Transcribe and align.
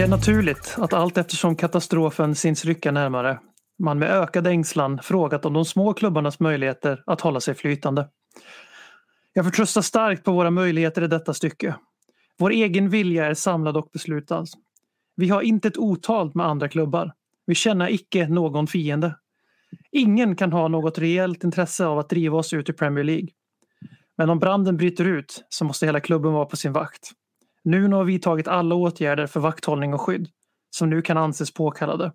Det 0.00 0.04
är 0.04 0.08
naturligt 0.08 0.74
att 0.78 0.92
allt 0.92 1.18
eftersom 1.18 1.56
katastrofen 1.56 2.34
syns 2.34 2.64
rycka 2.64 2.92
närmare 2.92 3.38
man 3.78 3.98
med 3.98 4.10
ökad 4.10 4.46
ängslan 4.46 4.98
frågat 5.02 5.44
om 5.44 5.52
de 5.52 5.64
små 5.64 5.94
klubbarnas 5.94 6.40
möjligheter 6.40 7.02
att 7.06 7.20
hålla 7.20 7.40
sig 7.40 7.54
flytande. 7.54 8.08
Jag 9.32 9.44
förtröstar 9.44 9.82
starkt 9.82 10.24
på 10.24 10.32
våra 10.32 10.50
möjligheter 10.50 11.02
i 11.02 11.06
detta 11.06 11.34
stycke. 11.34 11.74
Vår 12.38 12.50
egen 12.50 12.90
vilja 12.90 13.26
är 13.26 13.34
samlad 13.34 13.76
och 13.76 13.90
beslutad. 13.92 14.44
Vi 15.16 15.28
har 15.28 15.42
inte 15.42 15.68
ett 15.68 15.78
otalt 15.78 16.34
med 16.34 16.46
andra 16.46 16.68
klubbar. 16.68 17.12
Vi 17.46 17.54
känner 17.54 17.90
icke 17.90 18.28
någon 18.28 18.66
fiende. 18.66 19.14
Ingen 19.92 20.36
kan 20.36 20.52
ha 20.52 20.68
något 20.68 20.98
reellt 20.98 21.44
intresse 21.44 21.86
av 21.86 21.98
att 21.98 22.08
driva 22.08 22.38
oss 22.38 22.52
ut 22.52 22.68
i 22.68 22.72
Premier 22.72 23.04
League. 23.04 23.28
Men 24.16 24.30
om 24.30 24.38
branden 24.38 24.76
bryter 24.76 25.04
ut 25.04 25.44
så 25.48 25.64
måste 25.64 25.86
hela 25.86 26.00
klubben 26.00 26.32
vara 26.32 26.46
på 26.46 26.56
sin 26.56 26.72
vakt. 26.72 27.12
Nu 27.64 27.88
har 27.88 28.04
vi 28.04 28.18
tagit 28.18 28.48
alla 28.48 28.74
åtgärder 28.74 29.26
för 29.26 29.40
vakthållning 29.40 29.94
och 29.94 30.00
skydd 30.00 30.28
som 30.70 30.90
nu 30.90 31.02
kan 31.02 31.16
anses 31.16 31.54
påkallade. 31.54 32.12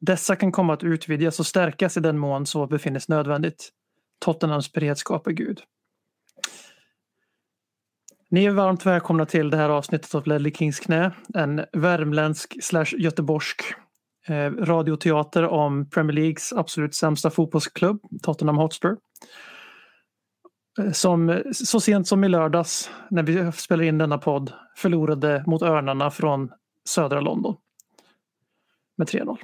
Dessa 0.00 0.36
kan 0.36 0.52
komma 0.52 0.72
att 0.72 0.84
utvidgas 0.84 1.40
och 1.40 1.46
stärkas 1.46 1.96
i 1.96 2.00
den 2.00 2.18
mån 2.18 2.46
så 2.46 2.66
befinnes 2.66 3.08
nödvändigt. 3.08 3.70
Tottenhams 4.24 4.72
beredskap 4.72 5.26
är 5.26 5.30
Gud. 5.30 5.60
Ni 8.30 8.44
är 8.44 8.50
varmt 8.50 8.86
välkomna 8.86 9.26
till 9.26 9.50
det 9.50 9.56
här 9.56 9.68
avsnittet 9.68 10.14
av 10.14 10.26
Ledley 10.26 10.52
Kings 10.52 10.80
knä. 10.80 11.12
En 11.34 11.64
värmländsk 11.72 12.64
slash 12.64 12.94
göteborgsk 12.98 13.62
eh, 14.26 14.50
radioteater 14.50 15.48
om 15.48 15.90
Premier 15.90 16.14
Leagues 16.14 16.52
absolut 16.52 16.94
sämsta 16.94 17.30
fotbollsklubb, 17.30 18.00
Tottenham 18.22 18.56
Hotspur. 18.56 18.96
Som 20.92 21.42
så 21.52 21.80
sent 21.80 22.08
som 22.08 22.24
i 22.24 22.28
lördags 22.28 22.90
när 23.10 23.22
vi 23.22 23.52
spelar 23.52 23.84
in 23.84 23.98
denna 23.98 24.18
podd 24.18 24.52
förlorade 24.76 25.44
mot 25.46 25.62
Örnarna 25.62 26.10
från 26.10 26.50
södra 26.88 27.20
London. 27.20 27.56
Med 28.96 29.08
3-0. 29.08 29.38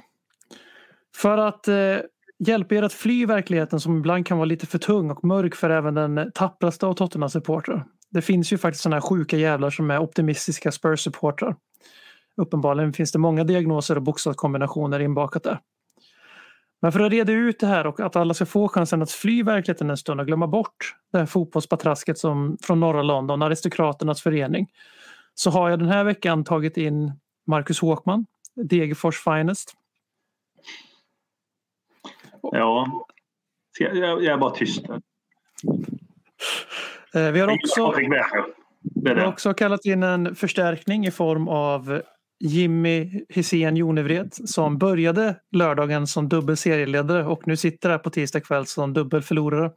För 1.15 1.37
att 1.37 1.67
eh, 1.67 1.97
hjälpa 2.39 2.75
er 2.75 2.83
att 2.83 2.93
fly 2.93 3.25
verkligheten 3.25 3.79
som 3.79 3.97
ibland 3.97 4.27
kan 4.27 4.37
vara 4.37 4.45
lite 4.45 4.67
för 4.67 4.77
tung 4.77 5.11
och 5.11 5.23
mörk 5.23 5.55
för 5.55 5.69
även 5.69 5.93
den 5.93 6.31
tappraste 6.35 6.85
av 6.85 6.93
Tottenham-supportrar. 6.93 7.85
Det 8.09 8.21
finns 8.21 8.53
ju 8.53 8.57
faktiskt 8.57 8.83
sådana 8.83 8.95
här 8.95 9.01
sjuka 9.01 9.37
jävlar 9.37 9.69
som 9.69 9.91
är 9.91 9.99
optimistiska 9.99 10.71
Spurs-supportrar. 10.71 11.55
Uppenbarligen 12.37 12.93
finns 12.93 13.11
det 13.11 13.19
många 13.19 13.43
diagnoser 13.43 13.95
och 13.95 14.03
bokstavskombinationer 14.03 14.99
inbakat 14.99 15.43
där. 15.43 15.59
Men 16.81 16.91
för 16.91 16.99
att 16.99 17.11
reda 17.11 17.31
ut 17.31 17.59
det 17.59 17.67
här 17.67 17.87
och 17.87 17.99
att 17.99 18.15
alla 18.15 18.33
ska 18.33 18.45
få 18.45 18.67
chansen 18.67 19.01
att 19.01 19.11
fly 19.11 19.43
verkligheten 19.43 19.89
en 19.89 19.97
stund 19.97 20.19
och 20.19 20.27
glömma 20.27 20.47
bort 20.47 20.95
det 21.11 21.17
här 21.17 21.25
fotbollspatrasket 21.25 22.17
som 22.17 22.57
från 22.61 22.79
norra 22.79 23.01
London, 23.01 23.41
aristokraternas 23.41 24.21
förening, 24.21 24.67
så 25.33 25.49
har 25.49 25.69
jag 25.69 25.79
den 25.79 25.87
här 25.87 26.03
veckan 26.03 26.43
tagit 26.43 26.77
in 26.77 27.11
Marcus 27.47 27.79
Håkman, 27.81 28.25
Degerfors 28.55 29.23
Finest. 29.23 29.73
Ja. 32.41 33.05
Jag, 33.79 33.97
jag, 33.97 34.25
är 34.25 34.37
bara 34.37 34.51
tyst. 34.51 34.85
Eh, 37.13 37.31
Vi 37.31 37.39
har 37.39 37.53
också, 37.53 37.93
vi 38.81 39.09
har 39.09 39.25
också 39.25 39.53
kallat 39.53 39.85
in 39.85 40.03
en 40.03 40.35
förstärkning 40.35 41.05
i 41.05 41.11
form 41.11 41.47
av 41.47 42.01
Jimmy 42.39 43.25
Hisén 43.29 43.75
Jonevred 43.75 44.33
som 44.33 44.77
började 44.77 45.35
lördagen 45.51 46.07
som 46.07 46.29
dubbel 46.29 46.57
serieledare 46.57 47.25
och 47.25 47.47
nu 47.47 47.57
sitter 47.57 47.89
här 47.89 47.97
på 47.97 48.09
tisdag 48.09 48.39
kväll 48.39 48.65
som 48.65 48.93
dubbel 48.93 49.21
förlorare. 49.21 49.71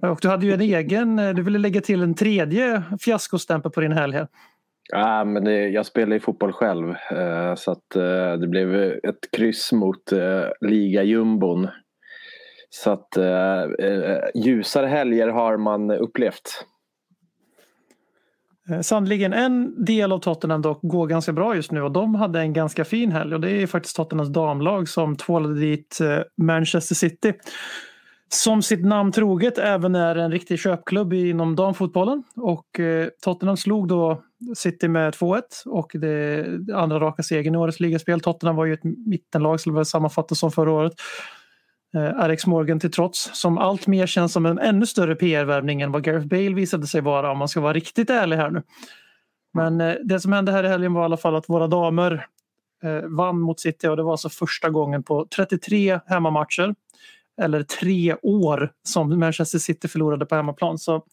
Och 0.10 0.18
du 0.22 0.28
hade 0.28 0.46
ju 0.46 0.52
en 0.52 0.60
egen, 0.60 1.16
du 1.16 1.42
ville 1.42 1.58
lägga 1.58 1.80
till 1.80 2.02
en 2.02 2.14
tredje 2.14 2.82
fiaskostämpel 3.00 3.72
på 3.72 3.80
din 3.80 3.92
helg 3.92 4.14
här. 4.14 4.28
Ja, 4.92 5.24
men 5.24 5.44
det, 5.44 5.68
jag 5.68 5.86
spelar 5.86 6.12
ju 6.12 6.20
fotboll 6.20 6.52
själv 6.52 6.90
eh, 6.90 7.54
så 7.54 7.70
att 7.70 7.96
eh, 7.96 8.32
det 8.32 8.46
blev 8.48 8.74
ett 8.74 9.30
kryss 9.36 9.72
mot 9.72 10.12
eh, 10.12 10.44
ligajumbon. 10.60 11.68
Så 12.70 12.90
att 12.90 13.08
ljusare 14.34 14.86
helger 14.86 15.28
har 15.28 15.56
man 15.56 15.90
upplevt. 15.90 16.66
Eh, 18.70 18.80
Sannoliken 18.80 19.32
en 19.32 19.84
del 19.84 20.12
av 20.12 20.18
Tottenham 20.18 20.62
dock 20.62 20.78
går 20.82 21.06
ganska 21.06 21.32
bra 21.32 21.56
just 21.56 21.72
nu 21.72 21.82
och 21.82 21.92
de 21.92 22.14
hade 22.14 22.40
en 22.40 22.52
ganska 22.52 22.84
fin 22.84 23.12
helg 23.12 23.34
och 23.34 23.40
det 23.40 23.50
är 23.50 23.66
faktiskt 23.66 23.96
Tottenhams 23.96 24.32
damlag 24.32 24.88
som 24.88 25.16
tvålade 25.16 25.60
dit 25.60 25.98
eh, 26.00 26.18
Manchester 26.36 26.94
City. 26.94 27.32
Som 28.28 28.62
sitt 28.62 28.84
namn 28.84 29.12
troget 29.12 29.58
även 29.58 29.94
är 29.94 30.16
en 30.16 30.30
riktig 30.30 30.58
köpklubb 30.58 31.12
inom 31.12 31.56
damfotbollen 31.56 32.22
och 32.36 32.80
eh, 32.80 33.08
Tottenham 33.22 33.56
slog 33.56 33.88
då 33.88 34.22
City 34.56 34.88
med 34.88 35.14
2-1 35.14 35.42
och 35.66 35.90
det 35.94 36.46
andra 36.74 37.00
raka 37.00 37.22
segern 37.22 37.54
i 37.54 37.58
årets 37.58 37.80
ligaspel. 37.80 38.20
Tottenham 38.20 38.56
var 38.56 38.64
ju 38.64 38.74
ett 38.74 38.84
mittenlag 39.06 39.60
skulle 39.60 39.74
väl 39.74 39.84
sammanfattas 39.84 40.38
som 40.38 40.52
förra 40.52 40.72
året. 40.72 40.92
Eh, 41.94 42.20
Alex 42.20 42.46
Morgan 42.46 42.80
till 42.80 42.90
trots, 42.90 43.30
som 43.32 43.58
allt 43.58 43.86
mer 43.86 44.06
känns 44.06 44.32
som 44.32 44.46
en 44.46 44.58
ännu 44.58 44.86
större 44.86 45.14
PR-värvning 45.14 45.80
än 45.80 45.92
vad 45.92 46.04
Gareth 46.04 46.26
Bale 46.26 46.54
visade 46.54 46.86
sig 46.86 47.00
vara 47.00 47.30
om 47.30 47.38
man 47.38 47.48
ska 47.48 47.60
vara 47.60 47.72
riktigt 47.72 48.10
ärlig 48.10 48.36
här 48.36 48.50
nu. 48.50 48.62
Men 49.54 49.80
eh, 49.80 49.94
det 50.04 50.20
som 50.20 50.32
hände 50.32 50.52
här 50.52 50.64
i 50.64 50.68
helgen 50.68 50.92
var 50.92 51.02
i 51.02 51.04
alla 51.04 51.16
fall 51.16 51.36
att 51.36 51.48
våra 51.48 51.66
damer 51.66 52.26
eh, 52.82 53.02
vann 53.02 53.40
mot 53.40 53.60
City 53.60 53.88
och 53.88 53.96
det 53.96 54.02
var 54.02 54.10
alltså 54.10 54.28
första 54.28 54.70
gången 54.70 55.02
på 55.02 55.26
33 55.36 56.00
hemmamatcher 56.06 56.74
eller 57.42 57.62
tre 57.62 58.16
år 58.22 58.72
som 58.82 59.18
Manchester 59.18 59.58
City 59.58 59.88
förlorade 59.88 60.26
på 60.26 60.34
hemmaplan. 60.34 60.78
Så 60.78 61.04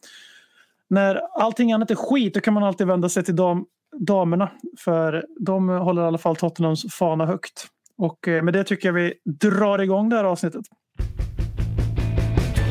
när 0.90 1.20
allting 1.40 1.72
annat 1.72 1.90
är 1.90 1.94
skit 1.94 2.34
då 2.34 2.40
kan 2.40 2.54
man 2.54 2.64
alltid 2.64 2.86
vända 2.86 3.08
sig 3.08 3.24
till 3.24 3.36
dam, 3.36 3.66
damerna 3.98 4.50
för 4.78 5.26
de 5.40 5.68
håller 5.68 6.02
i 6.02 6.06
alla 6.06 6.18
fall 6.18 6.36
Tottenhams 6.36 6.94
fana 6.94 7.26
högt. 7.26 7.68
Och 8.02 8.28
eh, 8.28 8.42
med 8.42 8.54
det 8.54 8.64
tycker 8.64 8.88
jag 8.88 8.92
vi 8.92 9.14
drar 9.40 9.78
igång 9.78 10.08
det 10.08 10.16
här 10.16 10.24
avsnittet. 10.24 10.64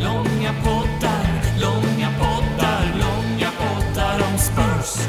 Långa 0.04 0.54
poddar, 0.64 1.26
långa 1.62 2.10
poddar, 2.20 2.84
långa 3.04 3.50
poddar 3.60 4.32
om 4.32 4.38
Spurs 4.38 5.08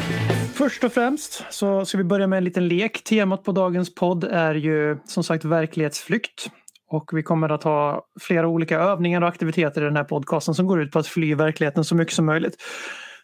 Först 0.55 0.85
och 0.85 0.93
främst 0.93 1.45
så 1.51 1.85
ska 1.85 1.99
vi 1.99 2.05
börja 2.05 2.27
med 2.27 2.37
en 2.37 2.45
liten 2.45 2.69
lek. 2.69 3.05
Temat 3.05 3.45
på 3.45 3.53
dagens 3.53 3.95
podd 3.95 4.25
är 4.25 4.55
ju 4.55 4.99
som 5.05 5.25
sagt 5.25 5.45
verklighetsflykt. 5.45 6.51
Och 6.91 7.11
vi 7.13 7.23
kommer 7.23 7.49
att 7.49 7.63
ha 7.63 8.07
flera 8.21 8.49
olika 8.49 8.79
övningar 8.79 9.23
och 9.23 9.29
aktiviteter 9.29 9.83
i 9.83 9.85
den 9.85 9.97
här 9.97 10.05
podcasten 10.05 10.55
som 10.55 10.67
går 10.67 10.83
ut 10.83 10.93
på 10.93 10.99
att 10.99 11.07
fly 11.07 11.35
verkligheten 11.35 11.85
så 11.85 11.95
mycket 11.95 12.15
som 12.15 12.27
möjligt. 12.27 12.57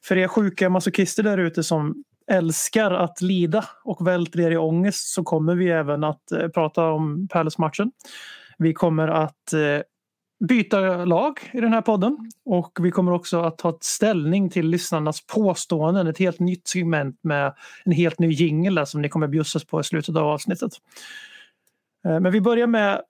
För 0.05 0.17
er 0.17 0.29
sjuka 0.29 0.71
masochister 0.71 1.23
där 1.23 1.39
ute 1.39 1.63
som 1.63 1.95
älskar 2.29 2.91
att 2.91 3.21
lida 3.21 3.65
och 3.85 4.07
välter 4.07 4.41
er 4.41 4.51
i 4.51 4.57
ångest 4.57 5.09
så 5.15 5.25
kommer 5.25 5.55
vi 5.55 5.71
även 5.71 6.05
att 6.05 6.33
eh, 6.33 6.49
prata 6.49 6.91
om 6.91 7.29
Palace-matchen. 7.29 7.93
Vi 8.59 8.75
kommer 8.75 9.09
att 9.09 9.53
eh, 9.53 9.83
byta 10.49 11.05
lag 11.05 11.39
i 11.53 11.61
den 11.61 11.73
här 11.73 11.81
podden 11.81 12.31
och 12.45 12.79
vi 12.81 12.91
kommer 12.91 13.13
också 13.13 13.41
att 13.41 13.59
ta 13.59 13.79
ställning 13.81 14.51
till 14.51 14.67
lyssnarnas 14.67 15.27
påståenden. 15.27 16.07
Ett 16.07 16.19
helt 16.19 16.41
nytt 16.41 16.69
segment 16.69 17.19
med 17.23 17.55
en 17.85 17.93
helt 17.93 18.19
ny 18.19 18.31
jingel 18.31 18.87
som 18.87 19.03
ni 19.03 19.09
kommer 19.09 19.29
bjussas 19.29 19.65
på 19.65 19.81
i 19.81 19.85
slutet 19.85 20.17
av 20.17 20.27
avsnittet. 20.27 20.73
Eh, 22.07 22.21
Men 22.21 22.33
vi 22.33 22.41
börjar 22.41 22.67
med 22.67 23.03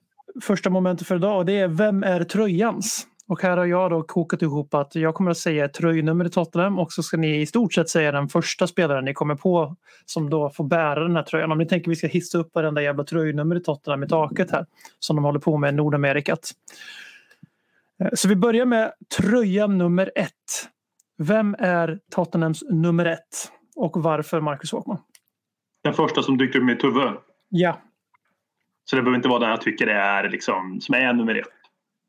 första 0.42 0.70
momentet 0.70 1.06
för 1.06 1.16
idag 1.16 1.38
och 1.38 1.46
det 1.46 1.60
är 1.60 1.68
Vem 1.68 2.02
är 2.02 2.24
tröjans? 2.24 3.06
Och 3.28 3.42
här 3.42 3.56
har 3.56 3.66
jag 3.66 3.90
då 3.90 4.02
kokat 4.02 4.42
ihop 4.42 4.74
att 4.74 4.94
jag 4.94 5.14
kommer 5.14 5.30
att 5.30 5.38
säga 5.38 5.64
ett 5.64 5.74
tröjnummer 5.74 6.24
i 6.24 6.30
Tottenham 6.30 6.78
och 6.78 6.92
så 6.92 7.02
ska 7.02 7.16
ni 7.16 7.40
i 7.40 7.46
stort 7.46 7.74
sett 7.74 7.88
säga 7.88 8.12
den 8.12 8.28
första 8.28 8.66
spelaren 8.66 9.04
ni 9.04 9.14
kommer 9.14 9.34
på 9.34 9.76
som 10.04 10.30
då 10.30 10.50
får 10.50 10.64
bära 10.64 11.02
den 11.02 11.16
här 11.16 11.22
tröjan. 11.22 11.52
Om 11.52 11.58
ni 11.58 11.66
tänker 11.66 11.90
att 11.90 11.92
vi 11.92 11.96
ska 11.96 12.06
hissa 12.06 12.38
upp 12.38 12.54
varenda 12.54 12.82
jävla 12.82 13.04
tröjnummer 13.04 13.56
i 13.56 13.60
Tottenham 13.60 14.02
i 14.02 14.08
taket 14.08 14.50
här 14.50 14.66
som 14.98 15.16
de 15.16 15.24
håller 15.24 15.40
på 15.40 15.56
med 15.56 15.68
i 15.68 15.76
Nordamerikat. 15.76 16.50
Eh, 18.02 18.08
Så 18.12 18.28
vi 18.28 18.36
börjar 18.36 18.66
med 18.66 18.92
tröja 19.18 19.66
nummer 19.66 20.10
ett. 20.14 20.68
Vem 21.18 21.56
är 21.58 21.98
Tottenhams 22.10 22.62
nummer 22.70 23.04
ett? 23.06 23.52
Och 23.76 24.02
varför 24.02 24.40
Marcus 24.40 24.72
Håkman? 24.72 24.98
Den 25.84 25.94
första 25.94 26.22
som 26.22 26.38
dyker 26.38 26.58
upp 26.58 26.62
i 26.62 26.66
mitt 26.66 26.84
huvud. 26.84 27.12
Ja, 27.48 27.80
Så 28.84 28.96
det 28.96 29.02
behöver 29.02 29.16
inte 29.16 29.28
vara 29.28 29.38
den 29.38 29.50
jag 29.50 29.60
tycker 29.60 29.86
är 29.86 30.28
liksom, 30.30 30.80
som 30.80 30.94
är 30.94 31.12
nummer 31.12 31.34
ett. 31.34 31.46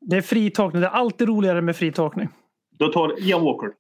Det 0.01 0.17
är 0.17 0.21
fri 0.21 0.49
tolkning. 0.51 0.81
Det 0.81 0.87
är 0.87 0.91
alltid 0.91 1.27
roligare 1.27 1.61
med 1.61 1.75
fri 1.75 1.91
tolkning. 1.91 2.29
Då 2.71 2.87
tar 2.87 3.19
Ian 3.19 3.43
Walker. 3.43 3.71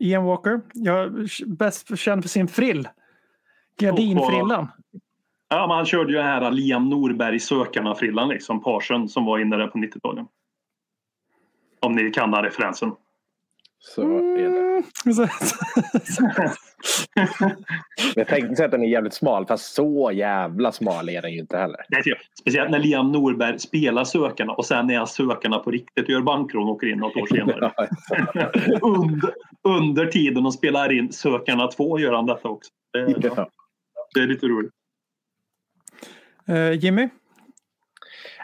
Ian 0.00 0.24
Walker. 0.24 0.60
Jag 0.72 1.02
är 1.02 1.46
bäst 1.46 1.98
känd 1.98 2.22
för 2.22 2.28
sin 2.28 2.48
frill. 2.48 2.88
Gardinfrillan. 3.78 4.68
Ja, 5.48 5.66
men 5.66 5.76
han 5.76 5.86
körde 5.86 6.12
ju 6.12 6.18
den 6.18 6.26
här 6.26 6.50
Liam 6.50 6.88
Norberg 6.88 7.40
Sökarna-frillan 7.40 8.28
liksom, 8.28 8.62
parsen 8.62 9.08
som 9.08 9.24
var 9.24 9.38
inne 9.38 9.56
där 9.56 9.66
på 9.66 9.78
90-talet. 9.78 10.26
Om 11.80 11.92
ni 11.92 12.10
kan 12.10 12.30
den 12.30 12.42
referensen. 12.42 12.92
Så 13.86 14.02
är 14.18 14.50
det. 14.50 14.82
Så- 15.14 15.28
Jag 18.14 18.26
tänkte 18.28 18.56
säga 18.56 18.64
att 18.66 18.70
den 18.72 18.82
är 18.82 18.86
jävligt 18.88 19.14
smal, 19.14 19.46
fast 19.46 19.74
så 19.74 20.10
jävla 20.14 20.72
smal 20.72 21.08
är 21.08 21.22
den 21.22 21.32
ju 21.32 21.38
inte 21.38 21.56
heller. 21.58 21.76
Typ- 22.04 22.18
Speciellt 22.40 22.70
när 22.70 22.78
Liam 22.78 23.12
Norberg 23.12 23.58
spelar 23.58 24.04
Sökarna 24.04 24.52
och 24.52 24.66
sen 24.66 24.90
är 24.90 25.04
Sökarna 25.04 25.58
på 25.58 25.70
riktigt 25.70 26.04
och 26.04 26.10
gör 26.10 26.20
bankrån 26.20 26.62
och 26.68 26.74
åker 26.74 26.86
in 26.86 26.98
något 26.98 27.16
år 27.16 27.26
senare. 27.26 27.72
under, 28.82 29.34
under 29.62 30.06
tiden 30.06 30.42
de 30.42 30.52
spelar 30.52 30.92
in 30.92 31.12
Sökarna 31.12 31.66
2 31.68 31.98
gör 31.98 32.12
han 32.12 32.26
detta 32.26 32.48
också. 32.48 32.70
Det, 32.92 32.98
är- 32.98 33.32
Ja. 33.36 33.48
det 34.14 34.20
är 34.20 34.26
lite 34.26 34.46
roligt. 34.46 34.72
Eh, 36.48 36.72
Jimmy? 36.72 37.08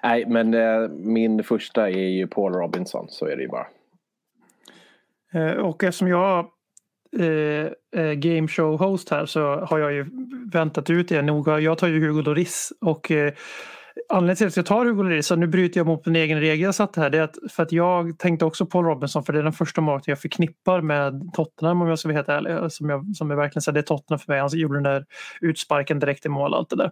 Nej, 0.02 0.26
men 0.26 0.54
eh, 0.54 0.88
min 0.90 1.44
första 1.44 1.90
är 1.90 2.08
ju 2.08 2.26
Paul 2.26 2.52
Robinson, 2.52 3.06
så 3.08 3.26
är 3.26 3.36
det 3.36 3.42
ju 3.42 3.48
bara. 3.48 3.66
Eh, 5.34 5.52
och 5.52 5.84
eftersom 5.84 6.08
jag 6.08 6.38
eh, 7.18 7.24
är 7.26 7.74
eh, 7.96 8.12
game 8.12 8.48
show 8.48 8.78
host 8.78 9.10
här 9.10 9.26
så 9.26 9.60
har 9.60 9.78
jag 9.78 9.92
ju 9.92 10.06
väntat 10.52 10.90
ut 10.90 11.08
det 11.08 11.22
noga. 11.22 11.60
Jag 11.60 11.78
tar 11.78 11.88
ju 11.88 12.00
Hugo 12.00 12.22
Lloris 12.22 12.72
och 12.80 13.10
eh, 13.10 13.32
anledningen 14.08 14.36
till 14.36 14.46
att 14.46 14.56
jag 14.56 14.66
tar 14.66 14.84
Hugo 14.84 15.02
Lloris, 15.02 15.30
och 15.30 15.38
nu 15.38 15.46
bryter 15.46 15.80
jag 15.80 15.86
mot 15.86 16.06
min 16.06 16.16
egen 16.16 16.40
regel 16.40 16.60
jag 16.60 16.74
satte 16.74 17.00
här, 17.00 17.10
det 17.10 17.18
är 17.18 17.22
att 17.22 17.36
för 17.50 17.62
att 17.62 17.72
jag 17.72 18.18
tänkte 18.18 18.44
också 18.44 18.66
Paul 18.66 18.84
Robinson 18.84 19.24
för 19.24 19.32
det 19.32 19.38
är 19.38 19.42
den 19.42 19.52
första 19.52 19.80
målvakten 19.80 20.12
jag 20.12 20.20
förknippar 20.20 20.80
med 20.80 21.30
Tottenham 21.34 21.82
om 21.82 21.88
jag 21.88 21.98
ska 21.98 22.08
vara 22.08 22.16
helt 22.16 22.28
ärlig. 22.28 22.50
Eh, 22.50 22.68
som, 22.68 22.90
jag, 22.90 23.16
som 23.16 23.30
är 23.30 23.34
verkligen 23.34 23.62
så 23.62 23.70
det 23.70 23.80
är 23.80 23.82
Tottenham 23.82 24.18
för 24.18 24.32
mig. 24.32 24.40
Han 24.40 24.50
gjorde 24.52 24.74
den 24.74 24.82
där 24.82 25.04
utsparken 25.40 25.98
direkt 25.98 26.26
i 26.26 26.28
mål 26.28 26.54
allt 26.54 26.70
det 26.70 26.76
där. 26.76 26.90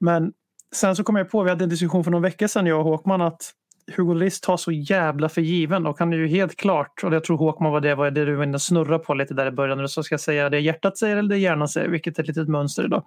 Men 0.00 0.32
sen 0.74 0.96
så 0.96 1.04
kom 1.04 1.16
jag 1.16 1.30
på, 1.30 1.42
vi 1.42 1.50
hade 1.50 1.64
en 1.64 1.70
diskussion 1.70 2.04
för 2.04 2.10
någon 2.10 2.22
vecka 2.22 2.48
sedan 2.48 2.66
jag 2.66 2.78
och 2.78 2.84
Håkman 2.84 3.20
att 3.20 3.52
Hugo 3.96 4.14
Lloris 4.14 4.40
tar 4.40 4.56
så 4.56 4.72
jävla 4.72 5.28
för 5.28 5.40
given 5.40 5.86
och 5.86 5.98
han 5.98 6.12
är 6.12 6.16
ju 6.16 6.26
helt 6.26 6.56
klart, 6.56 7.04
och 7.04 7.14
jag 7.14 7.24
tror 7.24 7.36
Håkman 7.36 7.72
var 7.72 7.80
det, 7.80 7.94
var 7.94 8.10
det 8.10 8.24
du 8.24 8.34
var 8.34 8.44
inne 8.44 8.54
och 8.54 8.62
snurra 8.62 8.98
på 8.98 9.14
lite 9.14 9.34
där 9.34 9.46
i 9.46 9.50
början, 9.50 9.88
så 9.88 10.02
ska 10.02 10.12
jag 10.12 10.20
säga 10.20 10.50
det 10.50 10.60
hjärtat 10.60 10.98
säger 10.98 11.16
eller 11.16 11.28
det 11.28 11.38
hjärnan 11.38 11.68
säger, 11.68 11.88
vilket 11.88 12.18
är 12.18 12.22
ett 12.22 12.28
litet 12.28 12.48
mönster 12.48 12.84
idag. 12.84 13.04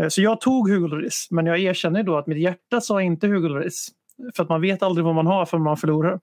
Eh, 0.00 0.08
så 0.08 0.22
jag 0.22 0.40
tog 0.40 0.70
Hugo 0.70 0.86
Lloris, 0.86 1.28
men 1.30 1.46
jag 1.46 1.58
erkänner 1.58 2.02
då 2.02 2.16
att 2.16 2.26
mitt 2.26 2.38
hjärta 2.38 2.80
sa 2.80 3.02
inte 3.02 3.26
Hugo 3.26 3.48
Lloris. 3.48 3.88
För 4.36 4.42
att 4.42 4.48
man 4.48 4.60
vet 4.60 4.82
aldrig 4.82 5.04
vad 5.04 5.14
man 5.14 5.26
har 5.26 5.46
förrän 5.46 5.62
man 5.62 5.76
förlorar. 5.76 6.20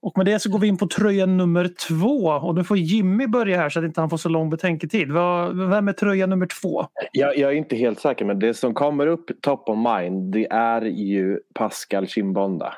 Och 0.00 0.16
med 0.16 0.26
det 0.26 0.38
så 0.38 0.50
går 0.50 0.58
vi 0.58 0.66
in 0.66 0.76
på 0.76 0.86
tröja 0.86 1.26
nummer 1.26 1.70
två 1.88 2.26
och 2.26 2.54
nu 2.54 2.64
får 2.64 2.76
Jimmy 2.76 3.26
börja 3.26 3.56
här 3.56 3.68
så 3.68 3.78
att 3.78 3.84
inte 3.84 4.00
han 4.00 4.10
får 4.10 4.16
så 4.16 4.28
lång 4.28 4.50
betänketid. 4.50 5.08
Vem 5.08 5.88
är 5.88 5.92
tröja 5.92 6.26
nummer 6.26 6.46
två? 6.46 6.86
Jag, 7.12 7.38
jag 7.38 7.52
är 7.52 7.56
inte 7.56 7.76
helt 7.76 8.00
säker, 8.00 8.24
men 8.24 8.38
det 8.38 8.54
som 8.54 8.74
kommer 8.74 9.06
upp 9.06 9.30
top 9.40 9.68
of 9.68 9.78
mind, 9.78 10.32
det 10.32 10.46
är 10.50 10.82
ju 10.82 11.38
Pascal 11.54 12.06
Chimbonda. 12.06 12.74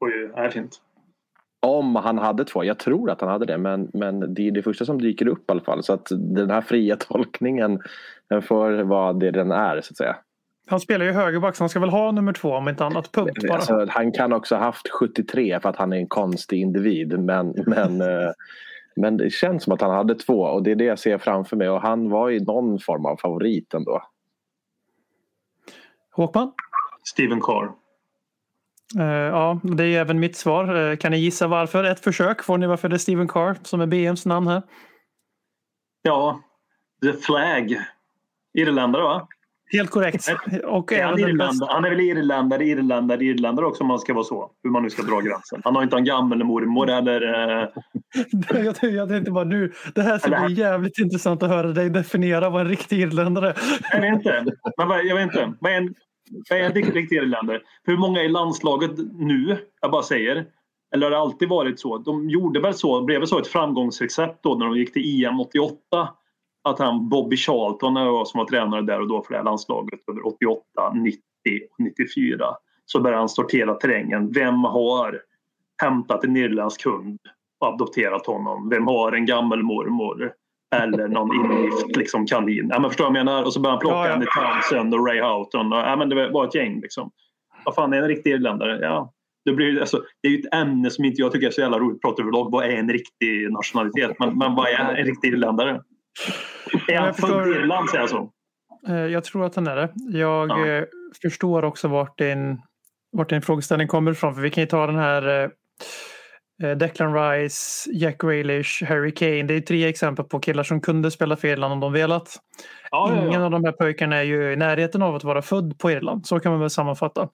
Oj, 0.00 0.30
det 0.34 0.40
är 0.40 0.50
fint. 0.50 0.80
Om 1.60 1.96
han 1.96 2.18
hade 2.18 2.44
två. 2.44 2.64
Jag 2.64 2.78
tror 2.78 3.10
att 3.10 3.20
han 3.20 3.30
hade 3.30 3.46
det, 3.46 3.58
men, 3.58 3.90
men 3.92 4.34
det 4.34 4.48
är 4.48 4.50
det 4.50 4.62
första 4.62 4.84
som 4.84 5.00
dyker 5.00 5.28
upp 5.28 5.50
i 5.50 5.52
alla 5.52 5.60
fall. 5.60 5.82
Så 5.82 5.92
att 5.92 6.08
den 6.10 6.50
här 6.50 6.60
fria 6.60 6.96
tolkningen 6.96 7.80
den 8.28 8.42
får 8.42 8.82
vara 8.82 9.12
det 9.12 9.30
den 9.30 9.50
är, 9.50 9.80
så 9.80 9.92
att 9.92 9.96
säga. 9.96 10.16
Han 10.70 10.80
spelar 10.80 11.06
ju 11.06 11.12
högerback 11.12 11.56
så 11.56 11.62
han 11.62 11.68
ska 11.68 11.80
väl 11.80 11.88
ha 11.88 12.12
nummer 12.12 12.32
två 12.32 12.50
om 12.50 12.68
inte 12.68 12.84
annat. 12.84 13.12
Punkt 13.12 13.48
bara. 13.48 13.54
Alltså, 13.54 13.86
han 13.88 14.12
kan 14.12 14.32
också 14.32 14.54
ha 14.54 14.62
haft 14.62 14.88
73 14.88 15.60
för 15.60 15.68
att 15.68 15.76
han 15.76 15.92
är 15.92 15.96
en 15.96 16.06
konstig 16.06 16.60
individ. 16.60 17.18
Men, 17.20 17.54
men, 17.66 18.00
eh, 18.10 18.30
men 18.96 19.16
det 19.16 19.30
känns 19.30 19.64
som 19.64 19.72
att 19.72 19.80
han 19.80 19.90
hade 19.90 20.14
två 20.14 20.40
och 20.40 20.62
det 20.62 20.70
är 20.70 20.76
det 20.76 20.84
jag 20.84 20.98
ser 20.98 21.18
framför 21.18 21.56
mig. 21.56 21.68
Och 21.68 21.80
han 21.80 22.10
var 22.10 22.28
ju 22.28 22.40
någon 22.40 22.78
form 22.78 23.06
av 23.06 23.16
favorit 23.16 23.74
ändå. 23.74 24.02
Håkman? 26.12 26.52
Steven 27.04 27.40
Carr. 27.40 27.72
Eh, 28.98 29.04
ja, 29.06 29.60
det 29.62 29.84
är 29.84 30.00
även 30.00 30.20
mitt 30.20 30.36
svar. 30.36 30.90
Eh, 30.90 30.96
kan 30.96 31.12
ni 31.12 31.18
gissa 31.18 31.46
varför? 31.46 31.84
Ett 31.84 32.00
försök 32.00 32.42
får 32.42 32.58
ni 32.58 32.66
varför 32.66 32.88
det 32.88 32.96
är 32.96 32.98
Steven 32.98 33.28
Carr 33.28 33.56
som 33.62 33.80
är 33.80 33.86
BMs 33.86 34.26
namn 34.26 34.46
här. 34.46 34.62
Ja, 36.02 36.40
The 37.02 37.12
Flag. 37.12 37.80
Irländare 38.58 39.02
va? 39.02 39.28
Helt 39.72 39.90
korrekt. 39.90 40.26
Och 40.64 40.92
Är 40.92 41.04
han, 41.04 41.38
bästa. 41.38 41.66
han 41.68 41.84
är 41.84 41.90
väl 41.90 42.00
irländare, 42.00 42.64
irländare, 42.64 43.24
irländare 43.24 43.66
också 43.66 43.82
om 43.84 43.88
man 43.88 43.98
ska 43.98 44.14
vara 44.14 44.24
så. 44.24 44.50
Hur 44.62 44.70
man 44.70 44.82
nu 44.82 44.90
ska 44.90 45.02
dra 45.02 45.20
gränsen. 45.20 45.60
Han 45.64 45.76
har 45.76 45.82
inte 45.82 45.96
en 45.96 46.04
gammelmormor 46.04 46.90
eller... 46.90 47.22
Eh, 47.62 47.68
jag, 48.48 48.64
tänkte- 48.64 48.86
jag 48.86 49.08
tänkte 49.08 49.30
bara 49.30 49.44
nu, 49.44 49.72
det 49.94 50.02
här 50.02 50.18
ska 50.18 50.46
bli 50.46 50.54
jävligt 50.54 50.98
intressant 50.98 51.42
att 51.42 51.48
höra 51.48 51.68
dig 51.68 51.90
definiera 51.90 52.50
vad 52.50 52.60
en 52.60 52.68
riktig 52.68 53.00
irländare 53.00 53.54
jag 53.92 54.00
vet 54.00 54.14
inte. 54.14 54.44
Men 54.76 54.88
vad, 54.88 55.04
jag 55.04 55.16
vet 55.16 55.24
inte. 55.24 55.52
Vad 55.60 55.72
är 55.72 55.76
en, 55.76 55.94
vad 56.50 56.58
är 56.58 56.64
en 56.64 56.72
riktig, 56.72 57.12
irländare? 57.12 57.60
Hur 57.82 57.96
många 57.96 58.22
i 58.22 58.28
landslaget 58.28 58.90
nu? 59.12 59.58
Jag 59.80 59.90
bara 59.90 60.02
säger. 60.02 60.46
Eller 60.94 61.06
har 61.06 61.10
det 61.10 61.18
alltid 61.18 61.48
varit 61.48 61.80
så? 61.80 61.98
De 61.98 62.30
gjorde 62.30 62.60
väl 62.60 62.74
så, 62.74 63.02
blev 63.02 63.20
väl 63.20 63.28
så 63.28 63.38
ett 63.38 63.46
framgångsrecept 63.46 64.42
då 64.42 64.54
när 64.54 64.66
de 64.66 64.76
gick 64.76 64.92
till 64.92 65.24
EM 65.24 65.40
88. 65.40 65.78
Att 66.64 66.78
han 66.78 67.08
Bobby 67.08 67.36
Charlton 67.36 68.26
som 68.26 68.38
var 68.38 68.44
tränare 68.44 68.82
där 68.82 69.00
och 69.00 69.08
då 69.08 69.22
för 69.22 69.32
det 69.32 69.38
här 69.38 69.44
landslaget 69.44 70.00
över 70.10 70.26
88, 70.26 70.62
90 70.94 71.20
och 71.70 71.80
94. 71.84 72.46
Så 72.84 73.00
började 73.00 73.20
han 73.20 73.28
sortera 73.28 73.74
terrängen. 73.74 74.32
Vem 74.32 74.54
har 74.54 75.22
hämtat 75.82 76.24
en 76.24 76.36
irländsk 76.36 76.84
hund 76.84 77.18
och 77.60 77.66
adopterat 77.66 78.26
honom? 78.26 78.68
Vem 78.68 78.86
har 78.86 79.12
en 79.12 79.26
gammelmormor? 79.26 80.32
Eller 80.76 81.08
någon 81.08 81.34
ingift 81.36 81.96
liksom, 81.96 82.26
kanin. 82.26 82.68
Ja, 82.72 82.78
men 82.80 82.90
förstår 82.90 83.04
du 83.04 83.10
vad 83.10 83.18
jag 83.18 83.24
menar? 83.24 83.42
Och 83.44 83.52
så 83.52 83.60
började 83.60 83.74
han 83.74 83.80
plocka 83.80 83.96
Ja, 83.96 84.06
ja. 84.06 84.12
Andy 84.12 84.26
Townsend 84.26 84.94
och 84.94 85.06
Ray 85.08 85.20
Houghton. 85.20 85.72
Och, 85.72 85.78
ja, 85.78 85.96
men 85.96 86.08
det 86.08 86.28
var 86.30 86.44
ett 86.46 86.54
gäng 86.54 86.80
liksom. 86.80 87.10
Vad 87.64 87.74
fan 87.74 87.92
är 87.92 87.96
en 88.02 88.08
riktig 88.08 88.30
irländare? 88.30 88.78
Ja, 88.82 89.12
det, 89.44 89.52
blir, 89.52 89.80
alltså, 89.80 90.02
det 90.22 90.28
är 90.28 90.32
ju 90.32 90.38
ett 90.38 90.54
ämne 90.54 90.90
som 90.90 91.04
inte 91.04 91.22
jag 91.22 91.32
tycker 91.32 91.46
är 91.46 91.50
så 91.50 91.60
jävla 91.60 91.78
roligt 91.78 91.96
att 91.96 92.00
prata 92.02 92.22
överlag. 92.22 92.50
Vad 92.50 92.64
är 92.64 92.70
en 92.70 92.88
riktig 92.92 93.52
nationalitet? 93.52 94.16
Men, 94.18 94.38
men 94.38 94.54
vad 94.54 94.66
är 94.68 94.78
en 94.94 95.04
riktig 95.06 95.28
irländare? 95.32 95.80
Är 96.88 96.96
han 96.96 97.14
född 97.14 97.48
i 97.48 97.50
Irland 97.50 97.90
säger 97.90 98.02
jag 98.02 98.10
så? 98.10 98.30
Eh, 98.88 98.94
Jag 99.06 99.24
tror 99.24 99.44
att 99.44 99.54
han 99.54 99.66
är 99.66 99.76
det. 99.76 99.88
Jag 100.18 100.48
Ja. 100.50 100.66
eh, 100.66 100.84
förstår 101.22 101.64
också 101.64 101.88
vart 101.88 102.18
din, 102.18 102.60
vart 103.12 103.28
din 103.28 103.42
frågeställning 103.42 103.88
kommer 103.88 104.10
ifrån. 104.12 104.34
För 104.34 104.42
vi 104.42 104.50
kan 104.50 104.62
ju 104.62 104.68
ta 104.68 104.86
den 104.86 104.96
här 104.96 105.42
eh, 105.44 105.50
Declan 106.76 107.14
Rice, 107.14 107.90
Jack 107.92 108.18
Grealish, 108.20 108.84
Harry 108.88 109.14
Kane. 109.14 109.42
Det 109.42 109.54
är 109.54 109.60
tre 109.60 109.84
exempel 109.88 110.24
på 110.24 110.40
killar 110.40 110.62
som 110.62 110.80
kunde 110.80 111.10
spela 111.10 111.36
för 111.36 111.48
Irland 111.48 111.72
om 111.72 111.80
de 111.80 111.92
velat. 111.92 112.36
Ja, 112.90 113.12
ja, 113.14 113.20
Ingen 113.26 113.40
ja. 113.40 113.44
av 113.44 113.50
de 113.50 113.64
här 113.64 113.72
pojkarna 113.72 114.16
är 114.16 114.22
ju 114.22 114.52
i 114.52 114.56
närheten 114.56 115.02
av 115.02 115.14
att 115.14 115.24
vara 115.24 115.42
född 115.42 115.78
på 115.78 115.90
Irland. 115.90 116.26
Så 116.26 116.40
kan 116.40 116.52
man 116.52 116.60
väl 116.60 116.70
sammanfatta. 116.70 117.28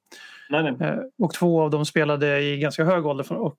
Nej, 0.50 0.62
nej. 0.78 0.88
Eh, 0.88 0.96
Och 1.18 1.32
två 1.34 1.62
av 1.62 1.70
dem 1.70 1.84
spelade 1.84 2.40
i 2.40 2.58
ganska 2.58 2.84
hög 2.84 3.06
ålder 3.06 3.24
för, 3.24 3.34
och, 3.34 3.56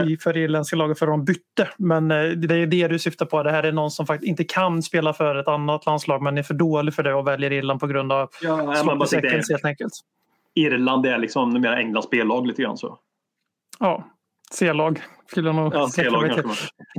eh, 0.00 0.08
i- 0.12 0.16
för 0.16 0.36
irländska 0.36 0.76
laget 0.76 0.98
för 0.98 1.06
de 1.06 1.24
bytte. 1.24 1.68
Men 1.78 2.10
eh, 2.10 2.22
det 2.30 2.54
är 2.54 2.66
det 2.66 2.88
du 2.88 2.98
syftar 2.98 3.26
på. 3.26 3.42
Det 3.42 3.50
här 3.50 3.62
är 3.62 3.72
någon 3.72 3.90
som 3.90 4.06
faktiskt 4.06 4.28
inte 4.28 4.44
kan 4.44 4.82
spela 4.82 5.12
för 5.12 5.34
ett 5.36 5.48
annat 5.48 5.86
landslag 5.86 6.22
men 6.22 6.38
är 6.38 6.42
för 6.42 6.54
dålig 6.54 6.94
för 6.94 7.02
det 7.02 7.14
och 7.14 7.26
väljer 7.26 7.52
Irland 7.52 7.80
på 7.80 7.86
grund 7.86 8.12
av 8.12 8.28
Ja, 8.42 8.74
tänkte, 8.74 9.06
säcken 9.06 9.42
helt 9.50 9.64
enkelt. 9.64 9.92
Irland 10.54 11.06
är 11.06 11.18
liksom 11.18 11.50
numera 11.50 11.76
Englands 11.76 12.06
spellag 12.06 12.46
lite 12.46 12.62
grann 12.62 12.76
så. 12.76 12.98
Ja, 13.78 14.04
C-lag 14.52 15.02
skulle 15.26 15.48
jag 15.48 15.54
nog 15.56 15.74
Ja, 15.74 15.88
C-lag 15.88 16.26
kanske 16.26 16.46
man. 16.46 16.56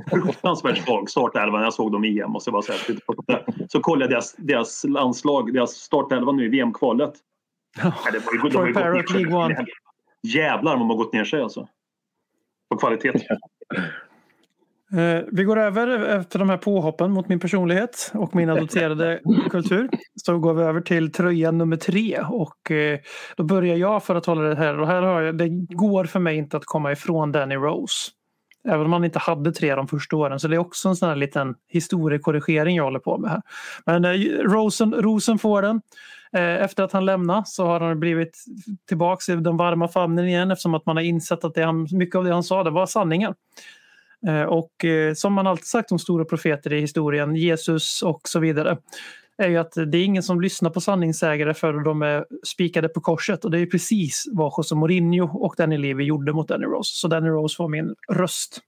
Fruktansvärt 0.09 0.77
svag 0.77 1.09
startelva 1.09 1.57
när 1.57 1.63
jag 1.63 1.73
såg 1.73 1.91
dem 1.91 2.05
i 2.05 2.19
EM. 2.19 2.35
Och 2.35 2.43
så, 2.43 2.51
bara 2.51 2.61
så, 2.61 2.71
här, 2.71 2.97
så 3.69 3.79
kollade 3.79 4.03
jag 4.05 4.11
deras, 4.11 4.35
deras 4.37 4.83
landslag, 4.83 5.53
deras 5.53 5.71
startelva 5.71 6.31
nu 6.31 6.45
i 6.45 6.49
VM-kvalet. 6.49 7.13
Ja. 7.83 7.93
Ja, 8.05 8.11
det 8.11 8.19
var 8.19 8.33
ju- 8.33 8.39
de 8.39 8.51
For 8.51 8.59
har 8.59 8.67
ju 8.67 8.73
gått 8.73 8.83
Parrot 8.83 8.95
ner 8.95 9.03
sig. 9.15 9.23
League 9.25 9.45
One. 9.45 9.65
Jävlar 10.27 10.71
vad 10.71 10.79
de 10.81 10.89
har 10.89 10.97
gått 10.97 11.13
ner 11.13 11.25
sig 11.25 11.41
alltså. 11.41 11.67
På 12.69 12.77
kvalitet. 12.77 13.11
Eh, 14.95 15.23
Vi 15.31 15.43
går 15.43 15.59
över 15.59 15.87
efter 16.19 16.39
de 16.39 16.49
här 16.49 16.57
påhoppen 16.57 17.11
mot 17.11 17.27
min 17.27 17.39
personlighet 17.39 18.11
och 18.13 18.35
min 18.35 18.49
adopterade 18.49 19.19
kultur. 19.49 19.89
Så 20.25 20.39
går 20.39 20.53
vi 20.53 20.63
över 20.63 20.81
till 20.81 21.11
tröja 21.11 21.51
nummer 21.51 21.77
tre 21.77 22.19
och 22.29 22.71
eh, 22.71 22.99
då 23.37 23.43
börjar 23.43 23.75
jag 23.75 24.03
för 24.03 24.15
att 24.15 24.25
hålla 24.25 24.41
det 24.41 24.55
här 24.55 24.79
och 24.79 24.87
här 24.87 25.01
har 25.01 25.21
jag, 25.21 25.37
det 25.37 25.49
går 25.69 26.05
för 26.05 26.19
mig 26.19 26.35
inte 26.37 26.57
att 26.57 26.65
komma 26.65 26.91
ifrån 26.91 27.31
Danny 27.31 27.55
Rose. 27.55 28.11
Även 28.67 28.85
om 28.85 28.93
han 28.93 29.05
inte 29.05 29.19
hade 29.19 29.51
tre 29.51 29.75
de 29.75 29.87
första 29.87 30.15
åren 30.15 30.39
så 30.39 30.47
det 30.47 30.55
är 30.55 30.59
också 30.59 30.89
en 30.89 30.95
sån 30.95 31.09
här 31.09 31.15
liten 31.15 31.55
historiekorrigering 31.69 32.75
jag 32.75 32.83
håller 32.83 32.99
på 32.99 33.17
med 33.17 33.31
här. 33.31 33.41
Men 33.85 34.05
eh, 34.05 34.11
Rosen, 34.39 34.93
Rosen 34.93 35.39
får 35.39 35.61
den. 35.61 35.81
Efter 36.35 36.83
att 36.83 36.91
han 36.91 37.05
lämnade 37.05 37.43
så 37.45 37.65
har 37.65 37.79
han 37.79 37.99
blivit 37.99 38.43
tillbaks 38.87 39.29
i 39.29 39.35
den 39.35 39.57
varma 39.57 39.87
famnen 39.87 40.27
igen 40.27 40.51
eftersom 40.51 40.73
att 40.73 40.85
man 40.85 40.97
har 40.97 41.03
insett 41.03 41.43
att 41.43 41.53
det 41.53 41.63
han, 41.63 41.87
mycket 41.91 42.15
av 42.15 42.23
det 42.23 42.33
han 42.33 42.43
sa 42.43 42.63
det 42.63 42.69
var 42.69 42.85
sanningar. 42.85 43.33
Eh, 44.27 44.43
och 44.43 44.85
eh, 44.85 45.13
som 45.13 45.33
man 45.33 45.47
alltid 45.47 45.65
sagt 45.65 45.91
om 45.91 45.99
stora 45.99 46.25
profeter 46.25 46.73
i 46.73 46.79
historien, 46.79 47.35
Jesus 47.35 48.01
och 48.01 48.21
så 48.23 48.39
vidare, 48.39 48.77
är 49.37 49.49
ju 49.49 49.57
att 49.57 49.73
det 49.73 49.97
är 49.97 50.03
ingen 50.05 50.23
som 50.23 50.41
lyssnar 50.41 50.69
på 50.69 50.81
sanningssägare 50.81 51.53
förrän 51.53 51.83
de 51.83 52.01
är 52.01 52.25
spikade 52.47 52.89
på 52.89 53.01
korset. 53.01 53.45
Och 53.45 53.51
det 53.51 53.59
är 53.59 53.65
precis 53.65 54.25
vad 54.31 54.53
José 54.57 54.75
Mourinho 54.75 55.37
och 55.37 55.55
Danny 55.57 55.77
Levy 55.77 56.03
gjorde 56.03 56.33
mot 56.33 56.47
Danny 56.47 56.65
Rose. 56.65 56.95
Så 56.95 57.07
Danny 57.07 57.29
Rose 57.29 57.55
får 57.55 57.69
min 57.69 57.95
röst. 58.09 58.59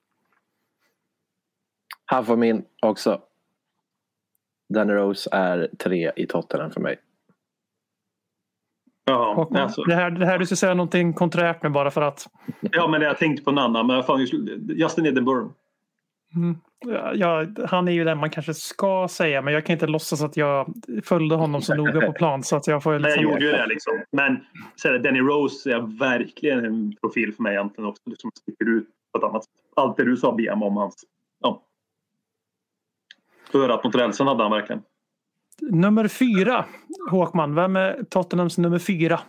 Han 2.06 2.26
får 2.26 2.38
min 2.38 2.64
också. 2.82 3.22
Danny 4.74 4.94
Rose 4.94 5.30
är 5.32 5.70
tre 5.80 6.12
i 6.16 6.28
Tottenham 6.28 6.72
för 6.72 6.82
mig. 6.82 6.98
Ja, 9.06 9.50
alltså, 9.52 9.84
det, 9.84 9.96
här, 9.96 10.12
det 10.12 10.26
här 10.26 10.40
du 10.40 10.46
ska 10.46 10.56
säga 10.56 10.74
någonting 10.74 11.14
konträrt 11.14 11.64
nu 11.64 11.70
bara 11.70 11.92
för 11.92 12.02
att 12.02 12.28
ja, 12.62 12.88
men 12.88 13.02
jag 13.02 13.18
tänkte 13.18 13.44
på 13.44 13.50
en 13.50 13.58
annan. 13.58 13.88
Men 13.88 14.04
fan, 14.04 14.20
Justin 14.68 15.06
Edinburgh. 15.06 15.48
Mm. 16.36 16.58
Ja, 17.16 17.46
han 17.66 17.88
är 17.88 17.92
ju 17.92 18.04
den 18.04 18.18
man 18.18 18.30
kanske 18.30 18.54
ska 18.54 19.08
säga 19.08 19.42
men 19.42 19.54
jag 19.54 19.66
kan 19.66 19.74
inte 19.74 19.88
låtsas 19.88 20.22
att 20.22 20.38
jag 20.38 20.74
följde 21.04 21.36
honom 21.36 21.62
så 21.62 21.76
noga 21.76 22.02
på 22.02 22.14
plan 22.14 22.44
så 22.44 22.56
att 22.56 22.68
jag 22.68 22.84
får 22.84 22.92
Men 23.00 23.02
jag 23.02 23.10
liksom... 23.10 23.32
gjorde 23.32 23.46
ju 23.46 23.52
det 23.52 23.68
liksom. 23.68 23.94
Men 24.12 24.46
så 24.76 24.88
är 24.88 24.94
det, 24.94 25.00
Danny 25.00 25.20
Rose 25.20 25.72
är 25.72 26.00
verkligen 26.00 26.66
en 26.66 26.96
profil 27.02 27.34
för 27.34 27.44
mig 27.44 27.54
egentligen 27.54 27.90
också. 27.90 28.04
Som 28.18 28.32
sticker 28.32 28.70
ut 28.70 28.88
på 29.12 29.18
ett 29.18 29.24
annat 29.24 29.44
sätt. 29.44 29.54
Allt 29.76 29.98
det 29.98 30.04
du 30.04 30.18
sa 30.18 30.32
BM 30.32 30.64
om 30.64 30.78
hans... 30.78 30.96
Ja. 31.40 31.62
Örat 33.54 33.84
mot 33.84 33.96
rälsen 33.96 34.28
hade 34.28 34.44
han 34.44 34.52
verkligen. 34.52 34.82
Nummer 35.62 36.08
fyra, 36.08 36.66
Håkman. 37.12 37.56
Vem 37.56 37.76
är 37.76 38.04
Tottenhams 38.10 38.58
nummer 38.58 38.80
fyra? 38.80 39.20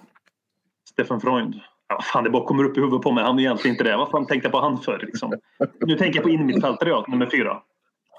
Stefan 0.89 1.21
Freund. 1.21 1.61
Ja, 1.89 2.01
fan, 2.03 2.25
det 2.25 2.31
bara 2.31 2.47
kommer 2.47 2.65
upp 2.65 2.77
i 2.77 2.81
huvudet 2.81 3.03
på 3.03 3.13
mig. 3.13 3.25
Han 3.25 3.39
är 3.39 3.43
egentligen 3.43 3.75
inte 3.75 3.85
det. 3.85 3.97
Vad 3.97 4.11
fan 4.11 4.27
tänkte 4.27 4.47
jag 4.47 4.53
på 4.53 4.61
han 4.61 4.79
för? 4.79 4.99
Liksom? 4.99 5.33
Nu 5.81 5.97
tänker 5.97 6.19
jag 6.19 6.25
på 6.25 6.31
innermittfältare, 6.31 6.89
jag, 6.89 7.09
nummer 7.09 7.27
fyra. 7.27 7.63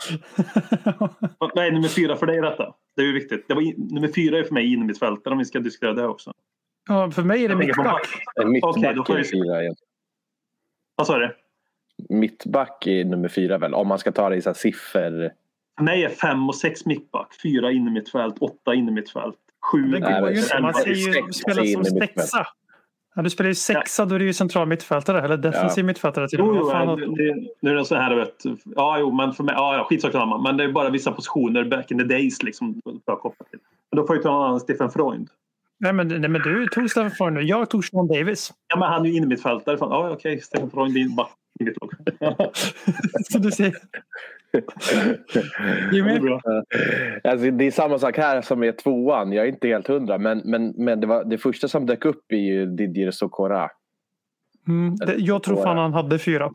Vad 1.40 1.58
är 1.58 1.72
nummer 1.72 1.88
fyra 1.88 2.16
för 2.16 2.26
dig 2.26 2.42
detta? 2.42 2.76
Det 2.96 3.02
är 3.02 3.06
ju 3.06 3.14
viktigt. 3.14 3.46
Det 3.48 3.54
var 3.54 3.62
in, 3.62 3.88
nummer 3.92 4.08
fyra 4.08 4.38
är 4.40 4.44
för 4.44 4.54
mig 4.54 4.74
innermittfältare 4.74 5.32
om 5.32 5.38
vi 5.38 5.46
ska 5.46 5.60
diskutera 5.60 5.94
det 5.94 6.08
också. 6.08 6.32
Ja, 6.90 7.12
för 7.12 7.24
mig 7.24 7.46
är 7.46 7.50
det 7.50 7.56
mittback. 7.56 8.08
Mittback 8.46 8.78
Okej, 8.78 8.94
då 8.96 9.06
får 9.06 9.20
är 9.20 9.24
fyra 9.24 9.62
igen. 9.62 9.76
Vad 10.96 11.08
sa 11.08 11.18
du? 11.18 11.36
Mittback 12.10 12.88
är 12.88 13.06
nummer 13.06 13.28
fyra 13.28 13.58
väl? 13.58 13.74
Om 13.74 13.88
man 13.88 14.00
ska 14.00 14.12
ta 14.12 14.30
det 14.30 14.36
i 14.36 14.42
så 14.42 14.50
här 14.50 14.54
siffer. 14.54 15.34
För 15.78 15.84
mig 15.84 16.04
är 16.04 16.10
fem 16.10 16.50
och 16.50 16.56
sex 16.56 16.86
mittback. 16.86 17.34
Fyra 17.44 17.72
innermittfält, 17.72 18.36
åtta 18.40 18.74
innermittfält. 18.74 19.36
Sju... 19.72 19.82
Det 19.82 20.00
Nej, 20.00 20.22
går 20.22 20.30
ju 20.30 20.36
men 20.36 20.44
inte. 20.44 20.60
Man 20.62 20.74
det 20.86 20.90
ju 20.90 21.14
sex 21.14 21.38
spela 21.38 21.66
som 21.66 21.86
sexa. 21.86 22.48
Ja, 23.16 23.22
du 23.22 23.30
spelar 23.30 23.48
ju 23.48 23.56
sexa, 23.56 24.06
då 24.06 24.16
är 24.16 24.20
du 24.20 24.26
ju 24.26 24.34
central 24.34 24.68
mittfältare 24.68 25.22
eller 25.22 25.38
defensiv 25.38 25.86
mittfältare. 25.86 26.28
Till 26.28 26.42
och 26.42 26.48
Jo, 26.48 26.56
jo, 26.56 26.72
fan 26.72 26.88
det, 26.88 27.06
det, 27.06 27.48
nu 27.60 27.72
är 27.72 27.76
det 27.76 27.86
så 27.86 27.96
här, 27.96 28.16
vet, 28.16 28.36
ja, 28.76 28.98
jo, 29.00 29.12
men 29.12 29.34
för 29.34 29.44
mig, 29.44 29.56
ja, 29.58 29.76
ja, 29.76 29.84
skitsak 29.84 30.12
samma. 30.12 30.42
Men 30.42 30.58
det 30.58 30.64
är 30.64 30.72
bara 30.72 30.90
vissa 30.90 31.12
positioner 31.12 31.64
back 31.64 31.92
in 31.92 31.98
the 31.98 32.04
days 32.04 32.44
liksom. 32.44 32.74
Till. 32.74 33.00
Men 33.92 33.96
då 33.96 34.08
får 34.08 34.16
jag 34.16 34.24
ta 34.24 34.30
en 34.30 34.36
annan 34.36 34.60
Stefan 34.60 34.92
Freund. 34.92 35.30
Nej, 35.80 35.94
men, 35.94 36.08
nej, 36.08 36.30
men 36.30 36.42
du 36.42 36.68
tog 36.68 36.92
Stefan 36.92 37.12
Freund 37.12 37.36
nu. 37.36 37.42
Jag 37.42 37.70
tog 37.70 37.86
Sean 37.86 38.08
Davis. 38.08 38.54
Ja, 38.68 38.80
men 38.80 38.90
han 38.90 39.06
är 39.06 39.10
ju 39.10 39.16
innermittfältare. 39.16 39.78
Ja, 39.80 40.10
okej, 40.12 40.42
Stefan 40.42 40.72
Freund 40.72 40.98
är 40.98 41.16
back 41.16 41.32
i 41.60 41.64
mitt 41.64 41.78
lag. 41.82 41.92
Så 43.32 43.38
du 43.38 43.52
ser. 43.52 43.74
Är 44.54 45.94
Jimmy? 45.94 46.40
Alltså, 47.24 47.52
det 47.52 47.68
är 47.68 47.72
samma 47.72 48.00
sak 48.00 48.18
här 48.18 48.42
som 48.42 48.60
med 48.60 48.78
tvåan. 48.78 49.32
Jag 49.32 49.46
är 49.46 49.50
inte 49.50 49.68
helt 49.68 49.88
hundra. 49.88 50.18
Men, 50.18 50.42
men, 50.46 50.74
men 50.78 51.00
det, 51.00 51.08
var, 51.08 51.24
det 51.24 51.38
första 51.38 51.68
som 51.68 51.86
dök 51.86 52.06
upp 52.06 52.32
är 52.32 52.38
ju 52.38 52.66
Didier 52.66 53.12
Sokora. 53.12 53.70
Mm, 54.68 54.96
det, 54.96 55.16
jag 55.18 55.44
tror 55.44 55.64
fan 55.64 55.78
han 55.78 55.94
hade 55.94 56.20
fyra. 56.20 56.52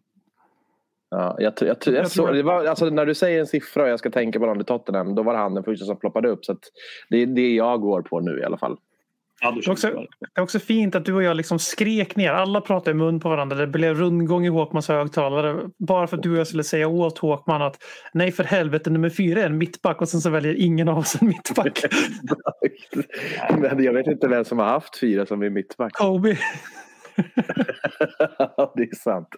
Ja, 1.10 1.36
jag, 1.38 1.52
jag, 1.60 1.68
jag, 1.68 1.76
jag, 1.86 1.94
Jag 1.94 2.10
så, 2.10 2.24
tror- 2.26 2.34
det 2.34 2.42
var, 2.42 2.64
alltså, 2.66 2.84
när 2.90 3.06
du 3.06 3.14
säger 3.14 3.40
en 3.40 3.46
siffra 3.46 3.82
och 3.82 3.88
jag 3.88 3.98
ska 3.98 4.10
tänka 4.10 4.38
på 4.38 4.46
någon 4.46 4.60
i 4.60 4.64
Tottenham. 4.64 5.14
Då 5.14 5.22
var 5.22 5.34
han 5.34 5.54
den 5.54 5.64
första 5.64 5.86
som 5.86 5.96
ploppade 5.96 6.28
upp. 6.28 6.44
Så 6.44 6.52
att 6.52 6.60
det 7.10 7.16
är 7.22 7.26
det 7.26 7.54
jag 7.54 7.80
går 7.80 8.02
på 8.02 8.20
nu 8.20 8.38
i 8.40 8.44
alla 8.44 8.58
fall. 8.58 8.76
Ja, 9.44 9.50
Det 9.50 9.66
är, 9.66 9.70
också, 9.70 9.86
det 9.88 10.40
är 10.40 10.42
också 10.42 10.58
fint 10.58 10.94
att 10.94 11.04
du 11.04 11.14
och 11.14 11.22
jag 11.22 11.36
liksom 11.36 11.58
skrek 11.58 12.16
ner. 12.16 12.32
Alla 12.32 12.60
pratade 12.60 12.90
i 12.90 12.94
mun 12.94 13.20
på 13.20 13.28
varandra. 13.28 13.56
Det 13.56 13.66
blev 13.66 13.94
rundgång 13.94 14.46
i 14.46 14.48
Håkmans 14.48 14.88
högtalare. 14.88 15.70
Bara 15.78 16.06
för 16.06 16.16
att 16.16 16.22
du 16.22 16.32
och 16.32 16.38
jag 16.38 16.46
skulle 16.46 16.64
säga 16.64 16.88
åt 16.88 17.18
Håkman 17.18 17.62
att 17.62 17.78
nej 18.12 18.32
för 18.32 18.44
helvete 18.44 18.90
nummer 18.90 19.10
fyra 19.10 19.40
är 19.40 19.46
en 19.46 19.58
mittback 19.58 20.00
och 20.00 20.08
sen 20.08 20.20
så 20.20 20.30
väljer 20.30 20.54
ingen 20.54 20.88
av 20.88 20.98
oss 20.98 21.22
en 21.22 21.28
mittback. 21.28 21.84
men 23.58 23.84
jag 23.84 23.92
vet 23.92 24.06
inte 24.06 24.28
vem 24.28 24.44
som 24.44 24.58
har 24.58 24.66
haft 24.66 24.98
fyra 25.00 25.26
som 25.26 25.42
är 25.42 25.50
mittback. 25.50 25.92
Kobe. 25.92 26.38
det 28.76 28.82
är 28.82 28.96
sant. 28.96 29.28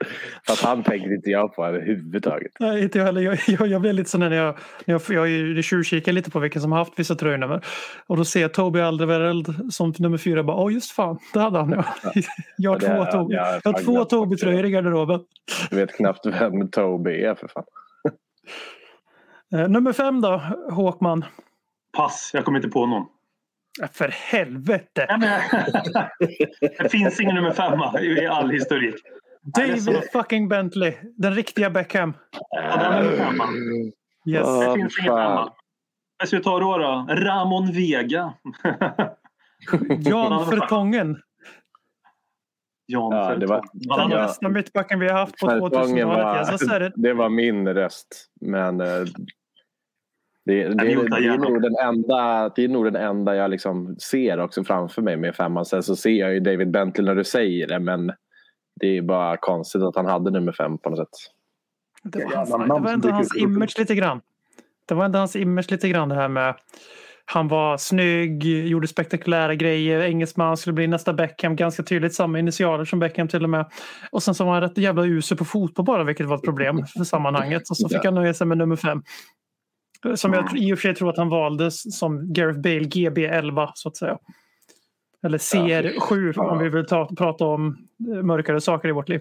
Fast 0.47 0.65
han 0.65 0.83
tänkte 0.83 1.11
inte 1.15 1.31
jag 1.31 1.55
på 1.55 1.65
överhuvudtaget. 1.67 2.53
Nej, 2.61 2.83
inte 2.83 2.99
jag 2.99 3.05
heller. 3.05 3.21
Jag, 3.21 3.39
jag, 3.47 3.67
jag 3.69 3.81
blev 3.81 3.95
lite 3.95 4.11
så 4.11 4.19
när 4.19 4.31
jag, 4.31 4.59
när 4.85 4.95
jag, 4.95 5.03
jag, 5.09 5.29
jag 5.31 5.65
tjuvkikar 5.65 6.13
lite 6.13 6.31
på 6.31 6.39
vilka 6.39 6.61
som 6.61 6.73
har 6.73 6.79
haft 6.79 6.99
vissa 6.99 7.15
tröjnummer. 7.15 7.65
Och 8.07 8.17
då 8.17 8.25
ser 8.25 8.41
jag 8.41 8.55
Toby 8.55 8.81
Alderweireld 8.81 9.73
som 9.75 9.95
nummer 9.99 10.19
fyra. 10.19 10.37
Jag 10.37 10.47
bara, 10.47 10.57
Åh 10.57 10.73
just 10.73 10.91
fan, 10.91 11.19
det 11.33 11.41
hade 11.41 11.59
han 11.59 11.71
ja. 11.71 11.85
Jag 12.57 12.71
har 12.71 12.81
Ja, 12.81 13.05
två, 13.05 13.19
Toby. 13.19 13.35
jag 13.35 13.45
har 13.73 13.85
två 13.85 14.05
Toby-tröjor 14.05 14.65
i 14.67 14.71
garderoben. 14.71 15.21
Du 15.71 15.77
vet 15.77 15.97
knappt 15.97 16.27
vem 16.27 16.69
Toby 16.71 17.11
är 17.11 17.35
för 17.35 17.49
fan. 17.49 17.65
Eh, 19.55 19.69
nummer 19.69 19.93
fem 19.93 20.21
då, 20.21 20.43
Håkman. 20.71 21.25
Pass, 21.97 22.31
jag 22.35 22.45
kommer 22.45 22.59
inte 22.59 22.69
på 22.69 22.87
någon. 22.87 23.07
För 23.93 24.09
helvete! 24.09 25.07
Det 26.79 26.89
finns 26.91 27.21
ingen 27.21 27.35
nummer 27.35 27.51
femma 27.53 28.01
i 28.01 28.27
all 28.27 28.51
historik. 28.51 28.95
David 29.43 30.01
fucking 30.13 30.49
Bentley. 30.49 30.95
Den 31.17 31.35
riktiga 31.35 31.71
Beckham. 31.71 32.15
Ja, 32.51 32.77
den 32.77 32.93
är 32.93 33.03
nummer 33.03 33.17
femma. 33.17 33.45
Yes. 34.27 34.43
Ja. 34.47 34.69
Det 34.69 34.75
finns 34.75 34.99
ingen 34.99 35.09
femma. 35.11 35.53
Vad 36.19 36.29
ska 36.29 36.37
vi 36.37 36.43
ta 36.43 36.59
då? 36.61 36.79
då? 36.79 37.07
Ramon 37.11 37.73
Vega. 37.73 38.35
Jan 39.99 40.47
Fertongen. 40.51 41.17
Jan 42.87 43.13
Ja, 43.13 43.35
det 43.37 43.47
var- 43.47 43.57
Fertongen. 43.63 44.11
Den 44.11 44.19
Ja, 44.19 44.27
bästa 44.27 44.49
mittbacken 44.49 45.01
vi 45.01 45.09
har 45.09 45.19
haft 45.19 45.39
på 45.41 45.47
Fertongen 45.49 46.09
2000-talet. 46.09 46.49
Jag 46.51 46.61
sa 46.61 46.79
det. 46.79 46.93
det 46.97 47.13
var 47.15 47.29
min 47.29 47.69
röst. 47.69 48.27
Men 48.41 48.81
eh, 48.81 48.87
det, 50.47 50.63
det, 50.63 50.69
det 50.69 50.85
det, 50.85 51.27
är 51.27 51.39
nog 51.39 51.63
den 51.63 51.77
enda, 51.77 52.49
det 52.49 52.65
är 52.65 52.69
nog 52.69 52.85
den 52.85 52.97
enda 52.97 53.35
jag 53.35 53.51
liksom 53.51 53.97
ser 53.97 54.41
också 54.41 54.65
framför 54.65 55.03
mig 55.03 55.17
med 55.17 55.35
femman. 55.37 55.65
Sen 55.65 55.83
så 55.83 55.97
ser 55.97 56.11
jag 56.11 56.35
ju 56.35 56.41
David 56.41 56.71
Bentley 56.71 57.07
när 57.07 57.15
du 57.15 57.25
säger 57.25 57.67
det. 57.67 57.79
Men 57.81 58.13
det 58.81 58.99
är 58.99 59.03
bara 59.03 59.37
konstigt 59.37 59.83
att 59.83 59.97
han 59.97 60.07
hade 60.07 60.31
nummer 60.31 60.53
fem 60.53 60.79
på 60.79 60.91
något 60.91 60.99
sätt. 60.99 61.09
Det 62.03 62.25
var, 62.25 62.37
hans, 62.37 62.51
det 62.51 62.81
var 62.81 62.93
ändå 62.93 63.09
hans 63.09 63.37
image 63.37 63.79
lite 63.79 63.95
grann. 63.95 64.21
Det 64.89 64.95
var 64.95 65.05
ändå 65.05 65.19
hans 65.19 65.37
image 65.37 65.71
lite 65.71 65.89
grann 65.89 66.09
det 66.09 66.15
här 66.15 66.29
med 66.29 66.55
han 67.27 67.49
var 67.49 67.77
snygg, 67.77 68.45
gjorde 68.45 68.89
spektakulära 68.89 69.55
grejer, 69.55 70.01
engelsman 70.01 70.57
skulle 70.57 70.75
bli 70.75 70.87
nästa 70.87 71.13
Beckham, 71.13 71.57
ganska 71.57 71.83
tydligt 71.83 72.15
samma 72.15 72.39
initialer 72.39 72.85
som 72.85 72.99
Beckham 72.99 73.29
till 73.29 73.45
och 73.45 73.51
med. 73.51 73.67
Och 74.11 74.23
sen 74.23 74.35
så 74.35 74.45
var 74.45 74.53
han 74.53 74.61
rätt 74.61 74.79
jävla 74.79 75.05
usel 75.05 75.39
på 75.39 75.45
fotboll 75.45 75.85
bara, 75.85 76.05
vilket 76.05 76.27
var 76.27 76.37
ett 76.37 76.43
problem 76.43 76.87
för 76.97 77.05
sammanhanget. 77.05 77.71
Och 77.71 77.77
så 77.77 77.89
fick 77.89 78.05
han 78.05 78.15
nöja 78.15 78.35
sig 78.35 78.47
med 78.47 78.59
nummer 78.59 78.77
fem. 78.77 79.03
Som 80.15 80.33
jag 80.33 80.57
i 80.59 80.73
och 80.75 80.79
för 80.79 80.83
sig 80.83 80.95
tror 80.95 81.11
att 81.11 81.17
han 81.19 81.29
valdes 81.29 81.99
som 81.99 82.33
Gareth 82.33 82.61
Bale 82.61 82.81
GB11 82.81 83.71
så 83.75 83.89
att 83.89 83.97
säga. 83.97 84.19
Eller 85.27 85.39
CR7 85.39 86.39
om 86.39 86.59
vi 86.59 86.69
vill 86.69 86.87
ta, 86.87 87.09
prata 87.19 87.45
om 87.45 87.77
eh, 88.17 88.23
mörkare 88.23 88.61
saker 88.61 88.89
i 88.89 88.93
vårt 88.93 89.09
liv. 89.09 89.21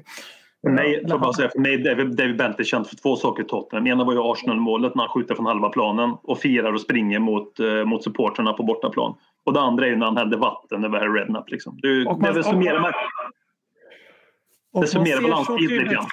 Mig, 0.69 1.05
får 1.09 1.17
bara 1.19 1.33
säga, 1.33 1.49
för 1.49 1.59
mig 1.59 1.77
David, 1.77 2.15
David 2.15 2.37
Bentley 2.37 2.65
känd 2.65 2.87
för 2.87 2.95
två 2.95 3.15
saker 3.15 3.43
i 3.43 3.45
Tottenham. 3.47 3.87
Ena 3.87 4.03
var 4.03 4.13
ju 4.13 4.19
Arsenal-målet 4.21 4.95
när 4.95 5.03
han 5.03 5.09
skjuter 5.09 5.35
från 5.35 5.45
halva 5.45 5.69
planen 5.69 6.15
och 6.23 6.39
firar 6.39 6.73
och 6.73 6.81
springer 6.81 7.19
mot, 7.19 7.59
eh, 7.59 7.85
mot 7.85 8.03
supporterna 8.03 8.53
på 8.53 8.63
bortaplan. 8.63 9.15
Och 9.45 9.53
det 9.53 9.59
andra 9.61 9.85
är 9.85 9.89
ju 9.89 9.95
när 9.95 10.05
han 10.05 10.17
hällde 10.17 10.37
vatten 10.37 10.85
över 10.85 11.09
Redknapp. 11.13 11.49
Liksom. 11.51 11.79
Det, 11.81 12.05
Och 12.05 12.21
det 12.21 12.33
man- 12.33 12.43
summerar 12.43 12.79
man, 12.79 12.91
Och 14.73 14.81
det 14.81 14.87
summerar 14.87 15.29
man 15.29 15.57
tid 15.57 15.69
lite 15.69 15.83
grann. 15.93 16.05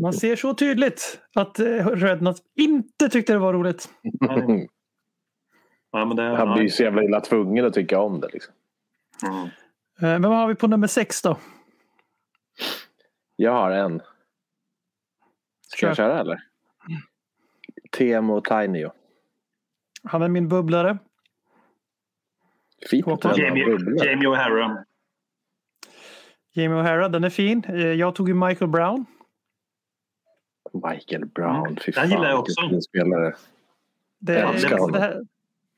Man 0.00 0.12
ser 0.12 0.36
så 0.36 0.54
tydligt 0.54 1.20
att 1.34 1.58
eh, 1.58 1.86
Redknapp 1.86 2.36
inte 2.56 3.08
tyckte 3.08 3.32
det 3.32 3.38
var 3.38 3.52
roligt. 3.52 3.88
Ja, 5.92 6.04
men 6.04 6.16
det, 6.16 6.22
Han 6.22 6.52
blir 6.52 6.62
ju 6.62 6.68
så 6.68 6.82
jävla 6.82 7.02
illa 7.04 7.20
tvungen 7.20 7.64
att 7.64 7.74
tycka 7.74 8.00
om 8.00 8.20
det. 8.20 8.28
Liksom. 8.32 8.54
Mm. 9.26 9.44
Eh, 10.02 10.20
Vem 10.20 10.24
har 10.24 10.48
vi 10.48 10.54
på 10.54 10.66
nummer 10.66 10.86
sex 10.86 11.22
då? 11.22 11.38
Jag 13.36 13.52
har 13.52 13.70
en. 13.70 14.00
Ska 15.68 15.86
jag 15.86 15.96
Kör. 15.96 16.04
köra 16.04 16.20
eller? 16.20 16.38
Teemo 17.98 18.40
Tainio. 18.40 18.92
Han 20.04 20.22
är 20.22 20.28
min 20.28 20.48
bubblare. 20.48 20.98
Fint 22.90 23.08
att 23.08 23.38
Jamie. 23.38 23.64
Jamie 24.04 24.28
O'Hara. 24.28 24.84
Jamie 26.52 26.78
O'Hara, 26.82 27.08
den 27.08 27.24
är 27.24 27.30
fin. 27.30 27.64
Eh, 27.68 27.74
Jag 27.76 28.14
tog 28.14 28.28
ju 28.28 28.34
Michael 28.34 28.70
Brown. 28.70 29.06
Michael 30.72 31.26
Brown, 31.26 31.76
fy 31.86 31.92
Den 31.92 31.94
fan. 31.94 32.10
gillar 32.10 32.28
jag 32.30 32.36
vilken 32.36 32.64
också. 32.64 32.68
fin 32.68 32.82
spelare. 32.82 33.34
Det, 34.20 34.32
Jag 34.38 34.54
älskar 34.54 34.76
det, 34.76 34.82
honom. 34.82 35.00
här, 35.00 35.20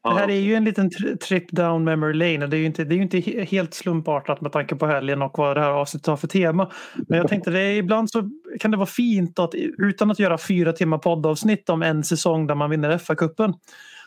det 0.05 0.11
här 0.11 0.31
är 0.31 0.41
ju 0.41 0.55
en 0.55 0.65
liten 0.65 0.91
tri- 0.91 1.17
trip 1.19 1.51
down 1.51 1.85
memory 1.85 2.15
lane. 2.15 2.47
Det 2.47 2.57
är 2.57 2.59
ju 2.59 2.67
inte, 2.67 2.85
det 2.85 2.95
är 2.95 2.97
ju 2.97 3.03
inte 3.03 3.17
he- 3.17 3.45
helt 3.45 3.75
slumpartat 3.75 4.41
med 4.41 4.53
tanke 4.53 4.77
på 4.77 4.87
helgen 4.87 5.23
och 5.23 5.39
vad 5.39 5.57
det 5.57 5.61
här 5.61 5.71
avsnittet 5.71 6.07
har 6.07 6.17
för 6.17 6.27
tema. 6.29 6.71
Men 7.09 7.19
jag 7.19 7.29
tänkte 7.29 7.51
det 7.51 7.61
är, 7.61 7.77
ibland 7.77 8.11
så 8.11 8.31
kan 8.61 8.71
det 8.71 8.77
vara 8.77 8.87
fint 8.87 9.39
att 9.39 9.55
utan 9.79 10.11
att 10.11 10.19
göra 10.19 10.39
fyra 10.39 10.73
timmar 10.73 10.99
poddavsnitt 10.99 11.69
om 11.71 11.83
en 11.83 12.05
säsong 12.05 12.47
där 12.47 12.55
man 12.55 12.71
vinner 12.71 12.99
FA-cupen 12.99 13.55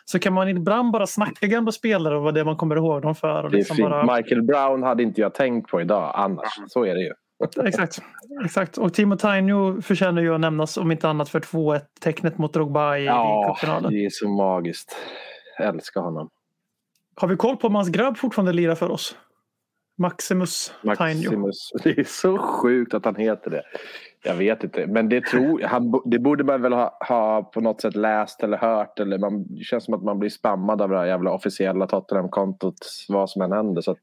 så 0.06 0.20
kan 0.20 0.34
man 0.34 0.50
ibland 0.50 0.92
bara 0.92 1.08
snacka 1.08 1.48
gamla 1.48 1.72
spelare 1.72 2.18
och 2.18 2.24
vad 2.24 2.34
det 2.34 2.40
är 2.40 2.46
man 2.46 2.58
kommer 2.58 2.76
ihåg 2.76 3.02
dem 3.02 3.16
för. 3.16 3.44
Och 3.44 3.52
Det 3.52 3.56
är 3.56 3.60
liksom 3.60 3.76
fint. 3.76 3.90
bara, 3.90 4.16
Michael 4.18 4.42
Brown 4.42 4.84
hade 4.84 5.04
inte 5.04 5.22
jag 5.22 5.34
tänkt 5.34 5.70
på 5.70 5.82
idag 5.82 6.12
annars. 6.16 6.48
Så 6.68 6.86
är 6.86 6.96
det 6.96 7.02
ju. 7.02 7.14
Exakt. 7.66 8.02
Exakt. 8.46 8.78
Och 8.78 8.94
Timo 8.94 9.18
förtjänar 9.82 10.22
ju 10.22 10.34
att 10.36 10.40
nämnas 10.42 10.78
om 10.78 10.92
inte 10.92 11.10
annat 11.10 11.30
för 11.30 11.40
2-1 11.40 11.82
tecknet 12.02 12.38
mot 12.38 12.54
Drogba 12.54 12.98
i 12.98 13.06
Ja, 13.06 13.56
cupfinalen. 13.60 13.92
det 13.92 14.06
är 14.06 14.10
så 14.10 14.30
magiskt. 14.30 14.96
Jag 15.58 15.68
älskar 15.68 16.02
honom. 16.02 16.30
Har 17.16 17.28
vi 17.28 17.36
koll 17.36 17.58
på 17.58 17.68
om 17.68 17.76
hans 17.76 17.90
grabb 17.90 18.18
fortfarande 18.18 18.54
lirar 18.54 18.76
för 18.76 18.92
oss? 18.92 19.18
Maximus, 19.98 20.74
Tainio. 20.98 21.22
Maximus. 21.24 21.72
Det 21.84 21.98
är 22.00 22.04
så 22.04 22.38
sjukt 22.38 22.94
att 22.94 23.06
han 23.06 23.16
heter 23.16 23.52
det. 23.52 23.64
Jag 24.24 24.36
vet 24.36 24.64
inte. 24.64 24.88
Men 24.88 25.10
det, 25.10 25.26
tror, 25.26 25.62
han, 25.64 26.02
det 26.06 26.20
borde 26.20 26.44
man 26.44 26.62
väl 26.62 26.74
ha, 26.74 26.98
ha 27.08 27.44
på 27.44 27.62
något 27.62 27.82
sätt 27.82 27.96
läst 27.96 28.44
eller 28.44 28.58
hört. 28.58 29.00
Eller 29.00 29.18
man, 29.18 29.56
det 29.56 29.64
känns 29.64 29.86
som 29.86 29.94
att 29.94 30.04
man 30.04 30.20
blir 30.20 30.30
spammad 30.30 30.82
av 30.82 30.90
det 30.90 30.98
här 30.98 31.06
jävla 31.06 31.32
officiella 31.32 31.88
Tottenham-kontot 31.88 32.76
vad 33.10 33.30
som 33.30 33.42
än 33.42 33.52
händer. 33.52 33.82
Så 33.82 33.92
att 33.92 34.02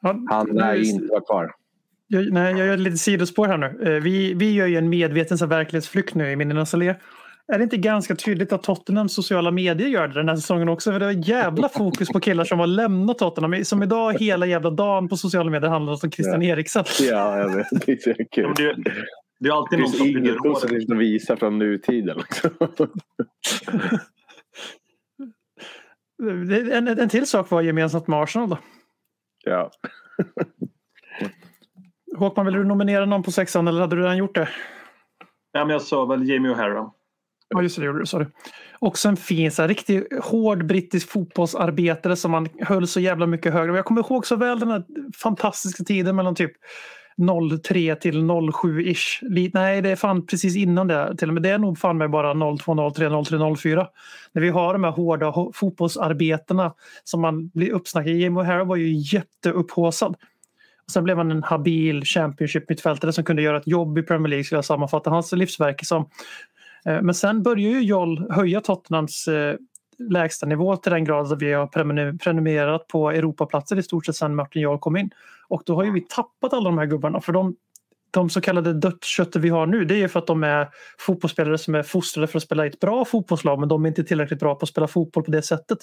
Ja, 0.00 0.16
han 0.30 0.58
är 0.60 0.72
nu- 0.74 0.82
inte 0.84 1.06
vara 1.10 1.20
kvar. 1.20 1.52
Jag, 2.06 2.32
nej, 2.32 2.54
jag 2.58 2.66
gör 2.66 2.76
lite 2.76 2.96
sidospår 2.98 3.46
här 3.48 3.58
nu. 3.58 3.66
Eh, 3.96 4.02
Vi, 4.02 4.34
vi 4.34 4.52
gör 4.52 4.66
ju 4.66 4.76
en 4.76 4.88
medveten 4.88 5.48
verklighetsflykt 5.48 6.14
nu 6.14 6.30
i 6.30 6.36
Minnenas 6.36 6.74
Allé. 6.74 6.94
Är 7.52 7.58
det 7.58 7.64
inte 7.64 7.76
ganska 7.76 8.16
tydligt 8.16 8.52
att 8.52 8.62
Tottenhams 8.62 9.14
sociala 9.14 9.50
medier 9.50 9.88
gör 9.88 10.08
det 10.08 10.14
den 10.14 10.28
här 10.28 10.36
säsongen 10.36 10.68
också? 10.68 10.92
För 10.92 11.00
det 11.00 11.04
var 11.06 11.28
jävla 11.28 11.68
fokus 11.68 12.08
på 12.08 12.20
killar 12.20 12.44
som 12.44 12.58
har 12.58 12.66
lämnat 12.66 13.18
Tottenham. 13.18 13.64
Som 13.64 13.82
idag 13.82 14.18
hela 14.20 14.46
jävla 14.46 14.70
dagen 14.70 15.08
på 15.08 15.16
sociala 15.16 15.50
medier 15.50 15.70
handlar 15.70 15.92
om 15.92 16.10
Christian 16.10 16.42
Eriksen. 16.42 16.84
Ja, 17.00 17.38
jag 17.38 17.56
vet. 17.56 17.66
Det 17.86 17.92
är 17.92 17.96
så 17.96 18.10
Ja, 18.16 18.24
kul. 18.30 18.52
det, 18.56 18.76
det 19.40 19.48
är 19.48 19.52
alltid 19.52 19.78
Det 19.78 19.82
någon 19.82 19.92
finns 19.92 20.16
inget 20.16 20.36
positivt 20.38 20.90
att 20.92 20.98
visa 20.98 21.36
från 21.36 21.58
nutiden. 21.58 22.16
Liksom. 22.18 22.50
Det- 26.48 26.72
En, 26.76 26.88
en 26.88 27.08
till 27.08 27.26
sak 27.26 27.50
var 27.50 27.62
gemensamt 27.62 28.06
med 28.06 28.18
Arsenal 28.22 28.48
då. 28.48 28.58
Ja. 29.44 29.70
Håkman, 32.16 32.46
vill 32.46 32.54
du 32.54 32.64
nominera 32.64 33.06
någon 33.06 33.22
på 33.22 33.32
sexan 33.32 33.68
eller 33.68 33.80
hade 33.80 33.96
du 33.96 34.02
redan 34.02 34.16
gjort 34.16 34.34
det? 34.34 34.48
Ja, 35.52 35.64
men 35.64 35.70
jag 35.70 35.82
sa 35.82 36.04
väl 36.04 36.28
Jamie 36.28 36.52
O'Hara. 36.54 36.90
Ja, 37.48 37.62
just 37.62 37.76
det, 37.76 37.82
det 37.82 37.86
gjorde 37.86 37.98
du. 37.98 38.06
Sorry. 38.06 38.26
Också 38.78 39.08
en 39.08 39.16
fin, 39.16 39.50
så 39.50 39.62
här, 39.62 39.68
riktigt 39.68 40.24
hård 40.24 40.66
brittisk 40.66 41.10
fotbollsarbetare 41.10 42.16
som 42.16 42.30
man 42.30 42.48
höll 42.60 42.86
så 42.86 43.00
jävla 43.00 43.26
mycket 43.26 43.52
högre. 43.52 43.76
Jag 43.76 43.84
kommer 43.84 44.00
ihåg 44.00 44.26
så 44.26 44.36
väl 44.36 44.58
den 44.60 44.70
här 44.70 44.84
fantastiska 45.22 45.84
tiden 45.84 46.16
mellan 46.16 46.34
typ 46.34 46.52
03 47.62 47.94
till 47.96 48.20
07-ish. 48.22 49.18
Li- 49.22 49.50
Nej, 49.54 49.82
det 49.82 49.90
är 49.90 49.96
fan 49.96 50.26
precis 50.26 50.56
innan 50.56 50.86
det. 50.86 51.16
Till 51.16 51.28
och 51.28 51.34
med 51.34 51.42
det 51.42 51.50
är 51.50 51.58
nog 51.58 51.78
fan 51.78 51.98
med 51.98 52.10
bara 52.10 52.56
02, 52.58 52.90
03, 52.90 53.24
03, 53.24 53.56
04. 53.56 53.86
När 54.32 54.42
vi 54.42 54.48
har 54.48 54.72
de 54.72 54.84
här 54.84 54.90
hårda 54.90 55.32
fotbollsarbetena 55.54 56.74
som 57.04 57.20
man 57.20 57.48
blir 57.48 57.70
uppsnackad. 57.72 58.12
Jamie 58.12 58.42
O'Hara 58.44 58.64
var 58.64 58.76
ju 58.76 58.92
jätteupphaussad. 58.92 60.16
Sen 60.92 61.04
blev 61.04 61.16
han 61.16 61.30
en 61.30 61.42
habil 61.42 62.04
Championship-mittfältare 62.04 63.12
som 63.12 63.24
kunde 63.24 63.42
göra 63.42 63.56
ett 63.56 63.66
jobb 63.66 63.98
i 63.98 64.02
Premier 64.02 64.28
League 64.28 64.44
skulle 64.44 64.56
jag 64.56 64.64
sammanfatta 64.64 65.10
hans 65.10 65.32
livsverk 65.32 65.86
som. 65.86 66.08
Eh, 66.84 67.02
men 67.02 67.14
sen 67.14 67.42
börjar 67.42 67.70
ju 67.70 67.82
Joll 67.82 68.30
höja 68.30 68.60
Tottenhams 68.60 69.28
lägstanivå 69.28 69.58
lägsta 69.98 70.46
nivå 70.46 70.76
till 70.76 70.92
den 70.92 71.04
grad 71.04 71.32
att 71.32 71.42
vi 71.42 71.52
har 71.52 72.18
prenumererat 72.18 72.88
på 72.88 73.10
Europaplatser 73.10 73.78
i 73.78 73.82
stort 73.82 74.06
sett 74.06 74.16
sedan 74.16 74.34
Martin 74.34 74.62
Jarl 74.62 74.78
kom 74.78 74.96
in. 74.96 75.10
Och 75.48 75.62
då 75.66 75.74
har 75.74 75.84
ju 75.84 75.92
vi 75.92 76.00
tappat 76.00 76.52
alla 76.52 76.70
de 76.70 76.78
här 76.78 76.86
gubbarna 76.86 77.20
för 77.20 77.32
de, 77.32 77.56
de 78.14 78.30
så 78.30 78.40
kallade 78.40 78.72
dödskötter 78.72 79.40
vi 79.40 79.48
har 79.48 79.66
nu 79.66 79.84
det 79.84 79.94
är 79.94 79.98
ju 79.98 80.08
för 80.08 80.18
att 80.18 80.26
de 80.26 80.44
är 80.44 80.68
fotbollsspelare 80.98 81.58
som 81.58 81.74
är 81.74 81.82
fostrade 81.82 82.26
för 82.26 82.38
att 82.38 82.42
spela 82.42 82.64
i 82.64 82.68
ett 82.68 82.80
bra 82.80 83.04
fotbollslag 83.04 83.60
men 83.60 83.68
de 83.68 83.84
är 83.84 83.88
inte 83.88 84.04
tillräckligt 84.04 84.40
bra 84.40 84.54
på 84.54 84.62
att 84.62 84.68
spela 84.68 84.88
fotboll 84.88 85.24
på 85.24 85.30
det 85.30 85.42
sättet. 85.42 85.78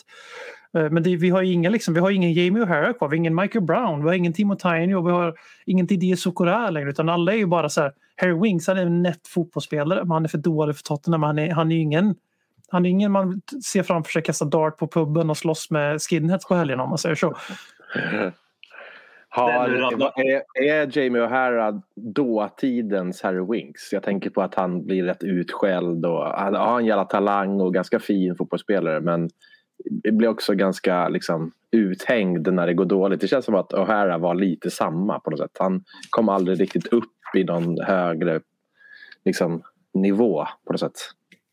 Eh, 0.77 0.89
men 0.89 1.03
det, 1.03 1.15
vi 1.15 1.29
har 1.29 1.41
inga 1.41 1.69
liksom, 1.69 1.93
vi 1.93 1.99
har 1.99 2.11
ingen 2.11 2.33
Jamie 2.33 2.63
O'Hara 2.63 2.93
kvar, 2.93 3.09
vi 3.09 3.15
har 3.15 3.19
ingen 3.19 3.35
Michael 3.35 3.65
Brown, 3.65 4.03
vi 4.03 4.07
har 4.07 4.13
ingen 4.13 4.33
Timo 4.33 4.55
Tainio, 4.55 5.05
vi 5.05 5.11
har 5.11 5.35
ingen 5.65 5.85
Didier 5.85 6.15
Sokora 6.15 6.69
längre 6.69 6.89
utan 6.89 7.09
alla 7.09 7.33
är 7.33 7.37
ju 7.37 7.45
bara 7.45 7.69
så 7.69 7.81
här 7.81 7.91
Harry 8.15 8.39
Wings, 8.41 8.67
han 8.67 8.77
är 8.77 8.85
en 8.85 9.01
nätt 9.01 9.27
fotbollsspelare 9.27 9.99
men 9.99 10.11
han 10.11 10.23
är 10.23 10.29
för 10.29 10.37
dålig 10.37 10.75
för 10.75 10.83
Tottenham. 10.83 11.23
Han 11.23 11.39
är, 11.39 11.51
han 11.51 11.71
är 11.71 11.75
ju 11.75 11.81
ingen 11.81 12.15
han 12.71 12.85
är 12.85 12.89
ingen 12.89 13.11
man 13.11 13.41
ser 13.65 13.83
framför 13.83 14.11
sig 14.11 14.23
kasta 14.23 14.45
dart 14.45 14.77
på 14.77 14.87
puben 14.87 15.29
och 15.29 15.37
slåss 15.37 15.71
med 15.71 16.01
skinheads 16.01 16.45
på 16.45 16.55
helgerna 16.55 16.83
om 16.83 16.89
man 16.89 16.97
säger 16.97 17.15
så. 17.15 17.35
Har, 19.33 19.51
är, 20.15 20.43
är 20.53 20.97
Jamie 20.97 21.21
O'Hara 21.21 21.81
dåtidens 21.95 23.21
Harry 23.21 23.45
Winks? 23.51 23.93
Jag 23.93 24.03
tänker 24.03 24.29
på 24.29 24.41
att 24.41 24.55
han 24.55 24.85
blir 24.85 25.03
rätt 25.03 25.23
utskälld 25.23 26.05
och 26.05 26.25
han 26.25 26.55
har 26.55 26.79
en 26.79 26.85
jävla 26.85 27.05
talang 27.05 27.61
och 27.61 27.73
ganska 27.73 27.99
fin 27.99 28.35
fotbollsspelare 28.35 28.99
men 29.01 29.29
blir 30.11 30.27
också 30.27 30.53
ganska 30.53 31.09
liksom, 31.09 31.51
uthängd 31.71 32.53
när 32.53 32.67
det 32.67 32.73
går 32.73 32.85
dåligt. 32.85 33.21
Det 33.21 33.27
känns 33.27 33.45
som 33.45 33.55
att 33.55 33.73
O'Hara 33.73 34.19
var 34.19 34.35
lite 34.35 34.71
samma 34.71 35.19
på 35.19 35.29
något 35.29 35.39
sätt. 35.39 35.57
Han 35.59 35.83
kom 36.09 36.29
aldrig 36.29 36.61
riktigt 36.61 36.87
upp 36.87 37.35
i 37.35 37.43
någon 37.43 37.81
högre 37.81 38.41
liksom, 39.25 39.61
nivå 39.93 40.45
på 40.65 40.73
något 40.73 40.79
sätt. 40.79 40.99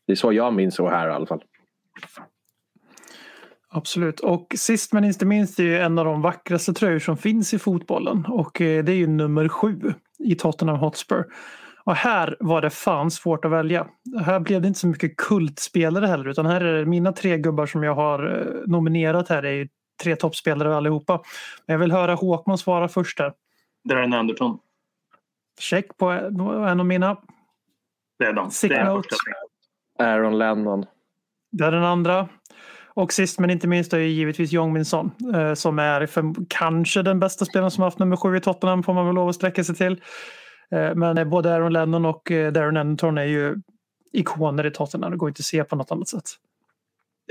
Det 0.07 0.11
är 0.11 0.15
så 0.15 0.33
jag 0.33 0.53
minns 0.53 0.79
O'Hara 0.79 1.09
i 1.09 1.13
alla 1.13 1.25
fall. 1.25 1.43
Absolut. 3.71 4.19
Och 4.19 4.55
sist 4.57 4.93
men 4.93 5.03
inte 5.03 5.25
minst 5.25 5.59
är 5.59 5.63
ju 5.63 5.79
en 5.79 5.99
av 5.99 6.05
de 6.05 6.21
vackraste 6.21 6.73
tröjor 6.73 6.99
som 6.99 7.17
finns 7.17 7.53
i 7.53 7.59
fotbollen. 7.59 8.25
Och 8.25 8.61
eh, 8.61 8.83
det 8.83 8.91
är 8.91 8.95
ju 8.95 9.07
nummer 9.07 9.47
sju 9.47 9.93
i 10.19 10.35
Tottenham 10.35 10.79
Hotspur. 10.79 11.25
Och 11.83 11.95
här 11.95 12.37
var 12.39 12.61
det 12.61 12.69
fan 12.69 13.11
svårt 13.11 13.45
att 13.45 13.51
välja. 13.51 13.87
Här 14.25 14.39
blev 14.39 14.61
det 14.61 14.67
inte 14.67 14.79
så 14.79 14.87
mycket 14.87 15.17
kultspelare 15.17 16.05
heller 16.05 16.27
utan 16.27 16.45
här 16.45 16.61
är 16.61 16.79
det 16.79 16.85
mina 16.85 17.11
tre 17.11 17.37
gubbar 17.37 17.65
som 17.65 17.83
jag 17.83 17.95
har 17.95 18.39
eh, 18.39 18.67
nominerat 18.67 19.29
här 19.29 19.43
är 19.43 19.51
ju 19.51 19.67
tre 20.03 20.15
toppspelare 20.15 20.75
allihopa. 20.75 21.21
Men 21.65 21.73
jag 21.73 21.79
vill 21.79 21.91
höra 21.91 22.15
Håkman 22.15 22.57
svara 22.57 22.87
först 22.87 23.17
där. 23.17 23.33
Darren 23.83 24.13
Anderton. 24.13 24.59
Check 25.59 25.97
på 25.97 26.09
en 26.09 26.79
av 26.79 26.85
mina. 26.85 27.17
Det 28.19 28.25
är 28.25 28.33
de. 28.33 28.51
Sick 28.51 28.71
det 28.71 28.77
är. 28.77 29.01
Aaron 29.99 30.37
Lennon. 30.37 30.85
Det 31.51 31.65
är 31.65 31.71
den 31.71 31.83
andra. 31.83 32.29
Och 32.93 33.13
sist 33.13 33.39
men 33.39 33.49
inte 33.49 33.67
minst 33.67 33.93
är 33.93 33.97
ju 33.97 34.07
givetvis 34.07 34.51
Jong 34.51 34.73
Min 34.73 34.85
Son 34.85 35.11
eh, 35.35 35.53
som 35.53 35.79
är 35.79 36.05
för, 36.05 36.23
kanske 36.47 37.01
den 37.01 37.19
bästa 37.19 37.45
spelaren 37.45 37.71
som 37.71 37.81
har 37.81 37.87
haft 37.87 37.99
nummer 37.99 38.15
sju 38.15 38.37
i 38.37 38.39
Tottenham 38.39 38.83
får 38.83 38.93
man 38.93 39.05
väl 39.05 39.15
lov 39.15 39.29
att 39.29 39.35
sträcka 39.35 39.63
sig 39.63 39.75
till. 39.75 40.01
Eh, 40.71 40.95
men 40.95 41.17
eh, 41.17 41.25
både 41.25 41.53
Aaron 41.53 41.73
Lennon 41.73 42.05
och 42.05 42.31
Darren 42.53 42.77
Anderton 42.77 43.17
är 43.17 43.23
ju 43.23 43.55
ikoner 44.13 44.65
i 44.65 44.71
Tottenham. 44.71 45.11
Det 45.11 45.17
går 45.17 45.29
inte 45.29 45.41
att 45.41 45.45
se 45.45 45.63
på 45.63 45.75
något 45.75 45.91
annat 45.91 46.07
sätt. 46.07 46.25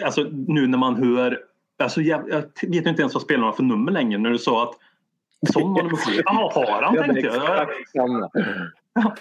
Alltså 0.05 0.27
nu 0.31 0.67
när 0.67 0.79
man 0.79 0.97
hör... 0.97 1.39
Alltså, 1.83 2.01
jag, 2.01 2.29
jag 2.31 2.69
vet 2.69 2.87
inte 2.87 3.03
ens 3.03 3.15
vad 3.15 3.23
spelarna 3.23 3.47
har 3.47 3.53
för 3.53 3.63
nummer 3.63 3.93
längre. 3.93 4.19
När 4.19 4.31
du 4.31 4.39
sa 4.39 4.63
att 4.63 4.75
Son 5.53 5.73
var 5.73 5.83
nummer 5.83 5.97
sju. 5.97 6.23
Ja, 6.25 6.53
har 6.55 6.83
han 6.83 6.97
tänkte 6.97 7.21
jag. 7.21 7.69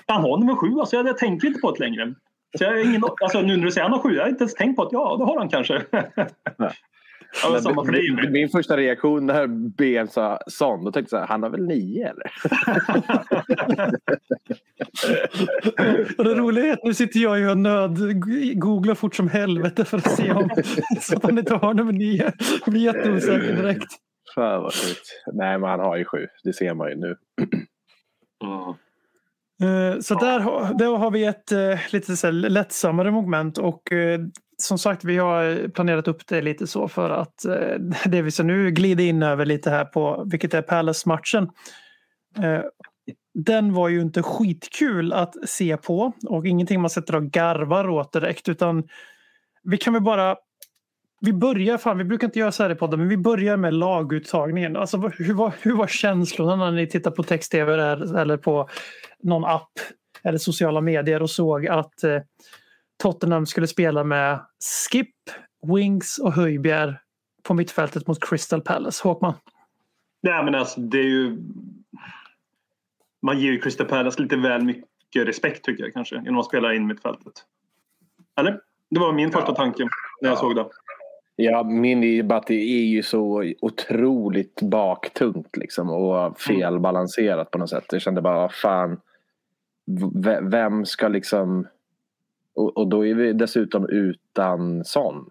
Han 0.07 0.21
har 0.21 0.37
nummer 0.37 0.55
sju. 0.55 0.79
Alltså, 0.79 0.95
jag, 0.95 1.07
jag 1.07 1.17
tänker 1.17 1.47
inte 1.47 1.59
på 1.59 1.71
det 1.71 1.79
längre. 1.79 2.13
Så 2.57 2.63
jag 2.63 2.83
ingen, 2.83 3.01
alltså, 3.21 3.41
nu 3.41 3.57
när 3.57 3.65
du 3.65 3.71
säger 3.71 3.83
han 3.83 3.91
har 3.91 3.99
sju, 3.99 4.15
jag 4.15 4.23
har 4.23 4.29
inte 4.29 4.43
ens 4.43 4.53
tänkt 4.53 4.75
på 4.75 4.83
att 4.83 4.91
ja, 4.91 5.15
det 5.17 5.25
har 5.25 5.37
han 5.37 5.49
kanske. 5.49 5.85
ja, 7.43 7.49
men 7.51 7.61
samma 7.61 7.85
för 7.85 7.91
dig 7.91 8.31
min, 8.31 8.49
första 8.49 8.77
reaktion 8.77 9.25
när 9.25 9.47
BM 9.47 10.07
sa 10.07 10.39
sån, 10.47 10.83
då 10.85 10.91
tänkte 10.91 11.15
jag 11.15 11.23
så 11.23 11.33
han 11.33 11.43
har 11.43 11.49
väl 11.49 11.65
nio 11.65 12.09
eller? 12.09 12.31
Och 16.17 16.23
det 16.23 16.35
roliga 16.35 16.65
är 16.65 16.73
att 16.73 16.83
nu 16.83 16.93
sitter 16.93 17.19
jag 17.19 17.39
ju 17.39 17.49
och 17.49 17.57
nöd 17.57 18.21
googlar 18.59 18.95
fort 18.95 19.15
som 19.15 19.29
helvete 19.29 19.85
för 19.85 19.97
att 19.97 20.11
se 20.11 20.31
om 20.31 20.49
så 21.01 21.17
att 21.17 21.23
han 21.23 21.37
inte 21.37 21.55
har 21.55 21.73
nummer 21.73 21.93
nio. 21.93 22.33
Jag 22.65 22.73
blir 22.73 22.81
jätteosäker 22.81 23.55
direkt. 23.55 23.91
Fan 24.35 24.61
vad 24.61 24.73
sjukt. 24.73 25.23
Nej 25.33 25.59
men 25.59 25.69
han 25.69 25.79
har 25.79 25.97
ju 25.97 26.05
sju, 26.05 26.27
det 26.43 26.53
ser 26.53 26.73
man 26.73 26.89
ju 26.89 26.95
nu. 26.95 27.15
Mm. 28.43 28.73
Eh, 29.61 29.99
Så 29.99 30.15
där, 30.15 30.39
har- 30.39 30.73
där 30.73 30.97
har 30.97 31.11
vi 31.11 31.25
ett 31.25 31.51
eh, 31.51 31.79
lite 31.91 32.17
så 32.17 32.31
lättsammare 32.31 33.11
moment 33.11 33.57
och 33.57 33.91
eh, 33.91 34.19
som 34.57 34.77
sagt 34.77 35.03
vi 35.03 35.17
har 35.17 35.67
planerat 35.69 36.07
upp 36.07 36.27
det 36.27 36.41
lite 36.41 36.67
så 36.67 36.87
för 36.87 37.09
att 37.09 37.45
det 38.05 38.21
vi 38.21 38.31
så 38.31 38.43
nu 38.43 38.71
glider 38.71 39.03
in 39.03 39.23
över 39.23 39.45
lite 39.45 39.69
här 39.69 39.85
på 39.85 40.23
vilket 40.31 40.53
är 40.53 40.61
Palace-matchen. 40.61 41.49
Den 43.33 43.73
var 43.73 43.89
ju 43.89 44.01
inte 44.01 44.23
skitkul 44.23 45.13
att 45.13 45.33
se 45.49 45.77
på 45.77 46.13
och 46.29 46.45
ingenting 46.47 46.81
man 46.81 46.89
sätter 46.89 47.15
och 47.15 47.23
garvar 47.23 47.89
åt 47.89 48.13
direkt 48.13 48.49
utan 48.49 48.83
vi 49.63 49.77
kan 49.77 49.93
väl 49.93 50.01
bara 50.03 50.35
vi 51.21 51.33
börjar, 51.33 51.77
fan 51.77 51.97
vi 51.97 52.03
brukar 52.03 52.27
inte 52.27 52.39
göra 52.39 52.51
så 52.51 52.63
här 52.63 52.69
i 52.69 52.75
podden, 52.75 52.99
men 52.99 53.09
vi 53.09 53.17
börjar 53.17 53.57
med 53.57 53.73
laguttagningen. 53.73 54.75
Alltså, 54.75 54.97
hur, 54.97 55.33
var, 55.33 55.53
hur 55.61 55.75
var 55.75 55.87
känslorna 55.87 56.55
när 56.55 56.71
ni 56.71 56.87
tittar 56.87 57.11
på 57.11 57.23
text-tv 57.23 57.73
eller, 57.73 58.17
eller 58.17 58.37
på 58.37 58.69
någon 59.23 59.45
app 59.45 59.71
eller 60.23 60.37
sociala 60.37 60.81
medier 60.81 61.21
och 61.21 61.29
såg 61.29 61.67
att 61.67 62.03
eh, 62.03 62.21
Tottenham 63.03 63.45
skulle 63.45 63.67
spela 63.67 64.03
med 64.03 64.39
Skip, 64.91 65.15
Wings 65.75 66.17
och 66.17 66.33
Höjbjer 66.33 67.01
på 67.43 67.53
mittfältet 67.53 68.07
mot 68.07 68.29
Crystal 68.29 68.61
Palace. 68.61 69.07
Håkman? 69.07 69.33
Nej, 70.23 70.43
men 70.43 70.55
alltså, 70.55 70.79
det 70.81 70.97
är 70.99 71.03
ju... 71.03 71.37
Man 73.21 73.39
ger 73.39 73.51
ju 73.51 73.59
Crystal 73.61 73.87
Palace 73.87 74.21
lite 74.21 74.35
väl 74.35 74.63
mycket 74.63 75.27
respekt 75.27 75.65
tycker 75.65 75.83
jag 75.83 75.93
kanske 75.93 76.15
genom 76.15 76.37
att 76.37 76.45
spela 76.45 76.73
in 76.73 76.87
mittfältet. 76.87 77.33
Eller? 78.39 78.59
Det 78.89 78.99
var 78.99 79.13
min 79.13 79.31
första 79.31 79.55
tanke 79.55 79.83
när 80.21 80.29
jag 80.29 80.31
Ja. 80.31 80.35
såg 80.39 80.55
det. 80.55 80.65
Ja, 81.39 81.63
min 81.63 82.03
är 82.03 82.07
ju 82.07 82.23
bara 82.23 82.39
att 82.39 82.47
det 82.47 82.53
är 82.53 82.85
ju 82.85 83.03
så 83.03 83.53
otroligt 83.61 84.61
baktungt 84.61 85.57
liksom 85.57 85.89
och 85.89 86.39
felbalanserat 86.39 87.51
på 87.51 87.57
något 87.57 87.69
sätt. 87.69 87.85
Jag 87.91 88.01
kände 88.01 88.21
bara, 88.21 88.49
fan. 88.49 88.99
Vem 90.41 90.85
ska 90.85 91.07
liksom... 91.07 91.67
Och, 92.55 92.77
och 92.77 92.87
då 92.87 93.05
är 93.05 93.13
vi 93.13 93.33
dessutom 93.33 93.89
utan 93.89 94.83
sån. 94.85 95.29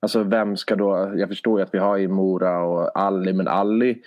Alltså 0.00 0.22
vem 0.22 0.56
ska 0.56 0.76
då... 0.76 1.12
Jag 1.16 1.28
förstår 1.28 1.58
ju 1.58 1.64
att 1.64 1.74
vi 1.74 1.78
har 1.78 1.98
i 1.98 2.08
Mora 2.08 2.64
och 2.64 2.98
Ali, 2.98 3.32
men 3.32 3.48
Ali 3.48 4.02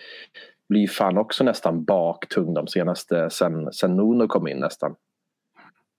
blir 0.69 0.87
fan 0.87 1.17
också 1.17 1.43
nästan 1.43 1.83
baktung 1.83 2.53
de 2.53 2.67
senaste, 2.67 3.29
sen, 3.29 3.73
sen 3.73 3.95
Nuno 3.95 4.27
kom 4.27 4.47
in 4.47 4.59
nästan. 4.59 4.95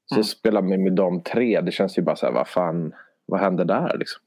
Så 0.07 0.15
Mm. 0.15 0.25
spelar 0.25 0.63
man 0.63 0.83
med 0.83 0.93
de 0.93 1.23
tre, 1.23 1.61
det 1.61 1.73
känns 1.73 1.99
ju 1.99 2.03
bara 2.03 2.17
så 2.17 2.27
här, 2.27 2.33
vad 2.33 2.49
fan, 2.49 2.93
vad 3.27 3.41
händer 3.41 3.65
där 3.65 3.99
liksom? 3.99 4.23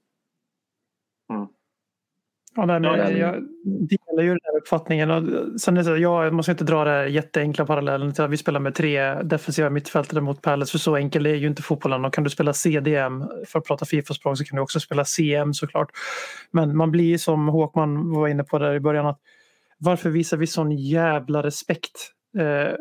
Ja, 2.55 2.65
nej, 2.65 2.79
men- 2.79 3.17
jag 3.17 3.43
delar 3.89 4.23
ju 4.23 4.29
den 4.29 4.39
här 4.43 4.57
uppfattningen. 4.57 5.11
Och 5.11 5.23
sen 5.61 5.73
är 5.77 5.81
det 5.81 5.83
så, 5.85 5.97
ja, 5.97 6.31
man 6.31 6.43
ska 6.43 6.51
inte 6.51 6.63
dra 6.63 6.83
det 6.83 6.89
här 6.89 7.05
jätteenkla 7.05 7.65
parallellen 7.65 8.13
till 8.13 8.23
att 8.23 8.29
vi 8.29 8.37
spelar 8.37 8.59
med 8.59 8.75
tre 8.75 9.13
defensiva 9.13 9.69
mittfältare 9.69 10.21
mot 10.21 10.41
Palace. 10.41 10.71
För 10.71 10.77
så 10.79 10.95
enkel 10.95 11.25
är 11.25 11.35
ju 11.35 11.47
inte 11.47 11.61
fotbollen. 11.61 12.05
Och 12.05 12.13
kan 12.13 12.23
du 12.23 12.29
spela 12.29 12.53
CDM, 12.53 13.23
för 13.47 13.59
att 13.59 13.65
prata 13.65 13.85
Fifa-språk, 13.85 14.37
så 14.37 14.43
kan 14.45 14.55
du 14.55 14.61
också 14.61 14.79
spela 14.79 15.05
CM 15.05 15.53
såklart. 15.53 15.89
Men 16.51 16.77
man 16.77 16.91
blir 16.91 17.17
som 17.17 17.47
Håkman 17.47 18.11
var 18.11 18.27
inne 18.27 18.43
på 18.43 18.59
där 18.59 18.73
i 18.73 18.79
början. 18.79 19.05
att 19.05 19.19
Varför 19.77 20.09
visar 20.09 20.37
vi 20.37 20.47
sån 20.47 20.71
jävla 20.71 21.43
respekt? 21.43 22.11
Eh, 22.37 22.73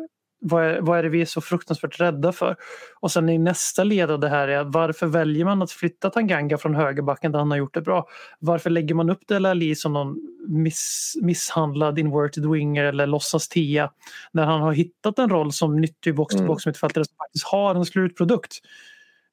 vad 0.47 0.63
är, 0.63 0.81
vad 0.81 0.99
är 0.99 1.03
det 1.03 1.09
vi 1.09 1.21
är 1.21 1.25
så 1.25 1.41
fruktansvärt 1.41 1.99
rädda 1.99 2.31
för? 2.31 2.55
Och 2.99 3.11
sen 3.11 3.29
i 3.29 3.37
nästa 3.37 3.83
led 3.83 4.11
av 4.11 4.19
det 4.19 4.29
här 4.29 4.47
är 4.47 4.63
varför 4.63 5.07
väljer 5.07 5.45
man 5.45 5.61
att 5.61 5.71
flytta 5.71 6.09
Tanganga 6.09 6.57
från 6.57 6.75
högerbacken 6.75 7.31
där 7.31 7.39
han 7.39 7.51
har 7.51 7.57
gjort 7.57 7.73
det 7.73 7.81
bra? 7.81 8.07
Varför 8.39 8.69
lägger 8.69 8.95
man 8.95 9.09
upp 9.09 9.27
Dele 9.27 9.49
Alli 9.49 9.75
som 9.75 9.93
någon 9.93 10.17
miss, 10.47 11.13
misshandlad 11.21 11.99
inverted 11.99 12.51
winger 12.51 12.83
eller 12.83 13.07
låtsas 13.07 13.47
tia 13.47 13.91
när 14.31 14.45
han 14.45 14.61
har 14.61 14.73
hittat 14.73 15.19
en 15.19 15.29
roll 15.29 15.51
som 15.51 15.81
nyttig 15.81 16.15
box-to-box 16.15 16.65
mittfältare 16.65 17.05
som 17.05 17.15
faktiskt 17.17 17.45
har 17.45 17.75
en 17.75 17.85
slutprodukt? 17.85 18.53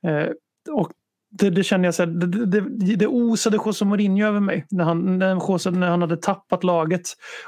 Eh, 0.06 0.28
och 0.74 0.92
det, 1.32 1.50
det 1.50 1.64
känner 1.64 1.84
jag 1.84 1.94
så 1.94 2.02
här, 2.02 2.10
det, 2.10 2.60
det, 2.60 2.96
det, 2.96 3.06
osade 3.06 3.56
José 3.56 3.84
Mourinho 3.84 4.26
över 4.26 4.40
mig 4.40 4.66
när 4.70 4.84
han, 4.84 5.18
när, 5.18 5.34
José, 5.34 5.70
när 5.70 5.88
han 5.88 6.00
hade 6.00 6.16
tappat 6.16 6.64
laget 6.64 7.02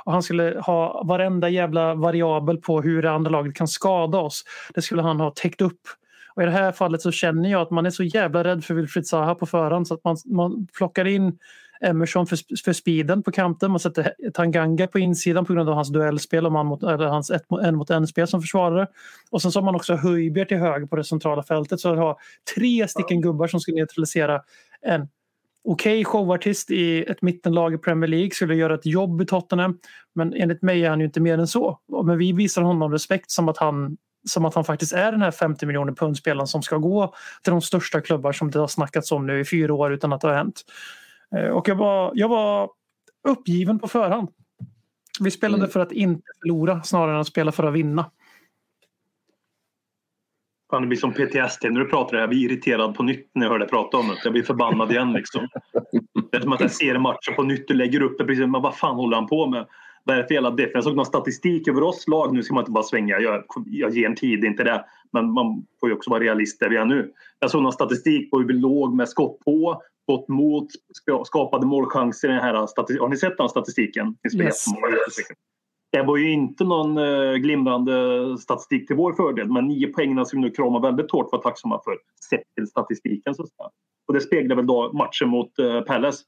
och 0.05 0.13
han 0.13 0.23
skulle 0.23 0.61
ha 0.61 1.05
varenda 1.05 1.49
jävla 1.49 1.95
variabel 1.95 2.57
på 2.57 2.83
hur 2.83 3.03
det 3.03 3.11
andra 3.11 3.31
laget 3.31 3.55
kan 3.55 3.69
skada 3.69 4.19
oss. 4.19 4.45
Det 4.75 4.83
skulle 4.83 5.03
han 5.03 5.21
ha 5.21 5.31
täckt 5.31 5.61
upp. 5.61 5.81
Och 6.37 6.43
I 6.43 6.47
det 6.47 6.53
här 6.53 6.73
fallet 6.73 7.03
så 7.03 7.11
känner 7.11 7.51
jag 7.51 7.63
att 7.63 7.71
man 7.71 7.87
är 7.87 7.91
så 7.91 8.03
jävla 8.03 8.45
rädd 8.45 8.65
för 8.65 8.75
Wilfried 8.75 9.07
Zaha 9.07 9.35
på 9.35 9.47
förhand 9.47 9.89
så 9.89 9.95
att 9.95 10.05
man, 10.05 10.17
man 10.27 10.67
plockar 10.79 11.05
in 11.05 11.39
Emerson 11.81 12.27
för, 12.27 12.39
för 12.65 12.73
speeden 12.73 13.23
på 13.23 13.33
kanten. 13.33 13.71
Man 13.71 13.81
sätter 13.81 14.15
Tanganga 14.35 14.87
på 14.87 14.99
insidan 14.99 15.45
på 15.45 15.53
grund 15.53 15.69
av 15.69 15.75
hans 15.75 15.93
duellspel 15.93 16.47
och 16.47 16.53
man 16.53 16.67
mot, 16.67 16.83
eller 16.83 17.07
hans 17.07 17.31
ett, 17.31 17.45
en 17.63 17.77
mot 17.77 17.91
en-spel 17.91 18.27
som 18.27 18.41
försvarare. 18.41 18.87
Och 19.31 19.43
sen 19.43 19.53
så 19.53 19.61
har 19.61 19.65
man 19.65 19.75
också 19.75 19.95
Höjbjerg 19.95 20.49
till 20.49 20.57
höger 20.57 20.87
på 20.87 20.97
det 20.97 21.05
centrala 21.05 21.43
fältet. 21.43 21.81
Så 21.81 21.93
att 21.93 21.99
ha 21.99 22.19
tre 22.55 22.89
stycken 22.89 23.21
gubbar 23.21 23.47
som 23.47 23.61
ska 23.61 23.73
neutralisera 23.73 24.43
en 24.83 25.09
okej 25.65 26.05
showartist 26.05 26.71
i 26.71 27.03
ett 27.03 27.23
mittenlag 27.23 27.75
i 27.75 27.79
Premier 27.79 28.09
League 28.09 28.31
skulle 28.31 28.55
göra 28.55 28.75
ett 28.75 28.87
jobb 28.87 29.23
i 29.23 29.27
Tottenham. 29.27 29.79
Men 30.15 30.35
enligt 30.35 30.63
mig 30.63 30.85
är 30.85 30.91
han 30.91 31.01
ju 31.01 31.07
inte 31.07 31.21
mer 31.21 31.39
än 31.39 31.47
så. 31.47 31.79
Men 32.05 32.19
vi 32.19 32.33
visar 32.33 32.63
honom 32.63 32.93
respekt 32.93 33.31
som 33.31 33.49
att 33.49 33.59
han 33.59 33.97
som 34.25 34.45
att 34.45 34.55
han 34.55 34.65
faktiskt 34.65 34.93
är 34.93 35.13
den 35.13 35.23
här 35.23 35.31
50 35.31 35.67
miljoner 35.67 35.93
pundspelaren 35.93 36.47
som 36.47 36.63
ska 36.63 36.77
gå 36.77 37.15
till 37.43 37.51
de 37.51 37.61
största 37.63 38.01
klubbar 38.01 38.33
som 38.33 38.51
det 38.51 38.59
har 38.59 38.69
snackats 38.69 39.13
om 39.13 39.27
nu 39.27 39.41
i 39.41 39.45
fyra 39.45 39.75
år 39.75 39.93
utan 39.93 40.13
att 40.13 40.21
det 40.21 40.29
har 40.29 40.35
hänt. 40.35 40.61
Eh, 41.37 41.49
Och 41.49 41.69
jag 41.69 41.77
var, 41.77 42.13
jag 42.15 42.29
var 42.29 42.71
uppgiven 43.29 43.79
på 43.79 43.89
förhand. 43.89 44.29
Vi 45.21 45.31
spelade 45.31 45.61
Mm. 45.63 45.71
för 45.71 45.81
att 45.81 45.93
inte 45.93 46.23
förlora 46.43 46.83
snarare 46.83 47.15
än 47.15 47.21
att 47.21 47.27
spela 47.27 47.53
för 47.53 47.65
att 47.65 47.73
vinna. 47.75 48.11
Fan, 50.71 50.83
det 50.83 50.89
blir 50.89 50.99
som 50.99 51.13
PTSD 51.13 51.65
när 51.71 51.81
du 51.81 51.89
pratar. 51.89 52.17
Jag 52.17 52.29
blir 52.29 52.39
irriterad 52.51 52.95
på 52.95 53.03
nytt 53.03 53.31
när 53.35 53.47
jag 53.47 53.51
hör 53.53 53.59
dig 53.59 53.69
prata 53.69 53.97
om 53.97 54.09
det. 54.09 54.15
Jag 54.25 54.33
blir 54.33 54.43
förbannad 54.43 54.91
igen 54.91 55.13
liksom. 55.13 55.49
Det 56.31 56.37
är 56.37 56.41
som 56.41 56.53
att 56.53 56.61
jag 56.61 56.71
ser 56.71 56.99
matchen 56.99 57.35
på 57.37 57.43
nytt 57.43 57.71
och 57.71 57.77
lägger 57.77 58.03
upp 58.03 58.19
det 58.19 58.25
precis. 58.25 58.47
Men 58.47 58.63
vad 58.63 58.77
fan 58.77 58.95
håller 58.97 59.17
han 59.17 59.27
på 59.27 59.47
med? 59.47 59.67
Vad 60.05 60.17
är 60.17 60.23
det 60.23 60.27
för 60.29 60.35
jävla 60.35 60.51
deff? 60.51 60.71
Jag 60.75 60.85
såg 60.85 60.97
någon 60.97 61.07
statistik 61.07 61.69
över 61.69 61.83
oss 61.83 62.09
lag. 62.09 62.35
Nu 62.35 62.43
ska 62.43 62.55
man 62.55 62.63
inte 62.63 62.73
bara 62.73 62.85
svänga. 62.85 63.21
Jag, 63.21 63.45
jag 63.67 63.91
ger 63.91 64.07
en 64.07 64.17
tid, 64.17 64.45
inte 64.45 64.65
det. 64.65 64.85
Men 65.13 65.33
man 65.33 65.67
får 65.81 65.89
ju 65.89 65.95
också 65.95 66.11
vara 66.11 66.21
realist 66.21 66.61
där 66.61 66.69
vi 66.69 66.77
är 66.77 66.85
nu. 66.85 67.13
Jag 67.39 67.51
såg 67.51 67.63
någon 67.63 67.73
statistik 67.73 68.31
på 68.31 68.39
hur 68.39 68.47
vi 68.47 68.55
låg 68.55 68.95
med 68.95 69.09
skott 69.09 69.39
på, 69.45 69.83
skott 70.03 70.29
mot, 70.29 70.67
ska- 70.93 71.25
skapade 71.25 71.67
målchanser 71.67 72.29
i 72.29 72.33
den 72.33 72.41
här 72.41 72.67
statistiken. 72.67 73.03
Har 73.03 73.09
ni 73.09 73.17
sett 73.17 73.39
den 73.39 73.49
statistiken? 73.49 74.17
Yes. 74.35 74.65
Det 75.93 76.03
var 76.03 76.17
ju 76.17 76.33
inte 76.33 76.65
någon 76.65 76.99
eh, 76.99 77.33
glimrande 77.35 77.93
statistik 78.39 78.87
till 78.87 78.97
vår 78.97 79.13
fördel 79.13 79.53
men 79.53 79.69
nio 79.69 79.87
poängen 79.87 80.27
ska 80.27 80.37
vi 80.37 80.43
nu 80.43 80.51
krama 80.51 80.81
väldigt 80.81 81.11
hårt 81.11 81.33
vara 81.33 81.43
tacksamma 81.43 81.81
för 81.85 81.99
sett 82.31 82.55
till 82.55 82.67
statistiken. 82.67 83.35
Så 83.35 83.43
att 83.43 83.49
säga. 83.49 83.69
Och 84.09 84.15
det 84.15 84.21
speglar 84.21 84.57
väl 84.57 84.67
då 84.67 84.93
matchen 84.93 85.29
mot 85.29 85.59
eh, 85.59 85.81
Palace 85.81 86.25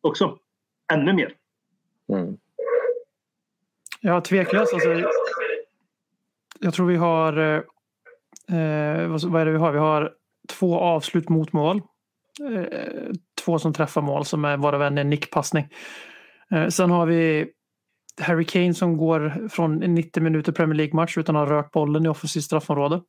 också. 0.00 0.38
Ännu 0.92 1.12
mer. 1.12 1.32
Mm. 2.12 2.36
Ja, 4.00 4.20
tveklöst. 4.20 4.74
Alltså, 4.74 5.10
jag 6.60 6.74
tror 6.74 6.86
vi 6.86 6.96
har... 6.96 7.36
Eh, 7.36 7.56
eh 8.58 9.08
vad, 9.08 9.40
är 9.40 9.44
det 9.44 9.52
vi 9.52 9.58
har? 9.58 9.72
Vi 9.72 9.78
har 9.78 10.12
två 10.48 10.78
avslut 10.78 11.28
mot 11.28 11.52
mål. 11.52 11.82
Eh, 12.52 13.12
två 13.44 13.58
som 13.58 13.72
träffar 13.72 14.02
mål 14.02 14.24
som 14.24 14.44
är 14.44 14.56
varav 14.56 14.82
en 14.82 14.98
är 14.98 15.04
nickpassning. 15.04 15.68
Eh, 16.50 16.68
sen 16.68 16.90
har 16.90 17.06
vi 17.06 17.46
Harry 18.20 18.44
Kane 18.44 18.74
som 18.74 18.96
går 18.96 19.48
från 19.48 19.76
90 19.76 20.22
minuter 20.22 20.52
Premier 20.52 20.76
League-match 20.76 21.18
utan 21.18 21.36
att 21.36 21.48
ha 21.48 21.56
rört 21.56 21.72
bollen 21.72 22.06
i 22.06 22.08
offensivt 22.08 22.44
straffområde. 22.44 23.00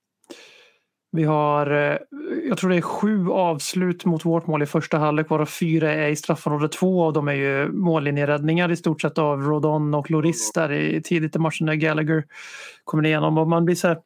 Vi 1.12 1.24
har, 1.24 1.72
eh, 1.72 1.98
jag 2.52 2.58
tror 2.58 2.70
det 2.70 2.78
är 2.78 2.82
sju 2.82 3.30
avslut 3.30 4.06
mot 4.06 4.26
vårt 4.26 4.48
mål 4.48 4.64
i 4.64 4.66
första 4.66 4.98
halvlek 4.98 5.30
varav 5.30 5.46
fyra 5.46 5.94
är 5.94 6.10
i 6.10 6.16
straffområde. 6.16 6.70
Två 6.70 7.04
av 7.04 7.14
dem 7.14 7.28
är 7.28 7.34
ju 7.34 7.72
mållinjeräddningar 7.72 8.72
i 8.72 8.76
stort 8.76 9.02
sett 9.02 9.18
av 9.18 9.42
Rodon 9.42 9.94
och 9.94 10.12
Loris 10.12 10.52
där 10.54 10.72
i, 10.72 11.02
tidigt 11.02 11.36
i 11.36 11.40
matchen 11.40 11.66
när 11.66 11.76
Gallagher 11.76 12.26
kommer 12.84 13.06
igenom. 13.06 13.38
Och 13.38 13.48
man 13.48 13.66
blir 13.66 13.76
så 13.76 13.88
här, 13.88 13.98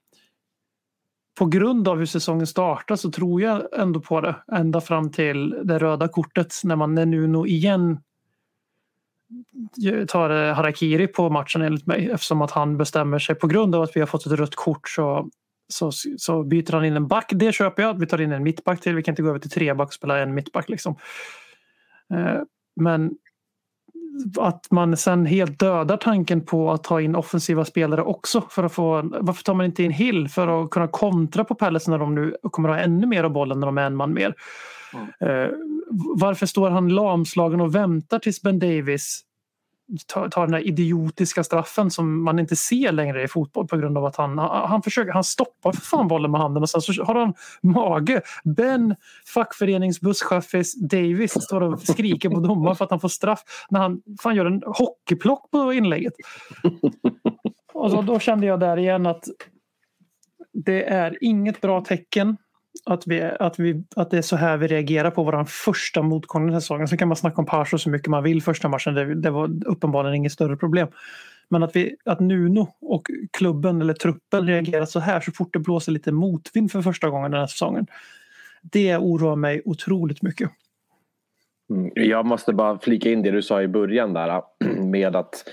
på 1.40 1.46
grund 1.46 1.88
av 1.88 1.98
hur 1.98 2.06
säsongen 2.06 2.48
startar 2.48 2.96
så 2.96 3.12
tror 3.12 3.42
jag 3.42 3.80
ändå 3.80 4.00
på 4.00 4.22
det. 4.22 4.36
Ända 4.52 4.82
fram 4.82 5.12
till 5.12 5.56
det 5.64 5.80
röda 5.80 6.08
kortet 6.08 6.54
när 6.64 6.76
man 6.76 6.96
när 6.96 7.06
Nuno 7.06 7.46
igen 7.46 8.00
tar 10.08 10.30
eh, 10.30 10.54
harakiri 10.54 11.08
på 11.08 11.30
matchen 11.30 11.62
enligt 11.62 11.86
mig 11.86 12.10
eftersom 12.10 12.42
att 12.42 12.52
han 12.52 12.78
bestämmer 12.78 13.20
sig 13.20 13.36
på 13.36 13.48
grund 13.48 13.76
av 13.76 13.82
att 13.82 13.96
vi 13.96 14.00
har 14.00 14.08
fått 14.08 14.26
ett 14.26 14.32
rött 14.32 14.56
kort 14.56 14.90
så, 14.90 15.30
så, 15.68 15.92
så 16.18 16.44
byter 16.44 16.72
han 16.72 16.86
in 16.86 16.96
en 16.96 17.08
back. 17.08 17.30
Det 17.30 17.52
köper 17.52 17.84
jag. 17.84 18.00
Vi 18.00 18.08
tar 18.08 18.22
in 18.22 18.32
en 18.32 18.44
mittback 18.44 18.82
till. 18.82 18.96
Vi 18.96 19.04
kan 19.04 19.12
inte 19.12 19.22
gå 19.22 19.30
över 19.30 19.40
till 19.40 19.50
tre 19.50 19.74
back 19.74 19.88
och 19.88 19.94
spela 19.94 20.20
en 20.20 20.34
mittback 20.34 20.70
liksom. 20.70 20.96
Eh, 22.14 22.42
Men 22.76 23.12
att 24.40 24.72
man 24.72 24.98
sen 24.98 25.26
helt 25.26 25.60
dödar 25.60 25.98
tanken 25.98 26.46
på 26.46 26.72
att 26.72 26.84
ta 26.84 27.02
in 27.02 27.16
offensiva 27.16 27.66
spelare 27.66 28.02
också 28.02 28.42
för 28.50 28.64
att 28.64 28.74
få, 28.74 29.02
varför 29.22 29.44
tar 29.44 29.54
man 29.54 29.66
inte 29.66 29.84
in 29.84 29.92
Hill 29.92 30.30
för 30.30 30.64
att 30.64 30.70
kunna 30.70 30.88
kontra 30.88 31.44
på 31.44 31.56
Palace 31.56 31.92
när 31.92 31.98
de 31.98 32.16
nu 32.16 32.36
kommer 32.42 32.70
ha 32.70 32.78
ännu 32.78 33.08
mer 33.08 33.24
av 33.24 33.32
bollen 33.32 33.60
när 33.60 33.68
de 33.68 33.78
är 33.78 33.86
en 33.86 33.96
man 33.96 34.14
mer. 34.14 34.34
Eh, 35.20 35.50
varför 36.16 36.46
står 36.46 36.70
han 36.70 36.90
lamslagen 36.90 37.62
och 37.62 37.76
väntar 37.76 38.20
tills 38.20 38.42
Ben 38.42 38.60
Davis 38.60 39.22
tar, 40.08 40.30
ta 40.30 40.46
den 40.46 40.54
här 40.54 40.68
idiotiska 40.68 41.44
straffen 41.44 41.92
som 41.92 42.24
man 42.24 42.40
inte 42.40 42.56
ser 42.56 42.92
längre 42.92 43.24
i 43.24 43.28
fotboll 43.28 43.68
på 43.68 43.78
grund 43.78 43.98
av 43.98 44.06
att 44.06 44.16
han, 44.16 44.38
han, 44.38 44.70
han 44.70 44.82
försöker, 44.82 45.12
han 45.12 45.24
stoppar 45.24 45.72
för 45.72 45.82
fan 45.82 46.08
bollen 46.08 46.32
med 46.32 46.42
handen 46.42 46.64
och 46.64 46.70
sen 46.70 46.82
så 46.82 47.04
har 47.04 47.16
han 47.16 47.34
mage. 47.62 48.22
Ben, 48.44 48.96
fackföreningsbusschaffis 49.34 50.76
Davis 50.90 51.44
står 51.44 51.62
och 51.62 51.82
skriker 51.82 52.30
på 52.30 52.40
domaren 52.40 52.76
för 52.76 52.86
att 52.86 52.92
han 52.92 53.00
får 53.00 53.10
straff 53.10 53.44
när 53.70 53.80
han 53.80 54.02
fan 54.22 54.36
gör 54.36 54.46
en 54.46 54.62
hockeyplock 54.66 55.52
på 55.52 55.74
inlägget. 55.74 56.14
Och 57.74 57.92
så, 57.92 58.02
då 58.02 58.20
kände 58.20 58.48
jag 58.48 58.60
där 58.60 58.78
igen 58.78 59.06
att 59.06 59.24
det 60.54 60.84
är 60.84 61.18
inget 61.22 61.62
bra 61.62 61.82
tecken 61.82 62.38
att, 62.84 63.08
vi, 63.08 63.22
att, 63.40 63.60
vi, 63.60 63.84
att 63.96 64.12
det 64.12 64.18
är 64.18 64.22
så 64.22 64.36
här 64.36 64.58
vi 64.58 64.68
reagerar 64.68 65.12
på 65.12 65.24
vår 65.24 65.46
första 65.46 66.02
motgång 66.02 66.46
den 66.46 66.54
här 66.54 66.60
säsongen. 66.60 66.88
Sen 66.88 66.98
kan 66.98 67.08
man 67.08 67.18
snacka 67.18 67.42
om 67.42 67.46
Paso 67.46 67.78
så 67.78 67.90
mycket 67.90 68.08
man 68.08 68.24
vill 68.24 68.42
första 68.42 68.68
matchen. 68.68 68.94
Det, 68.94 69.16
det 69.16 69.30
var 69.30 69.52
uppenbarligen 69.66 70.16
inget 70.16 70.32
större 70.32 70.58
problem. 70.58 70.88
Men 71.50 71.64
att, 71.64 71.76
vi, 71.76 71.96
att 72.06 72.20
Nuno 72.20 72.68
och 72.82 73.08
klubben 73.38 73.82
eller 73.82 73.94
truppen 73.94 74.48
reagerar 74.48 74.86
så 74.86 75.00
här 75.00 75.20
så 75.20 75.32
fort 75.32 75.54
det 75.54 75.60
blåser 75.60 75.92
lite 75.92 76.12
motvind 76.12 76.72
för 76.72 76.82
första 76.82 77.10
gången 77.10 77.32
den 77.32 77.40
här 77.40 77.48
säsongen. 77.48 77.88
Det 78.62 78.98
oroar 78.98 79.36
mig 79.36 79.62
otroligt 79.66 80.22
mycket. 80.22 80.50
Mm, 81.70 81.92
jag 81.96 82.26
måste 82.26 82.54
bara 82.54 82.80
flika 82.80 83.12
in 83.12 83.22
det 83.22 83.32
du 83.32 83.42
sa 83.42 83.62
i 83.62 83.68
början 83.68 84.14
där 84.14 84.42
med 84.82 85.16
att 85.16 85.44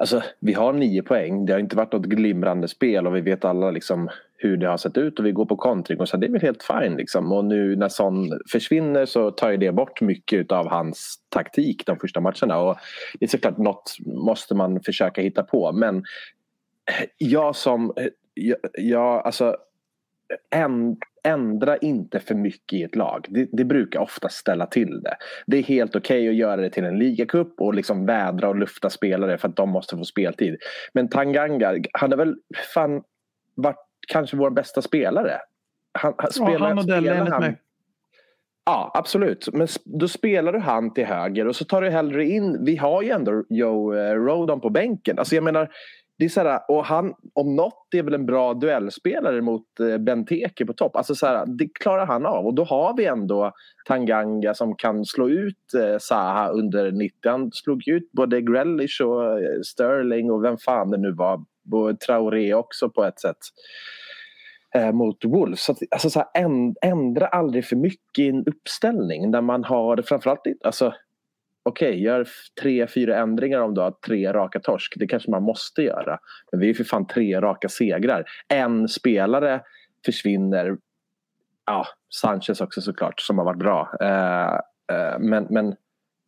Alltså, 0.00 0.22
vi 0.40 0.52
har 0.52 0.72
nio 0.72 1.02
poäng. 1.02 1.46
Det 1.46 1.52
har 1.52 1.60
inte 1.60 1.76
varit 1.76 1.92
något 1.92 2.06
glimrande 2.06 2.68
spel 2.68 3.06
och 3.06 3.16
vi 3.16 3.20
vet 3.20 3.44
alla 3.44 3.70
liksom 3.70 4.10
hur 4.42 4.56
det 4.56 4.68
har 4.68 4.76
sett 4.76 4.96
ut 4.96 5.18
och 5.18 5.26
vi 5.26 5.32
går 5.32 5.46
på 5.46 5.56
kontring 5.56 6.00
och 6.00 6.08
så 6.08 6.16
det 6.16 6.26
är 6.26 6.30
väl 6.30 6.40
helt 6.40 6.62
fine 6.62 6.96
liksom. 6.96 7.32
Och 7.32 7.44
nu 7.44 7.76
när 7.76 7.88
Son 7.88 8.40
försvinner 8.52 9.06
så 9.06 9.30
tar 9.30 9.50
ju 9.50 9.56
det 9.56 9.72
bort 9.72 10.00
mycket 10.00 10.52
av 10.52 10.68
hans 10.68 11.16
taktik 11.28 11.86
de 11.86 11.98
första 11.98 12.20
matcherna 12.20 12.58
och 12.58 12.76
det 13.18 13.24
är 13.24 13.28
såklart 13.28 13.58
något 13.58 13.96
måste 14.06 14.54
man 14.54 14.80
försöka 14.80 15.22
hitta 15.22 15.42
på 15.42 15.72
men 15.72 16.04
jag 17.18 17.56
som, 17.56 17.92
jag, 18.34 18.58
jag 18.72 19.26
alltså 19.26 19.56
en, 20.50 20.96
ändra 21.24 21.76
inte 21.76 22.20
för 22.20 22.34
mycket 22.34 22.78
i 22.78 22.82
ett 22.82 22.96
lag. 22.96 23.26
Det, 23.28 23.48
det 23.52 23.64
brukar 23.64 24.00
ofta 24.00 24.28
ställa 24.28 24.66
till 24.66 25.02
det. 25.02 25.16
Det 25.46 25.56
är 25.58 25.62
helt 25.62 25.96
okej 25.96 26.20
okay 26.20 26.28
att 26.28 26.34
göra 26.34 26.60
det 26.60 26.70
till 26.70 26.84
en 26.84 26.98
ligacup 26.98 27.60
och 27.60 27.74
liksom 27.74 28.06
vädra 28.06 28.48
och 28.48 28.56
lufta 28.56 28.90
spelare 28.90 29.38
för 29.38 29.48
att 29.48 29.56
de 29.56 29.70
måste 29.70 29.96
få 29.96 30.04
speltid. 30.04 30.56
Men 30.92 31.08
Tanganga, 31.08 31.82
han 31.92 32.12
är 32.12 32.16
väl 32.16 32.36
fan 32.74 33.02
varit 33.54 33.89
kanske 34.08 34.36
vår 34.36 34.50
bästa 34.50 34.82
spelare. 34.82 35.40
Han, 35.98 36.14
han, 36.18 36.32
spelar, 36.32 36.52
ja, 36.52 36.66
han 36.66 36.78
och 36.78 36.86
Delle 36.86 37.40
mig. 37.40 37.56
Ja, 38.64 38.90
absolut. 38.94 39.48
Men 39.52 39.68
då 39.84 40.08
spelar 40.08 40.52
du 40.52 40.58
han 40.58 40.94
till 40.94 41.06
höger 41.06 41.48
och 41.48 41.56
så 41.56 41.64
tar 41.64 41.82
du 41.82 41.90
hellre 41.90 42.24
in... 42.24 42.64
Vi 42.64 42.76
har 42.76 43.02
ju 43.02 43.10
ändå 43.10 43.44
Joe 43.48 43.94
eh, 43.94 44.14
Rodon 44.14 44.60
på 44.60 44.70
bänken. 44.70 45.18
Alltså 45.18 45.34
jag 45.34 45.44
menar, 45.44 45.70
det 46.20 46.24
är 46.24 46.28
så 46.28 46.40
här, 46.40 46.60
och 46.68 46.84
han 46.84 47.14
om 47.34 47.56
något 47.56 47.94
är 47.94 48.02
väl 48.02 48.14
en 48.14 48.26
bra 48.26 48.54
duellspelare 48.54 49.40
mot 49.40 49.80
eh, 49.80 49.98
Benteke 49.98 50.66
på 50.66 50.72
topp. 50.72 50.96
Alltså 50.96 51.14
så 51.14 51.26
här, 51.26 51.46
det 51.46 51.68
klarar 51.74 52.06
han 52.06 52.26
av 52.26 52.46
och 52.46 52.54
då 52.54 52.64
har 52.64 52.96
vi 52.96 53.06
ändå 53.06 53.52
Tanganga 53.86 54.54
som 54.54 54.76
kan 54.76 55.04
slå 55.04 55.28
ut 55.28 55.74
eh, 55.74 55.98
Zaha 55.98 56.48
under 56.48 56.92
90. 56.92 57.14
Han 57.24 57.52
slog 57.52 57.88
ut 57.88 58.12
både 58.12 58.40
Grealish 58.40 59.02
och 59.02 59.40
eh, 59.40 59.60
Sterling 59.64 60.30
och 60.30 60.44
vem 60.44 60.58
fan 60.58 60.90
det 60.90 60.98
nu 60.98 61.12
var. 61.12 61.44
Traoré 62.06 62.54
också 62.54 62.90
på 62.90 63.04
ett 63.04 63.20
sätt 63.20 63.38
eh, 64.74 64.92
mot 64.92 65.24
Wolves. 65.24 65.62
Så 65.62 65.72
att, 65.72 65.78
alltså, 65.90 66.10
så 66.10 66.18
här, 66.18 66.28
ändra 66.82 67.26
aldrig 67.26 67.64
för 67.64 67.76
mycket 67.76 68.18
i 68.18 68.28
en 68.28 68.44
uppställning 68.46 69.30
där 69.30 69.40
man 69.40 69.64
har 69.64 70.02
framförallt 70.02 70.40
alltså, 70.64 70.94
okej, 71.62 71.88
okay, 71.88 72.00
gör 72.00 72.28
tre, 72.62 72.86
fyra 72.86 73.16
ändringar 73.16 73.60
om 73.60 73.74
du 73.74 73.80
har 73.80 73.90
tre 73.90 74.32
raka 74.32 74.60
torsk. 74.60 74.92
Det 74.96 75.06
kanske 75.06 75.30
man 75.30 75.42
måste 75.42 75.82
göra. 75.82 76.18
Men 76.52 76.60
vi 76.60 76.70
är 76.70 76.74
för 76.74 76.84
fan 76.84 77.06
tre 77.06 77.40
raka 77.40 77.68
segrar. 77.68 78.24
En 78.48 78.88
spelare 78.88 79.62
försvinner. 80.04 80.76
Ja, 81.66 81.86
Sanchez 82.14 82.60
också 82.60 82.80
såklart 82.80 83.20
som 83.20 83.38
har 83.38 83.44
varit 83.44 83.58
bra. 83.58 83.90
Uh, 84.02 84.54
uh, 84.96 85.18
men, 85.18 85.46
men 85.50 85.76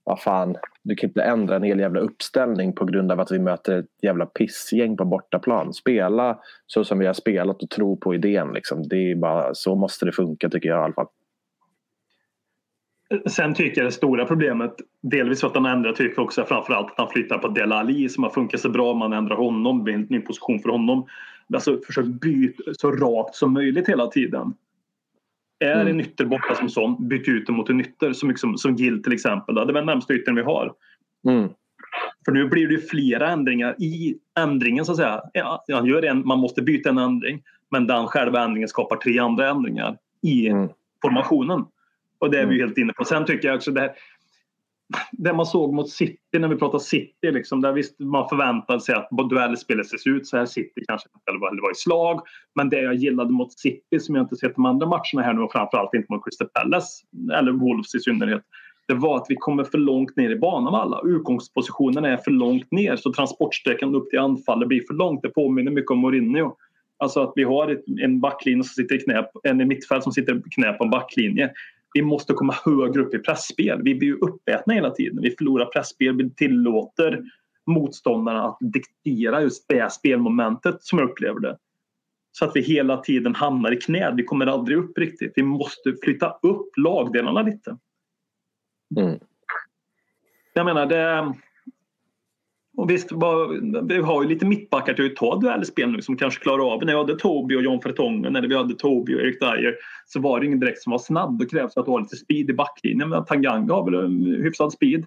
vad 0.04 0.20
fan, 0.20 0.56
du 0.82 0.94
kan 0.94 1.10
inte 1.10 1.22
ändra 1.22 1.56
en 1.56 1.62
hel 1.62 1.80
jävla 1.80 2.00
uppställning 2.00 2.72
på 2.72 2.84
grund 2.84 3.12
av 3.12 3.20
att 3.20 3.32
vi 3.32 3.38
möter 3.38 3.78
ett 3.78 3.86
jävla 4.02 4.26
pissgäng 4.26 4.96
på 4.96 5.04
bortaplan. 5.04 5.74
Spela 5.74 6.38
så 6.66 6.84
som 6.84 6.98
vi 6.98 7.06
har 7.06 7.14
spelat 7.14 7.62
och 7.62 7.70
tro 7.70 7.96
på 7.96 8.14
idén. 8.14 8.52
Liksom. 8.52 8.88
Det 8.88 8.96
är 8.96 9.14
bara, 9.16 9.54
så 9.54 9.74
måste 9.74 10.04
det 10.04 10.12
funka 10.12 10.48
tycker 10.48 10.68
jag 10.68 10.78
i 10.78 10.84
alla 10.84 10.94
fall. 10.94 11.06
Sen 13.26 13.54
tycker 13.54 13.80
jag 13.80 13.88
det 13.88 13.94
stora 13.94 14.24
problemet, 14.24 14.74
delvis 15.02 15.40
för 15.40 15.48
att 15.48 15.54
han 15.54 15.66
ändrar, 15.66 15.92
tycker 15.92 16.14
jag 16.16 16.24
också 16.24 16.44
framförallt 16.44 16.90
att 16.90 16.98
han 16.98 17.10
flyttar 17.10 17.38
på 17.38 17.48
Del 17.48 17.72
Ali 17.72 18.08
som 18.08 18.24
har 18.24 18.30
funkat 18.30 18.60
så 18.60 18.68
bra. 18.68 18.94
Man 18.94 19.12
ändrar 19.12 19.36
honom, 19.36 19.84
blir 19.84 19.94
en 19.94 20.06
ny 20.10 20.20
position 20.20 20.58
för 20.58 20.68
honom. 20.68 21.06
Alltså 21.54 21.80
försök 21.86 22.04
byta 22.04 22.62
så 22.72 22.90
rakt 22.90 23.34
som 23.34 23.52
möjligt 23.52 23.88
hela 23.88 24.06
tiden. 24.06 24.54
Är 25.62 25.80
mm. 25.80 25.86
en 25.86 26.00
ytter 26.00 26.24
borta 26.24 26.54
som 26.54 26.68
sån, 26.68 27.08
byt 27.08 27.28
ut 27.28 27.46
den 27.46 27.56
mot 27.56 27.70
en 27.70 27.80
ytter. 27.80 28.12
Så 28.12 28.26
mycket 28.26 28.40
som, 28.40 28.58
som 28.58 28.76
Gill 28.76 29.02
till 29.02 29.12
exempel. 29.12 29.54
Det 29.54 29.60
är 29.60 29.72
den 29.72 29.86
närmsta 29.86 30.14
yttern 30.14 30.34
vi 30.34 30.42
har. 30.42 30.72
Mm. 31.28 31.48
För 32.24 32.32
nu 32.32 32.48
blir 32.48 32.68
det 32.68 32.90
flera 32.90 33.30
ändringar 33.30 33.74
i 33.78 34.16
ändringen 34.38 34.84
så 34.84 34.92
att 34.92 34.98
säga. 34.98 35.20
Ja, 35.32 35.64
han 35.72 35.86
gör 35.86 36.04
en, 36.04 36.26
man 36.26 36.38
måste 36.38 36.62
byta 36.62 36.88
en 36.88 36.98
ändring. 36.98 37.42
Men 37.70 37.86
den 37.86 38.06
själva 38.06 38.44
ändringen 38.44 38.68
skapar 38.68 38.96
tre 38.96 39.18
andra 39.18 39.48
ändringar 39.48 39.96
i 40.22 40.48
mm. 40.48 40.68
formationen. 41.02 41.64
Och 42.18 42.30
det 42.30 42.38
är 42.38 42.46
vi 42.46 42.54
ju 42.54 42.60
helt 42.60 42.78
inne 42.78 42.92
på. 42.92 43.04
Sen 43.04 43.24
tycker 43.24 43.48
jag 43.48 43.56
också 43.56 43.70
det 43.70 43.80
här, 43.80 43.90
det 45.12 45.32
man 45.32 45.46
såg 45.46 45.74
mot 45.74 45.90
City 45.90 46.38
när 46.38 46.48
vi 46.48 46.56
pratar 46.56 46.78
City, 46.78 47.32
liksom, 47.32 47.60
där 47.60 47.72
visst 47.72 47.98
man 47.98 48.28
förväntade 48.28 48.80
sig 48.80 48.94
att 48.94 49.08
duellspelet 49.30 49.86
ser 49.86 50.10
ut 50.10 50.26
så 50.26 50.36
här. 50.36 50.46
City 50.46 50.84
kanske 50.88 51.08
eller 51.30 51.40
var, 51.40 51.70
i 51.70 51.74
slag. 51.74 52.20
Men 52.54 52.68
det 52.68 52.80
jag 52.80 52.94
gillade 52.94 53.32
mot 53.32 53.52
City 53.52 54.00
som 54.00 54.14
jag 54.14 54.24
inte 54.24 54.36
sett 54.36 54.54
de 54.54 54.66
andra 54.66 54.86
matcherna 54.86 55.22
här 55.22 55.32
nu 55.32 55.40
och 55.40 55.52
framförallt 55.52 55.94
inte 55.94 56.12
mot 56.12 56.24
Crystal 56.24 56.48
Palace 56.48 57.04
eller 57.38 57.52
Wolves 57.52 57.94
i 57.94 58.00
synnerhet. 58.00 58.42
Det 58.88 58.94
var 58.94 59.16
att 59.16 59.26
vi 59.28 59.36
kommer 59.36 59.64
för 59.64 59.78
långt 59.78 60.16
ner 60.16 60.30
i 60.30 60.36
banan 60.36 60.74
alla. 60.74 61.00
Utgångspositionen 61.04 62.04
är 62.04 62.16
för 62.16 62.30
långt 62.30 62.70
ner 62.70 62.96
så 62.96 63.12
transportsträckan 63.12 63.94
upp 63.94 64.10
till 64.10 64.18
anfallet 64.18 64.68
blir 64.68 64.82
för 64.86 64.94
långt. 64.94 65.22
Det 65.22 65.28
påminner 65.28 65.70
mycket 65.70 65.90
om 65.90 65.98
Mourinho. 65.98 66.56
Alltså 66.98 67.22
att 67.22 67.32
vi 67.36 67.44
har 67.44 67.68
ett, 67.68 67.84
en 68.02 68.20
backlinje 68.20 68.64
som 68.64 68.74
sitter 68.82 68.94
i 68.94 68.98
knä, 68.98 69.24
en 69.42 69.60
i 69.60 69.64
mittfält 69.64 70.02
som 70.02 70.12
sitter 70.12 70.36
i 70.36 70.42
knä 70.54 70.72
på 70.72 70.84
en 70.84 70.90
backlinje 70.90 71.50
vi 71.94 72.02
måste 72.02 72.32
komma 72.32 72.54
högre 72.64 73.02
upp 73.02 73.14
i 73.14 73.18
pressspel. 73.18 73.82
Vi 73.82 73.94
blir 73.94 74.08
ju 74.08 74.16
uppätna 74.16 74.74
hela 74.74 74.90
tiden. 74.90 75.22
Vi 75.22 75.30
förlorar 75.30 75.66
pressspel. 75.66 76.16
Vi 76.16 76.30
tillåter 76.30 77.22
motståndarna 77.66 78.44
att 78.44 78.58
diktera 78.60 79.42
just 79.42 79.68
det 79.68 79.92
spelmomentet 79.92 80.82
som 80.82 80.98
jag 80.98 81.10
upplever 81.10 81.40
det. 81.40 81.58
Så 82.32 82.44
att 82.44 82.56
vi 82.56 82.60
hela 82.60 82.96
tiden 82.96 83.34
hamnar 83.34 83.72
i 83.72 83.76
knä. 83.76 84.14
Vi 84.16 84.24
kommer 84.24 84.46
aldrig 84.46 84.78
upp 84.78 84.98
riktigt. 84.98 85.32
Vi 85.36 85.42
måste 85.42 85.94
flytta 86.02 86.38
upp 86.42 86.76
lagdelarna 86.76 87.42
lite. 87.42 87.78
Mm. 89.00 89.18
Jag 90.54 90.64
menar, 90.64 90.86
det, 90.86 91.34
och 92.76 92.90
visst, 92.90 93.12
vi 93.82 93.96
har 93.96 94.22
ju 94.22 94.28
lite 94.28 94.46
mittbackar 94.46 94.94
till 94.94 95.06
att 95.06 95.16
ta 95.16 95.36
duellspel 95.36 95.90
nu 95.90 96.02
som 96.02 96.16
kanske 96.16 96.42
klarar 96.42 96.72
av 96.72 96.80
det. 96.80 96.86
När 96.86 96.92
vi 96.92 96.98
hade 96.98 97.16
Tobi 97.18 97.56
och 97.56 97.62
John 97.62 97.80
Fertongen 97.80 98.36
eller 98.36 98.48
vi 98.48 98.56
hade 98.56 98.74
Tobi 98.74 99.14
och 99.14 99.20
Erik 99.20 99.40
Dyer 99.40 99.74
så 100.06 100.20
var 100.20 100.40
det 100.40 100.46
ingen 100.46 100.60
direkt 100.60 100.82
som 100.82 100.90
var 100.90 100.98
snabb. 100.98 101.38
Då 101.38 101.46
krävs 101.46 101.76
att 101.76 101.84
du 101.84 101.90
har 101.90 102.00
lite 102.00 102.16
speed 102.16 102.50
i 102.50 102.52
backlinjen. 102.52 103.08
Men 103.08 103.24
Tanganga 103.24 103.74
har 103.74 103.84
väl 103.84 104.04
en 104.04 104.24
hyfsad 104.24 104.72
speed 104.72 105.06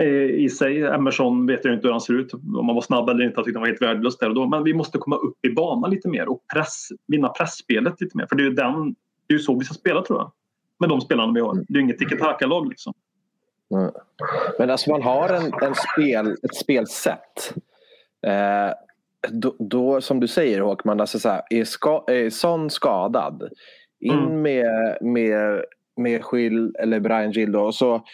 eh, 0.00 0.24
i 0.24 0.48
sig. 0.48 0.82
Emerson 0.82 1.46
vet 1.46 1.64
jag 1.64 1.74
inte 1.74 1.86
hur 1.86 1.92
han 1.92 2.00
ser 2.00 2.14
ut. 2.14 2.34
Om 2.34 2.66
han 2.66 2.74
var 2.74 2.82
snabb 2.82 3.08
eller 3.08 3.24
inte. 3.24 3.38
Jag 3.38 3.44
tyckte 3.44 3.58
han 3.58 3.62
var 3.62 3.68
helt 3.68 3.82
värdelös 3.82 4.18
där 4.18 4.28
och 4.28 4.34
då. 4.34 4.46
Men 4.46 4.64
vi 4.64 4.74
måste 4.74 4.98
komma 4.98 5.16
upp 5.16 5.44
i 5.46 5.50
banan 5.50 5.90
lite 5.90 6.08
mer 6.08 6.28
och 6.28 6.40
press, 6.54 6.88
vinna 7.06 7.28
pressspelet 7.28 8.00
lite 8.00 8.16
mer. 8.16 8.26
För 8.26 8.36
det 8.36 8.42
är 8.42 8.48
ju 8.48 8.54
den, 8.54 8.94
det 9.26 9.34
är 9.34 9.38
så 9.38 9.58
vi 9.58 9.64
ska 9.64 9.74
spela 9.74 10.02
tror 10.02 10.18
jag. 10.18 10.32
Med 10.80 10.88
de 10.88 11.00
spelarna 11.00 11.32
vi 11.32 11.40
har. 11.40 11.54
Det 11.54 11.72
är 11.72 11.76
ju 11.76 11.80
inget 11.80 11.98
tiki-taka-lag 11.98 12.68
liksom. 12.68 12.94
Men 14.58 14.70
alltså 14.70 14.90
man 14.90 15.02
har 15.02 15.28
en, 15.28 15.52
en 15.62 15.74
spel, 15.74 16.36
ett 16.42 16.54
spelsätt. 16.54 17.54
Eh, 18.26 18.72
då, 19.28 19.56
då, 19.58 20.00
som 20.00 20.20
du 20.20 20.28
säger 20.28 20.60
Håkman, 20.60 21.00
alltså 21.00 21.18
så 21.18 21.28
här, 21.28 21.42
är, 21.50 21.64
ska, 21.64 22.04
är 22.06 22.30
Son 22.30 22.70
skadad. 22.70 23.48
In 24.00 24.18
mm. 24.18 24.42
med, 24.42 24.98
med, 25.00 25.64
med 25.96 26.24
Schill 26.24 26.74
eller 26.78 27.00
Brian 27.00 27.30
Gill 27.30 27.52
då, 27.52 27.72
så 27.72 28.04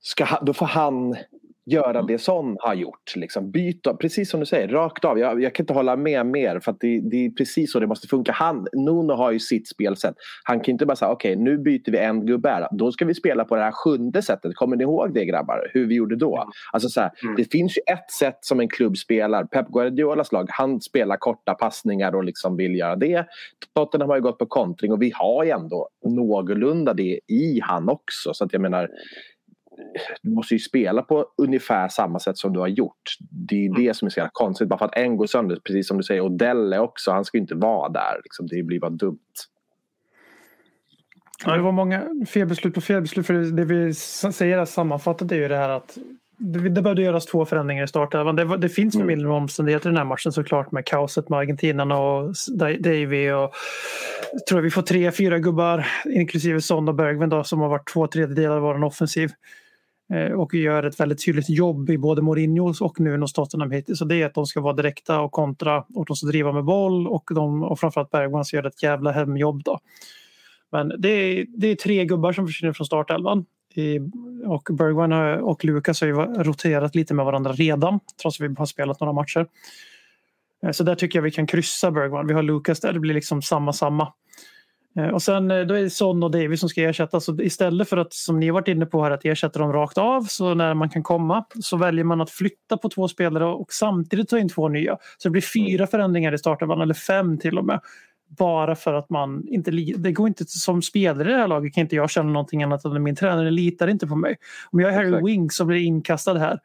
ska, 0.00 0.26
då 0.42 0.52
får 0.52 0.66
han 0.66 1.16
göra 1.66 1.98
mm. 1.98 2.06
det 2.06 2.18
Son 2.18 2.56
har 2.60 2.74
gjort. 2.74 3.16
Liksom. 3.16 3.50
Byta, 3.50 3.94
precis 3.94 4.30
som 4.30 4.40
du 4.40 4.46
säger, 4.46 4.68
rakt 4.68 5.04
av. 5.04 5.18
Jag, 5.18 5.42
jag 5.42 5.54
kan 5.54 5.62
inte 5.62 5.72
hålla 5.72 5.96
med 5.96 6.26
mer 6.26 6.60
för 6.60 6.72
att 6.72 6.80
det, 6.80 7.00
det, 7.10 7.26
är 7.26 7.30
precis 7.30 7.72
så 7.72 7.80
det 7.80 7.86
måste 7.86 8.08
funka. 8.08 8.32
Han, 8.32 8.66
Nuno 8.72 9.12
har 9.12 9.32
ju 9.32 9.38
sitt 9.38 9.68
spelsätt. 9.68 10.14
Han 10.44 10.60
kan 10.60 10.72
inte 10.72 10.86
bara 10.86 10.96
säga 10.96 11.10
okej 11.10 11.32
okay, 11.32 11.44
nu 11.44 11.58
byter 11.58 11.90
vi 11.90 11.98
en 11.98 12.26
gubbe 12.26 12.48
här. 12.48 12.68
Då 12.72 12.92
ska 12.92 13.04
vi 13.04 13.14
spela 13.14 13.44
på 13.44 13.56
det 13.56 13.62
här 13.62 13.72
sjunde 13.72 14.22
sättet. 14.22 14.54
Kommer 14.54 14.76
ni 14.76 14.82
ihåg 14.82 15.14
det 15.14 15.24
grabbar? 15.24 15.70
Hur 15.74 15.86
vi 15.86 15.94
gjorde 15.94 16.16
då? 16.16 16.36
Mm. 16.36 16.48
Alltså, 16.72 16.88
så 16.88 17.00
här, 17.00 17.10
mm. 17.22 17.36
Det 17.36 17.52
finns 17.52 17.76
ju 17.76 17.80
ett 17.92 18.10
sätt 18.10 18.38
som 18.40 18.60
en 18.60 18.68
klubb 18.68 18.96
spelar. 18.96 19.44
Pep 19.44 19.68
Guardiolas 19.68 20.32
lag, 20.32 20.46
han 20.48 20.80
spelar 20.80 21.16
korta 21.16 21.54
passningar 21.54 22.14
och 22.14 22.24
liksom 22.24 22.56
vill 22.56 22.76
göra 22.76 22.96
det. 22.96 23.26
Tottenham 23.74 24.08
har 24.08 24.16
ju 24.16 24.22
gått 24.22 24.38
på 24.38 24.46
kontring 24.46 24.92
och 24.92 25.02
vi 25.02 25.12
har 25.14 25.44
ju 25.44 25.50
ändå 25.50 25.88
någorlunda 26.06 26.94
det 26.94 27.20
i 27.28 27.60
han 27.62 27.88
också. 27.88 28.34
Så 28.34 28.44
att 28.44 28.52
jag 28.52 28.62
menar 28.62 28.88
du 30.22 30.30
måste 30.30 30.54
ju 30.54 30.58
spela 30.58 31.02
på 31.02 31.26
ungefär 31.38 31.88
samma 31.88 32.18
sätt 32.18 32.38
som 32.38 32.52
du 32.52 32.60
har 32.60 32.68
gjort. 32.68 33.16
Det 33.30 33.54
är 33.54 33.68
mm. 33.68 33.84
det 33.84 33.96
som 33.96 34.06
är 34.06 34.10
så 34.10 34.20
jävla 34.20 34.30
konstigt. 34.32 34.68
Bara 34.68 34.78
för 34.78 34.84
att 34.84 34.96
en 34.96 35.16
går 35.16 35.26
sönder, 35.26 35.58
precis 35.64 35.88
som 35.88 35.96
du 35.96 36.02
säger. 36.02 36.20
Och 36.20 36.32
Delle 36.32 36.78
också, 36.78 37.10
han 37.10 37.24
ska 37.24 37.38
ju 37.38 37.42
inte 37.42 37.54
vara 37.54 37.88
där. 37.88 38.20
Liksom. 38.24 38.46
Det 38.46 38.62
blir 38.62 38.80
bara 38.80 38.90
dumt. 38.90 39.18
Ja, 41.44 41.56
det 41.56 41.62
var 41.62 41.72
många 41.72 42.04
felbeslut 42.28 42.74
på 42.74 42.80
felbeslut. 42.80 43.26
För 43.26 43.34
det 43.34 43.64
vi 43.64 43.94
säger 43.94 44.64
sammanfattat 44.64 45.32
är 45.32 45.36
ju 45.36 45.48
det 45.48 45.56
här 45.56 45.68
att 45.68 45.98
det, 46.38 46.68
det 46.68 46.82
behövde 46.82 47.02
göras 47.02 47.26
två 47.26 47.44
förändringar 47.44 47.84
i 47.84 47.88
startelvan. 47.88 48.36
Det, 48.36 48.56
det 48.56 48.68
finns 48.68 48.94
mm. 48.94 49.04
förmildrande 49.04 49.36
omständigheter 49.36 49.88
i 49.88 49.90
den 49.90 49.96
här 49.96 50.04
matchen 50.04 50.32
såklart 50.32 50.72
med 50.72 50.84
kaoset 50.84 51.28
med 51.28 51.38
argentinarna 51.38 51.98
och 51.98 52.34
Davy 52.80 53.30
och 53.30 53.52
tror 54.48 54.58
jag 54.58 54.62
vi 54.62 54.70
får 54.70 54.82
tre, 54.82 55.12
fyra 55.12 55.38
gubbar 55.38 55.86
inklusive 56.04 56.60
Son 56.60 56.88
och 56.88 56.94
Bergvin 56.94 57.28
då, 57.28 57.44
som 57.44 57.60
har 57.60 57.68
varit 57.68 57.92
två 57.92 58.06
tredjedelar 58.06 58.56
av 58.56 58.62
vår 58.62 58.84
offensiv. 58.84 59.30
Eh, 60.12 60.32
och 60.32 60.54
gör 60.54 60.82
ett 60.82 61.00
väldigt 61.00 61.24
tydligt 61.24 61.50
jobb 61.50 61.90
i 61.90 61.98
både 61.98 62.22
Mourinhos 62.22 62.80
och 62.80 63.00
Nunos 63.00 63.32
Tottenham 63.32 63.70
hittills. 63.70 63.98
Så 63.98 64.04
det 64.04 64.22
är 64.22 64.26
att 64.26 64.34
de 64.34 64.46
ska 64.46 64.60
vara 64.60 64.74
direkta 64.74 65.20
och 65.20 65.32
kontra 65.32 65.84
och 65.94 66.06
de 66.06 66.16
ska 66.16 66.26
driva 66.26 66.52
med 66.52 66.64
boll 66.64 67.06
och, 67.06 67.30
de, 67.34 67.62
och 67.62 67.80
framförallt 67.80 68.10
Bergman 68.10 68.44
gör 68.52 68.66
ett 68.66 68.82
jävla 68.82 69.12
hemjobb. 69.12 69.62
Då. 69.64 69.80
Men 70.72 70.92
det 70.98 71.08
är, 71.08 71.46
det 71.48 71.66
är 71.66 71.74
tre 71.74 72.04
gubbar 72.04 72.32
som 72.32 72.46
försvinner 72.46 72.72
från 72.72 72.86
startelvan. 72.86 73.44
I, 73.74 73.98
och 74.44 74.68
Bergwijn 74.72 75.12
och 75.42 75.64
Lukas 75.64 76.00
har 76.00 76.08
ju 76.08 76.14
roterat 76.14 76.94
lite 76.94 77.14
med 77.14 77.24
varandra 77.24 77.52
redan 77.52 78.00
trots 78.22 78.40
att 78.40 78.50
vi 78.50 78.54
har 78.58 78.66
spelat 78.66 79.00
några 79.00 79.12
matcher. 79.12 79.46
Eh, 80.62 80.70
så 80.70 80.84
där 80.84 80.94
tycker 80.94 81.18
jag 81.18 81.22
vi 81.22 81.30
kan 81.30 81.46
kryssa 81.46 81.90
Bergwijn. 81.90 82.26
Vi 82.26 82.34
har 82.34 82.42
Lukas 82.42 82.80
där, 82.80 82.92
det 82.92 83.00
blir 83.00 83.14
liksom 83.14 83.42
samma 83.42 83.72
samma. 83.72 84.12
Eh, 84.96 85.08
Och 85.08 85.22
sen 85.22 85.50
eh, 85.50 85.60
då 85.60 85.74
är 85.74 85.82
det 85.82 85.90
Son 85.90 86.22
och 86.22 86.30
Davis 86.30 86.60
som 86.60 86.68
ska 86.68 86.82
ersättas. 86.82 87.24
Så 87.24 87.42
istället 87.42 87.88
för 87.88 87.96
att, 87.96 88.12
som 88.12 88.40
ni 88.40 88.50
varit 88.50 88.68
inne 88.68 88.86
på 88.86 89.02
här, 89.02 89.10
att 89.10 89.24
ersätta 89.24 89.58
dem 89.58 89.72
rakt 89.72 89.98
av 89.98 90.22
så 90.22 90.54
när 90.54 90.74
man 90.74 90.90
kan 90.90 91.02
komma 91.02 91.44
så 91.60 91.76
väljer 91.76 92.04
man 92.04 92.20
att 92.20 92.30
flytta 92.30 92.76
på 92.76 92.88
två 92.88 93.08
spelare 93.08 93.44
och 93.44 93.72
samtidigt 93.72 94.28
ta 94.28 94.38
in 94.38 94.48
två 94.48 94.68
nya. 94.68 94.96
Så 95.18 95.28
det 95.28 95.30
blir 95.30 95.42
fyra 95.42 95.86
förändringar 95.86 96.34
i 96.34 96.38
startelvan, 96.38 96.80
eller 96.80 96.94
fem 96.94 97.38
till 97.38 97.58
och 97.58 97.64
med. 97.64 97.80
Bara 98.38 98.74
för 98.74 98.94
att 98.94 99.10
man 99.10 99.48
inte... 99.48 99.70
Det 99.96 100.12
går 100.12 100.28
inte 100.28 100.44
som 100.46 100.82
spelare 100.82 101.28
i 101.28 101.32
det 101.32 101.38
här 101.38 101.48
laget 101.48 101.74
kan 101.74 101.82
inte 101.82 101.96
jag 101.96 102.10
känna 102.10 102.30
någonting 102.30 102.62
annat 102.62 102.84
än 102.84 102.92
att 102.92 103.02
min 103.02 103.16
tränare 103.16 103.50
litar 103.50 103.88
inte 103.88 104.06
på 104.06 104.16
mig. 104.16 104.36
Om 104.70 104.80
jag 104.80 104.90
är 104.90 104.96
Harry 104.96 105.08
Exakt. 105.08 105.26
Winks 105.26 105.60
och 105.60 105.66
blir 105.66 105.78
inkastad 105.78 106.38
här 106.38 106.58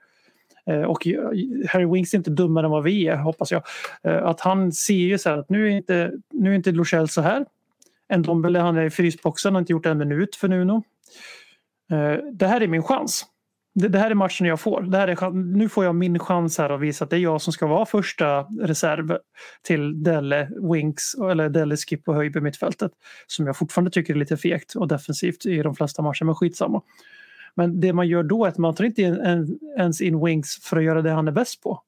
eh, 0.65 0.81
och 0.81 1.07
Harry 1.69 1.85
Winks 1.85 2.13
är 2.13 2.17
inte 2.17 2.29
dummare 2.31 2.65
än 2.65 2.71
vad 2.71 2.83
vi 2.83 3.07
är, 3.07 3.15
hoppas 3.15 3.51
jag. 3.51 3.63
Att 4.03 4.41
han 4.41 4.71
ser 4.71 4.93
ju 4.93 5.17
så 5.17 5.29
här 5.29 5.37
att 5.37 5.49
nu 5.49 5.67
är 5.67 5.71
inte, 5.71 6.11
nu 6.33 6.51
är 6.51 6.55
inte 6.55 6.71
Luchel 6.71 7.09
så 7.09 7.21
här. 7.21 7.45
En 8.11 8.21
Dombele, 8.21 8.59
han 8.59 8.77
är 8.77 8.85
i 8.85 8.89
frysboxen, 8.89 9.53
har 9.53 9.59
inte 9.59 9.71
gjort 9.71 9.85
en 9.85 9.97
minut 9.97 10.35
för 10.35 10.47
Nuno. 10.47 10.83
Eh, 11.91 12.17
det 12.33 12.47
här 12.47 12.61
är 12.61 12.67
min 12.67 12.83
chans. 12.83 13.25
Det, 13.73 13.99
här 13.99 14.11
är 14.11 14.15
matchen 14.15 14.47
jag 14.47 14.59
får. 14.59 14.81
Det 14.81 14.97
här 14.97 15.07
är, 15.07 15.31
nu 15.31 15.69
får 15.69 15.85
jag 15.85 15.95
min 15.95 16.19
chans 16.19 16.57
här 16.57 16.69
att 16.69 16.81
visa 16.81 17.03
att 17.03 17.09
det 17.09 17.15
är 17.15 17.19
jag 17.19 17.41
som 17.41 17.53
ska 17.53 17.67
vara 17.67 17.85
första 17.85 18.41
reserv 18.43 19.17
till 19.63 20.03
Delle, 20.03 20.49
Winks 20.71 21.15
eller 21.15 21.49
Delle, 21.49 21.77
Skip 21.77 22.07
och 22.07 22.15
Höjby 22.15 22.39
mittfältet. 22.39 22.91
Som 23.27 23.47
jag 23.47 23.57
fortfarande 23.57 23.91
tycker 23.91 24.13
är 24.13 24.17
lite 24.17 24.37
fegt 24.37 24.75
och 24.75 24.87
defensivt 24.87 25.45
i 25.45 25.61
de 25.61 25.75
flesta 25.75 26.01
matcher, 26.01 26.25
men 26.25 26.35
skitsamma. 26.35 26.81
Men 27.55 27.79
det 27.79 27.93
man 27.93 28.07
gör 28.07 28.23
då 28.23 28.45
är 28.45 28.49
att 28.49 28.57
man 28.57 28.75
tar 28.75 28.83
inte 28.83 29.01
ens 29.77 30.01
in 30.01 30.25
Winks 30.25 30.55
för 30.63 30.77
att 30.77 30.83
göra 30.83 31.01
det 31.01 31.11
han 31.11 31.27
är 31.27 31.31
bäst 31.31 31.63
på. 31.63 31.81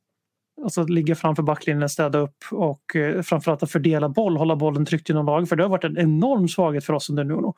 Alltså 0.64 0.82
att 0.82 0.90
ligga 0.90 1.16
framför 1.16 1.44
backlinjen, 1.44 1.90
städa 1.90 2.20
upp 2.20 2.44
och 2.52 2.96
eh, 2.96 3.22
framförallt 3.22 3.64
att 3.64 3.72
fördela 3.72 4.10
boll, 4.10 4.38
hålla 4.38 4.56
bollen 4.56 4.86
tryckt 4.86 5.10
inom 5.10 5.26
lag. 5.26 5.50
För 5.50 5.56
det 5.56 5.64
har 5.64 5.70
varit 5.70 5.84
en 5.84 5.98
enorm 5.98 6.48
svaghet 6.48 6.86
för 6.86 6.94
oss 6.94 7.10
under 7.10 7.24
Nuno. 7.24 7.54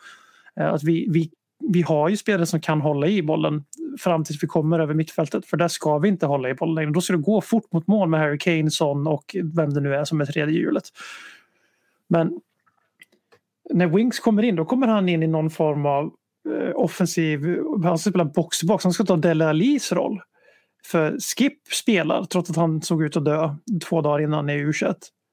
Eh, 0.60 0.74
att 0.74 0.84
vi, 0.84 1.08
vi, 1.10 1.32
vi 1.60 1.82
har 1.82 2.10
ju 2.10 2.18
spelare 2.18 2.46
som 2.46 2.62
kan 2.62 2.82
hålla 2.82 3.08
i 3.08 3.24
bollen 3.24 3.64
fram 4.00 4.24
tills 4.24 4.44
vi 4.44 4.48
kommer 4.48 4.80
över 4.80 4.94
mittfältet. 4.94 5.46
För 5.46 5.58
där 5.58 5.68
ska 5.68 5.98
vi 5.98 6.08
inte 6.08 6.26
hålla 6.26 6.50
i 6.50 6.54
bollen 6.54 6.76
längre. 6.76 6.92
Då 6.92 7.02
ska 7.02 7.14
det 7.14 7.20
gå 7.20 7.42
fort 7.42 7.72
mot 7.72 7.88
mål 7.88 8.10
med 8.10 8.20
Harry 8.20 8.38
Kane, 8.38 8.72
Son 8.72 9.08
och 9.08 9.36
vem 9.44 9.74
det 9.74 9.82
nu 9.82 9.96
är 9.96 10.06
som 10.06 10.22
är 10.22 10.26
tredje 10.26 10.56
hjulet. 10.56 10.84
Men 12.08 12.40
när 13.74 13.88
Winks 13.88 14.20
kommer 14.20 14.44
in, 14.44 14.56
då 14.56 14.66
kommer 14.66 14.88
han 14.88 15.10
in 15.10 15.24
i 15.24 15.28
någon 15.28 15.50
form 15.50 15.86
av 15.86 16.04
eh, 16.50 16.76
offensiv... 16.76 17.60
Han 17.84 17.98
ska 17.98 18.10
spela 18.10 18.26
box-box, 18.26 18.84
Han 18.84 18.94
ska 18.94 19.04
ta 19.04 19.16
Dele 19.16 19.50
Alis 19.50 19.92
roll. 19.92 20.22
För 20.92 21.18
Skip 21.20 21.68
spelar, 21.74 22.26
trots 22.26 22.50
att 22.50 22.56
han 22.56 22.82
såg 22.82 23.04
ut 23.04 23.18
att 23.18 23.26
dö 23.26 23.56
två 23.90 24.02
dagar 24.02 24.24
innan 24.24 24.50
i 24.50 24.54
u 24.54 24.74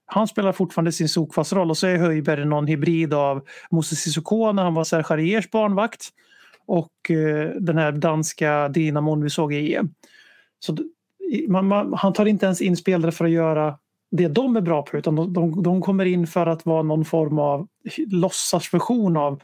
Han 0.06 0.28
spelar 0.28 0.52
fortfarande 0.52 0.92
sin 0.92 1.08
Sokvas-roll 1.08 1.70
och 1.70 1.78
så 1.78 1.86
är 1.86 1.98
Höjberg 1.98 2.44
någon 2.44 2.66
hybrid 2.66 3.14
av 3.14 3.44
Moses 3.70 3.98
Sissoko 3.98 4.52
när 4.52 4.62
han 4.62 4.74
var 4.74 4.84
Serge 4.84 5.04
Harriers 5.08 5.50
barnvakt 5.50 6.08
och 6.66 7.10
eh, 7.10 7.50
den 7.60 7.78
här 7.78 7.92
danska 7.92 8.68
dynamon 8.68 9.22
vi 9.22 9.30
såg 9.30 9.54
i 9.54 9.74
EM. 9.74 9.90
Så 10.58 10.76
man, 11.48 11.66
man, 11.68 11.94
han 11.94 12.12
tar 12.12 12.26
inte 12.26 12.46
ens 12.46 12.60
in 12.60 12.76
spelare 12.76 13.12
för 13.12 13.24
att 13.24 13.30
göra 13.30 13.78
det 14.10 14.28
de 14.28 14.56
är 14.56 14.60
bra 14.60 14.82
på 14.82 14.96
utan 14.96 15.16
de, 15.16 15.32
de, 15.32 15.62
de 15.62 15.82
kommer 15.82 16.04
in 16.04 16.26
för 16.26 16.46
att 16.46 16.66
vara 16.66 16.82
någon 16.82 17.04
form 17.04 17.38
av 17.38 17.68
låtsasversion 18.10 19.16
av 19.16 19.40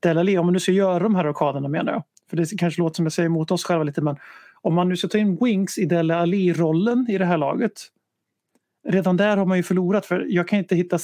Dele 0.00 0.20
Alli. 0.20 0.38
Om 0.38 0.46
man 0.46 0.52
nu 0.52 0.60
ska 0.60 0.72
göra 0.72 0.98
de 0.98 1.14
här 1.14 1.24
rockaderna 1.24 1.68
menar 1.68 1.92
jag. 1.92 2.02
För 2.30 2.36
det 2.36 2.58
kanske 2.58 2.82
låter 2.82 2.96
som 2.96 3.04
jag 3.04 3.12
säger 3.12 3.26
emot 3.26 3.50
oss 3.50 3.64
själva 3.64 3.84
lite 3.84 4.00
men 4.00 4.16
om 4.62 4.74
man 4.74 4.88
nu 4.88 4.96
ska 4.96 5.08
ta 5.08 5.18
in 5.18 5.38
Winks 5.40 5.78
i 5.78 5.84
Dele 5.84 6.16
Alli-rollen 6.16 7.06
i 7.08 7.18
det 7.18 7.24
här 7.24 7.38
laget 7.38 7.72
redan 8.88 9.16
där 9.16 9.36
har 9.36 9.46
man 9.46 9.56
ju 9.56 9.62
förlorat 9.62 10.06
för 10.06 10.26
jag 10.28 10.48
kan 10.48 10.58
inte 10.58 10.76
hitta, 10.76 10.98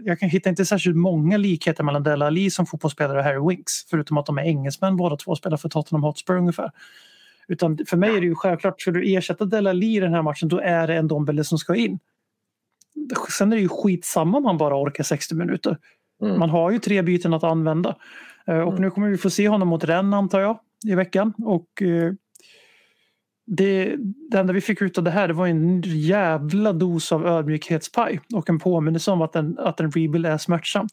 jag 0.00 0.20
kan 0.20 0.28
hitta 0.28 0.50
inte 0.50 0.64
särskilt 0.64 0.96
många 0.96 1.36
likheter 1.36 1.84
mellan 1.84 2.02
Dele 2.02 2.26
Alli 2.26 2.50
som 2.50 2.66
fotbollsspelare 2.66 3.18
och 3.18 3.24
Harry 3.24 3.48
Winks 3.48 3.72
förutom 3.90 4.18
att 4.18 4.26
de 4.26 4.38
är 4.38 4.42
engelsmän 4.42 4.96
båda 4.96 5.16
två 5.16 5.36
spelar 5.36 5.56
för 5.56 5.68
Tottenham 5.68 6.02
Hotspur 6.02 6.36
ungefär. 6.36 6.70
Utan 7.48 7.78
för 7.88 7.96
mig 7.96 8.16
är 8.16 8.20
det 8.20 8.26
ju 8.26 8.34
självklart, 8.34 8.80
ska 8.80 8.90
du 8.90 9.14
ersätta 9.14 9.44
Dele 9.44 9.70
Alli 9.70 9.96
i 9.96 10.00
den 10.00 10.14
här 10.14 10.22
matchen 10.22 10.48
då 10.48 10.60
är 10.60 10.86
det 10.86 10.94
en 10.94 11.08
Dombele 11.08 11.44
som 11.44 11.58
ska 11.58 11.74
in. 11.74 11.98
Sen 13.38 13.52
är 13.52 13.56
det 13.56 13.62
ju 13.62 13.68
skitsamma 13.68 14.38
om 14.38 14.44
han 14.44 14.58
bara 14.58 14.82
orkar 14.82 15.04
60 15.04 15.34
minuter. 15.34 15.78
Mm. 16.22 16.38
Man 16.38 16.50
har 16.50 16.70
ju 16.70 16.78
tre 16.78 17.02
byten 17.02 17.34
att 17.34 17.44
använda. 17.44 17.96
Eh, 18.46 18.60
Och 18.60 18.80
nu 18.80 18.90
kommer 18.90 19.08
vi 19.08 19.18
få 19.18 19.30
se 19.30 19.48
honom 19.48 19.68
mot 19.68 19.84
Rennes 19.84 20.14
antar 20.14 20.40
jag 20.40 20.58
i 20.86 20.94
veckan. 20.94 21.32
Och 21.38 21.82
eh, 21.82 22.12
det, 23.46 23.96
det 24.30 24.38
enda 24.38 24.52
vi 24.52 24.60
fick 24.60 24.82
ut 24.82 24.98
av 24.98 25.04
det 25.04 25.10
här 25.10 25.28
det 25.28 25.34
var 25.34 25.46
en 25.46 25.82
jävla 25.86 26.72
dos 26.72 27.12
av 27.12 27.26
ödmjukhetspaj 27.26 28.20
och 28.34 28.48
en 28.48 28.58
påminnelse 28.58 29.10
om 29.10 29.22
att 29.22 29.36
en, 29.36 29.58
att 29.58 29.80
en 29.80 29.90
rebuild 29.90 30.26
är 30.26 30.38
smärtsam. 30.38 30.88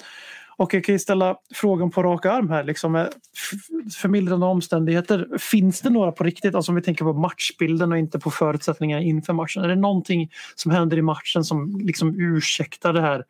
Och 0.59 0.73
jag 0.73 0.83
kan 0.83 0.95
ju 0.95 0.99
ställa 0.99 1.37
frågan 1.53 1.91
på 1.91 2.03
rak 2.03 2.25
arm 2.25 2.49
här. 2.49 2.63
Liksom, 2.63 2.95
eh, 2.95 3.05
förmildrande 4.01 4.45
omständigheter. 4.45 5.37
Finns 5.37 5.81
det 5.81 5.89
några 5.89 6.11
på 6.11 6.23
riktigt? 6.23 6.55
Alltså 6.55 6.71
om 6.71 6.75
vi 6.75 6.81
tänker 6.81 7.05
på 7.05 7.13
matchbilden 7.13 7.91
och 7.91 7.97
inte 7.97 8.19
på 8.19 8.31
förutsättningarna 8.31 9.01
inför 9.01 9.33
matchen. 9.33 9.63
Är 9.63 9.67
det 9.67 9.75
någonting 9.75 10.31
som 10.55 10.71
händer 10.71 10.97
i 10.97 11.01
matchen 11.01 11.43
som 11.43 11.79
liksom 11.83 12.19
ursäktar 12.19 12.93
det 12.93 13.01
här, 13.01 13.23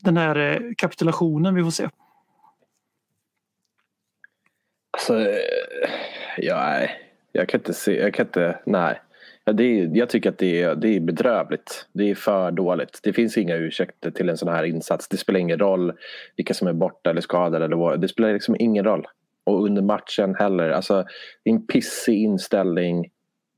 den 0.00 0.16
här 0.16 0.36
eh, 0.36 0.60
kapitulationen 0.76 1.54
vi 1.54 1.62
får 1.62 1.70
se? 1.70 1.88
Alltså, 4.90 5.20
eh, 5.20 5.90
ja, 6.36 6.56
nej 6.56 7.03
jag 7.36 7.48
kan 7.48 7.60
inte 7.60 7.74
se, 7.74 8.00
jag 8.00 8.14
kan 8.14 8.26
inte, 8.26 8.58
nej. 8.66 9.00
Ja, 9.44 9.52
det 9.52 9.64
är, 9.64 9.90
jag 9.96 10.08
tycker 10.08 10.30
att 10.30 10.38
det 10.38 10.62
är, 10.62 10.74
det 10.74 10.88
är 10.88 11.00
bedrövligt. 11.00 11.88
Det 11.92 12.10
är 12.10 12.14
för 12.14 12.50
dåligt. 12.50 13.00
Det 13.02 13.12
finns 13.12 13.36
inga 13.36 13.56
ursäkter 13.56 14.10
till 14.10 14.28
en 14.28 14.36
sån 14.36 14.48
här 14.48 14.64
insats. 14.64 15.08
Det 15.08 15.16
spelar 15.16 15.40
ingen 15.40 15.58
roll 15.58 15.92
vilka 16.36 16.54
som 16.54 16.68
är 16.68 16.72
borta 16.72 17.10
eller 17.10 17.20
skadade. 17.20 17.64
Eller 17.64 17.76
vad. 17.76 18.00
Det 18.00 18.08
spelar 18.08 18.32
liksom 18.32 18.56
ingen 18.58 18.84
roll. 18.84 19.06
Och 19.44 19.64
under 19.64 19.82
matchen 19.82 20.34
heller. 20.34 20.70
Alltså, 20.70 21.04
det 21.44 21.50
är 21.50 21.54
en 21.54 21.66
pissig 21.66 22.22
inställning 22.22 23.10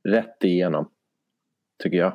rätt 0.08 0.44
igenom. 0.44 0.90
Tycker 1.82 1.96
jag. 1.96 2.12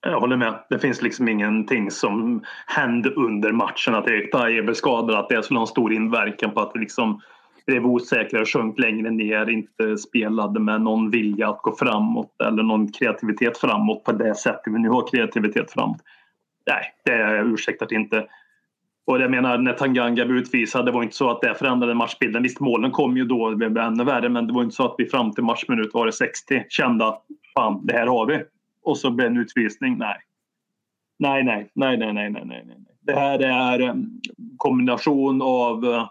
Jag 0.00 0.20
håller 0.20 0.36
med. 0.36 0.64
Det 0.70 0.78
finns 0.78 1.02
liksom 1.02 1.28
ingenting 1.28 1.90
som 1.90 2.44
hände 2.66 3.10
under 3.10 3.52
matchen. 3.52 3.94
Att 3.94 4.08
Erik 4.08 4.32
Dyer 4.32 4.62
blev 4.62 4.74
skadad. 4.74 5.18
Att 5.18 5.28
det 5.28 5.42
skulle 5.42 5.58
ha 5.58 5.64
en 5.64 5.66
stor 5.66 5.92
inverkan 5.92 6.50
på 6.50 6.60
att 6.60 6.76
liksom 6.76 7.20
blev 7.68 7.86
osäkrare, 7.86 8.44
sjönk 8.44 8.78
längre 8.78 9.10
ner. 9.10 9.50
Inte 9.50 9.98
spelade 9.98 10.60
med 10.60 10.80
någon 10.80 11.10
vilja 11.10 11.48
att 11.48 11.62
gå 11.62 11.76
framåt 11.76 12.40
eller 12.46 12.62
någon 12.62 12.92
kreativitet 12.92 13.58
framåt 13.58 14.04
på 14.04 14.12
det 14.12 14.34
sättet 14.34 14.72
vi 14.72 14.78
nu 14.78 14.88
har 14.88 15.08
kreativitet 15.10 15.72
framåt. 15.72 16.00
Nej, 16.66 16.82
det 17.04 17.42
ursäktar 17.44 17.92
inte. 17.92 18.26
Och 19.06 19.20
jag 19.20 19.30
menar 19.30 19.58
när 19.58 19.72
Tanganga 19.72 20.24
blev 20.24 20.38
utvisad, 20.38 20.86
det 20.86 20.92
var 20.92 21.02
inte 21.02 21.16
så 21.16 21.30
att 21.30 21.40
det 21.40 21.54
förändrade 21.54 21.94
matchbilden. 21.94 22.42
Visst, 22.42 22.60
målen 22.60 22.90
kom 22.90 23.16
ju 23.16 23.24
då, 23.24 23.50
det 23.50 23.56
blev 23.56 23.78
ännu 23.78 24.04
värre, 24.04 24.28
men 24.28 24.46
det 24.46 24.52
var 24.52 24.62
inte 24.62 24.76
så 24.76 24.84
att 24.84 24.94
vi 24.98 25.06
fram 25.06 25.32
till 25.32 25.44
matchminut 25.44 25.94
var 25.94 26.06
det 26.06 26.12
60 26.12 26.64
kände 26.68 27.06
att 27.06 27.24
fan, 27.54 27.86
det 27.86 27.92
här 27.92 28.06
har 28.06 28.26
vi. 28.26 28.42
Och 28.82 28.98
så 28.98 29.10
blev 29.10 29.30
det 29.30 29.36
en 29.36 29.42
utvisning. 29.42 29.98
Nej. 29.98 30.16
Nej, 31.18 31.44
nej, 31.44 31.70
nej, 31.74 31.96
nej, 31.96 32.12
nej, 32.12 32.30
nej, 32.30 32.44
nej. 32.44 32.76
Det 33.00 33.14
här 33.14 33.38
är 33.38 33.80
en 33.80 34.20
kombination 34.56 35.42
av 35.42 35.84
eh, 35.84 36.08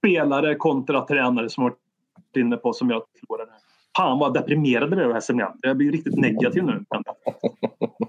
spelare 0.00 0.54
kontra 0.54 1.06
tränare 1.06 1.48
som 1.48 1.62
har 1.62 1.70
varit 1.70 2.36
inne 2.36 2.56
på 2.56 2.72
som 2.72 2.90
jag 2.90 3.02
förlorade. 3.20 3.50
Fan 3.96 4.18
vad 4.18 4.34
deprimerade 4.34 4.96
det 4.96 5.12
här 5.12 5.20
semestern. 5.20 5.58
Jag 5.62 5.76
blir 5.76 5.92
riktigt 5.92 6.16
negativ 6.16 6.64
nu. 6.64 6.84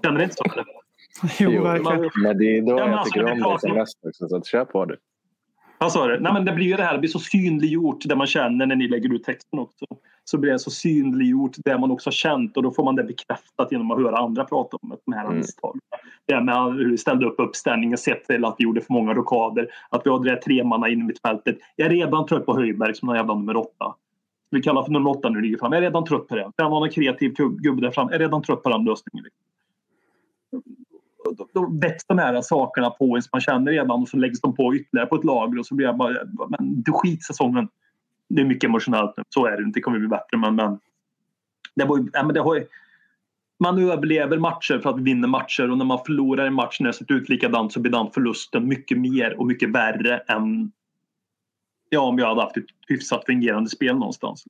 Känner 0.04 0.18
du 0.18 0.24
inte 0.24 0.36
så? 0.36 0.44
Eller? 0.44 0.66
Jo, 1.38 1.62
verkligen. 1.62 2.10
Men 2.22 2.38
det 2.38 2.56
är 2.56 2.62
då 2.62 2.78
jag 2.78 2.90
alltså, 2.90 3.04
tycker 3.04 3.26
det 3.26 3.32
om 3.32 3.42
är 3.42 3.50
dig 3.50 3.58
som 3.60 3.74
mest 3.74 3.98
också. 4.06 4.28
Så 4.28 4.36
att 4.36 4.46
kör 4.46 4.64
på 4.64 4.84
du. 4.84 4.96
Vad 5.82 5.92
sa 5.92 6.06
du? 6.06 6.20
Nej, 6.20 6.32
men 6.32 6.44
det 6.44 6.52
blir 6.52 6.66
ju 6.66 6.76
det 6.76 6.82
här, 6.82 6.92
det 6.92 6.98
blir 6.98 7.10
så 7.10 7.18
synliggjort 7.18 7.98
det 8.04 8.16
man 8.16 8.26
känner 8.26 8.66
när 8.66 8.76
ni 8.76 8.88
lägger 8.88 9.14
ut 9.14 9.24
texten 9.24 9.58
också. 9.58 9.84
Så 10.24 10.38
blir 10.38 10.52
det 10.52 10.58
så 10.58 10.70
synliggjort 10.70 11.52
det 11.64 11.78
man 11.78 11.90
också 11.90 12.08
har 12.08 12.12
känt 12.12 12.56
och 12.56 12.62
då 12.62 12.70
får 12.70 12.84
man 12.84 12.96
det 12.96 13.04
bekräftat 13.04 13.72
genom 13.72 13.90
att 13.90 13.98
höra 13.98 14.18
andra 14.18 14.44
prata 14.44 14.76
om 14.82 14.96
de 15.04 15.12
här 15.12 15.24
Mm. 15.24 15.36
misstagen. 15.36 15.80
Det 16.26 16.40
med 16.40 16.74
hur 16.74 16.90
vi 16.90 16.98
ställde 16.98 17.26
upp 17.26 17.34
uppställningen, 17.38 17.98
sett 17.98 18.24
till 18.24 18.44
att 18.44 18.54
vi 18.58 18.64
gjorde 18.64 18.80
för 18.80 18.92
många 18.92 19.14
rockader, 19.14 19.68
att 19.88 20.02
vi 20.06 20.10
hade 20.10 20.24
det 20.24 20.30
här 20.30 20.36
tremanna 20.40 20.88
in 20.88 21.00
i 21.00 21.02
mittfältet. 21.02 21.58
Jag 21.76 21.86
är 21.86 21.90
redan 21.90 22.26
trött 22.26 22.46
på 22.46 22.54
Höjberg 22.56 22.94
som 22.94 23.06
någon 23.06 23.16
jävla 23.16 23.34
nummer 23.34 23.56
åtta. 23.56 23.94
Vi 24.50 24.62
kallar 24.62 24.82
för 24.82 24.92
nummer 24.92 25.10
åtta 25.10 25.28
nu 25.28 25.40
ligger 25.40 25.58
fram. 25.58 25.72
Jag 25.72 25.78
är 25.78 25.82
redan 25.82 26.04
trött 26.04 26.28
på 26.28 26.36
det. 26.36 26.50
Kan 26.56 26.70
vara 26.70 26.86
en 26.86 26.92
kreativ 26.92 27.32
gub- 27.32 27.58
gubbe 27.60 27.80
där 27.80 27.90
fram. 27.90 28.06
Jag 28.06 28.14
är 28.14 28.18
redan 28.18 28.42
trött 28.42 28.62
på 28.62 28.68
den 28.68 28.84
lösningen. 28.84 29.24
Då, 31.24 31.48
då 31.54 31.78
väcks 31.80 32.06
de 32.06 32.18
här 32.18 32.40
sakerna 32.42 32.90
på 32.90 33.16
en 33.16 33.22
som 33.22 33.30
man 33.32 33.40
känner 33.40 33.72
redan 33.72 34.02
och 34.02 34.08
så 34.08 34.16
läggs 34.16 34.40
de 34.40 34.54
på 34.54 34.74
ytterligare 34.74 35.06
på 35.06 35.16
ett 35.16 35.24
lager 35.24 35.58
och 35.58 35.66
så 35.66 35.74
blir 35.74 35.86
jag 35.86 35.96
bara, 35.96 36.16
men 36.48 36.82
du 36.82 36.92
skitsäsongen. 36.92 37.68
Det 38.28 38.42
är 38.42 38.46
mycket 38.46 38.68
emotionellt 38.68 39.14
nu. 39.16 39.22
Så 39.28 39.46
är 39.46 39.56
det 39.56 39.62
inte. 39.62 39.78
Det 39.78 39.82
kommer 39.82 39.98
bli 39.98 40.08
bättre 40.08 40.36
men, 40.36 40.54
men 40.56 40.78
det 41.74 41.84
var 41.84 41.98
ju, 41.98 42.10
ja, 42.12 42.24
men 42.24 42.34
det 42.34 42.40
har 42.40 42.54
ju, 42.54 42.66
man 43.58 43.78
överlever 43.78 44.38
matcher 44.38 44.78
för 44.78 44.90
att 44.90 44.98
vi 44.98 45.02
vinner 45.02 45.28
matcher 45.28 45.70
och 45.70 45.78
när 45.78 45.84
man 45.84 46.04
förlorar 46.06 46.46
en 46.46 46.54
match 46.54 46.80
när 46.80 46.86
det 46.86 46.92
sett 46.92 47.10
ut 47.10 47.28
likadant 47.28 47.72
så 47.72 47.80
blir 47.80 47.92
den 47.92 48.10
förlusten 48.10 48.68
mycket 48.68 48.98
mer 48.98 49.40
och 49.40 49.46
mycket 49.46 49.70
värre 49.70 50.18
än 50.18 50.72
ja, 51.88 52.00
om 52.00 52.18
jag 52.18 52.28
hade 52.28 52.42
haft 52.42 52.56
ett 52.56 52.64
hyfsat 52.88 53.26
fungerande 53.26 53.70
spel 53.70 53.94
någonstans. 53.94 54.44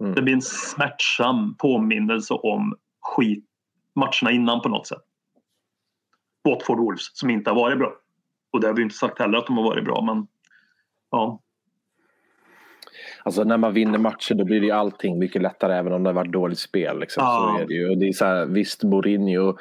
Mm. 0.00 0.14
Det 0.14 0.22
blir 0.22 0.34
en 0.34 0.42
smärtsam 0.42 1.54
påminnelse 1.58 2.34
om 2.34 2.74
skit 3.00 3.44
matcherna 3.94 4.30
innan 4.30 4.60
på 4.60 4.68
något 4.68 4.86
sätt. 4.86 5.02
Watford 6.48 6.78
Wolves 6.78 7.10
som 7.12 7.30
inte 7.30 7.50
har 7.50 7.56
varit 7.56 7.78
bra. 7.78 7.92
Och 8.52 8.60
det 8.60 8.66
har 8.66 8.74
vi 8.74 8.82
inte 8.82 8.94
sagt 8.94 9.18
heller 9.18 9.38
att 9.38 9.46
de 9.46 9.56
har 9.56 9.64
varit 9.64 9.84
bra 9.84 10.02
men 10.02 10.26
ja. 11.10 11.40
Alltså 13.24 13.44
när 13.44 13.56
man 13.56 13.74
vinner 13.74 13.98
matcher 13.98 14.34
då 14.34 14.44
blir 14.44 14.60
det 14.60 14.66
ju 14.66 14.72
allting 14.72 15.18
mycket 15.18 15.42
lättare 15.42 15.74
även 15.74 15.92
om 15.92 16.02
det 16.02 16.08
har 16.08 16.14
varit 16.14 16.32
dåligt 16.32 16.58
spel. 16.58 17.00
Liksom. 17.00 17.22
Ja. 17.24 17.54
Så 17.56 17.62
är 17.62 17.66
det 17.66 17.74
ju. 17.74 17.90
Och 17.90 17.98
det 17.98 18.08
är 18.08 18.12
så 18.12 18.24
här, 18.24 18.46
visst 18.46 18.82
Mourinho 18.82 19.56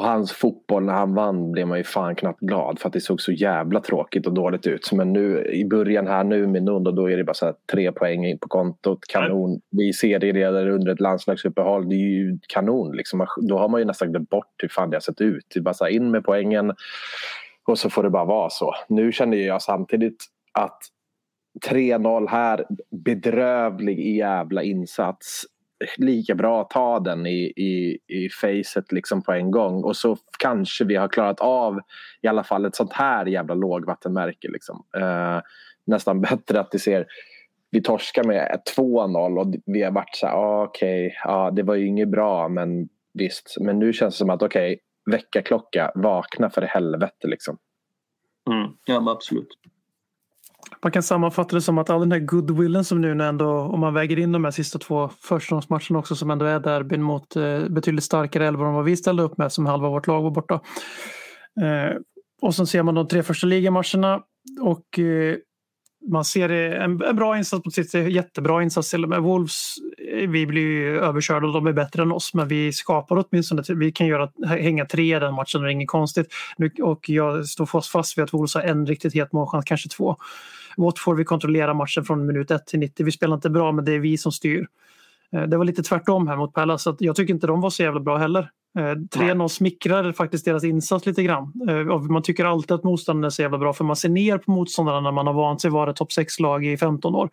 och 0.00 0.06
hans 0.06 0.32
fotboll 0.32 0.84
när 0.84 0.92
han 0.92 1.14
vann 1.14 1.52
blev 1.52 1.66
man 1.68 1.78
ju 1.78 1.84
fan 1.84 2.14
knappt 2.14 2.40
glad 2.40 2.78
för 2.78 2.88
att 2.88 2.92
det 2.92 3.00
såg 3.00 3.20
så 3.20 3.32
jävla 3.32 3.80
tråkigt 3.80 4.26
och 4.26 4.34
dåligt 4.34 4.66
ut. 4.66 4.92
Men 4.92 5.12
nu 5.12 5.44
i 5.52 5.64
början 5.64 6.06
här 6.06 6.24
nu 6.24 6.46
med 6.46 6.62
Nundo 6.62 6.90
då 6.90 7.10
är 7.10 7.16
det 7.16 7.24
bara 7.24 7.34
så 7.34 7.46
här, 7.46 7.54
tre 7.72 7.92
poäng 7.92 8.26
in 8.26 8.38
på 8.38 8.48
kontot, 8.48 8.98
kanon. 9.08 9.60
Vi 9.70 9.92
serieledare 9.92 10.72
under 10.72 10.92
ett 10.92 11.00
landslagsuppehåll, 11.00 11.88
det 11.88 11.94
är 11.94 11.98
ju 11.98 12.38
kanon. 12.48 12.96
Liksom. 12.96 13.26
Då 13.48 13.58
har 13.58 13.68
man 13.68 13.80
ju 13.80 13.84
nästan 13.84 14.10
glömt 14.10 14.30
bort 14.30 14.54
hur 14.58 14.68
fan 14.68 14.90
det 14.90 14.96
har 14.96 15.00
sett 15.00 15.20
ut. 15.20 15.46
Det 15.54 15.60
är 15.60 15.62
bara 15.62 15.74
så 15.74 15.84
här, 15.84 15.92
in 15.92 16.10
med 16.10 16.24
poängen 16.24 16.72
och 17.66 17.78
så 17.78 17.90
får 17.90 18.02
det 18.02 18.10
bara 18.10 18.24
vara 18.24 18.50
så. 18.50 18.74
Nu 18.88 19.12
känner 19.12 19.36
jag 19.36 19.62
samtidigt 19.62 20.24
att 20.52 20.78
3-0 21.68 22.28
här, 22.28 22.64
bedrövlig 23.04 24.16
jävla 24.16 24.62
insats. 24.62 25.44
Lika 25.96 26.34
bra 26.34 26.60
att 26.60 26.70
ta 26.70 27.00
den 27.00 27.26
i, 27.26 27.52
i, 27.56 27.98
i 28.06 28.28
facet 28.28 28.92
liksom 28.92 29.22
på 29.22 29.32
en 29.32 29.50
gång 29.50 29.84
och 29.84 29.96
så 29.96 30.16
kanske 30.38 30.84
vi 30.84 30.96
har 30.96 31.08
klarat 31.08 31.40
av 31.40 31.80
i 32.22 32.28
alla 32.28 32.44
fall 32.44 32.64
ett 32.64 32.76
sånt 32.76 32.92
här 32.92 33.26
jävla 33.26 33.54
lågvattenmärke. 33.54 34.48
Liksom. 34.48 34.84
Eh, 34.96 35.40
nästan 35.84 36.20
bättre 36.20 36.60
att 36.60 36.70
det 36.70 36.78
ser 36.78 37.06
vi 37.70 37.82
torskar 37.82 38.24
med 38.24 38.60
2-0 38.76 39.38
och 39.38 39.54
vi 39.66 39.82
har 39.82 39.90
varit 39.90 40.16
så 40.16 40.26
här, 40.26 40.34
ah, 40.34 40.64
okej, 40.64 41.16
ja, 41.24 41.50
det 41.50 41.62
var 41.62 41.74
ju 41.74 41.86
inget 41.86 42.08
bra 42.08 42.48
men 42.48 42.88
visst. 43.12 43.56
Men 43.60 43.78
nu 43.78 43.92
känns 43.92 44.14
det 44.14 44.18
som 44.18 44.30
att 44.30 44.42
okej, 44.42 44.80
väckarklocka, 45.10 45.92
vakna 45.94 46.50
för 46.50 46.62
helvete 46.62 47.28
liksom. 47.28 47.58
Mm. 48.50 48.70
Ja 48.86 49.00
men 49.00 49.08
absolut. 49.08 49.48
Man 50.82 50.92
kan 50.92 51.02
sammanfatta 51.02 51.56
det 51.56 51.62
som 51.62 51.78
att 51.78 51.90
all 51.90 52.00
den 52.00 52.12
här 52.12 52.18
goodwillen 52.18 52.84
som 52.84 53.00
nu 53.00 53.22
ändå, 53.24 53.50
om 53.50 53.80
man 53.80 53.94
väger 53.94 54.18
in 54.18 54.32
de 54.32 54.44
här 54.44 54.50
sista 54.50 54.78
två 54.78 55.10
förstagångsmatcherna 55.20 55.98
också 55.98 56.16
som 56.16 56.30
ändå 56.30 56.44
är 56.44 56.60
derbyn 56.60 57.02
mot 57.02 57.36
eh, 57.36 57.68
betydligt 57.68 58.04
starkare 58.04 58.46
elvor 58.46 58.66
än 58.66 58.74
vad 58.74 58.84
vi 58.84 58.96
ställde 58.96 59.22
upp 59.22 59.38
med 59.38 59.52
som 59.52 59.66
halva 59.66 59.88
vårt 59.88 60.06
lag 60.06 60.22
var 60.22 60.30
borta. 60.30 60.60
Eh, 61.60 61.96
och 62.42 62.54
sen 62.54 62.66
ser 62.66 62.82
man 62.82 62.94
de 62.94 63.08
tre 63.08 63.22
första 63.22 63.46
ligamatcherna 63.46 64.22
och 64.60 64.98
eh, 64.98 65.36
man 66.08 66.24
ser 66.24 66.48
en, 66.48 67.02
en 67.02 67.16
bra 67.16 67.38
insats 67.38 67.64
mot 67.64 67.74
City, 67.74 67.98
jättebra 67.98 68.62
insats 68.62 68.90
till 68.90 69.04
och 69.04 69.10
med. 69.10 69.22
Wolves, 69.22 69.74
eh, 70.12 70.28
vi 70.28 70.46
blir 70.46 70.62
ju 70.62 71.00
överkörda 71.00 71.46
och 71.46 71.52
de 71.52 71.66
är 71.66 71.72
bättre 71.72 72.02
än 72.02 72.12
oss 72.12 72.34
men 72.34 72.48
vi 72.48 72.72
skapar 72.72 73.24
åtminstone, 73.24 73.62
vi 73.68 73.92
kan 73.92 74.06
göra, 74.06 74.30
hänga 74.46 74.84
tre 74.84 75.16
i 75.16 75.20
den 75.20 75.34
matchen, 75.34 75.62
det 75.62 75.68
är 75.68 75.70
inget 75.70 75.88
konstigt. 75.88 76.26
Nu, 76.56 76.70
och 76.82 77.08
jag 77.08 77.46
står 77.46 77.66
fast, 77.80 78.18
vid 78.18 78.22
att 78.22 78.32
Wolves 78.32 78.54
har 78.54 78.62
en 78.62 78.86
riktigt 78.86 79.14
het 79.14 79.32
målchans, 79.32 79.64
kanske 79.64 79.88
två. 79.88 80.16
Watford 80.76 81.16
vi 81.16 81.24
kontrollerar 81.24 81.74
matchen 81.74 82.04
från 82.04 82.26
minut 82.26 82.50
1 82.50 82.66
till 82.66 82.78
90. 82.78 83.04
Vi 83.06 83.12
spelar 83.12 83.34
inte 83.34 83.50
bra 83.50 83.72
men 83.72 83.84
det 83.84 83.92
är 83.92 83.98
vi 83.98 84.18
som 84.18 84.32
styr. 84.32 84.66
Eh, 85.32 85.42
det 85.42 85.56
var 85.56 85.64
lite 85.64 85.82
tvärtom 85.82 86.28
här 86.28 86.36
mot 86.36 86.54
Palace. 86.54 86.82
så 86.82 86.96
Jag 86.98 87.16
tycker 87.16 87.34
inte 87.34 87.46
de 87.46 87.60
var 87.60 87.70
så 87.70 87.82
jävla 87.82 88.00
bra 88.00 88.16
heller. 88.16 88.50
Eh, 88.78 88.82
3-0 88.82 89.48
smickrar 89.48 90.12
faktiskt 90.12 90.44
deras 90.44 90.64
insats 90.64 91.06
lite 91.06 91.22
grann. 91.22 91.52
Eh, 91.68 91.98
Man 92.00 92.22
tycker 92.22 92.44
alltid 92.44 92.72
att 92.72 92.84
motståndaren 92.84 93.24
är 93.24 93.30
så 93.30 93.42
jävla 93.42 93.58
bra 93.58 93.72
för 93.72 93.84
man 93.84 93.96
ser 93.96 94.08
ner 94.08 94.38
på 94.38 94.50
motståndarna 94.50 95.00
när 95.00 95.12
man 95.12 95.26
har 95.26 95.34
vant 95.34 95.60
sig 95.60 95.70
vara 95.70 95.92
topp 95.92 96.08
6-lag 96.18 96.66
i 96.66 96.76
15 96.76 97.14
år. 97.14 97.30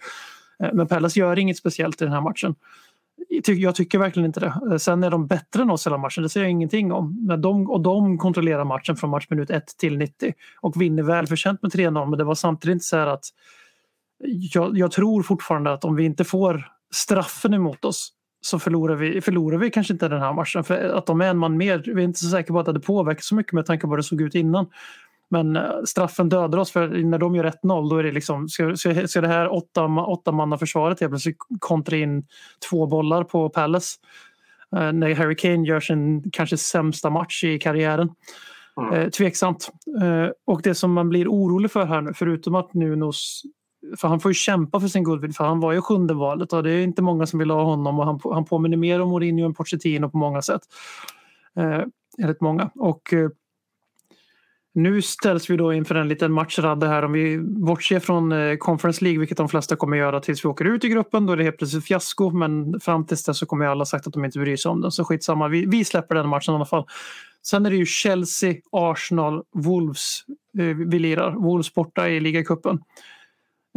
Eh, 0.63 0.69
Men 0.73 0.87
Palace 0.87 1.19
gör 1.19 1.39
inget 1.39 1.57
speciellt 1.57 2.01
i 2.01 2.05
den 2.05 2.13
här 2.13 2.21
matchen. 2.21 2.55
Jag 3.29 3.43
ty- 3.43 3.53
Jag 3.53 3.75
tycker 3.75 3.99
verkligen 3.99 4.25
inte 4.25 4.39
det. 4.39 4.53
Eh, 4.71 4.77
Sen 4.77 5.03
är 5.03 5.11
de 5.11 5.27
bättre 5.27 5.61
än 5.61 5.69
oss 5.69 5.87
hela 5.87 5.97
matchen, 5.97 6.23
det 6.23 6.29
säger 6.29 6.43
jag 6.45 6.51
ingenting 6.51 6.91
om. 6.91 7.25
Men 7.27 7.41
de, 7.41 7.69
och 7.69 7.81
de 7.81 8.17
kontrollerar 8.17 8.63
matchen 8.65 8.95
från 8.95 9.09
matchminut 9.09 9.49
1 9.49 9.63
till 9.77 9.97
90 9.97 10.33
och 10.61 10.81
vinner 10.81 11.03
välförtjänt 11.03 11.61
med 11.61 11.71
3-0. 11.71 12.09
Men 12.09 12.17
det 12.19 12.23
var 12.23 12.35
samtidigt 12.35 12.73
inte 12.73 12.85
så 12.85 12.97
här 12.97 13.07
att 13.07 13.25
jag, 14.53 14.77
jag 14.77 14.91
tror 14.91 15.23
fortfarande 15.23 15.73
att 15.73 15.85
om 15.85 15.95
vi 15.95 16.05
inte 16.05 16.23
får 16.23 16.67
straffen 16.93 17.53
emot 17.53 17.85
oss 17.85 18.13
så 18.47 18.59
förlorar 18.59 18.95
vi, 18.95 19.21
förlorar 19.21 19.57
vi 19.57 19.69
kanske 19.69 19.93
inte 19.93 20.07
den 20.07 20.21
här 20.21 20.33
matchen. 20.33 20.63
För 20.63 20.89
att 20.89 21.05
de 21.05 21.21
är 21.21 21.29
en 21.29 21.37
man 21.37 21.57
mer, 21.57 21.83
vi 21.85 22.01
är 22.01 22.05
inte 22.05 22.19
så 22.19 22.29
säkra 22.29 22.53
på 22.53 22.59
att 22.59 22.65
det 22.65 22.69
hade 22.69 22.79
påverkat 22.79 23.23
så 23.23 23.35
mycket 23.35 23.53
med 23.53 23.65
tanke 23.65 23.81
på 23.81 23.89
hur 23.89 23.97
det 23.97 24.03
såg 24.03 24.21
ut 24.21 24.35
innan. 24.35 24.67
Men 25.29 25.55
eh, 25.55 25.63
straffen 25.85 26.29
dödar 26.29 26.57
oss 26.57 26.71
för 26.71 26.87
när 26.87 27.17
de 27.17 27.35
gör 27.35 27.43
1-0 27.63 27.89
då 27.89 27.97
är 27.97 28.03
det 28.03 28.11
liksom, 28.11 28.49
ska, 28.49 28.75
ska, 28.75 29.07
ska 29.07 29.21
det 29.21 29.27
här 29.27 29.53
åtta, 29.53 29.85
åtta 29.85 30.31
manna 30.31 30.57
försvaret 30.57 30.99
helt 30.99 31.11
plötsligt 31.11 31.37
kontra 31.59 31.97
in 31.97 32.25
två 32.69 32.87
bollar 32.87 33.23
på 33.23 33.49
Palace. 33.49 33.97
Eh, 34.75 34.91
när 34.91 35.15
Harry 35.15 35.35
Kane 35.35 35.67
gör 35.67 35.79
sin 35.79 36.31
kanske 36.31 36.57
sämsta 36.57 37.09
match 37.09 37.43
i 37.43 37.59
karriären. 37.59 38.09
Mm. 38.81 38.93
Eh, 38.93 39.09
tveksamt. 39.09 39.69
Eh, 40.01 40.29
och 40.45 40.61
det 40.61 40.75
som 40.75 40.93
man 40.93 41.09
blir 41.09 41.27
orolig 41.27 41.71
för 41.71 41.85
här 41.85 42.01
nu, 42.01 42.13
förutom 42.15 42.55
att 42.55 42.73
Nunos 42.73 43.43
för 43.97 44.07
han 44.07 44.19
får 44.19 44.31
ju 44.31 44.35
kämpa 44.35 44.79
för 44.79 44.87
sin 44.87 45.03
goodwill 45.03 45.33
för 45.33 45.43
han 45.43 45.59
var 45.59 45.73
ju 45.73 45.81
sjunde 45.81 46.13
valet 46.13 46.53
och 46.53 46.63
det 46.63 46.71
är 46.71 46.83
inte 46.83 47.01
många 47.01 47.25
som 47.25 47.39
vill 47.39 47.51
ha 47.51 47.63
honom 47.63 47.99
och 47.99 48.05
han, 48.05 48.19
han 48.23 48.45
påminner 48.45 48.77
mer 48.77 49.01
om 49.01 49.09
Mourinho 49.09 49.45
än 49.45 49.53
Pochettino 49.53 50.09
på 50.09 50.17
många 50.17 50.41
sätt. 50.41 50.61
Eh, 51.55 51.81
enligt 52.17 52.41
många. 52.41 52.69
Och 52.75 53.13
eh, 53.13 53.29
nu 54.73 55.01
ställs 55.01 55.49
vi 55.49 55.57
då 55.57 55.73
inför 55.73 55.95
en 55.95 56.07
liten 56.07 56.31
matchradda 56.31 56.87
här 56.87 57.05
om 57.05 57.11
vi 57.11 57.39
bortser 57.39 57.99
från 57.99 58.31
eh, 58.31 58.57
Conference 58.57 59.03
League 59.03 59.19
vilket 59.19 59.37
de 59.37 59.49
flesta 59.49 59.75
kommer 59.75 59.97
göra 59.97 60.19
tills 60.19 60.45
vi 60.45 60.49
åker 60.49 60.65
ut 60.65 60.83
i 60.83 60.89
gruppen. 60.89 61.25
Då 61.25 61.33
är 61.33 61.37
det 61.37 61.43
helt 61.43 61.57
plötsligt 61.57 61.85
fiasko 61.85 62.31
men 62.31 62.79
fram 62.79 63.05
tills 63.05 63.23
dess 63.23 63.37
så 63.37 63.45
kommer 63.45 63.65
ju 63.65 63.71
alla 63.71 63.85
sagt 63.85 64.07
att 64.07 64.13
de 64.13 64.25
inte 64.25 64.39
bryr 64.39 64.55
sig 64.55 64.69
om 64.69 64.81
den 64.81 64.91
så 64.91 65.03
skitsamma. 65.03 65.47
Vi, 65.47 65.65
vi 65.65 65.85
släpper 65.85 66.15
den 66.15 66.29
matchen 66.29 66.53
i 66.53 66.55
alla 66.55 66.65
fall. 66.65 66.85
Sen 67.41 67.65
är 67.65 67.69
det 67.69 67.75
ju 67.75 67.85
Chelsea, 67.85 68.55
Arsenal, 68.71 69.43
Wolves 69.53 70.19
eh, 70.59 70.63
vi 70.65 70.99
lirar. 70.99 71.31
Wolves 71.31 71.73
borta 71.73 72.09
i 72.09 72.19
ligacupen. 72.19 72.79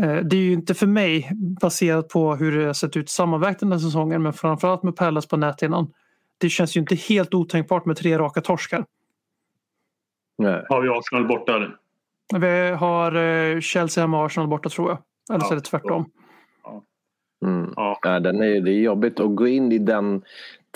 Eh, 0.02 0.16
Det 0.16 0.36
är 0.36 0.40
ju 0.40 0.52
inte 0.52 0.74
för 0.74 0.86
mig 0.86 1.30
baserat 1.60 2.08
på 2.08 2.34
hur 2.36 2.58
det 2.58 2.66
har 2.66 2.72
sett 2.72 2.96
ut 2.96 3.08
sammanvägt 3.10 3.60
den 3.60 3.72
här 3.72 3.78
säsongen 3.78 4.22
men 4.22 4.32
framförallt 4.32 4.82
med 4.82 4.96
Palace 4.96 5.28
på 5.28 5.36
näthinnan. 5.36 5.92
Det 6.38 6.48
känns 6.48 6.76
ju 6.76 6.80
inte 6.80 6.94
helt 6.94 7.34
otänkbart 7.34 7.84
med 7.84 7.96
tre 7.96 8.18
raka 8.18 8.40
torskar. 8.40 8.84
Nej. 10.38 10.66
Har 10.68 10.82
vi 10.82 10.88
Arsenal 10.88 11.28
borta 11.28 11.56
eller? 11.56 11.76
Vi 12.38 12.70
har 12.70 13.14
eh, 13.14 13.60
Chelsea 13.60 14.02
hemma 14.02 14.18
och 14.18 14.26
Arsenal 14.26 14.48
borta 14.48 14.68
tror 14.68 14.88
jag. 14.88 14.98
Eller 15.34 15.44
så 15.44 15.52
är 15.52 15.56
det 15.56 15.62
tvärtom. 15.62 16.10
Mm. 17.44 17.72
Ja. 17.76 17.98
Ja, 18.02 18.20
den 18.20 18.42
är, 18.42 18.60
det 18.60 18.72
är 18.72 18.80
jobbigt 18.80 19.20
att 19.20 19.36
gå 19.36 19.48
in 19.48 19.72
i 19.72 19.78
den 19.78 20.22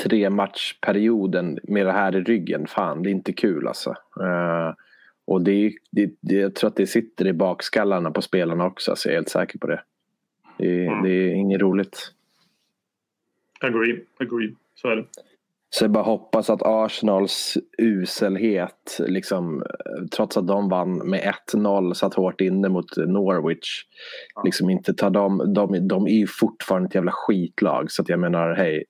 tre 0.02 0.30
matchperioden 0.30 1.58
med 1.62 1.86
det 1.86 1.92
här 1.92 2.16
i 2.16 2.20
ryggen. 2.20 2.66
Fan, 2.66 3.02
det 3.02 3.08
är 3.08 3.12
inte 3.12 3.32
kul 3.32 3.68
alltså. 3.68 3.90
Eh, 4.20 4.74
och 5.24 5.42
det, 5.42 5.72
det, 5.90 6.10
det, 6.20 6.34
jag 6.34 6.54
tror 6.54 6.68
att 6.68 6.76
det 6.76 6.86
sitter 6.86 7.26
i 7.26 7.32
bakskallarna 7.32 8.10
på 8.10 8.22
spelarna 8.22 8.66
också, 8.66 8.96
så 8.96 9.08
jag 9.08 9.12
är 9.12 9.16
helt 9.16 9.28
säker 9.28 9.58
på 9.58 9.66
det. 9.66 9.82
Det, 10.58 10.86
Mm. 10.86 11.02
det 11.02 11.10
är 11.10 11.34
inget 11.34 11.60
roligt. 11.60 12.12
Agree, 13.60 14.00
agree. 14.16 14.54
Så 14.74 14.88
är 14.88 14.96
det. 14.96 15.04
Så 15.74 15.84
jag 15.84 15.90
bara 15.90 16.04
hoppas 16.04 16.50
att 16.50 16.62
Arsenals 16.62 17.58
uselhet, 17.78 18.98
liksom, 18.98 19.62
trots 20.16 20.36
att 20.36 20.46
de 20.46 20.68
vann 20.68 21.10
med 21.10 21.34
1-0, 21.52 21.94
satt 21.94 22.14
hårt 22.14 22.40
inne 22.40 22.68
mot 22.68 22.96
Norwich. 22.96 23.82
Liksom 24.44 24.70
inte 24.70 24.94
tar 24.94 25.10
dem, 25.10 25.52
de, 25.54 25.88
de 25.88 26.06
är 26.06 26.18
ju 26.18 26.26
fortfarande 26.26 26.86
ett 26.86 26.94
jävla 26.94 27.12
skitlag. 27.12 27.90
Så 27.90 28.02
att 28.02 28.08
jag 28.08 28.20
menar, 28.20 28.54
hej, 28.54 28.84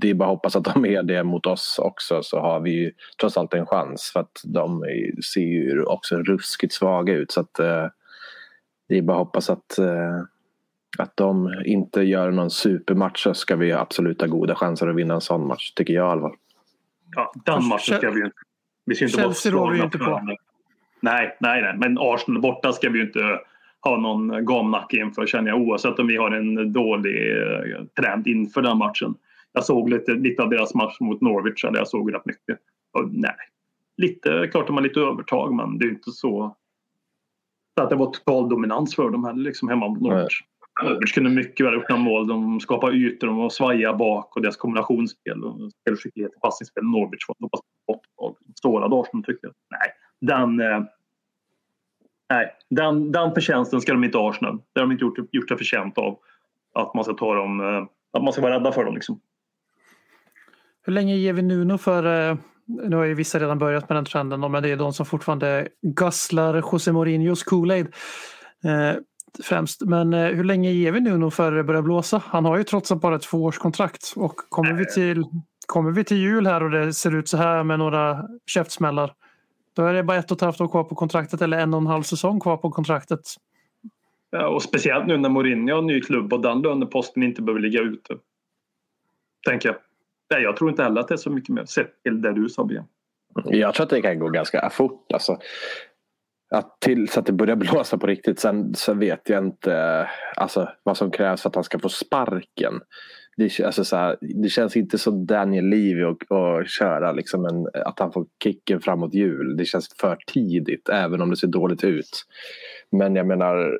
det 0.00 0.10
är 0.10 0.14
bara 0.14 0.28
att 0.28 0.34
hoppas 0.34 0.56
att 0.56 0.74
de 0.74 0.86
är 0.86 1.02
det 1.02 1.24
mot 1.24 1.46
oss 1.46 1.78
också 1.82 2.22
så 2.22 2.40
har 2.40 2.60
vi 2.60 2.70
ju 2.70 2.92
trots 3.20 3.36
allt 3.36 3.54
en 3.54 3.66
chans. 3.66 4.10
För 4.12 4.20
att 4.20 4.40
de 4.44 4.82
är, 4.82 5.22
ser 5.22 5.40
ju 5.40 5.84
också 5.84 6.16
ruskigt 6.16 6.72
svaga 6.72 7.14
ut. 7.14 7.32
Så 7.32 7.40
att 7.40 7.58
eh, 7.58 7.86
det 8.88 8.98
är 8.98 9.02
bara 9.02 9.16
att 9.16 9.26
hoppas 9.26 9.50
att 9.50 9.78
eh, 9.78 10.22
att 10.98 11.16
de 11.16 11.62
inte 11.64 12.02
gör 12.02 12.30
någon 12.30 12.50
supermatch 12.50 13.22
så 13.22 13.34
ska 13.34 13.56
vi 13.56 13.72
absolut 13.72 14.20
ha 14.20 14.28
goda 14.28 14.54
chanser 14.54 14.88
att 14.88 14.96
vinna 14.96 15.14
en 15.14 15.20
sån 15.20 15.46
match, 15.46 15.72
tycker 15.72 15.94
jag 15.94 16.08
i 16.08 16.10
alla 16.10 16.20
fall. 16.20 16.36
Ja, 17.16 17.32
den 17.44 17.64
matchen 17.64 17.96
ska 17.96 18.10
vi 18.10 18.18
ju 18.18 18.24
inte... 18.24 18.36
Vi 18.84 18.94
ska 18.94 19.04
inte 19.04 19.18
Chelsea 19.18 19.52
rår 19.52 19.70
vi 19.70 19.78
ju 19.78 19.84
inte 19.84 19.98
på. 19.98 20.20
Nej, 21.00 21.36
nej, 21.40 21.62
nej. 21.62 21.74
Men 21.76 21.98
Arsenal 22.00 22.42
borta 22.42 22.72
ska 22.72 22.90
vi 22.90 22.98
ju 22.98 23.04
inte 23.04 23.40
ha 23.80 23.96
någon 23.96 24.44
gamnacke 24.44 24.96
inför 24.96 25.26
känner 25.26 25.50
jag 25.50 25.60
oavsett 25.60 25.98
om 25.98 26.06
vi 26.06 26.16
har 26.16 26.30
en 26.30 26.72
dålig 26.72 27.42
eh, 27.42 27.84
trend 28.00 28.26
inför 28.26 28.62
den 28.62 28.78
matchen. 28.78 29.14
Jag 29.52 29.64
såg 29.64 29.90
lite, 29.90 30.12
lite 30.12 30.42
av 30.42 30.50
deras 30.50 30.74
match 30.74 31.00
mot 31.00 31.20
Norwich, 31.20 31.64
eller 31.64 31.78
jag 31.78 31.88
såg 31.88 32.14
rätt 32.14 32.26
mycket. 32.26 32.58
Och, 32.92 33.08
nej, 33.12 33.34
lite, 33.96 34.48
klart 34.52 34.66
de 34.66 34.76
har 34.76 34.82
lite 34.82 35.00
övertag 35.00 35.54
men 35.54 35.78
det 35.78 35.84
är 35.84 35.86
ju 35.86 35.94
inte 35.94 36.10
så 36.10 36.56
så 37.76 37.82
att 37.82 37.90
det 37.90 37.96
var 37.96 38.12
total 38.12 38.48
dominans 38.48 38.96
för 38.96 39.10
dem 39.10 39.24
heller 39.24 39.42
liksom 39.42 39.68
hemma 39.68 39.88
mot 39.88 40.00
Norwich. 40.00 40.42
Norwich 40.80 41.14
kunde 41.14 41.30
mycket 41.30 41.66
väl 41.66 41.74
öppna 41.74 41.96
mål. 41.96 42.26
De 42.26 42.60
skapade 42.60 42.96
ytor, 42.96 43.26
de 43.26 43.36
var 43.36 43.50
svajiga 43.50 43.94
bak 43.94 44.36
och 44.36 44.42
deras 44.42 44.56
kombinationsspel 44.56 45.44
och 45.44 45.72
spelskicklighet 45.72 46.32
i 46.36 46.40
passningsspel. 46.40 46.84
Norwich 46.84 47.28
var 47.28 47.36
så 47.38 47.48
pass 47.48 47.60
bort. 47.86 48.36
Sårade 48.54 48.96
Arsenal 48.96 49.24
tyckte 49.24 49.46
jag. 49.46 49.54
Nej, 49.70 49.90
den, 50.20 50.60
eh, 50.60 50.84
nej 52.30 52.56
den, 52.70 53.12
den 53.12 53.34
förtjänsten 53.34 53.80
ska 53.80 53.92
de 53.92 54.04
inte 54.04 54.18
ha 54.18 54.30
Arsenal. 54.30 54.58
Det 54.72 54.80
har 54.80 54.86
de 54.86 54.92
inte 54.92 55.04
gjort, 55.04 55.18
gjort 55.32 55.48
sig 55.48 55.58
förtjänt 55.58 55.98
av. 55.98 56.18
Att 56.74 56.94
man 56.94 57.04
ska 57.04 57.12
ta 57.12 57.34
dem, 57.34 57.60
eh, 57.60 57.86
att 58.12 58.24
man 58.24 58.32
ska 58.32 58.42
vara 58.42 58.54
rädda 58.54 58.72
för 58.72 58.84
dem 58.84 58.94
liksom. 58.94 59.20
Hur 60.82 60.92
länge 60.92 61.16
ger 61.16 61.32
vi 61.32 61.42
Nuno 61.42 61.78
för... 61.78 62.30
Eh, 62.30 62.36
nu 62.66 62.96
har 62.96 63.04
ju 63.04 63.14
vissa 63.14 63.38
redan 63.38 63.58
börjat 63.58 63.88
med 63.88 63.96
den 63.96 64.04
trenden, 64.04 64.40
men 64.52 64.62
det 64.62 64.70
är 64.70 64.76
de 64.76 64.92
som 64.92 65.06
fortfarande 65.06 65.68
gasslar 65.82 66.54
José 66.72 66.92
Mourinhos 66.92 67.44
Kool-Aid. 67.44 67.94
Eh, 69.38 69.42
främst. 69.44 69.80
Men 69.80 70.14
eh, 70.14 70.26
hur 70.26 70.44
länge 70.44 70.70
ger 70.70 70.92
vi 70.92 71.00
Nuno 71.00 71.30
för 71.30 71.52
det 71.52 71.64
börjar 71.64 71.82
blåsa? 71.82 72.22
Han 72.26 72.44
har 72.44 72.56
ju 72.56 72.64
trots 72.64 72.92
allt 72.92 73.02
bara 73.02 73.16
ett 73.16 73.22
tvåårskontrakt. 73.22 74.12
Och 74.16 74.36
kommer 74.36 74.72
vi, 74.72 74.86
till, 74.86 75.24
kommer 75.66 75.90
vi 75.90 76.04
till 76.04 76.16
jul 76.16 76.46
här 76.46 76.62
och 76.62 76.70
det 76.70 76.92
ser 76.92 77.14
ut 77.14 77.28
så 77.28 77.36
här 77.36 77.64
med 77.64 77.78
några 77.78 78.28
käftsmällar. 78.46 79.14
Då 79.76 79.86
är 79.86 79.94
det 79.94 80.02
bara 80.02 80.16
ett 80.16 80.30
och 80.30 80.36
ett 80.36 80.40
halvt 80.40 80.60
år 80.60 80.68
kvar 80.68 80.84
på 80.84 80.94
kontraktet 80.94 81.42
eller 81.42 81.58
en 81.58 81.74
och 81.74 81.80
en 81.80 81.86
halv 81.86 82.02
säsong 82.02 82.40
kvar 82.40 82.56
på 82.56 82.70
kontraktet. 82.70 83.20
Ja, 84.30 84.48
och 84.48 84.62
speciellt 84.62 85.06
nu 85.06 85.16
när 85.16 85.28
Mourinho 85.28 85.74
har 85.74 85.78
en 85.78 85.86
ny 85.86 86.00
klubb 86.00 86.32
och 86.32 86.40
den 86.40 86.62
löneposten 86.62 87.22
inte 87.22 87.42
behöver 87.42 87.60
ligga 87.60 87.80
ute. 87.80 88.16
Tänker 89.46 89.68
jag. 89.68 89.78
Nej, 90.30 90.42
jag 90.42 90.56
tror 90.56 90.70
inte 90.70 90.82
heller 90.82 91.00
att 91.00 91.08
det 91.08 91.14
är 91.14 91.18
så 91.18 91.30
mycket 91.30 91.54
mer 91.54 91.64
sett 91.64 92.02
till 92.02 92.22
det 92.22 92.32
du 92.32 92.48
sa 92.48 92.64
BM. 92.64 92.84
Jag 93.44 93.74
tror 93.74 93.84
att 93.84 93.90
det 93.90 94.02
kan 94.02 94.18
gå 94.18 94.28
ganska 94.28 94.70
fort. 94.70 95.12
Alltså. 95.12 95.38
Att 96.52 96.80
tills 96.80 97.18
att 97.18 97.26
det 97.26 97.32
börjar 97.32 97.56
blåsa 97.72 97.98
på 97.98 98.06
riktigt. 98.06 98.40
Sen, 98.40 98.74
sen 98.74 98.98
vet 98.98 99.28
jag 99.28 99.44
inte 99.44 100.08
alltså, 100.36 100.68
vad 100.82 100.96
som 100.96 101.10
krävs 101.10 101.42
för 101.42 101.48
att 101.48 101.54
han 101.54 101.64
ska 101.64 101.78
få 101.78 101.88
sparken. 101.88 102.80
Det, 103.36 103.60
alltså, 103.60 103.84
så 103.84 103.96
här, 103.96 104.16
det 104.20 104.48
känns 104.48 104.76
inte 104.76 104.98
så 104.98 105.10
Daniel 105.10 105.64
Levy 105.64 106.02
att 106.04 106.32
att 106.32 106.70
köra 106.70 107.12
liksom 107.12 107.44
en, 107.44 107.82
att 107.86 107.98
han 107.98 108.12
får 108.12 108.26
kicken 108.42 108.80
framåt 108.80 109.14
jul. 109.14 109.56
Det 109.56 109.64
känns 109.64 109.88
för 110.00 110.18
tidigt 110.26 110.88
även 110.88 111.22
om 111.22 111.30
det 111.30 111.36
ser 111.36 111.46
dåligt 111.48 111.84
ut. 111.84 112.24
Men 112.90 113.16
jag 113.16 113.26
menar, 113.26 113.78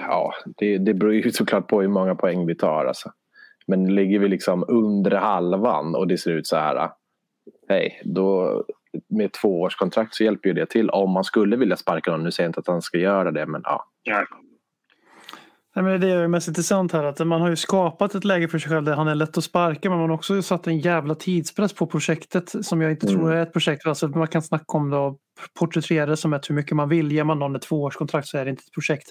ja, 0.00 0.34
det, 0.56 0.78
det 0.78 0.94
beror 0.94 1.14
ju 1.14 1.30
såklart 1.30 1.68
på 1.68 1.80
hur 1.80 1.88
många 1.88 2.14
poäng 2.14 2.46
vi 2.46 2.54
tar. 2.54 2.84
Alltså. 2.84 3.12
Men 3.66 3.94
ligger 3.94 4.18
vi 4.18 4.28
liksom 4.28 4.64
under 4.68 5.10
halvan 5.10 5.94
och 5.94 6.08
det 6.08 6.18
ser 6.18 6.30
ut 6.30 6.46
så 6.46 6.56
här. 6.56 6.90
Hej, 7.68 8.00
då 8.04 8.64
med 9.08 9.32
två 9.32 9.60
års 9.60 9.76
kontrakt 9.76 10.14
så 10.14 10.24
hjälper 10.24 10.48
ju 10.48 10.54
det 10.54 10.66
till 10.66 10.90
om 10.90 11.10
man 11.10 11.24
skulle 11.24 11.56
vilja 11.56 11.76
sparka 11.76 12.10
någon. 12.10 12.24
Nu 12.24 12.32
säger 12.32 12.46
jag 12.46 12.48
inte 12.48 12.60
att 12.60 12.66
han 12.66 12.82
ska 12.82 12.98
göra 12.98 13.30
det 13.30 13.46
men 13.46 13.60
ja. 13.64 13.84
Nej, 15.76 15.84
men 15.84 16.00
det 16.00 16.10
är 16.10 16.20
ju 16.20 16.28
mest 16.28 16.48
intressant 16.48 16.92
här 16.92 17.04
att 17.04 17.26
man 17.26 17.40
har 17.40 17.48
ju 17.48 17.56
skapat 17.56 18.14
ett 18.14 18.24
läge 18.24 18.48
för 18.48 18.58
sig 18.58 18.70
själv 18.70 18.84
där 18.84 18.94
han 18.94 19.08
är 19.08 19.14
lätt 19.14 19.38
att 19.38 19.44
sparka 19.44 19.90
men 19.90 19.98
man 19.98 20.10
har 20.10 20.16
också 20.16 20.42
satt 20.42 20.66
en 20.66 20.78
jävla 20.78 21.14
tidspress 21.14 21.72
på 21.72 21.86
projektet 21.86 22.66
som 22.66 22.82
jag 22.82 22.90
inte 22.90 23.06
tror 23.06 23.32
är 23.32 23.42
ett 23.42 23.52
projekt. 23.52 23.86
Alltså 23.86 24.08
man 24.08 24.28
kan 24.28 24.42
snacka 24.42 24.76
om 24.76 24.90
det 24.90 24.96
och 25.38 25.54
porträttera 25.58 26.06
det 26.06 26.16
som 26.16 26.32
ett 26.32 26.50
hur 26.50 26.54
mycket 26.54 26.76
man 26.76 26.88
vill. 26.88 27.12
Ger 27.12 27.24
man 27.24 27.38
någon 27.38 27.56
ett 27.56 27.62
tvåårskontrakt 27.62 28.28
så 28.28 28.38
är 28.38 28.44
det 28.44 28.50
inte 28.50 28.62
ett 28.66 28.72
projekt. 28.72 29.10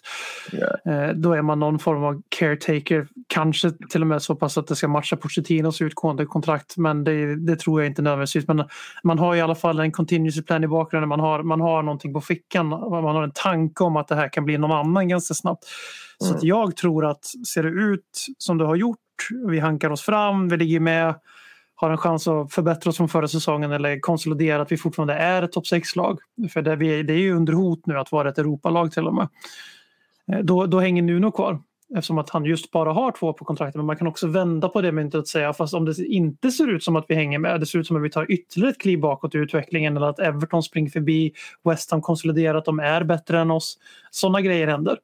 Eh, 0.85 1.09
Då 1.15 1.33
är 1.33 1.41
man 1.41 1.59
någon 1.59 1.79
form 1.79 2.03
av 2.03 2.21
caretaker. 2.29 3.07
Kanske 3.27 3.71
till 3.89 4.01
och 4.01 4.07
med 4.07 4.21
så 4.21 4.35
pass 4.35 4.57
att 4.57 4.67
det 4.67 4.75
ska 4.75 4.87
matcha 4.87 5.15
Pochettinos 5.15 5.81
utgående 5.81 6.25
kontrakt. 6.25 6.77
Men 6.77 7.03
det, 7.03 7.35
det 7.35 7.55
tror 7.55 7.81
jag 7.81 7.89
inte 7.89 8.01
nödvändigtvis. 8.01 8.47
Men 8.47 8.63
man 9.03 9.19
har 9.19 9.35
i 9.35 9.41
alla 9.41 9.55
fall 9.55 9.79
en 9.79 9.91
contingency 9.91 10.41
plan 10.41 10.63
i 10.63 10.67
bakgrunden. 10.67 11.09
Man 11.09 11.19
har, 11.19 11.43
man 11.43 11.61
har 11.61 11.83
någonting 11.83 12.13
på 12.13 12.21
fickan. 12.21 12.67
Man 12.67 13.03
har 13.15 13.23
en 13.23 13.31
tanke 13.35 13.83
om 13.83 13.97
att 13.97 14.07
det 14.07 14.15
här 14.15 14.29
kan 14.29 14.45
bli 14.45 14.57
någon 14.57 14.71
annan 14.71 15.07
ganska 15.07 15.33
snabbt. 15.33 15.63
Så 16.17 16.35
att 16.35 16.43
jag 16.43 16.75
tror 16.75 17.05
att 17.05 17.25
ser 17.53 17.63
det 17.63 17.69
ut 17.69 18.25
som 18.37 18.57
det 18.57 18.65
har 18.65 18.75
gjort, 18.75 18.97
vi 19.47 19.59
hankar 19.59 19.89
oss 19.89 20.01
fram, 20.01 20.49
vi 20.49 20.57
ligger 20.57 20.79
med, 20.79 21.15
har 21.83 21.91
en 21.91 21.97
chans 21.97 22.27
att 22.27 22.53
förbättra 22.53 22.89
oss 22.89 22.97
från 22.97 23.09
förra 23.09 23.27
säsongen 23.27 23.71
eller 23.71 23.99
konsolidera 23.99 24.61
att 24.61 24.71
vi 24.71 24.77
fortfarande 24.77 25.13
är 25.13 25.41
ett 25.43 25.51
topp 25.51 25.65
6-lag. 25.65 26.19
För 26.53 26.61
det, 26.61 26.75
vi, 26.75 26.99
är- 26.99 27.03
det 27.03 27.13
är 27.13 27.17
ju 27.17 27.33
under 27.35 27.53
hot 27.53 27.85
nu 27.85 27.97
att 27.99 28.11
vara 28.11 28.29
ett 28.29 28.37
Europalag 28.37 28.91
till 28.91 29.07
och 29.07 29.13
med. 29.15 29.27
Eh, 30.31 30.39
då, 30.39 30.65
då 30.65 30.79
hänger 30.79 31.01
Nuno 31.01 31.31
kvar. 31.31 31.61
Eftersom 31.95 32.17
att 32.17 32.29
han 32.29 32.45
just 32.45 32.71
bara 32.71 32.93
har 32.93 33.11
två 33.11 33.33
på 33.33 33.45
kontraktet. 33.45 33.75
Men 33.75 33.85
man 33.85 33.95
kan 33.97 34.07
också 34.07 34.27
vända 34.27 34.69
på 34.69 34.81
det 34.81 34.91
myntet 34.91 35.21
och 35.21 35.27
säga 35.27 35.53
fast 35.53 35.73
om 35.73 35.85
det 35.85 36.05
inte 36.05 36.51
ser 36.51 36.67
ut 36.67 36.83
som 36.83 36.95
att 36.95 37.05
vi 37.07 37.15
hänger 37.15 37.39
med. 37.39 37.59
Det 37.59 37.65
ser 37.65 37.79
ut 37.79 37.87
som 37.87 37.97
att 37.97 38.03
vi 38.03 38.09
tar 38.09 38.31
ytterligare 38.31 38.71
ett 38.71 38.81
kliv 38.81 38.99
bakåt 38.99 39.35
i 39.35 39.37
utvecklingen. 39.37 39.97
Eller 39.97 40.07
att 40.07 40.19
Everton 40.19 40.63
springer 40.63 40.89
förbi. 40.89 41.33
West 41.63 41.91
Ham 41.91 42.01
konsoliderar 42.01 42.55
att 42.57 42.65
de 42.65 42.79
är 42.79 43.03
bättre 43.03 43.39
än 43.39 43.51
oss. 43.51 43.77
Sådana 44.11 44.41
grejer 44.41 44.67
händer. 44.67 44.97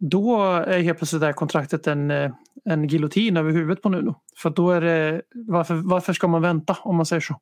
Då 0.00 0.42
är 0.46 0.82
helt 0.82 0.98
plötsligt 0.98 1.20
det 1.20 1.26
här 1.26 1.32
kontraktet 1.32 1.86
en, 1.86 2.10
eh, 2.10 2.30
en 2.64 2.88
giljotin 2.88 3.36
över 3.36 3.50
huvudet 3.50 3.82
på 3.82 3.88
Nuno. 3.88 4.14
För 4.36 4.50
då 4.50 4.70
är 4.70 4.80
det, 4.80 5.22
varför, 5.34 5.74
varför 5.74 6.12
ska 6.12 6.28
man 6.28 6.42
vänta 6.42 6.76
om 6.82 6.96
man 6.96 7.06
säger 7.06 7.20
så? 7.20 7.40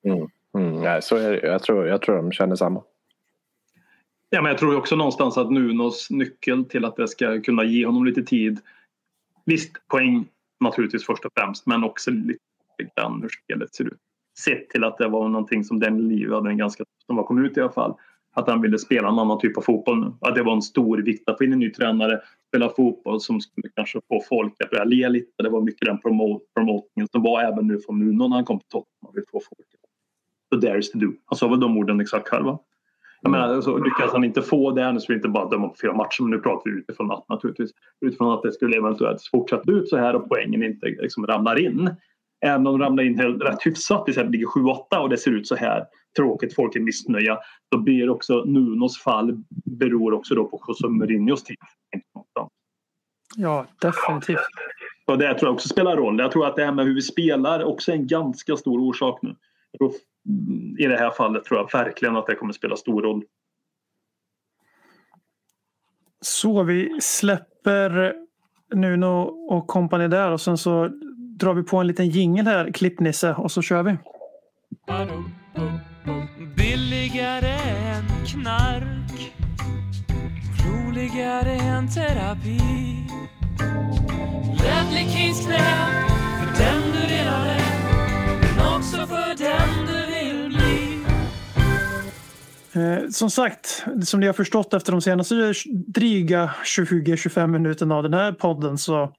Mm, 0.58 0.80
nej, 0.80 1.02
så 1.02 1.16
är. 1.16 1.44
Jag, 1.44 1.62
tror, 1.62 1.86
jag 1.86 2.02
tror 2.02 2.16
de 2.16 2.32
känner 2.32 2.56
samma. 2.56 2.82
Ja, 4.30 4.42
men 4.42 4.50
jag 4.50 4.58
tror 4.58 4.76
också 4.76 4.96
någonstans 4.96 5.38
att 5.38 5.50
Nunos 5.50 6.10
nyckel 6.10 6.64
till 6.64 6.84
att 6.84 6.96
det 6.96 7.08
ska 7.08 7.40
kunna 7.40 7.64
ge 7.64 7.86
honom 7.86 8.04
lite 8.04 8.22
tid. 8.22 8.60
Visst, 9.44 9.88
poäng 9.88 10.26
naturligtvis 10.60 11.06
först 11.06 11.24
och 11.24 11.32
främst, 11.36 11.66
men 11.66 11.84
också 11.84 12.10
lite 12.10 12.40
grann 12.96 13.22
hur 13.22 13.28
spelet 13.28 13.74
ser 13.74 13.84
ut. 13.84 13.98
Sett 14.38 14.70
till 14.70 14.84
att 14.84 14.98
det 14.98 15.08
var 15.08 15.28
någonting 15.28 15.64
som 15.64 15.80
den 15.80 16.08
Liv 16.08 16.32
hade 16.32 16.50
en 16.50 16.58
ganska 16.58 16.84
som 17.06 17.16
var 17.16 17.24
kom 17.24 17.44
ut 17.44 17.56
i 17.56 17.60
alla 17.60 17.72
fall. 17.72 17.94
Att 18.34 18.48
han 18.48 18.60
ville 18.60 18.78
spela 18.78 19.08
en 19.08 19.18
annan 19.18 19.40
typ 19.40 19.56
av 19.56 19.62
fotboll 19.62 20.00
nu. 20.00 20.12
Att 20.20 20.34
det 20.34 20.42
var 20.42 20.52
en 20.52 20.62
stor 20.62 20.98
vikt 20.98 21.28
att 21.28 21.38
få 21.38 21.44
in 21.44 21.52
en 21.52 21.58
ny 21.58 21.70
tränare, 21.70 22.20
spela 22.52 22.68
fotboll 22.68 23.20
som 23.20 23.40
skulle 23.40 23.68
kanske 23.76 24.00
få 24.08 24.22
folk 24.28 24.52
att 24.64 24.70
börja 24.70 24.84
le 24.84 25.08
lite. 25.08 25.42
Det 25.42 25.48
var 25.48 25.60
mycket 25.60 25.86
den 25.86 26.00
promote, 26.00 26.44
promotingen 26.54 27.08
som 27.12 27.22
var 27.22 27.42
även 27.42 27.66
nu 27.66 27.78
från 27.78 27.98
Nuno 27.98 28.28
när 28.28 28.36
han 28.36 28.44
kom 28.44 28.58
till 28.58 28.68
Tottenham. 28.68 29.06
Han 29.06 29.14
vill 29.14 29.24
få 29.32 29.40
folk 29.40 29.60
att 29.60 29.82
So 30.52 30.76
is 30.76 30.90
to 30.90 30.98
do. 30.98 31.12
Han 31.24 31.36
sa 31.36 31.48
väl 31.48 31.60
de 31.60 31.78
orden 31.78 32.00
exakt 32.00 32.28
själv 32.28 32.44
va? 32.44 32.58
Jag 33.20 33.30
menar, 33.30 33.54
alltså, 33.54 33.76
lyckas 33.76 34.12
han 34.12 34.24
inte 34.24 34.42
få 34.42 34.70
det, 34.70 34.92
nu 34.92 35.00
så 35.00 35.06
vi 35.08 35.14
inte 35.14 35.28
bara 35.28 35.48
döma 35.48 35.68
på 35.68 35.74
fyra 35.82 35.92
matcher, 35.92 36.22
men 36.22 36.30
nu 36.30 36.38
pratar 36.38 36.70
vi 36.70 36.78
utifrån 36.78 37.10
att 37.10 37.28
naturligtvis. 37.28 37.70
Utifrån 38.00 38.32
att 38.32 38.42
det 38.42 38.52
skulle 38.52 38.76
eventuellt 38.76 39.22
fortsätta 39.30 39.72
ut 39.72 39.88
så 39.88 39.96
här 39.96 40.16
och 40.16 40.28
poängen 40.28 40.62
inte 40.62 40.86
liksom 40.86 41.26
ramlar 41.26 41.58
in. 41.58 41.90
Även 42.44 42.66
om 42.66 42.78
de 42.78 42.84
ramlar 42.84 43.04
in 43.04 43.18
helt, 43.18 43.42
rätt 43.42 43.66
hyfsat, 43.66 44.04
vi 44.06 44.12
säger 44.12 44.26
att 44.26 44.32
det 44.32 44.38
ligger 44.38 44.46
7-8 44.46 44.96
och 44.96 45.08
det 45.08 45.16
ser 45.16 45.30
ut 45.30 45.46
så 45.46 45.56
här 45.56 45.84
tråkigt, 46.16 46.54
folk 46.54 46.76
är 46.76 46.80
missnöjda. 46.80 47.38
Då 47.70 47.78
blir 47.78 48.10
också 48.10 48.44
Nunos 48.44 48.98
fall 48.98 49.44
beror 49.64 50.12
också 50.12 50.34
då 50.34 50.44
på 50.44 50.60
José 50.68 50.88
Mourinhos 50.88 51.44
tid. 51.44 51.56
Ja, 53.36 53.66
definitivt. 53.80 54.38
Och 55.06 55.18
det 55.18 55.34
tror 55.34 55.48
jag 55.48 55.54
också 55.54 55.68
spelar 55.68 55.96
roll. 55.96 56.18
Jag 56.18 56.32
tror 56.32 56.46
att 56.46 56.56
det 56.56 56.64
här 56.64 56.72
med 56.72 56.84
hur 56.84 56.94
vi 56.94 57.02
spelar 57.02 57.64
också 57.64 57.92
är 57.92 57.96
en 57.96 58.06
ganska 58.06 58.56
stor 58.56 58.80
orsak 58.80 59.18
nu. 59.22 59.36
I 60.78 60.86
det 60.86 60.96
här 60.96 61.10
fallet 61.10 61.44
tror 61.44 61.60
jag 61.60 61.72
verkligen 61.72 62.16
att 62.16 62.26
det 62.26 62.34
kommer 62.34 62.52
spela 62.52 62.76
stor 62.76 63.02
roll. 63.02 63.24
Så 66.20 66.62
vi 66.62 67.00
släpper 67.00 68.14
Nuno 68.74 69.22
och 69.48 69.66
kompani 69.66 70.08
där 70.08 70.30
och 70.30 70.40
sen 70.40 70.58
så 70.58 70.88
drar 71.38 71.54
vi 71.54 71.62
på 71.62 71.76
en 71.76 71.86
liten 71.86 72.08
jingel 72.08 72.46
här, 72.46 72.72
klippnisse, 72.72 73.34
och 73.34 73.52
så 73.52 73.62
kör 73.62 73.82
vi. 73.82 73.96
Billigare 76.56 77.48
än 77.48 78.26
knark 78.26 79.32
Roligare 80.66 81.52
än 81.52 81.88
terapi 81.88 82.92
Knä 85.52 85.58
För 86.38 86.62
den 86.62 86.82
du 86.92 87.14
redan 87.14 87.46
är 87.46 88.56
Men 88.56 88.76
också 88.76 89.06
för 89.06 89.38
den 89.38 89.86
du 89.86 90.06
vill 90.06 90.48
bli 90.48 90.98
Eh, 92.74 93.08
som 93.10 93.30
sagt, 93.30 93.84
som 94.04 94.20
ni 94.20 94.26
har 94.26 94.32
förstått 94.32 94.74
efter 94.74 94.92
de 94.92 95.00
senaste 95.00 95.52
dryga 95.86 96.50
20-25 96.64 97.46
minuterna 97.46 97.96
av 97.96 98.02
den 98.02 98.14
här 98.14 98.32
podden 98.32 98.78
så 98.78 99.12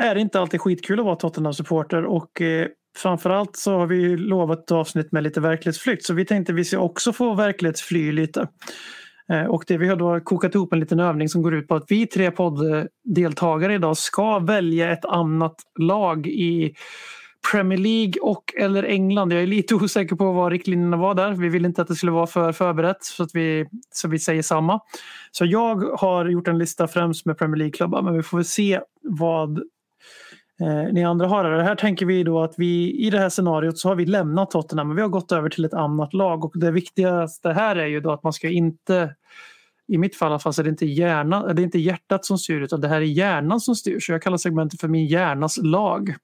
är 0.00 0.14
det 0.14 0.20
inte 0.20 0.40
alltid 0.40 0.60
skitkul 0.60 0.98
att 0.98 1.04
vara 1.04 1.16
Tottenham-supporter 1.16 2.04
och 2.04 2.40
eh, 2.40 2.66
framförallt 2.96 3.56
så 3.56 3.78
har 3.78 3.86
vi 3.86 4.16
lovat 4.16 4.58
ett 4.58 4.72
avsnitt 4.72 5.12
med 5.12 5.22
lite 5.22 5.40
verklighetsflykt 5.40 6.04
så 6.04 6.14
vi 6.14 6.24
tänkte 6.24 6.52
vi 6.52 6.64
ska 6.64 6.78
också 6.78 7.12
få 7.12 7.34
verklighetsfly 7.34 8.12
lite. 8.12 8.48
Eh, 9.32 9.44
och 9.44 9.64
det 9.66 9.76
vi 9.76 9.88
har 9.88 9.96
då 9.96 10.20
kokat 10.20 10.54
ihop 10.54 10.72
en 10.72 10.80
liten 10.80 11.00
övning 11.00 11.28
som 11.28 11.42
går 11.42 11.54
ut 11.54 11.68
på 11.68 11.74
att 11.74 11.84
vi 11.88 12.06
tre 12.06 12.30
podddeltagare 12.30 13.74
idag 13.74 13.96
ska 13.96 14.38
välja 14.38 14.92
ett 14.92 15.04
annat 15.04 15.54
lag 15.78 16.26
i 16.26 16.74
Premier 17.52 17.78
League 17.78 18.12
och 18.22 18.54
eller 18.58 18.82
England. 18.82 19.32
Jag 19.32 19.42
är 19.42 19.46
lite 19.46 19.74
osäker 19.74 20.16
på 20.16 20.32
vad 20.32 20.52
riktlinjerna 20.52 20.96
var 20.96 21.14
där. 21.14 21.32
Vi 21.32 21.48
vill 21.48 21.64
inte 21.64 21.82
att 21.82 21.88
det 21.88 21.94
skulle 21.94 22.12
vara 22.12 22.26
för 22.26 22.52
förberett 22.52 23.04
så 23.04 23.22
att 23.22 23.34
vi, 23.34 23.66
så 23.90 24.08
vi 24.08 24.18
säger 24.18 24.42
samma. 24.42 24.80
Så 25.30 25.44
jag 25.44 25.98
har 25.98 26.26
gjort 26.26 26.48
en 26.48 26.58
lista 26.58 26.88
främst 26.88 27.26
med 27.26 27.38
Premier 27.38 27.56
League-klubbar 27.56 28.02
men 28.02 28.16
vi 28.16 28.22
får 28.22 28.38
väl 28.38 28.44
se 28.44 28.80
vad 29.02 29.62
eh, 30.60 30.92
ni 30.92 31.04
andra 31.04 31.26
har. 31.26 31.44
Det 31.44 31.62
här 31.62 31.74
tänker 31.74 32.06
vi 32.06 32.22
då 32.22 32.42
att 32.42 32.54
vi 32.56 32.92
i 33.06 33.10
det 33.10 33.18
här 33.18 33.28
scenariot 33.28 33.78
så 33.78 33.88
har 33.88 33.94
vi 33.94 34.06
lämnat 34.06 34.50
Tottenham 34.50 34.86
men 34.86 34.96
vi 34.96 35.02
har 35.02 35.08
gått 35.08 35.32
över 35.32 35.48
till 35.48 35.64
ett 35.64 35.74
annat 35.74 36.14
lag 36.14 36.44
och 36.44 36.52
det 36.54 36.70
viktigaste 36.70 37.52
här 37.52 37.76
är 37.76 37.86
ju 37.86 38.00
då 38.00 38.12
att 38.12 38.22
man 38.22 38.32
ska 38.32 38.48
inte 38.48 39.14
i 39.88 39.98
mitt 39.98 40.16
fall 40.16 40.28
i 40.28 40.30
alla 40.30 40.38
fall 40.38 40.52
så 40.52 40.62
är 40.62 40.64
det 40.64 40.70
inte, 40.70 40.86
hjärna, 40.86 41.52
det 41.52 41.62
är 41.62 41.64
inte 41.64 41.78
hjärtat 41.78 42.24
som 42.24 42.38
styr 42.38 42.60
utan 42.60 42.80
det 42.80 42.88
här 42.88 42.96
är 42.96 43.00
hjärnan 43.00 43.60
som 43.60 43.74
styr. 43.74 44.00
Så 44.00 44.12
jag 44.12 44.22
kallar 44.22 44.36
segmentet 44.36 44.80
för 44.80 44.88
min 44.88 45.06
hjärnas 45.06 45.58
lag. 45.62 46.14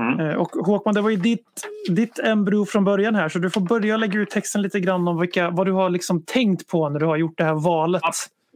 Mm. 0.00 0.20
Eh, 0.20 0.34
Och 0.34 0.48
Håkman, 0.48 0.94
det 0.94 1.00
var 1.00 1.10
ju 1.10 1.16
ditt, 1.16 1.68
ditt 1.88 2.18
embryo 2.18 2.64
från 2.64 2.84
början 2.84 3.14
här 3.14 3.28
så 3.28 3.38
du 3.38 3.50
får 3.50 3.60
börja 3.60 3.96
lägga 3.96 4.20
ut 4.20 4.30
texten 4.30 4.62
lite 4.62 4.80
grann 4.80 5.08
om 5.08 5.20
vilka, 5.20 5.50
vad 5.50 5.66
du 5.66 5.72
har 5.72 5.90
liksom 5.90 6.22
tänkt 6.22 6.66
på 6.66 6.88
när 6.88 7.00
du 7.00 7.06
har 7.06 7.16
gjort 7.16 7.38
det 7.38 7.44
här 7.44 7.54
valet. 7.54 8.02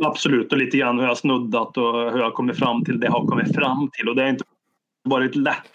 Absolut, 0.05 0.53
och 0.53 0.59
lite 0.59 0.77
grann 0.77 0.99
hur 0.99 1.07
jag 1.07 1.17
snuddat 1.17 1.77
och 1.77 2.13
hur 2.13 2.19
jag 2.19 2.35
kommit 2.35 2.59
fram 2.59 2.85
till 2.85 3.01
det 3.01 3.07
jag 3.07 3.13
har 3.13 3.27
kommit 3.27 3.55
fram 3.55 3.89
till. 3.93 4.09
Och 4.09 4.17
det 4.17 4.23
har 4.23 4.29
inte 4.29 4.45
varit 5.05 5.37
lätt. 5.37 5.73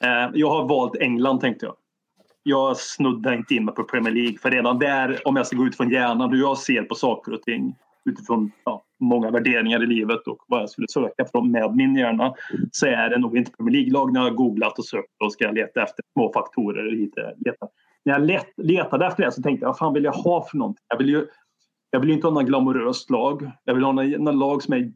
Eh, 0.00 0.30
jag 0.34 0.50
har 0.50 0.68
valt 0.68 0.96
England 0.96 1.40
tänkte 1.40 1.66
jag. 1.66 1.74
Jag 2.42 2.76
snuddar 2.76 3.32
inte 3.32 3.54
in 3.54 3.64
mig 3.64 3.74
på 3.74 3.84
Premier 3.84 4.14
League 4.14 4.38
för 4.38 4.50
redan 4.50 4.78
där, 4.78 5.28
om 5.28 5.36
jag 5.36 5.46
ska 5.46 5.56
gå 5.56 5.66
ut 5.66 5.76
från 5.76 5.90
hjärnan, 5.90 6.30
hur 6.30 6.40
jag 6.40 6.58
ser 6.58 6.82
på 6.82 6.94
saker 6.94 7.32
och 7.32 7.42
ting 7.42 7.74
utifrån 8.04 8.50
ja, 8.64 8.84
många 9.00 9.30
värderingar 9.30 9.82
i 9.82 9.86
livet 9.86 10.26
och 10.26 10.38
vad 10.48 10.62
jag 10.62 10.70
skulle 10.70 10.88
söka 10.88 11.24
för 11.32 11.42
med 11.42 11.76
min 11.76 11.96
hjärna 11.96 12.34
så 12.72 12.86
är 12.86 13.10
det 13.10 13.18
nog 13.18 13.36
inte 13.36 13.50
Premier 13.50 13.72
League-lag 13.72 14.12
när 14.12 14.20
jag 14.20 14.28
har 14.28 14.34
googlat 14.34 14.78
och 14.78 14.84
sökt 14.84 15.08
och 15.24 15.32
ska 15.32 15.50
leta 15.50 15.82
efter 15.82 16.02
små 16.12 16.32
faktorer. 16.32 16.96
Hit, 16.96 17.14
leta. 17.46 17.66
När 18.04 18.12
jag 18.12 18.22
let, 18.22 18.46
letade 18.56 19.06
efter 19.06 19.24
det 19.24 19.32
så 19.32 19.42
tänkte 19.42 19.64
jag 19.64 19.68
vad 19.68 19.78
fan 19.78 19.94
vill 19.94 20.04
jag 20.04 20.12
ha 20.12 20.46
för 20.50 20.56
någonting? 20.56 20.84
Jag 20.88 20.98
vill 20.98 21.08
ju 21.08 21.26
jag 21.90 22.00
vill 22.00 22.10
inte 22.10 22.26
ha 22.26 22.34
något 22.34 22.46
glamoröst 22.46 23.10
lag. 23.10 23.50
Jag 23.64 23.74
vill 23.74 23.84
ha 23.84 23.92
något 23.92 24.34
lag 24.34 24.62
som 24.62 24.74
är 24.74 24.78
eh, 24.78 24.86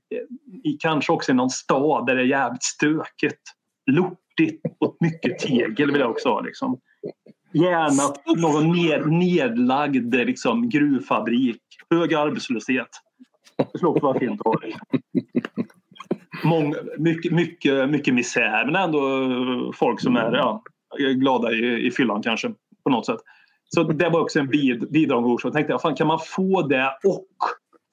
i 0.65 0.77
kanske 0.81 1.13
också 1.13 1.33
i 1.33 1.35
någon 1.35 1.51
stad 1.51 2.07
där 2.07 2.15
det 2.15 2.23
är 2.23 2.27
jävligt 2.27 2.63
stökigt. 2.63 3.43
Lortigt 3.87 4.63
och 4.79 4.97
mycket 5.01 5.39
tegel 5.39 5.91
vill 5.91 6.01
jag 6.01 6.11
också 6.11 6.29
ha. 6.29 6.41
Liksom. 6.41 6.81
Gärna 7.53 8.15
någon 8.37 8.73
ned, 8.73 9.07
nedlagd 9.07 10.15
liksom, 10.15 10.69
gruvfabrik. 10.69 11.61
Hög 11.91 12.15
arbetslöshet. 12.15 12.89
Det 13.57 13.79
skulle 13.79 13.89
också 13.89 14.07
vara 14.07 14.19
fint 14.19 14.41
att 14.41 14.47
ha. 14.47 14.59
Liksom. 14.63 14.99
Mång, 16.45 16.75
mycket, 16.99 17.33
mycket, 17.33 17.91
mycket 17.91 18.15
misär 18.15 18.65
men 18.67 18.77
ändå 18.77 19.73
folk 19.75 20.01
som 20.01 20.17
är 20.17 20.33
ja, 20.33 20.63
glada 20.99 21.53
i, 21.53 21.87
i 21.87 21.91
fyllan 21.91 22.23
kanske 22.23 22.53
på 22.85 22.91
något 22.91 23.07
sätt. 23.07 23.21
Så 23.75 23.83
det 23.83 24.09
var 24.09 24.21
också 24.21 24.39
en 24.39 24.49
bid, 24.49 24.91
bidragande 24.91 25.29
orsak. 25.29 25.49
Jag 25.49 25.53
tänkte, 25.53 25.79
fan, 25.79 25.95
kan 25.95 26.07
man 26.07 26.19
få 26.37 26.63
det 26.63 26.99
och 27.05 27.29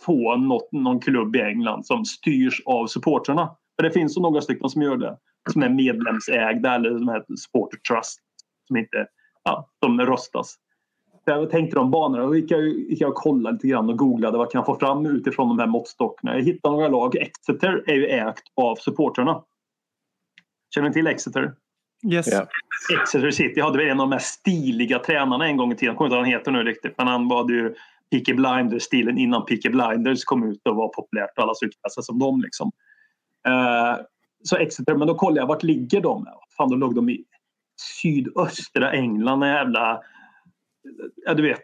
få 0.02 0.36
något, 0.36 0.72
någon 0.72 1.00
klubb 1.00 1.36
i 1.36 1.42
England 1.42 1.86
som 1.86 2.06
styrs 2.06 2.62
av 2.66 2.88
supportrarna? 2.88 3.50
För 3.76 3.84
det 3.84 3.92
finns 3.92 4.14
så 4.14 4.22
några 4.22 4.42
stycken 4.42 4.70
som 4.70 4.82
gör 4.82 4.98
det. 4.98 5.18
Som 5.50 5.64
är 5.64 5.70
medlemsägda 5.70 6.76
eller 6.76 6.97
som 6.97 7.10
heter 7.10 7.36
Supporter 7.36 7.78
Trust. 7.78 8.20
Som 8.68 8.78
inte, 8.78 9.08
ja, 9.43 9.70
de 9.80 10.02
röstas. 10.02 10.56
Så 11.12 11.32
jag 11.32 11.50
tänkte 11.50 11.76
de 11.76 11.91
banorna. 11.91 12.26
Då 12.26 12.36
gick 12.36 12.52
jag, 12.52 12.68
gick 12.68 13.02
jag 13.02 13.10
och 13.10 13.16
kollade 13.16 13.54
lite 13.54 13.68
grann 13.68 13.89
och 13.89 13.97
googlade 13.97 14.38
vad 14.38 14.45
jag 14.45 14.52
kan 14.52 14.66
få 14.66 14.80
fram 14.80 15.06
utifrån 15.06 15.47
de 15.47 15.60
här 15.60 15.68
måttstockarna. 15.68 16.36
Jag 16.36 16.43
hittade 16.43 16.76
några 16.76 16.88
lag. 16.88 17.16
Exeter 17.16 17.84
är 17.88 17.95
ju 17.95 18.06
ägt 18.06 18.43
av 18.56 18.76
supportrarna. 18.76 19.43
Känner 20.76 20.88
ni 20.88 20.93
till 20.93 21.08
Exeter? 21.08 21.54
Yes. 22.12 22.28
Ja. 22.32 22.47
Exeter 23.02 23.32
City 23.32 23.62
hade 23.62 23.78
väl 23.78 23.88
en 23.88 24.00
av 24.00 24.10
de 24.10 24.10
mest 24.10 24.39
stiliga 24.39 25.00
tränarna 25.00 25.47
en 25.47 25.58
gång 25.58 25.72
i 25.72 25.76
tiden. 25.76 25.91
Jag 25.91 25.97
kommer 25.97 26.08
inte 26.08 26.16
ihåg 26.16 26.20
vad 26.20 26.32
han 26.32 26.39
heter 26.39 26.52
nu 26.52 26.64
riktigt. 26.64 26.93
Men 26.97 27.08
han 27.08 27.28
var 27.28 27.52
ju 27.52 27.76
Peaky 28.12 28.34
Blinders-stilen 28.34 29.18
innan 29.18 29.45
Peaky 29.45 29.70
Blinders 29.70 30.24
kom 30.24 30.52
ut 30.52 30.68
och 30.68 30.76
var 30.76 30.88
populärt 30.88 31.38
och 31.38 31.43
alla 31.43 31.54
sig 31.54 32.04
som 32.04 32.20
dem. 32.20 32.41
Liksom. 32.41 32.72
Eh, 33.47 33.97
så 34.44 34.58
Exeter, 34.58 34.96
men 34.96 35.08
då 35.08 35.16
kollade 35.16 35.40
jag 35.40 35.48
vart 35.48 35.64
ligger 35.64 36.02
de? 36.02 36.28
Fan, 36.58 36.70
då 36.70 36.76
låg 36.76 36.96
de 36.96 37.10
i 37.10 37.24
sydöstra 38.02 38.92
England. 38.92 39.44
En 39.44 39.50
jävla... 39.50 40.02
Ja, 41.26 41.34
du 41.34 41.44
vet, 41.44 41.64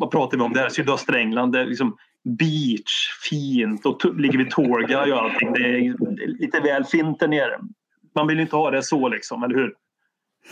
vad 0.00 0.10
pratar 0.10 0.38
vi 0.38 0.42
om 0.42 0.52
där? 0.52 0.68
Sydöstra 0.68 1.18
England. 1.18 1.52
Det 1.52 1.60
är 1.60 1.66
liksom 1.66 1.96
beach, 2.24 3.08
fint 3.30 3.86
och 3.86 4.20
ligger 4.20 4.38
vid 4.38 4.50
Torga 4.50 5.02
och 5.02 5.22
allting. 5.22 5.52
Det 5.52 5.60
är, 5.60 6.26
lite 6.26 6.60
väl 6.60 6.84
fint 6.84 7.20
där 7.20 7.28
nere. 7.28 7.58
Man 8.14 8.26
vill 8.26 8.36
ju 8.36 8.42
inte 8.42 8.56
ha 8.56 8.70
det 8.70 8.82
så 8.82 9.08
liksom, 9.08 9.42
eller 9.42 9.54
hur? 9.54 9.74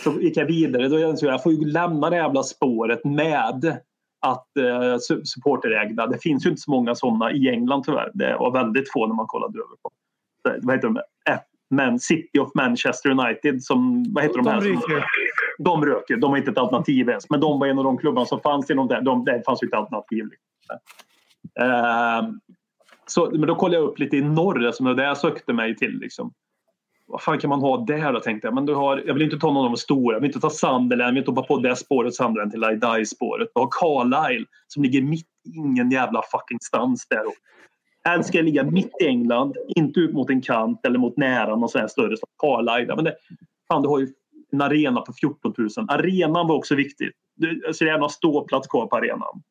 Så 0.05 0.21
gick 0.21 0.37
jag 0.37 0.47
vidare. 0.47 0.89
Då 0.89 0.99
jag 0.99 1.19
jag 1.23 1.43
får 1.43 1.53
ju 1.53 1.65
lämna 1.65 2.11
det 2.11 2.17
jävla 2.17 2.43
spåret 2.43 3.05
med 3.05 3.77
att 4.21 4.57
eh, 4.57 4.99
supporterägda. 5.25 6.07
Det 6.07 6.19
finns 6.23 6.47
ju 6.47 6.51
inte 6.51 6.63
så 6.63 6.71
många 6.71 6.95
sådana 6.95 7.33
i 7.33 7.49
England 7.49 7.83
tyvärr. 7.83 8.11
Det 8.15 8.37
var 8.37 8.53
väldigt 8.53 8.93
få 8.93 9.07
när 9.07 9.15
man 9.15 9.27
kollade 9.27 9.59
över 9.59 9.77
på. 9.83 9.91
Vad 10.63 10.75
heter 10.75 10.89
de? 10.89 11.01
Men 11.71 11.99
City 11.99 12.39
of 12.39 12.51
Manchester 12.55 13.11
United 13.11 13.63
som... 13.63 14.05
Vad 14.13 14.25
heter 14.25 14.37
de, 14.37 14.45
De 14.45 14.51
här? 14.51 14.61
ryker. 14.61 15.05
De 15.59 15.85
röker. 15.85 16.17
De 16.17 16.31
var 16.31 16.39
inte 16.39 16.51
ett 16.51 16.59
alternativ 16.59 17.09
ens. 17.09 17.31
Men 17.31 17.41
de 17.41 17.61
var 17.61 17.67
en 17.67 17.79
av 17.79 17.85
de 17.85 17.99
klubbarna 17.99 18.27
som 18.27 18.41
fanns 18.41 18.71
inom 18.71 18.89
det. 18.89 19.01
De, 19.01 19.25
det 19.25 19.43
fanns 19.47 19.63
ju 19.63 19.67
ett 19.67 19.75
alternativ. 19.75 20.25
Ehm, 21.61 22.41
så, 23.07 23.31
men 23.31 23.47
då 23.47 23.55
kollade 23.55 23.77
jag 23.77 23.85
upp 23.89 23.99
lite 23.99 24.17
i 24.17 24.23
norr 24.23 24.73
som 24.73 24.97
det 24.97 25.05
jag 25.05 25.19
sökte 25.19 25.53
mig 25.53 25.77
till. 25.77 25.99
Liksom. 25.99 26.33
Vad 27.07 27.23
fan 27.23 27.39
kan 27.39 27.51
man 27.51 27.61
ha 27.61 27.85
där 27.85 28.13
då 28.13 28.21
tänkte 28.21 28.47
jag. 28.47 28.55
Men 28.55 28.67
du 28.67 28.75
har, 28.75 29.03
jag 29.07 29.15
vill 29.15 29.23
inte 29.23 29.39
ta 29.39 29.47
någon 29.53 29.65
av 29.65 29.71
de 29.71 29.77
stora. 29.77 30.17
Jag 30.17 30.21
vill 30.21 30.29
inte 30.29 30.41
ta 30.41 30.51
Sunderland. 30.51 31.09
Jag 31.09 31.13
vill 31.13 31.19
inte 31.19 31.31
hoppa 31.31 31.43
på 31.43 31.59
det 31.59 31.77
spåret 31.77 32.15
Sunderland 32.15 32.53
till 32.53 32.65
I 32.65 32.77
Die-spåret. 32.77 33.49
Du 33.55 33.61
har 33.61 33.69
Carlisle 33.81 34.47
som 34.67 34.83
ligger 34.83 35.03
mitt 35.03 35.27
i 35.49 35.57
ingen 35.57 35.91
jävla 35.91 36.23
fucking 36.23 36.59
stans 36.61 37.07
där. 37.09 37.23
Här 38.07 38.23
ska 38.23 38.39
jag 38.39 38.45
ligga 38.45 38.65
mitt 38.65 38.93
i 39.01 39.07
England. 39.07 39.57
Inte 39.69 40.01
ut 40.01 40.13
mot 40.13 40.31
en 40.31 40.43
kant 40.43 40.87
eller 40.87 40.99
mot 40.99 41.17
nära 41.17 41.57
någon 41.57 41.69
sån 41.69 41.81
här 41.81 41.89
större 41.89 42.17
stad. 42.17 42.29
Carlisle. 42.39 42.97
Men 42.97 43.05
det, 43.05 43.17
fan, 43.69 43.83
du 43.83 43.89
har 43.89 43.99
ju 43.99 44.09
en 44.53 44.63
arena 44.63 45.01
på 45.01 45.13
14 45.13 45.55
000. 45.59 45.69
Arenan 45.89 46.49
var 46.49 46.57
också 46.57 46.75
viktig. 46.75 47.11
Du 47.37 47.63
ska 47.75 47.85
gärna 47.85 48.05
ha 48.05 48.09
ståplats 48.09 48.69
kvar 48.69 48.87
på 48.87 48.97
arenan. 48.97 49.43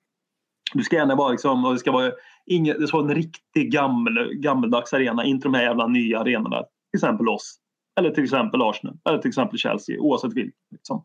Du 0.74 0.84
ska 0.84 0.96
gärna 0.96 1.16
vara 1.16 1.32
liksom, 1.32 1.66
och 1.66 1.74
det 1.74 1.80
ska 1.80 1.92
vara 1.92 2.12
inget, 2.46 2.80
det 2.80 2.88
ska 2.88 2.98
vara 2.98 3.10
en 3.10 3.16
riktig 3.16 3.72
gammal, 3.72 4.34
gammeldags 4.34 4.94
arena. 4.94 5.26
Inte 5.26 5.48
de 5.48 5.54
här 5.54 5.64
jävla 5.64 5.88
nya 5.88 6.20
arenorna. 6.20 6.58
Till 6.62 6.98
exempel 6.98 7.30
oss. 7.30 7.58
Eller 8.00 8.12
till 8.12 8.24
exempel 8.24 8.62
Arsenal. 8.62 8.98
Eller 9.10 9.18
till 9.18 9.30
exempel 9.30 9.60
Chelsea. 9.60 10.00
Oavsett 10.00 10.34
vilket. 10.34 10.60
Liksom. 10.72 11.04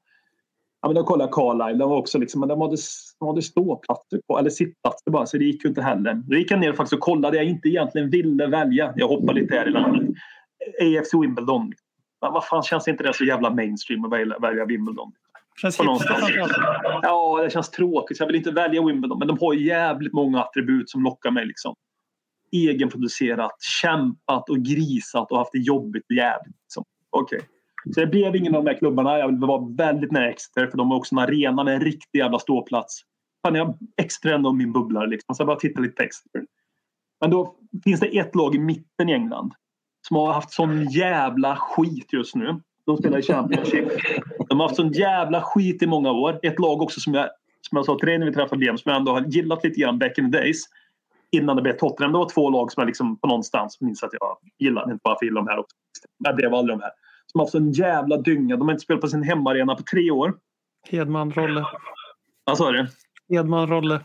Ja, 0.82 0.88
men 0.88 0.94
då 0.94 1.04
kollade 1.04 1.28
jag 1.28 1.34
Carlisle. 1.34 1.78
Den 1.78 1.88
var 1.88 1.96
också 1.96 2.18
liksom, 2.18 2.40
men 2.40 2.48
de 2.48 2.60
hade, 2.60 2.76
de 3.18 3.28
hade 3.28 3.42
ståplatser 3.42 4.20
på, 4.26 4.38
eller 4.38 4.50
sittplatser 4.50 5.10
bara. 5.10 5.26
Så 5.26 5.36
det 5.38 5.44
gick 5.44 5.64
ju 5.64 5.68
inte 5.68 5.82
heller. 5.82 6.14
Då 6.14 6.36
gick 6.36 6.50
jag 6.50 6.60
ner 6.60 6.72
faktiskt 6.72 6.92
och 6.92 7.00
kollade. 7.00 7.36
Jag 7.36 7.46
inte 7.46 7.68
egentligen 7.68 8.10
ville 8.10 8.46
välja. 8.46 8.92
Jag 8.96 9.08
hoppade 9.08 9.40
lite 9.40 9.54
här 9.54 9.68
i 9.68 9.70
landet. 9.70 10.08
AFC 10.80 11.14
Wimbledon. 11.14 11.72
Men 12.20 12.32
vad 12.32 12.44
fan 12.44 12.62
känns 12.62 12.88
inte 12.88 13.02
det 13.02 13.14
så 13.14 13.24
jävla 13.24 13.50
mainstream 13.50 14.04
att 14.04 14.12
välja, 14.12 14.38
välja 14.38 14.64
Wimbledon? 14.64 15.12
Känns 15.62 15.76
På 15.76 15.84
någonstans. 15.84 16.24
Ja, 17.02 17.40
det 17.42 17.50
känns 17.50 17.70
tråkigt. 17.70 18.16
så 18.16 18.22
Jag 18.22 18.26
vill 18.26 18.36
inte 18.36 18.50
välja 18.50 18.86
Wimbledon. 18.86 19.18
Men 19.18 19.28
de 19.28 19.38
har 19.40 19.54
jävligt 19.54 20.12
många 20.12 20.40
attribut 20.40 20.90
som 20.90 21.02
lockar 21.02 21.30
mig. 21.30 21.46
Liksom. 21.46 21.74
Egenproducerat, 22.52 23.62
kämpat 23.82 24.50
och 24.50 24.58
grisat 24.58 25.32
och 25.32 25.38
haft 25.38 25.52
det 25.52 25.58
jobbigt 25.58 26.04
och 26.08 26.14
jävligt. 26.14 26.56
Liksom. 26.64 26.84
Okej. 27.10 27.40
Så 27.94 28.00
det 28.00 28.06
blev 28.06 28.36
ingen 28.36 28.54
av 28.54 28.64
de 28.64 28.70
här 28.70 28.78
klubbarna. 28.78 29.18
Jag 29.18 29.40
var 29.40 29.48
vara 29.48 29.66
väldigt 29.76 30.12
nära 30.12 30.30
Exeter 30.30 30.66
för 30.66 30.78
de 30.78 30.90
har 30.90 30.98
också 30.98 31.14
en 31.14 31.18
arena 31.18 31.64
med 31.64 31.74
en 31.74 31.80
riktig 31.80 32.18
jävla 32.18 32.38
ståplats. 32.38 33.02
Fan, 33.46 33.54
jag 33.54 33.78
Exeter 33.96 34.30
är 34.30 34.34
ändå 34.34 34.52
min 34.52 34.72
bubblare. 34.72 35.06
Liksom. 35.06 35.34
Så 35.34 35.40
jag 35.40 35.46
bara 35.46 35.58
tittade 35.58 35.86
lite 35.86 35.96
på 35.96 36.02
Exeter. 36.02 36.44
Men 37.20 37.30
då 37.30 37.54
finns 37.84 38.00
det 38.00 38.18
ett 38.18 38.34
lag 38.34 38.54
i 38.54 38.58
mitten 38.58 39.08
i 39.08 39.12
England 39.12 39.54
som 40.08 40.16
har 40.16 40.32
haft 40.32 40.52
sån 40.52 40.88
jävla 40.90 41.56
skit 41.56 42.12
just 42.12 42.34
nu. 42.34 42.60
De 42.86 42.96
spelar 42.96 43.18
i 43.18 43.22
Championship. 43.22 43.88
De 44.48 44.60
har 44.60 44.66
haft 44.66 44.76
sån 44.76 44.92
jävla 44.92 45.42
skit 45.42 45.82
i 45.82 45.86
många 45.86 46.12
år. 46.12 46.40
Ett 46.42 46.58
lag 46.58 46.82
också 46.82 47.00
som 47.00 47.14
jag, 47.14 47.28
som 47.60 47.76
jag 47.76 47.84
sa 47.84 47.98
till 47.98 48.08
dig 48.08 48.18
när 48.18 48.26
vi 48.26 48.32
träffade 48.32 48.64
Liam, 48.64 48.78
som 48.78 48.90
jag 48.90 48.98
ändå 48.98 49.12
har 49.12 49.20
gillat 49.20 49.64
lite 49.64 49.80
grann 49.80 49.98
back 49.98 50.18
in 50.18 50.32
the 50.32 50.38
days. 50.38 50.64
Innan 51.30 51.56
det 51.56 51.62
blev 51.62 51.76
Tottenham. 51.76 52.12
Det 52.12 52.18
var 52.18 52.28
två 52.28 52.50
lag 52.50 52.72
som 52.72 52.80
jag 52.80 52.86
liksom 52.86 53.16
på 53.16 53.28
någonstans 53.28 53.80
minns 53.80 54.02
att 54.02 54.10
jag 54.20 54.36
gillade. 54.58 54.92
Inte 54.92 55.00
bara 55.04 55.14
för 55.14 55.16
att 55.16 55.22
gilla 55.22 55.40
de 55.40 55.48
här 55.48 55.58
också. 55.58 55.76
Men 56.24 56.36
det 56.36 56.48
var 56.48 56.58
aldrig 56.58 56.78
de 56.78 56.82
här. 56.82 56.92
Som 57.30 57.38
har 57.40 57.44
haft 57.46 57.52
sån 57.52 57.72
jävla 57.72 58.16
dynga. 58.16 58.56
De 58.56 58.68
har 58.68 58.72
inte 58.72 58.82
spelat 58.84 59.00
på 59.00 59.08
sin 59.08 59.22
hemmaarena 59.22 59.74
på 59.74 59.82
tre 59.82 60.10
år. 60.10 60.34
Hedman, 60.90 61.32
Rolle. 61.32 61.64
Vad 62.44 62.56
sa 62.58 62.72
du? 62.72 62.86
Hedman, 63.28 63.66
Rolle. 63.68 64.00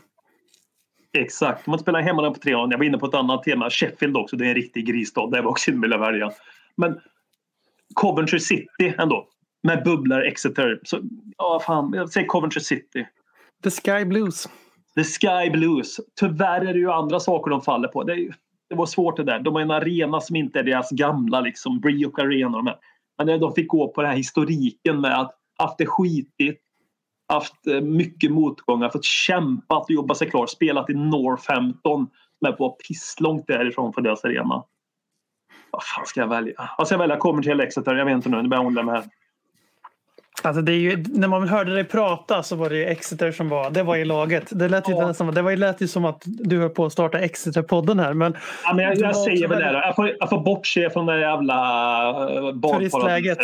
Exakt. 1.18 1.64
De 1.64 1.70
har 1.70 1.74
inte 1.76 1.82
spelat 1.82 2.04
hemma 2.04 2.30
på 2.30 2.40
tre 2.40 2.54
år. 2.54 2.68
Jag 2.70 2.78
var 2.78 2.84
inne 2.84 2.98
på 2.98 3.06
ett 3.06 3.14
annat 3.14 3.42
tema. 3.42 3.70
Sheffield 3.70 4.16
också. 4.16 4.36
Det 4.36 4.44
är 4.44 4.48
en 4.48 4.54
riktig 4.54 4.86
grisstad. 4.86 5.30
Det 5.30 5.42
var 5.42 5.50
också 5.50 5.70
inte 5.70 5.80
vilja 5.82 5.98
välja. 5.98 6.30
Men 6.76 7.00
Coventry 7.94 8.38
City 8.40 8.94
ändå. 8.98 9.28
Med 9.62 9.84
bubblor 9.84 10.22
Exeter. 10.22 10.80
Så, 10.82 11.00
ja, 11.38 11.60
fan. 11.66 11.92
Jag 11.94 12.10
säger 12.10 12.26
Coventry 12.26 12.60
City. 12.60 13.06
The 13.64 13.70
Sky 13.70 14.04
Blues. 14.04 14.48
The 14.96 15.04
Sky 15.04 15.50
Blues. 15.50 15.96
Tyvärr 16.20 16.60
är 16.60 16.72
det 16.72 16.78
ju 16.78 16.90
andra 16.90 17.20
saker 17.20 17.50
de 17.50 17.62
faller 17.62 17.88
på. 17.88 18.02
Det, 18.04 18.14
ju- 18.14 18.32
det 18.68 18.74
var 18.74 18.86
svårt 18.86 19.16
det 19.16 19.24
där. 19.24 19.40
De 19.40 19.54
har 19.54 19.62
en 19.62 19.70
arena 19.70 20.20
som 20.20 20.36
inte 20.36 20.58
är 20.58 20.62
deras 20.62 20.90
gamla 20.90 21.40
liksom. 21.40 21.80
Brioc 21.80 22.18
Arena. 22.18 22.56
De 22.56 22.66
här. 22.66 22.76
Men 23.18 23.40
de 23.40 23.54
fick 23.54 23.68
gå 23.68 23.88
på 23.88 24.02
den 24.02 24.10
här 24.10 24.16
historiken 24.16 25.00
med 25.00 25.20
att 25.20 25.32
haft 25.58 25.78
det 25.78 25.86
skitigt. 25.86 26.62
Haft 27.28 27.66
eh, 27.66 27.80
mycket 27.80 28.32
motgångar. 28.32 28.88
Fått 28.88 29.04
kämpat 29.04 29.84
och 29.84 29.90
jobba 29.90 30.14
sig 30.14 30.30
klar. 30.30 30.46
Spelat 30.46 30.90
i 30.90 30.94
Northampton. 30.94 32.06
Som 32.38 32.48
är 32.48 32.52
på 32.52 32.70
pisslångt 32.70 33.46
därifrån 33.46 33.92
för 33.92 34.00
deras 34.00 34.24
arena. 34.24 34.64
Vad 35.70 35.82
fan 35.82 36.06
ska 36.06 36.20
jag 36.20 36.28
välja? 36.28 36.70
Vad 36.78 36.86
ska 36.86 36.94
jag 36.94 36.98
välja? 36.98 37.16
Kommer 37.16 37.42
till 37.42 37.60
Exeter. 37.60 37.94
Jag 37.94 38.04
vet 38.04 38.14
inte 38.14 38.28
nu. 38.28 38.42
Nu 38.42 38.48
börjar 38.48 38.62
jag 38.62 38.66
ångra 38.66 38.82
mig 38.82 38.94
här. 38.94 39.04
Alltså 40.42 40.62
det 40.62 40.72
är 40.72 40.76
ju, 40.76 41.04
när 41.08 41.28
man 41.28 41.48
hörde 41.48 41.74
dig 41.74 41.84
prata 41.84 42.42
så 42.42 42.56
var 42.56 42.70
det 42.70 42.76
ju 42.76 42.84
Exeter 42.84 43.32
som 43.32 43.48
var, 43.48 43.70
det 43.70 43.82
var 43.82 43.96
i 43.96 44.04
laget. 44.04 44.44
Det 44.50 44.68
lät 44.68 44.88
ju, 44.88 44.92
Ja. 44.92 45.06
nästan, 45.06 45.34
det 45.34 45.42
var 45.42 45.50
ju, 45.50 45.56
lät 45.56 45.80
ju 45.80 45.88
som 45.88 46.04
att 46.04 46.22
du 46.24 46.58
höll 46.58 46.68
på 46.70 46.84
att 46.84 46.92
starta 46.92 47.18
Exeter-podden 47.18 48.00
här. 48.00 48.14
Men 48.14 48.36
Ja, 48.64 48.74
men 48.74 48.84
jag, 48.84 48.98
jag 48.98 49.16
säger 49.16 49.48
väl 49.48 49.58
det. 49.58 49.72
Då. 49.72 49.78
Jag, 49.78 49.96
får, 49.96 50.12
jag 50.18 50.30
får 50.30 50.40
bortse 50.40 50.90
från 50.90 51.06
det 51.06 51.20
jävla 51.20 51.58
uh, 52.40 52.60
turistläget. 52.60 53.38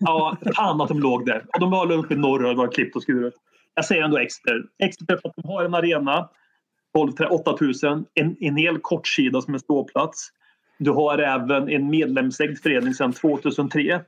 Ja, 0.00 0.36
fan 0.56 0.80
att 0.80 0.88
de 0.88 1.00
låg 1.00 1.26
där. 1.26 1.42
Och 1.52 1.60
de 1.60 1.70
var 1.70 1.92
uppe 1.92 2.14
i 2.14 2.16
norr 2.16 2.44
och 2.44 2.50
det 2.50 2.58
var 2.58 2.72
klippt 2.72 2.96
och 2.96 3.02
skuret. 3.02 3.34
Jag 3.74 3.84
säger 3.84 4.02
ändå 4.02 4.18
Exeter. 4.18 4.62
Exeter 4.78 5.18
för 5.22 5.28
att 5.28 5.36
de 5.36 5.48
har 5.48 5.64
en 5.64 5.74
arena. 5.74 6.28
12 6.94 7.12
8 7.30 7.56
000. 7.82 8.04
En, 8.14 8.36
en 8.40 8.56
hel 8.56 8.78
kortsida 8.78 9.40
som 9.40 9.54
är 9.54 9.58
ståplats. 9.58 10.28
Du 10.78 10.90
har 10.90 11.18
även 11.18 11.68
en 11.68 11.90
medlemsägd 11.90 12.58
förening 12.58 12.94
sedan 12.94 13.12
2003. 13.12 14.00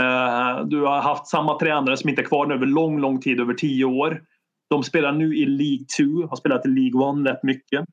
Eh, 0.00 0.66
Du 0.66 0.80
har 0.82 1.00
haft 1.00 1.26
samma 1.26 1.58
tränare 1.58 1.96
som 1.96 2.10
inte 2.10 2.22
är 2.22 2.26
kvar 2.26 2.46
nu 2.46 2.54
över 2.54 2.66
lång, 2.66 3.00
lång 3.00 3.20
tid, 3.20 3.40
över 3.40 3.54
tio 3.54 3.84
år. 3.84 4.22
De 4.70 4.82
spelar 4.82 5.12
nu 5.12 5.36
i 5.36 5.46
League 5.46 5.84
2, 5.98 6.26
har 6.28 6.36
spelat 6.36 6.66
i 6.66 6.68
League 6.68 7.20
1 7.22 7.26
rätt 7.26 7.42
mycket. 7.42 7.84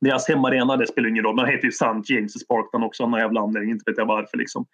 Deras 0.00 0.28
hemmaarena, 0.28 0.76
det 0.76 0.86
spelar 0.86 1.08
ingen 1.08 1.24
roll. 1.24 1.36
Man 1.36 1.46
heter 1.46 1.64
ju 1.64 1.68
St. 1.68 1.86
James' 1.86 2.46
Park 2.48 2.68
den 2.72 2.82
också, 2.82 3.02
av 3.02 3.10
någon 3.10 3.20
jävla 3.20 3.40
anledning. 3.40 3.70
Inte 3.70 3.90
vet 3.90 3.98
jag 3.98 4.06
varför 4.06 4.38
liksom. 4.38 4.66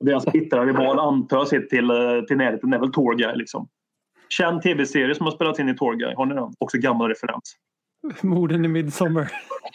Deras 0.00 0.26
bittra 0.32 0.64
rival 0.66 0.98
antar 0.98 1.44
sig 1.44 1.68
till, 1.68 1.90
eh, 1.90 2.20
till 2.28 2.36
närheten 2.36 2.72
är 2.72 2.78
väl 2.78 2.92
Torgay 2.92 3.36
liksom. 3.36 3.68
Känd 4.28 4.62
tv-serie 4.62 5.14
som 5.14 5.26
har 5.26 5.32
spelats 5.32 5.60
in 5.60 5.68
i 5.68 5.76
Torgay. 5.76 6.14
Har 6.14 6.26
ni 6.26 6.34
den? 6.34 6.52
Också 6.58 6.78
gammal 6.78 7.08
referens. 7.08 7.56
Morden 8.20 8.64
i 8.64 8.68
Midsommar. 8.68 9.32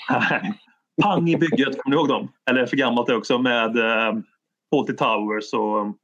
Pang 1.01 1.29
i 1.29 1.37
bygget, 1.37 1.77
kommer 1.81 1.95
ni 1.95 2.01
ihåg 2.01 2.07
dem? 2.07 2.27
Eller 2.49 2.65
för 2.65 2.77
gammalt 2.77 3.07
det 3.07 3.15
också 3.15 3.37
med 3.39 3.77
eh, 3.77 4.13
Fawlty 4.73 4.93
Towers 4.93 5.53
och... 5.53 5.97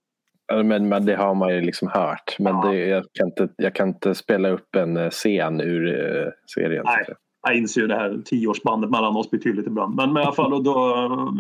Ja, 0.48 0.64
Men, 0.64 0.90
men 0.90 1.06
det 1.06 1.16
har 1.16 1.36
man 1.36 1.56
ju 1.56 1.62
liksom 1.62 1.88
hört. 1.88 2.36
Men 2.40 2.56
Ja. 2.56 2.68
det, 2.70 2.76
jag, 2.88 3.04
kan 3.14 3.28
inte, 3.28 3.50
jag 3.58 3.76
kan 3.76 3.88
inte 3.88 4.16
spela 4.16 4.50
upp 4.50 4.76
en 4.76 4.98
eh, 4.98 5.10
scen 5.10 5.62
ur 5.62 5.88
eh, 5.88 6.28
serien. 6.56 6.84
Nej. 6.86 7.06
Jag 7.48 7.58
inser 7.58 7.82
ju 7.82 7.88
det 7.88 7.96
här 7.96 8.22
tioårsbandet 8.26 8.90
mellan 8.90 9.16
oss 9.16 9.30
blir 9.30 9.42
tydligt 9.42 9.68
ibland. 9.68 9.96
Men, 9.96 10.14
men 10.14 10.24
i 10.24 10.26
alla 10.26 10.36
fall, 10.36 10.54
och 10.54 10.64
då, 10.64 10.74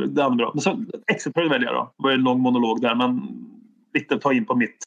det 0.07 0.21
är 0.21 0.29
bra. 0.29 0.51
Men 0.53 0.61
så 0.61 0.85
Exeter 1.11 1.49
väljer 1.49 1.67
jag 1.67 1.75
då. 1.75 1.93
Det 1.97 2.03
var 2.03 2.09
ju 2.09 2.15
en 2.15 2.23
lång 2.23 2.39
monolog 2.39 2.81
där 2.81 2.95
men 2.95 3.21
lite 3.93 4.17
ta 4.19 4.33
in 4.33 4.45
på 4.45 4.55
mitt 4.55 4.77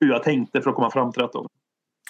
hur 0.00 0.08
jag 0.10 0.22
tänkte 0.22 0.60
för 0.60 0.70
att 0.70 0.76
komma 0.76 0.90
fram 0.90 1.12
till 1.12 1.22
detta. 1.22 1.38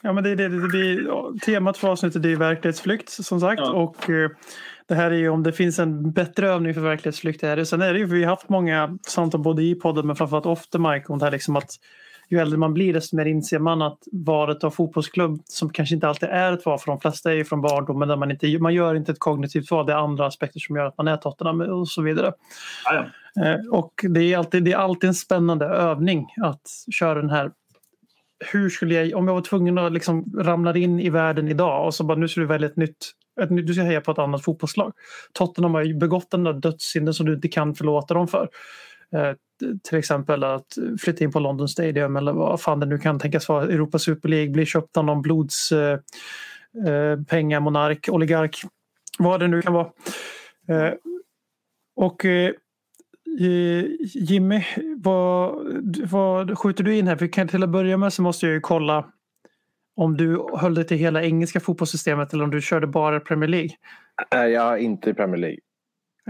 Ja, 0.03 0.13
men 0.13 0.25
det, 0.25 0.35
det, 0.35 0.49
det, 0.49 0.69
det, 0.69 1.39
temat 1.41 1.77
för 1.77 1.89
avsnittet 1.89 2.25
är 2.25 2.37
verklighetsflykt 2.37 3.09
som 3.11 3.41
sagt. 3.41 3.61
Ja. 3.61 3.73
Och 3.73 4.11
eh, 4.11 4.31
det 4.89 4.95
här 4.95 5.11
är 5.11 5.17
ju 5.17 5.29
om 5.29 5.43
det 5.43 5.53
finns 5.53 5.79
en 5.79 6.13
bättre 6.13 6.51
övning 6.51 6.75
för 6.75 6.81
verklighetsflykt. 6.81 7.43
Är 7.43 7.57
det. 7.57 7.67
Sen 7.67 7.83
är 7.83 7.93
det 7.93 7.99
ju, 7.99 8.05
vi 8.07 8.25
har 8.25 8.31
haft 8.31 8.49
många 8.49 8.99
samtal 9.07 9.41
både 9.43 9.63
i 9.63 9.75
podden 9.75 10.07
men 10.07 10.17
framförallt 10.17 10.47
off 10.47 10.69
the 10.69 10.79
mic 10.79 11.03
om 11.09 11.19
det 11.19 11.25
här 11.25 11.33
liksom 11.33 11.57
att 11.57 11.71
ju 12.29 12.39
äldre 12.39 12.59
man 12.59 12.75
blir 12.75 12.93
desto 12.93 13.17
mer 13.17 13.25
inser 13.25 13.59
man 13.59 13.83
att 13.83 13.99
valet 14.13 14.65
av 14.65 14.71
fotbollsklubb 14.71 15.41
som 15.45 15.71
kanske 15.71 15.95
inte 15.95 16.09
alltid 16.09 16.29
är 16.29 16.53
ett 16.53 16.67
val 16.67 16.79
för 16.79 16.87
de 16.87 17.01
flesta 17.01 17.31
är 17.33 17.37
ju 17.37 17.45
från 17.45 17.61
barndomen 17.61 18.09
där 18.09 18.17
man 18.17 18.31
inte 18.31 18.59
man 18.59 18.75
gör 18.75 18.95
inte 18.95 19.13
ett 19.13 19.19
kognitivt 19.19 19.71
val. 19.71 19.87
Det 19.87 19.93
är 19.93 19.97
andra 19.97 20.27
aspekter 20.27 20.61
som 20.61 20.77
gör 20.77 20.85
att 20.87 20.99
man 20.99 21.09
är 21.09 21.17
Tottenham 21.17 21.61
och 21.61 21.89
så 21.89 22.03
vidare. 22.03 22.33
Ja, 22.85 22.95
ja. 23.35 23.45
Eh, 23.47 23.59
Och 23.71 23.93
det 24.09 24.21
är, 24.21 24.39
alltid, 24.39 24.65
det 24.65 24.73
är 24.73 24.77
alltid 24.77 25.09
en 25.09 25.15
spännande 25.15 25.67
övning 25.67 26.27
att 26.43 26.63
köra 27.01 27.21
den 27.21 27.31
här. 27.31 27.51
Hur 28.53 28.71
skulle 28.71 28.95
jag, 28.95 29.19
om 29.19 29.29
jag 29.29 29.35
var 29.35 29.41
tvungen 29.43 29.79
att 29.79 29.93
liksom 29.93 30.25
ramla 30.39 30.77
in 30.77 31.01
i 31.01 31.11
världen 31.11 31.49
idag 31.49 31.87
och 31.87 31.95
så 31.95 32.05
bara 32.05 32.19
nu 32.19 32.29
ska 32.29 32.41
du 32.41 32.47
välja 32.47 32.69
ett, 32.69 32.77
nytt- 32.77 33.13
du 33.49 33.75
ska 33.75 33.83
heja 33.83 34.01
på 34.01 34.11
ett 34.11 34.19
annat 34.19 34.45
fotbollslag. 34.45 34.93
Tottenham 35.33 35.75
har 35.75 35.83
ju 35.83 35.95
begått 35.95 36.31
den 36.31 36.45
där 36.45 36.53
dödssynden 36.53 37.15
som 37.15 37.27
du 37.27 37.35
inte 37.35 37.49
kan 37.49 37.75
förlåta 37.75 38.15
dem 38.15 38.29
för. 38.29 38.49
Eh, 39.13 39.33
till 39.89 39.99
exempel 39.99 40.45
att 40.45 40.79
flytta 41.01 41.25
in 41.25 41.33
på 41.33 41.41
London 41.41 41.69
Stadium 41.69 42.17
eller 42.17 42.33
vad 42.33 42.61
fan 42.61 42.81
det 42.81 42.87
nu 42.87 42.99
kan 42.99 43.19
tänkas 43.19 43.49
vara. 43.49 43.65
Europa 43.65 43.99
Super 43.99 44.29
League, 44.29 44.51
bli 44.51 44.67
köpt 44.67 44.97
av 44.97 45.05
någon 45.05 45.23
blods 45.23 45.73
eh, 45.73 45.99
eh, 46.87 47.19
oligark, 48.09 48.63
vad 49.19 49.41
det 49.41 49.49
nu 49.49 49.63
kan 49.63 49.73
vara. 49.73 49.89
Eh, 50.69 50.93
och 51.97 52.25
eh, 52.25 52.53
Jimmy, 54.15 54.65
vad, 54.97 55.55
vad 56.11 56.59
skjuter 56.59 56.85
du 56.85 56.97
in 56.97 57.07
här? 57.07 57.17
För 57.17 57.27
till 57.49 57.63
att 57.63 57.69
börja 57.69 57.97
med 57.97 58.13
så 58.13 58.23
måste 58.23 58.47
jag 58.47 58.55
ju 58.55 58.61
kolla 58.61 59.07
om 59.97 60.17
du 60.17 60.47
höll 60.55 60.75
dig 60.75 60.87
till 60.87 60.97
hela 60.97 61.23
engelska 61.23 61.61
fotbollssystemet 61.61 62.33
eller 62.33 62.45
om 62.45 62.51
du 62.51 62.61
körde 62.61 62.87
bara 62.87 63.21
Premier 63.21 63.49
League. 63.49 63.71
Nej, 64.35 64.51
jag 64.51 64.73
är 64.73 64.77
inte 64.77 65.11
i 65.11 65.15
Premier 65.15 65.41
League. 65.41 65.59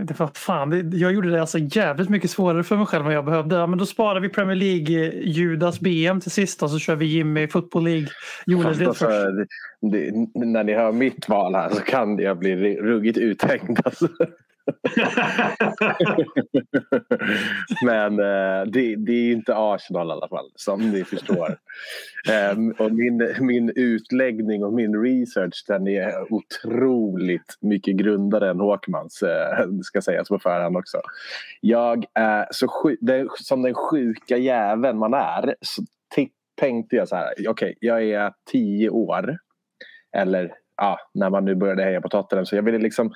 Det 0.00 0.20
var 0.20 0.30
fan, 0.34 0.90
jag 0.92 1.12
gjorde 1.12 1.30
det 1.30 1.40
alltså 1.40 1.58
jävligt 1.58 2.08
mycket 2.08 2.30
svårare 2.30 2.64
för 2.64 2.76
mig 2.76 2.86
själv 2.86 3.06
än 3.06 3.12
jag 3.12 3.24
behövde. 3.24 3.56
Ja, 3.56 3.66
men 3.66 3.78
då 3.78 3.86
sparar 3.86 4.20
vi 4.20 4.28
Premier 4.28 4.56
League, 4.56 5.06
eh, 5.06 5.28
Judas 5.28 5.80
BM 5.80 6.20
till 6.20 6.30
sist 6.30 6.62
och 6.62 6.70
så 6.70 6.78
kör 6.78 6.96
vi 6.96 7.06
Jimmy 7.06 7.48
Football 7.48 7.84
League. 7.84 8.08
Fast 8.62 8.78
det 8.78 8.86
alltså, 8.86 9.04
först. 9.04 9.48
det, 9.80 10.10
det, 10.10 10.46
när 10.46 10.64
ni 10.64 10.74
hör 10.74 10.92
mitt 10.92 11.28
val 11.28 11.54
här 11.54 11.70
så 11.70 11.80
kan 11.80 12.18
jag 12.18 12.38
bli 12.38 12.76
ruggigt 12.76 13.18
uthängd. 13.18 13.80
Alltså. 13.84 14.08
Men 17.84 18.18
eh, 18.18 18.62
det, 18.66 18.96
det 18.96 19.12
är 19.12 19.26
ju 19.26 19.32
inte 19.32 19.56
Arsenal 19.56 20.08
i 20.08 20.12
alla 20.12 20.28
fall, 20.28 20.50
som 20.54 20.90
ni 20.90 21.04
förstår. 21.04 21.58
Ehm, 22.30 22.70
och 22.70 22.92
min, 22.92 23.34
min 23.40 23.72
utläggning 23.76 24.64
och 24.64 24.72
min 24.72 25.02
research 25.02 25.64
den 25.68 25.88
är 25.88 26.32
otroligt 26.32 27.58
mycket 27.60 27.96
grundare 27.96 28.50
än 28.50 28.60
Håkmans, 28.60 29.22
eh, 29.22 29.68
ska 29.82 30.02
sägas 30.02 30.28
på 30.28 30.38
förhand 30.38 30.76
också. 30.76 31.00
Jag 31.60 32.04
är 32.14 32.46
så 32.50 32.68
sju, 32.68 32.96
den, 33.00 33.28
som 33.40 33.62
den 33.62 33.74
sjuka 33.74 34.36
jäveln 34.36 34.98
man 34.98 35.14
är 35.14 35.54
så 35.60 35.82
tänkte 36.56 36.96
jag 36.96 37.08
så 37.08 37.16
här, 37.16 37.34
okej, 37.48 37.74
jag 37.80 38.02
är 38.02 38.32
tio 38.50 38.90
år. 38.90 39.38
Eller 40.16 40.52
ja, 40.76 40.98
när 41.14 41.30
man 41.30 41.44
nu 41.44 41.54
började 41.54 41.82
heja 41.82 42.00
på 42.00 42.08
Tottenham. 42.08 42.46
Så 42.46 42.56
jag 42.56 42.62
ville 42.62 42.78
liksom 42.78 43.12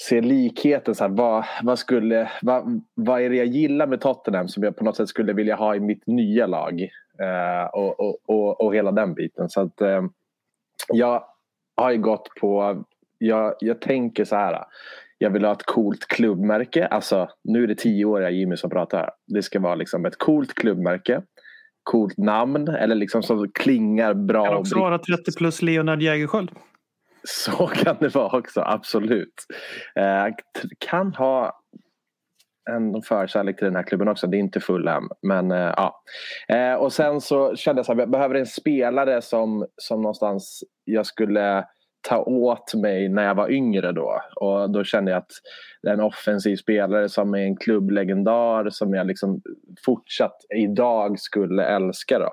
se 0.00 0.20
likheten. 0.20 0.94
Så 0.94 1.04
här, 1.04 1.10
vad, 1.10 1.44
vad, 1.62 1.78
skulle, 1.78 2.30
vad, 2.42 2.82
vad 2.94 3.20
är 3.20 3.30
det 3.30 3.36
jag 3.36 3.46
gillar 3.46 3.86
med 3.86 4.00
Tottenham 4.00 4.48
som 4.48 4.62
jag 4.62 4.76
på 4.76 4.84
något 4.84 4.96
sätt 4.96 5.08
skulle 5.08 5.32
vilja 5.32 5.56
ha 5.56 5.76
i 5.76 5.80
mitt 5.80 6.06
nya 6.06 6.46
lag? 6.46 6.80
Eh, 7.22 7.66
och, 7.72 8.00
och, 8.00 8.16
och, 8.26 8.60
och 8.60 8.74
hela 8.74 8.92
den 8.92 9.14
biten. 9.14 9.48
Så 9.48 9.60
att 9.60 9.80
eh, 9.80 10.02
jag 10.92 11.24
har 11.76 11.90
ju 11.90 11.98
gått 11.98 12.28
på, 12.40 12.82
jag, 13.18 13.54
jag 13.60 13.80
tänker 13.80 14.24
så 14.24 14.36
här. 14.36 14.64
Jag 15.18 15.30
vill 15.30 15.44
ha 15.44 15.52
ett 15.52 15.66
coolt 15.66 16.06
klubbmärke. 16.08 16.86
Alltså, 16.86 17.28
nu 17.44 17.62
är 17.62 17.66
det 17.66 17.74
tioåriga 17.74 18.30
Jimmy 18.30 18.56
som 18.56 18.70
pratar. 18.70 19.10
Det 19.26 19.42
ska 19.42 19.60
vara 19.60 19.74
liksom 19.74 20.04
ett 20.04 20.18
coolt 20.18 20.54
klubbmärke. 20.54 21.22
Coolt 21.82 22.18
namn 22.18 22.68
eller 22.68 22.94
liksom 22.94 23.22
som 23.22 23.50
klingar 23.54 24.14
bra. 24.14 24.42
Det 24.42 24.48
kan 24.48 24.58
också 24.58 24.78
vara 24.78 24.98
30 24.98 25.32
plus 25.38 25.62
Leonard 25.62 26.02
Jägerskiöld 26.02 26.50
så 27.28 27.66
kan 27.66 27.96
det 28.00 28.08
vara 28.14 28.38
också, 28.38 28.60
absolut. 28.60 29.46
Eh, 29.96 30.34
kan 30.78 31.14
ha 31.14 31.62
en 32.70 33.02
förkärlek 33.02 33.56
till 33.56 33.64
den 33.64 33.76
här 33.76 33.82
klubben 33.82 34.08
också. 34.08 34.26
Det 34.26 34.36
är 34.36 34.38
inte 34.38 34.60
Fulham. 34.60 35.08
Men 35.22 35.50
eh, 35.50 35.74
ja. 35.76 36.02
Eh, 36.48 36.74
och 36.74 36.92
sen 36.92 37.20
så 37.20 37.56
kände 37.56 37.78
jag 37.78 37.86
så 37.86 37.92
här, 37.92 38.00
jag 38.00 38.10
behöver 38.10 38.34
en 38.34 38.46
spelare 38.46 39.22
som, 39.22 39.66
som 39.76 40.02
någonstans 40.02 40.64
jag 40.84 41.06
skulle 41.06 41.64
ta 42.08 42.22
åt 42.22 42.74
mig 42.74 43.08
när 43.08 43.24
jag 43.24 43.34
var 43.34 43.50
yngre 43.50 43.92
då. 43.92 44.20
Och 44.36 44.70
då 44.70 44.84
kände 44.84 45.10
jag 45.10 45.18
att 45.18 45.32
en 45.82 46.00
offensiv 46.00 46.56
spelare 46.56 47.08
som 47.08 47.34
är 47.34 47.38
en 47.38 47.56
klubblegendar 47.56 48.70
som 48.70 48.94
jag 48.94 49.06
liksom 49.06 49.42
fortsatt 49.84 50.36
idag 50.56 51.20
skulle 51.20 51.64
älska. 51.64 52.18
Då. 52.18 52.30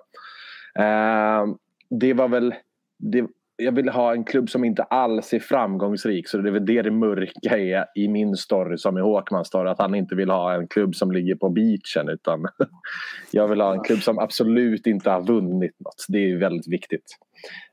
Eh, 0.81 1.45
det 1.89 2.13
var 2.13 2.27
väl... 2.27 2.55
Det, 2.99 3.27
jag 3.57 3.71
vill 3.71 3.89
ha 3.89 4.13
en 4.13 4.23
klubb 4.23 4.49
som 4.49 4.63
inte 4.63 4.83
alls 4.83 5.33
är 5.33 5.39
framgångsrik. 5.39 6.27
Så 6.27 6.37
det 6.37 6.49
är 6.49 6.53
väl 6.53 6.65
det 6.65 6.81
det 6.81 6.91
mörka 6.91 7.57
är 7.57 7.85
i 7.95 8.07
min 8.07 8.35
story 8.35 8.77
som 8.77 8.97
i 8.97 9.01
Håkmans 9.01 9.47
story. 9.47 9.69
Att 9.69 9.79
han 9.79 9.95
inte 9.95 10.15
vill 10.15 10.29
ha 10.29 10.53
en 10.53 10.67
klubb 10.67 10.95
som 10.95 11.11
ligger 11.11 11.35
på 11.35 11.49
beachen. 11.49 12.09
Utan 12.09 12.45
jag 13.31 13.47
vill 13.47 13.61
ha 13.61 13.73
en 13.73 13.83
klubb 13.83 13.99
som 13.99 14.19
absolut 14.19 14.87
inte 14.87 15.09
har 15.09 15.21
vunnit 15.21 15.79
något. 15.79 16.05
Det 16.07 16.31
är 16.31 16.37
väldigt 16.37 16.67
viktigt. 16.67 17.17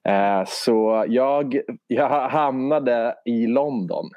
Eh, 0.08 0.44
så 0.46 1.04
jag, 1.08 1.60
jag 1.86 2.28
hamnade 2.28 3.14
i 3.24 3.46
London. 3.46 4.10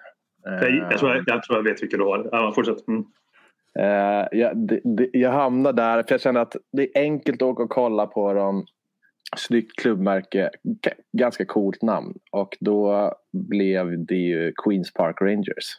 Jag, 0.43 0.97
tror 0.99 1.16
jag, 1.16 1.24
jag 1.28 1.43
tror 1.43 1.57
jag 1.57 1.63
vet 1.63 1.84
vilka 1.84 1.97
du 1.97 2.03
har. 2.03 2.30
Ja, 2.32 2.51
fortsätt. 2.55 2.88
Mm. 2.88 3.05
Eh, 3.80 4.28
jag, 4.32 4.80
jag 5.13 5.32
hamnade 5.32 5.82
där 5.82 6.03
för 6.03 6.13
jag 6.13 6.22
kände 6.22 6.41
att 6.41 6.55
det 6.72 6.97
är 6.97 7.01
enkelt 7.01 7.41
att 7.41 7.47
åka 7.47 7.63
och 7.63 7.70
kolla 7.70 8.07
på 8.07 8.34
dem. 8.34 8.66
Snyggt 9.36 9.79
klubbmärke, 9.79 10.49
ganska 11.17 11.45
coolt 11.45 11.81
namn. 11.81 12.13
Och 12.31 12.57
då 12.59 13.11
blev 13.33 14.05
det 14.05 14.15
ju 14.15 14.53
Queens 14.63 14.93
Park 14.93 15.21
Rangers. 15.21 15.77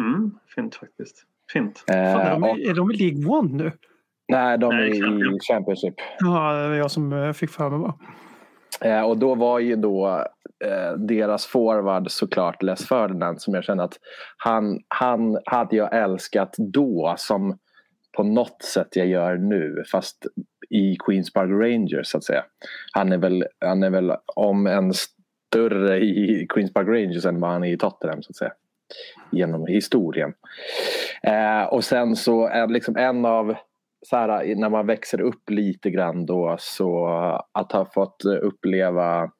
Mm. 0.00 0.30
Fint 0.54 0.74
faktiskt. 0.74 1.24
Fint. 1.52 1.84
Fan, 1.88 1.96
är, 1.98 2.30
Eh, 2.32 2.40
de, 2.40 2.42
och, 2.50 2.58
i- 2.58 2.64
är 2.68 2.74
de 2.74 2.90
i 2.90 2.94
League 2.96 3.26
One 3.38 3.62
nu? 3.64 3.72
nej, 4.28 4.58
de 4.58 4.74
Nej, 4.76 4.90
är 4.90 4.94
i 4.94 5.00
Champions. 5.02 5.46
Championship. 5.48 5.94
Ja, 6.18 6.52
det 6.62 6.68
var 6.68 6.74
jag 6.76 6.90
som 6.90 7.12
eh, 7.12 7.32
fick 7.32 7.50
för 7.50 7.70
mig 7.70 7.78
bara. 7.78 7.94
Eh, 8.80 9.02
och 9.02 9.18
då 9.18 9.34
var 9.34 9.58
ju 9.58 9.76
då 9.76 10.24
eh, 10.64 10.92
deras 10.98 11.46
forward 11.46 12.10
såklart 12.10 12.62
Les 12.62 12.88
Ferdinand 12.88 13.40
som 13.42 13.54
jag 13.54 13.64
kände 13.64 13.84
att 13.84 13.98
han, 14.36 14.80
han 14.88 15.38
hade 15.44 15.76
jag 15.76 15.96
älskat 16.02 16.54
då 16.58 17.14
som 17.18 17.58
på 18.16 18.22
något 18.22 18.62
sätt 18.62 18.88
jag 18.96 19.06
gör 19.06 19.36
nu 19.36 19.82
fast 19.92 20.26
i 20.70 20.96
Queens 21.06 21.32
Park 21.32 21.50
Rangers 21.50 22.06
så 22.06 22.18
att 22.18 22.24
säga. 22.24 22.44
Han 22.92 23.12
är 23.12 23.18
väl, 23.18 23.44
han 23.60 23.82
är 23.82 23.90
väl 23.90 24.12
om 24.34 24.66
en 24.66 24.92
större 24.94 25.98
i 25.98 26.46
Queens 26.48 26.72
Park 26.72 26.88
Rangers 26.88 27.26
än 27.26 27.40
vad 27.40 27.50
han 27.50 27.64
är 27.64 27.72
i 27.72 27.78
Tottenham 27.78 28.22
så 28.22 28.30
att 28.30 28.36
säga. 28.36 28.52
Genom 29.30 29.66
historien. 29.66 30.34
Eh, 31.22 31.62
och 31.62 31.84
sen 31.84 32.16
så 32.16 32.46
är 32.46 32.66
liksom 32.66 32.96
en 32.96 33.24
av 33.24 33.54
så 34.06 34.16
här, 34.16 34.54
när 34.54 34.68
man 34.68 34.86
växer 34.86 35.20
upp 35.20 35.50
lite 35.50 35.90
grann 35.90 36.26
då 36.26 36.56
så 36.58 37.06
att 37.52 37.72
ha 37.72 37.84
fått 37.84 38.24
uppleva 38.24 39.30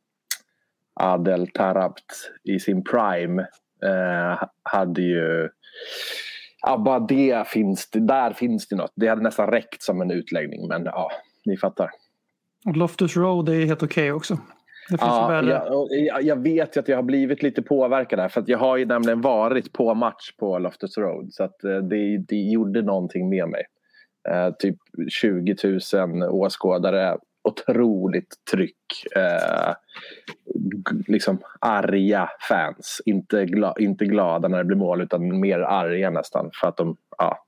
Adel 1.01 1.49
Tarabt 1.49 2.31
i 2.45 2.59
sin 2.59 2.85
prime 2.85 3.43
eh, 3.83 4.43
hade 4.63 5.03
ju 5.03 5.49
Ja, 6.67 6.79
bara 6.79 7.01
det 7.01 7.49
finns 7.49 7.91
det. 7.91 8.01
Där 8.01 8.33
finns 8.33 8.69
det 8.69 8.77
något. 8.77 8.93
Det 8.95 9.09
hade 9.09 9.23
nästan 9.23 9.47
räckt 9.47 9.83
som 9.83 10.01
en 10.01 10.11
utläggning. 10.11 10.69
Men 10.69 10.85
ja, 10.85 11.11
ni 11.45 11.57
fattar. 11.57 11.91
Och 12.67 12.77
Loftus 12.77 13.17
Road 13.17 13.49
är 13.49 13.67
helt 13.67 13.83
okej 13.83 14.13
också. 14.13 14.35
Det 14.91 14.99
finns 14.99 15.03
Ja, 15.03 15.43
jag, 15.43 15.81
och 15.81 15.89
jag, 15.91 16.23
jag 16.23 16.43
vet 16.43 16.77
ju 16.77 16.81
att 16.81 16.89
jag 16.89 16.97
har 16.97 17.03
blivit 17.03 17.43
lite 17.43 17.63
påverkad 17.63 18.19
där. 18.19 18.29
För 18.29 18.41
att 18.41 18.49
jag 18.49 18.59
har 18.59 18.77
ju 18.77 18.87
nämligen 18.87 19.21
varit 19.21 19.73
på 19.73 19.95
match 19.95 20.33
på 20.39 20.59
Loftus 20.59 20.99
Road. 20.99 21.33
Så 21.33 21.45
att 21.45 21.65
eh, 21.65 21.77
det, 21.77 22.19
det 22.19 22.37
gjorde 22.37 22.83
någonting 22.83 23.29
med 23.29 23.49
mig. 23.49 23.63
Eh, 24.29 24.51
typ 24.59 24.77
20 25.09 25.57
000 25.95 26.23
åskådare. 26.31 27.17
Otroligt 27.49 28.35
tryck. 28.53 29.07
Eh, 29.17 29.75
liksom 31.07 31.39
arga 31.61 32.31
fans. 32.49 33.03
Inte, 33.05 33.45
gla, 33.45 33.75
inte 33.79 34.05
glada 34.05 34.49
när 34.49 34.59
det 34.59 34.65
blir 34.65 34.77
mål 34.77 35.03
utan 35.03 35.41
mer 35.41 35.59
arga 35.59 36.11
nästan. 36.11 36.51
För 36.61 36.69
att 36.69 36.77
de, 36.77 36.97
ja, 37.19 37.39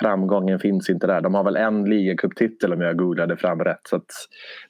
framgången 0.00 0.58
finns 0.58 0.90
inte 0.90 1.06
där. 1.06 1.20
De 1.20 1.34
har 1.34 1.44
väl 1.44 1.56
en 1.56 1.84
ligacuptitel 1.84 2.72
om 2.72 2.80
jag 2.80 2.98
googlade 2.98 3.36
fram 3.36 3.64
rätt. 3.64 3.80
Så 3.88 3.96
att 3.96 4.10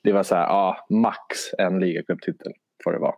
det 0.03 0.13
var 0.13 0.23
så 0.23 0.35
här, 0.35 0.47
ja, 0.47 0.87
max 0.91 1.19
en 1.59 1.81
ligacuptitel 1.81 2.53
får 2.85 2.93
det 2.93 2.99
vara. 2.99 3.15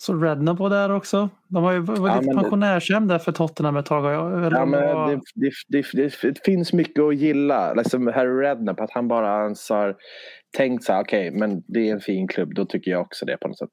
Så 0.00 0.12
var 0.12 0.70
där 0.70 0.90
också. 0.90 1.28
De 1.48 1.62
var 1.62 1.72
ju 1.72 1.78
var 1.78 2.08
Ja, 2.08 2.20
lite 2.20 2.34
pensionärshem 2.34 3.08
där 3.08 3.18
för 3.18 3.32
Tottenham 3.32 3.76
ett 3.76 3.86
tag. 3.86 4.12
Ja, 4.14 4.66
men 4.66 4.70
var- 4.70 5.10
det, 5.10 5.20
det, 5.68 5.82
det, 5.92 6.12
det, 6.22 6.44
finns 6.44 6.72
mycket 6.72 7.02
att 7.02 7.16
gilla. 7.16 7.74
Liksom 7.74 8.06
Harry 8.06 8.42
Redknapp, 8.42 8.80
att 8.80 8.90
han 8.90 9.08
bara 9.08 9.42
ens 9.42 9.70
har 9.70 9.96
tänkt 10.56 10.84
så 10.84 10.92
här, 10.92 11.02
okej, 11.02 11.30
men 11.30 11.62
det 11.68 11.88
är 11.88 11.92
en 11.92 12.00
fin 12.00 12.28
klubb, 12.28 12.54
då 12.54 12.64
tycker 12.64 12.90
jag 12.90 13.00
också 13.00 13.26
det 13.26 13.36
på 13.36 13.48
något 13.48 13.58
sätt. 13.58 13.70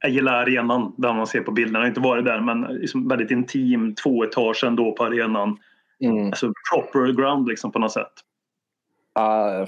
Jag 0.00 0.10
gillar 0.10 0.32
arenan 0.32 0.94
där 0.98 1.12
man 1.12 1.26
ser 1.26 1.40
på 1.40 1.52
bilderna. 1.52 1.78
Jag 1.78 1.84
har 1.84 1.88
inte 1.88 2.00
varit 2.00 2.24
där 2.24 2.40
men 2.40 2.60
liksom 2.60 3.08
väldigt 3.08 3.30
intim. 3.30 3.94
Två 3.94 4.24
etage 4.24 4.64
ändå 4.64 4.92
på 4.92 5.04
arenan. 5.04 5.58
Mm. 6.00 6.26
Alltså 6.26 6.52
proper 6.72 7.12
ground 7.12 7.48
liksom 7.48 7.72
på 7.72 7.78
något 7.78 7.92
sätt. 7.92 8.12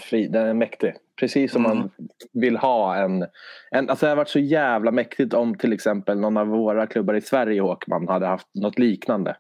Fri, 0.01 0.29
den 0.29 0.47
är 0.47 0.55
mäktig. 0.55 0.95
Precis 1.21 1.53
som 1.53 1.65
Mm. 1.67 1.79
man 1.79 1.91
vill 2.33 2.57
ha 2.57 2.97
en, 2.97 3.27
en... 3.71 3.91
Alltså 3.91 4.07
det 4.07 4.11
har 4.11 4.17
varit 4.17 4.29
så 4.29 4.39
jävla 4.39 4.91
mäktigt 4.91 5.35
om 5.35 5.55
till 5.59 5.73
exempel 5.73 6.19
någon 6.21 6.37
av 6.37 6.47
våra 6.47 6.87
klubbar 6.87 7.15
i 7.15 7.21
Sverige, 7.21 7.61
Håkman, 7.61 8.09
hade 8.09 8.27
haft 8.27 8.47
något 8.55 8.79
liknande. 8.79 9.37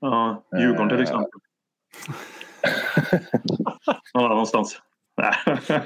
Ja, 0.00 0.42
Djurgården 0.58 0.88
till 0.88 0.96
Eh. 0.98 1.02
exempel. 1.02 1.30
Någonstans. 4.14 4.78
Nej. 5.16 5.58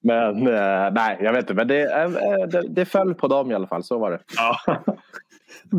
Men 0.00 0.46
eh, 0.46 0.92
nej, 0.92 1.18
jag 1.20 1.32
vet 1.32 1.40
inte. 1.40 1.54
Men 1.54 1.68
det, 1.68 1.92
eh, 2.02 2.08
det, 2.48 2.68
det 2.68 2.84
föll 2.84 3.14
på 3.14 3.28
dem 3.28 3.50
i 3.50 3.54
alla 3.54 3.66
fall. 3.66 3.82
Så 3.84 3.98
var 3.98 4.10
det. 4.10 4.20
Ja. 4.36 4.56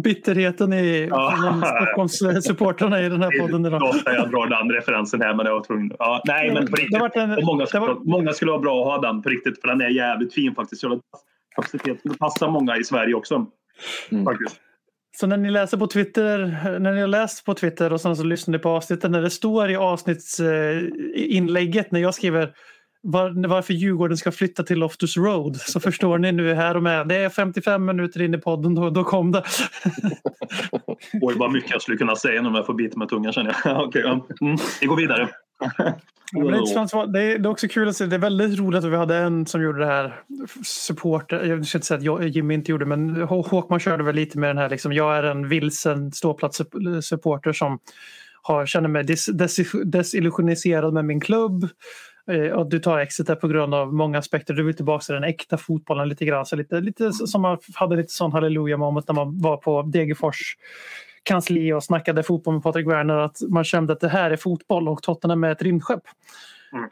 Bitterheten 0.03 0.73
i 0.73 1.07
Ja. 1.09 1.61
Stockholmssupportrarna 1.81 3.01
i 3.01 3.09
den 3.09 3.21
här 3.21 3.39
podden 3.39 3.65
idag. 3.65 3.83
ofta 3.83 4.13
jag 4.13 4.31
drar 4.31 4.47
den 4.47 4.71
referensen 4.71 5.21
här 5.21 5.35
men 5.35 5.45
jag 5.45 5.53
var 5.53 5.63
tvungen. 5.63 5.91
Ja, 5.99 6.21
nej 6.25 6.53
men 6.53 6.67
på 6.67 6.75
Det 6.75 6.81
riktigt. 6.81 7.15
en- 7.15 7.45
många, 7.45 7.61
det 7.63 7.67
skulle, 7.67 7.81
var- 7.81 8.09
många 8.11 8.33
skulle 8.33 8.51
vara 8.51 8.61
bra 8.61 8.81
att 8.81 8.87
ha 9.01 9.07
den 9.11 9.21
på 9.21 9.29
riktigt 9.29 9.61
för 9.61 9.67
den 9.67 9.81
är 9.81 9.89
jävligt 9.89 10.33
fin 10.33 10.55
faktiskt. 10.55 10.81
Så 10.81 10.87
det- 10.89 10.99
Kapacitet 11.55 11.99
skulle 11.99 12.15
passa 12.15 12.47
många 12.49 12.77
i 12.77 12.83
Sverige 12.83 13.13
också. 13.13 13.45
Mm. 14.11 14.25
Faktiskt. 14.25 14.55
Så 15.19 15.27
när 15.27 15.37
ni 15.37 15.51
läser 15.51 15.77
på 15.77 15.87
Twitter, 15.87 16.37
när 16.79 16.93
ni 16.93 17.01
har 17.01 17.07
läst 17.07 17.45
på 17.45 17.53
Twitter 17.53 17.93
och 17.93 18.01
sen 18.01 18.15
så 18.15 18.23
lyssnar 18.23 18.51
ni 18.51 18.59
på 18.59 18.69
avsnittet, 18.69 19.11
när 19.11 19.21
det 19.21 19.29
står 19.29 19.69
i 19.71 19.75
avsnittsinlägget 19.75 21.91
när 21.91 21.99
jag 21.99 22.13
skriver 22.13 22.51
var, 23.11 23.47
varför 23.47 23.73
Djurgården 23.73 24.17
ska 24.17 24.31
flytta 24.31 24.63
till 24.63 24.79
Loftus 24.79 25.17
Road 25.17 25.55
så 25.55 25.79
förstår 25.79 26.17
ni 26.17 26.31
nu 26.31 26.53
här 26.53 26.77
och 26.77 26.83
med. 26.83 27.07
Det 27.07 27.15
är 27.15 27.29
55 27.29 27.85
minuter 27.85 28.21
in 28.21 28.33
i 28.33 28.37
podden, 28.37 28.75
då, 28.75 28.89
då 28.89 29.03
kom 29.03 29.31
det. 29.31 29.43
Oj, 31.21 31.35
vad 31.37 31.51
mycket 31.51 31.71
jag 31.71 31.81
skulle 31.81 31.97
kunna 31.97 32.15
säga 32.15 32.41
nu 32.41 32.47
om 32.47 32.55
jag 32.55 32.65
får 32.65 32.73
bita 32.73 32.99
med 32.99 33.09
tungan 33.09 33.33
känner 33.33 33.55
jag. 33.63 33.81
Okej, 33.87 34.01
mm, 34.01 34.57
vi 34.81 34.87
går 34.87 34.95
vidare. 34.95 35.29
Det, 37.13 37.19
är 37.19 37.47
också 37.47 37.67
kul 37.67 37.89
att 37.89 37.95
se. 37.95 38.05
Det 38.05 38.15
är 38.15 38.19
väldigt 38.19 38.59
roligt 38.59 38.83
att 38.83 38.91
vi 38.91 38.95
hade 38.95 39.15
en 39.15 39.45
som 39.45 39.61
gjorde 39.61 39.79
det 39.79 39.85
här. 39.85 40.21
Support. 40.63 41.31
Jag 41.31 41.65
ska 41.65 41.77
inte 41.77 41.87
säga 41.87 41.97
att 41.97 42.03
jag, 42.03 42.27
Jimmy 42.27 42.53
inte 42.53 42.71
gjorde 42.71 42.85
men 42.85 43.15
Hå- 43.15 43.49
Håkman 43.49 43.79
körde 43.79 44.03
väl 44.03 44.15
lite 44.15 44.39
med 44.39 44.49
den 44.49 44.57
här. 44.57 44.69
Liksom, 44.69 44.93
jag 44.93 45.17
är 45.17 45.23
en 45.23 45.49
vilsen 45.49 46.11
ståplatssupporter 46.11 47.53
som 47.53 47.79
har, 48.41 48.65
känner 48.65 48.89
mig 48.89 49.03
des, 49.03 49.25
desillusioniserad 49.85 50.93
med 50.93 51.05
min 51.05 51.19
klubb. 51.19 51.69
Eh, 52.31 52.51
Och 52.51 52.69
du 52.69 52.79
tar 52.79 52.99
Exeter 52.99 53.35
på 53.35 53.47
grund 53.47 53.73
av 53.73 53.93
många 53.93 54.17
aspekter. 54.17 54.53
Du 54.53 54.63
vill 54.63 54.75
tillbaka 54.75 55.03
till 55.03 55.13
den 55.15 55.23
äkta 55.23 55.57
fotbollen 55.57 56.09
lite 56.09 56.25
grann. 56.25 56.45
Så 56.45 56.55
lite, 56.55 56.81
lite 56.81 57.11
som 57.11 57.41
man 57.41 57.57
hade 57.75 57.95
lite 57.95 58.13
sån 58.13 58.31
halleluja 58.31 58.77
moment 58.77 59.07
när 59.07 59.15
man 59.15 59.41
var 59.41 59.57
på 59.57 59.81
Degerfors 59.81 60.57
kansli 61.23 61.73
och 61.73 61.83
snackade 61.83 62.23
fotboll 62.23 62.53
med 62.53 62.63
Patrik 62.63 62.87
Werner. 62.87 63.17
Att 63.17 63.37
man 63.49 63.63
kände 63.63 63.93
att 63.93 63.99
det 63.99 64.09
här 64.09 64.31
är 64.31 64.37
fotboll 64.37 64.87
och 64.87 65.03
Tottenham 65.03 65.43
är 65.43 65.51
ett 65.51 65.61
rymdskepp. 65.61 66.03
Mm 66.73 66.89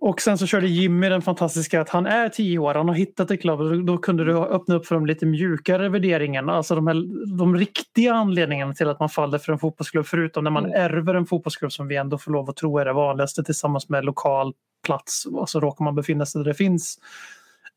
och 0.00 0.20
sen 0.20 0.38
så 0.38 0.46
körde 0.46 0.66
Jimmy 0.66 1.08
den 1.08 1.22
fantastiska 1.22 1.80
att 1.80 1.88
han 1.88 2.06
är 2.06 2.28
tio 2.28 2.58
år, 2.58 2.74
han 2.74 2.88
har 2.88 2.94
hittat 2.94 3.30
ett 3.30 3.40
klubb. 3.40 3.86
Då 3.86 3.98
kunde 3.98 4.24
du 4.24 4.36
öppna 4.38 4.74
upp 4.74 4.86
för 4.86 4.94
de 4.94 5.06
lite 5.06 5.26
mjukare 5.26 5.88
värderingarna. 5.88 6.52
Alltså 6.52 6.74
de, 6.74 6.86
här, 6.86 6.94
de 7.38 7.56
riktiga 7.56 8.14
anledningarna 8.14 8.74
till 8.74 8.88
att 8.88 9.00
man 9.00 9.08
faller 9.08 9.38
för 9.38 9.52
en 9.52 9.58
fotbollsklubb. 9.58 10.06
Förutom 10.06 10.44
när 10.44 10.50
man 10.50 10.72
ärver 10.72 11.14
en 11.14 11.26
fotbollsklubb 11.26 11.72
som 11.72 11.88
vi 11.88 11.96
ändå 11.96 12.18
får 12.18 12.32
lov 12.32 12.50
att 12.50 12.56
tro 12.56 12.78
är 12.78 12.84
det 12.84 12.92
vanligaste 12.92 13.44
tillsammans 13.44 13.88
med 13.88 14.04
lokal 14.04 14.52
plats. 14.86 15.26
Och 15.26 15.48
så 15.48 15.60
råkar 15.60 15.84
man 15.84 15.94
befinna 15.94 16.26
sig 16.26 16.38
där 16.38 16.48
det 16.48 16.54
finns 16.54 16.98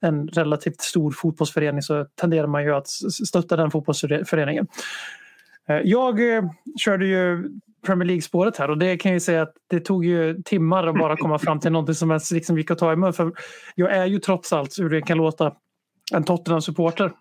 en 0.02 0.28
relativt 0.28 0.82
stor 0.82 1.12
fotbollsförening 1.12 1.82
så 1.82 2.06
tenderar 2.06 2.48
man 2.48 2.64
ju 2.64 2.76
att 2.76 2.88
stötta 3.28 3.56
den 3.56 3.72
fotbollsföreningen. 3.72 4.68
Eh, 5.70 5.80
Jag 5.84 6.36
eh, 6.36 6.44
körde 6.80 7.06
ju 7.06 7.50
Premier 7.86 8.08
League-spåret 8.08 8.58
här 8.58 8.70
och 8.70 8.78
det 8.78 8.98
kan 8.98 9.12
jag 9.12 9.16
ju 9.16 9.20
säga 9.20 9.42
att 9.42 9.54
det 9.70 9.80
tog 9.80 10.06
ju 10.06 10.42
timmar 10.46 10.88
att 10.88 10.96
bara 10.96 11.18
komma 11.18 11.40
fram 11.40 11.60
till 11.60 11.72
någonting 11.72 11.96
som 11.96 12.12
ens 12.12 12.32
liksom 12.32 12.58
gick 12.58 12.72
att 12.72 12.78
ta 12.78 12.94
i 12.94 12.96
mun. 12.96 13.14
För 13.14 13.32
jag 13.76 13.92
är 13.92 14.06
ju 14.06 14.20
trots 14.20 14.54
allt, 14.54 14.80
hur 14.80 14.90
det 14.90 15.02
kan 15.02 15.18
låta, 15.18 15.54
en 16.14 16.24
Tottenham-supporter. 16.24 17.12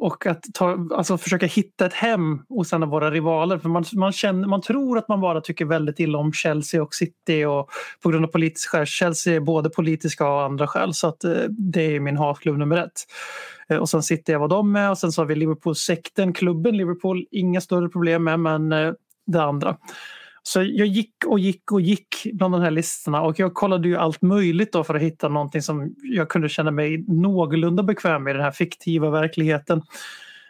Och 0.00 0.26
att 0.26 0.44
ta, 0.54 0.88
alltså 0.94 1.18
försöka 1.18 1.46
hitta 1.46 1.86
ett 1.86 1.92
hem 1.92 2.38
hos 2.48 2.72
en 2.72 2.82
av 2.82 2.88
våra 2.88 3.10
rivaler. 3.10 3.58
För 3.58 3.68
man, 3.68 3.84
man, 3.92 4.12
känner, 4.12 4.48
man 4.48 4.62
tror 4.62 4.98
att 4.98 5.08
man 5.08 5.20
bara 5.20 5.40
tycker 5.40 5.64
väldigt 5.64 6.00
illa 6.00 6.18
om 6.18 6.32
Chelsea 6.32 6.82
och 6.82 6.94
City 6.94 7.44
och 7.44 7.70
på 8.02 8.10
grund 8.10 8.24
av 8.24 8.28
politiska 8.28 8.70
skäl. 8.70 8.86
Chelsea 8.86 9.36
är 9.36 9.40
både 9.40 9.70
politiska 9.70 10.28
och 10.28 10.42
andra 10.42 10.66
skäl. 10.66 10.94
Så 10.94 11.08
att, 11.08 11.24
eh, 11.24 11.42
det 11.48 11.96
är 11.96 12.00
min 12.00 12.16
hatklubb 12.16 12.58
nummer 12.58 12.76
ett. 12.76 13.06
Eh, 13.68 13.76
och 13.76 13.88
sen 13.88 14.02
City 14.02 14.32
jag 14.32 14.38
vad 14.40 14.50
de 14.50 14.76
är 14.76 14.90
och 14.90 14.98
sen 14.98 15.12
så 15.12 15.22
har 15.22 15.26
vi 15.26 15.34
Liverpool-sekten, 15.34 16.32
klubben 16.32 16.76
Liverpool. 16.76 17.26
Inga 17.30 17.60
större 17.60 17.88
problem 17.88 18.24
med 18.24 18.40
men 18.40 18.72
eh, 18.72 18.92
det 19.28 19.42
andra. 19.42 19.76
Så 20.42 20.62
jag 20.62 20.86
gick 20.86 21.24
och 21.26 21.38
gick 21.38 21.72
och 21.72 21.80
gick 21.80 22.26
bland 22.32 22.54
de 22.54 22.60
här 22.60 22.70
listorna 22.70 23.22
och 23.22 23.38
jag 23.38 23.54
kollade 23.54 23.88
ju 23.88 23.96
allt 23.96 24.22
möjligt 24.22 24.72
då 24.72 24.84
för 24.84 24.94
att 24.94 25.02
hitta 25.02 25.28
någonting 25.28 25.62
som 25.62 25.94
jag 26.02 26.28
kunde 26.28 26.48
känna 26.48 26.70
mig 26.70 27.04
någorlunda 27.08 27.82
bekväm 27.82 28.24
med 28.24 28.30
i 28.30 28.34
den 28.34 28.42
här 28.42 28.50
fiktiva 28.50 29.10
verkligheten. 29.10 29.82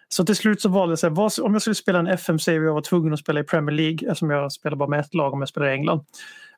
Så 0.08 0.24
till 0.24 0.36
slut 0.36 0.60
så 0.60 0.68
valde 0.68 0.92
jag, 0.92 0.98
så 0.98 1.06
här, 1.08 1.46
om 1.46 1.52
jag 1.52 1.62
skulle 1.62 1.74
spela 1.74 1.98
en 1.98 2.06
FM-serie 2.06 2.60
och 2.60 2.66
jag 2.66 2.74
var 2.74 2.80
tvungen 2.80 3.12
att 3.12 3.18
spela 3.18 3.40
i 3.40 3.44
Premier 3.44 3.76
League 3.76 4.08
eftersom 4.08 4.30
jag 4.30 4.52
spelar 4.52 4.76
bara 4.76 4.88
med 4.88 5.00
ett 5.00 5.14
lag 5.14 5.32
om 5.32 5.40
jag 5.40 5.48
spelar 5.48 5.68
i 5.68 5.72
England. 5.72 6.04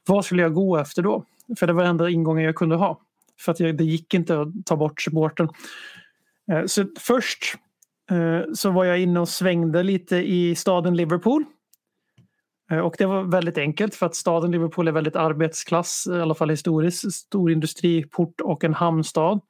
Vad 0.07 0.25
skulle 0.25 0.43
jag 0.43 0.55
gå 0.55 0.77
efter 0.77 1.03
då? 1.03 1.25
För 1.59 1.67
det 1.67 1.73
var 1.73 1.85
enda 1.85 2.11
ingången 2.11 2.45
jag 2.45 2.55
kunde 2.55 2.77
ha. 2.77 3.01
För 3.41 3.53
att 3.53 3.61
jag, 3.61 3.77
det 3.77 3.85
gick 3.85 4.15
inte 4.15 4.41
att 4.41 4.49
ta 4.65 4.77
bort 4.77 5.01
supporten. 5.01 5.49
Eh, 6.53 6.65
så 6.67 6.85
först 6.99 7.55
eh, 8.11 8.53
så 8.55 8.71
var 8.71 8.85
jag 8.85 9.01
inne 9.01 9.21
och 9.21 9.29
svängde 9.29 9.83
lite 9.83 10.17
i 10.17 10.55
staden 10.55 10.97
Liverpool. 10.97 11.45
Eh, 12.71 12.79
Och 12.79 12.95
det 12.99 13.07
var 13.07 13.23
väldigt 13.23 13.59
enkelt 13.59 13.95
för 13.95 14.07
att 14.07 14.15
staden 14.15 14.51
Liverpool 14.51 14.89
är 14.89 14.93
väldigt 14.93 15.17
arbetsklass, 15.17 16.07
i 16.11 16.21
alla 16.21 16.35
fall 16.35 16.51
historiskt. 16.51 17.13
Stor 17.13 17.51
industriport 17.53 18.41
och 18.41 18.65
en 18.65 18.75
hamnstad. 18.75 19.41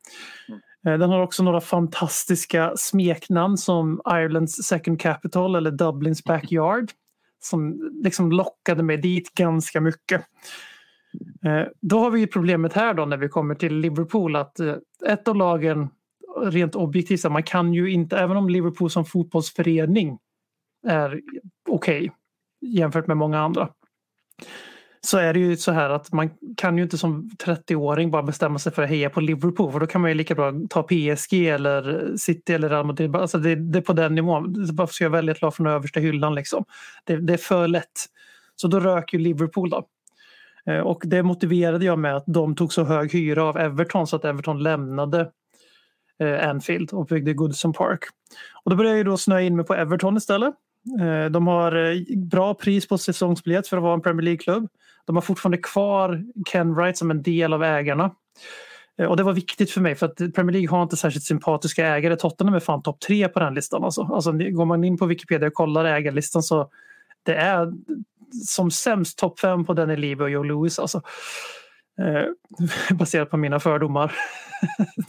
Eh, 0.87 0.99
Den 0.99 1.11
har 1.11 1.21
också 1.21 1.43
några 1.43 1.61
fantastiska 1.61 2.73
smeknamn 2.77 3.57
som 3.57 4.01
Irelands 4.07 4.53
second 4.53 5.01
capital 5.01 5.55
eller 5.57 5.71
Dublins 5.71 6.25
backyard. 6.25 6.91
Som 7.43 7.91
liksom 8.05 8.33
lockade 8.33 8.83
mig 8.83 8.97
dit 8.97 9.35
ganska 9.35 9.81
mycket. 9.81 10.25
Eh, 11.45 11.63
Då 11.81 11.99
har 11.99 12.11
vi 12.11 12.21
ju 12.21 12.27
problemet 12.27 12.73
här 12.73 12.95
då 12.95 13.05
när 13.05 13.17
vi 13.17 13.29
kommer 13.29 13.55
till 13.55 13.77
Liverpool 13.77 14.37
att 14.37 14.61
ett 15.07 15.29
av 15.29 15.37
lagen 15.37 15.89
rent 16.43 16.75
objektivt, 16.75 17.31
man 17.31 17.43
kan 17.43 17.75
ju 17.75 17.91
inte, 17.91 18.19
även 18.19 18.37
om 18.37 18.49
Liverpool 18.49 18.91
som 18.91 19.05
fotbollsförening 19.05 20.19
är 20.87 21.21
okej 21.69 22.13
jämfört 22.61 23.07
med 23.07 23.17
många 23.17 23.41
andra. 23.41 23.69
Så 25.01 25.19
är 25.19 25.35
det 25.35 25.41
ju 25.41 25.57
så 25.57 25.73
här 25.73 25.91
att 25.91 26.13
man 26.13 26.31
kan 26.57 26.77
ju 26.77 26.83
inte 26.83 26.99
som 26.99 27.31
30-åring 27.45 28.11
bara 28.11 28.23
bestämma 28.23 28.59
sig 28.59 28.73
för 28.73 28.83
att 28.83 28.89
heja 28.89 29.11
på 29.11 29.21
Liverpool 29.21 29.73
för 29.73 29.81
då 29.81 29.87
kan 29.87 30.01
man 30.01 30.11
ju 30.11 30.15
lika 30.15 30.35
bra 30.35 30.53
ta 30.71 30.83
PSG 30.83 31.33
eller 31.33 32.13
City 32.17 32.55
eller 32.55 32.69
Real 32.69 32.87
Madrid. 32.87 33.17
Alltså 33.17 33.39
det, 33.39 33.55
det 33.55 33.79
är 33.79 33.83
på 33.83 33.93
den 33.93 34.15
nivån. 34.15 34.69
Varför 34.73 34.95
ska 34.95 35.05
jag 35.05 35.11
välja 35.11 35.33
ett 35.33 35.43
lag 35.43 35.55
från 35.55 35.67
översta 35.67 36.01
hyllan 36.01 36.35
liksom? 36.35 36.65
Det, 37.05 37.17
det 37.17 37.33
är 37.33 37.39
för 37.39 37.69
lätt. 37.69 38.07
Så 38.57 38.69
då 38.69 38.81
rök 38.81 39.13
ju 39.13 39.19
Liverpool 39.19 39.71
då. 39.71 39.87
Eh, 40.67 40.81
och 40.81 41.03
det 41.05 41.23
motiverade 41.23 41.85
jag 41.85 41.99
med 41.99 42.17
att 42.17 42.25
de 42.27 42.55
tog 42.55 42.73
så 42.73 42.85
hög 42.85 43.13
hyra 43.13 43.45
av 43.45 43.59
Everton 43.59 44.07
så 44.07 44.17
att 44.17 44.25
Everton 44.25 44.63
lämnade 44.63 45.31
eh, 46.19 46.49
Anfield 46.49 46.93
och 46.93 47.07
byggde 47.07 47.35
Goodson 47.35 47.73
Park. 47.73 48.01
Och 48.65 48.71
då 48.71 48.77
började 48.77 48.97
jag 48.97 48.99
ju 48.99 49.11
då 49.11 49.17
snöa 49.17 49.43
in 49.43 49.57
mig 49.57 49.65
på 49.65 49.75
Everton 49.75 50.17
istället. 50.17 50.55
Eh, 51.01 51.31
de 51.31 51.47
har 51.47 51.93
eh, 51.93 52.17
bra 52.17 52.55
pris 52.55 52.89
på 52.89 52.99
säsongsbiljett 52.99 53.69
för 53.69 53.77
att 53.77 53.83
vara 53.83 53.95
en 53.95 54.03
Premier 54.03 54.25
League-klubb. 54.25 54.69
De 55.05 55.17
har 55.17 55.23
fortfarande 55.23 55.59
kvar 55.59 56.25
Ken 56.53 56.75
Wright 56.75 56.97
som 56.97 57.11
en 57.11 57.23
del 57.23 57.53
av 57.53 57.65
ägarna. 57.65 58.15
Eh, 58.99 59.07
och 59.07 59.17
det 59.17 59.23
var 59.23 59.33
viktigt 59.33 59.71
för 59.71 59.81
mig 59.81 59.95
för 59.95 60.07
att 60.07 60.17
Premier 60.17 60.53
League 60.53 60.69
har 60.69 60.83
inte 60.83 60.97
särskilt 60.97 61.25
sympatiska 61.25 61.87
ägare. 61.87 62.17
Tottenham 62.17 62.55
är 62.55 62.61
fan 62.61 62.83
topp 62.83 63.01
tre 63.01 63.29
på 63.29 63.41
den 63.41 63.55
listan. 63.55 63.85
Alltså. 63.85 64.03
Alltså, 64.03 64.33
går 64.33 64.65
man 64.65 64.85
in 64.85 64.99
på 64.99 65.07
Wikipedia 65.07 65.49
och 65.49 65.55
kollar 65.55 65.85
ägarlistan 65.85 66.43
så 66.43 66.71
det 67.23 67.35
är 67.35 67.73
som 68.47 68.71
sämst 68.71 69.19
topp 69.19 69.41
fem 69.41 69.65
på 69.65 69.75
Danny 69.75 69.97
Levy 69.97 70.25
och 70.25 70.31
Joe 70.31 70.43
Lewis. 70.43 70.79
Alltså. 70.79 71.03
Eh, 72.01 72.25
baserat 72.97 73.31
på 73.31 73.37
mina 73.37 73.61
fördomar. 73.61 74.13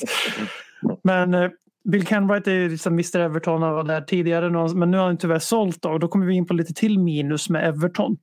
men 1.04 1.34
eh, 1.34 1.50
Bill 1.84 2.08
Kenwright 2.08 2.48
är 2.48 2.52
ju 2.52 2.70
liksom 2.70 2.94
Mr 2.94 3.20
Everton 3.20 3.64
och 3.64 3.76
var 3.76 3.84
där 3.84 4.02
tidigare 4.02 4.74
men 4.76 4.92
nu 4.92 4.98
har 4.98 5.06
han 5.06 5.18
tyvärr 5.18 5.40
sålt 5.40 5.86
och 5.86 6.00
då 6.00 6.08
kommer 6.08 6.26
vi 6.26 6.34
in 6.34 6.46
på 6.46 6.54
lite 6.54 6.74
till 6.74 7.00
minus 7.00 7.50
med 7.50 7.68
Everton. 7.68 8.18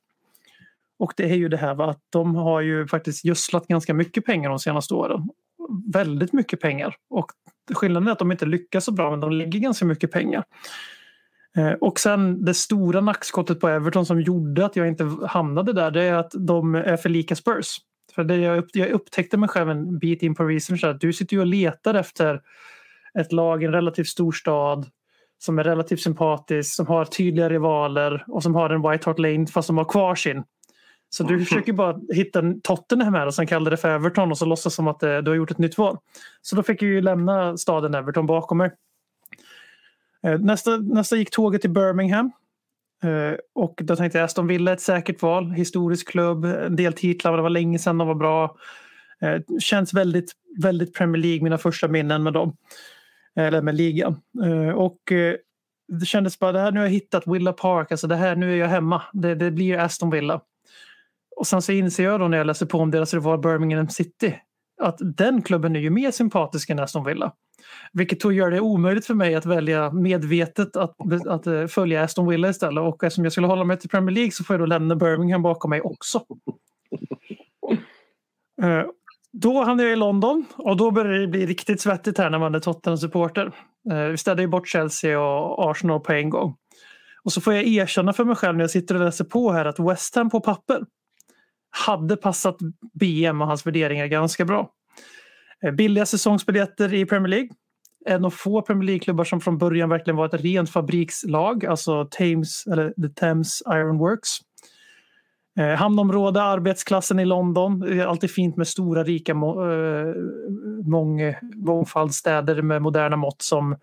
Och 0.99 1.13
det 1.17 1.31
är 1.31 1.35
ju 1.35 1.49
det 1.49 1.57
här 1.57 1.75
va, 1.75 1.91
att 1.91 2.03
de 2.11 2.35
har 2.35 2.61
ju 2.61 2.87
faktiskt 2.87 3.25
gödslat 3.25 3.67
ganska 3.67 3.95
mycket 3.95 4.25
pengar 4.25 4.51
de 4.51 4.59
senaste 4.59 4.95
åren. 4.95 5.29
Väldigt 5.93 6.33
mycket 6.33 6.61
pengar. 6.61 6.97
Och 7.11 7.33
skillnaden 7.75 8.09
är 8.09 8.13
att 8.13 8.19
de 8.19 8.33
inte 8.33 8.47
lyckas 8.47 8.85
så 8.85 8.93
bra 8.93 9.11
men 9.11 9.21
de 9.21 9.33
lägger 9.33 9.61
ganska 9.61 9.85
mycket 9.85 10.11
pengar. 10.11 10.45
Eh, 11.57 11.73
och 11.73 12.01
sen 12.01 12.45
det 12.45 12.55
stora 12.55 13.01
nackskottet 13.01 13.61
på 13.61 13.69
Everton 13.69 14.07
som 14.07 14.21
gjorde 14.21 14.67
att 14.67 14.77
jag 14.77 14.89
inte 14.89 15.17
hamnade 15.27 15.73
där 15.73 15.91
det 15.91 16.03
är 16.03 16.15
att 16.15 16.33
de 16.39 16.75
är 16.75 16.97
för 16.97 17.09
lika 17.09 17.37
Spurs. 17.37 17.77
För 18.15 18.25
det 18.25 18.37
jag, 18.37 18.59
upp, 18.59 18.69
jag 18.73 18.91
upptäckte 18.91 19.37
mig 19.37 19.49
själv 19.49 19.71
en 19.71 19.99
bit 19.99 20.23
in 20.23 20.35
på 20.35 20.45
research 20.45 20.85
att 20.85 21.01
du 21.01 21.13
sitter 21.13 21.37
ju 21.37 21.41
och 21.41 21.47
letar 21.47 21.95
efter 21.95 22.41
ett 23.19 23.33
lag 23.33 23.63
i 23.63 23.67
en 23.67 23.73
relativt 23.73 24.09
stor 24.09 24.33
stad 24.33 24.87
som 25.39 25.59
är 25.59 25.65
relativt 25.65 26.01
sympatisk, 26.01 26.75
som 26.75 26.87
har 26.87 27.05
tydliga 27.05 27.49
rivaler 27.49 28.25
och 28.27 28.43
som 28.43 28.55
har 28.55 28.71
en 28.71 28.91
White 28.91 29.09
Hart 29.09 29.19
Lane 29.19 29.47
fast 29.47 29.67
de 29.67 29.79
har 29.79 29.85
kvar 29.85 30.15
sin. 30.15 30.45
Så 31.11 31.25
du 31.25 31.45
försöker 31.45 31.73
bara 31.73 32.01
hitta 32.15 32.39
en 32.39 32.61
Tottenham 32.61 33.15
här 33.15 33.27
och 33.27 33.35
sen 33.35 33.47
kallar 33.47 33.71
det 33.71 33.77
för 33.77 33.89
Everton 33.89 34.31
och 34.31 34.39
så 34.39 34.45
låtsas 34.45 34.75
som 34.75 34.89
att 34.89 35.03
eh, 35.03 35.19
du 35.19 35.31
har 35.31 35.37
gjort 35.37 35.51
ett 35.51 35.59
nytt 35.59 35.79
val. 35.79 35.97
Så 36.43 36.57
då 36.57 36.63
fick 36.63 36.83
jag 36.83 36.91
ju 36.91 37.01
lämna 37.01 37.57
staden 37.57 37.95
Everton 37.95 38.27
bakom 38.27 38.59
mig. 38.59 38.71
Eh, 40.23 40.39
Nästa, 40.39 40.77
nästa 40.77 41.17
gick 41.17 41.31
tåget 41.31 41.61
till 41.61 41.71
Birmingham. 41.71 42.33
Eh, 43.03 43.37
Och 43.55 43.81
då 43.83 43.97
tänkte 43.97 44.19
jag 44.19 44.25
Aston 44.25 44.47
Villa 44.47 44.73
ett 44.73 44.81
säkert 44.81 45.23
val. 45.23 45.51
Historisk 45.51 46.09
klubb, 46.09 46.45
en 46.45 46.77
del 46.77 46.93
titlar, 46.93 47.37
det 47.37 47.43
var 47.43 47.51
länge 47.51 47.79
sedan 47.79 47.99
de 47.99 48.09
var 48.09 48.15
bra. 48.15 48.57
Känns 49.61 49.95
väldigt, 49.95 50.33
väldigt 50.63 50.95
Premier 50.95 51.23
League, 51.23 51.43
mina 51.43 51.59
första 51.59 51.89
minnen 51.89 52.23
med 52.23 52.33
dem. 52.33 52.57
Eller 53.39 53.63
med 53.63 53.75
ligan. 53.75 54.21
Eh, 54.45 54.75
och 54.75 55.13
eh, 55.13 55.35
det 55.89 56.07
kändes 56.07 56.39
bara, 56.39 56.53
det 56.53 56.61
här, 56.61 56.73
nu 56.73 56.81
har 56.81 56.87
jag 56.87 56.93
hittat 56.93 57.27
Villa 57.27 57.53
Park, 57.53 57.93
alltså 57.93 58.07
det 58.07 58.17
här, 58.17 58.37
nu 58.37 58.53
är 58.53 58.57
jag 58.57 58.69
hemma. 58.69 59.03
Det, 59.13 59.35
det 59.35 59.51
blir 59.51 59.79
Aston 59.79 60.11
Villa. 60.11 60.41
Och 61.37 61.47
sen 61.47 61.63
så 61.63 61.73
inser 61.73 62.05
jag 62.05 62.21
då 62.21 62.29
när 62.29 62.39
jag 62.39 62.47
läser 62.47 62.67
på 62.67 62.79
om 62.79 62.91
deras 62.91 63.15
rival 63.15 63.39
Birmingham 63.39 63.89
City 63.89 64.35
att 64.81 64.97
den 65.01 65.43
klubben 65.43 65.77
är 65.77 65.81
ju 65.81 65.91
mer 65.91 66.11
sympatisk 66.11 66.71
än 66.71 66.79
Aston 66.79 67.05
Villa. 67.05 67.33
Vilket 67.93 68.21
då 68.21 68.33
gör 68.33 68.51
det 68.51 68.61
omöjligt 68.61 69.07
för 69.07 69.15
mig 69.15 69.35
att 69.35 69.47
välja 69.47 69.91
medvetet 69.93 70.77
att, 70.77 70.97
att 71.27 71.47
eh, 71.47 71.67
följa 71.67 72.03
Aston 72.03 72.29
Villa 72.29 72.49
istället. 72.49 72.83
Och 72.83 73.05
eftersom 73.05 73.25
jag 73.25 73.33
skulle 73.33 73.47
hålla 73.47 73.65
mig 73.65 73.79
till 73.79 73.91
Premier 73.91 74.15
League 74.15 74.31
så 74.31 74.45
får 74.45 74.55
jag 74.55 74.61
då 74.61 74.67
lämna 74.67 74.97
Birmingham 74.97 75.43
bakom 75.43 75.71
mig 75.71 75.81
också. 75.81 76.23
Då 79.41 79.65
hamnade 79.65 79.83
jag 79.83 79.93
i 79.93 79.97
London 79.97 80.45
och 80.57 80.77
då 80.77 80.91
började 80.91 81.21
det 81.21 81.27
bli 81.27 81.47
riktigt 81.47 81.81
svettigt 81.81 82.19
här 82.19 82.31
när 82.31 82.39
man 82.39 82.55
är 82.55 82.61
Tottenham-supporter. 82.61 83.53
Eh, 83.93 84.05
vi 84.05 84.17
städade 84.17 84.43
ju 84.43 84.49
bort 84.49 84.69
Chelsea 84.69 85.21
och 85.21 85.71
Arsenal 85.71 86.01
på 86.01 86.13
en 86.13 86.31
gång. 86.31 86.57
Och 87.25 87.33
så 87.33 87.41
får 87.41 87.55
jag 87.55 87.67
erkänna 87.67 88.13
för 88.13 88.25
mig 88.25 88.37
själv 88.37 88.57
när 88.57 88.65
jag 88.65 88.71
sitter 88.71 88.95
och 88.95 89.01
läser 89.01 89.25
på 89.25 89.53
här 89.53 89.65
att 89.65 89.79
West 89.79 90.15
Ham 90.15 90.31
på 90.31 90.41
papper 90.41 90.83
hade 91.71 92.17
passat 92.17 92.57
BM 93.01 93.41
och 93.41 93.47
hans 93.47 93.67
värderingar 93.67 94.07
ganska 94.07 94.45
bra. 94.45 94.71
Eh, 95.65 95.73
billiga 95.73 96.07
säsongsbiljetter 96.07 96.95
i 96.95 97.07
Premier 97.07 97.29
League. 97.29 97.49
En 98.07 98.25
av 98.25 98.31
få 98.31 98.63
Premier 98.63 98.87
League-klubbar 98.87 99.25
som 99.25 99.41
från 99.41 99.59
början 99.59 99.89
verkligen 99.89 100.17
var 100.17 100.27
ett 100.27 100.41
rent 100.41 100.71
fabrikslag, 100.71 101.67
alltså 101.67 102.05
Thames, 102.05 102.67
eller 102.67 102.89
The 102.91 103.09
Thames 103.21 103.63
Iron 103.67 103.99
Works. 103.99 104.29
Eh, 105.59 105.75
hamnområde, 105.75 106.43
arbetsklassen 106.43 107.19
i 107.19 107.25
London. 107.25 107.81
Det 107.81 108.01
är 108.01 108.07
alltid 108.07 108.31
fint 108.31 108.57
med 108.57 108.69
stora, 108.69 109.05
rika 109.05 109.35
må, 109.35 109.71
eh, 109.71 110.15
mång, 110.85 111.35
mångfaldsstäder 111.55 112.63
med 112.63 112.83
moderna 112.83 113.17
mått 113.17 113.43
som 113.43 113.77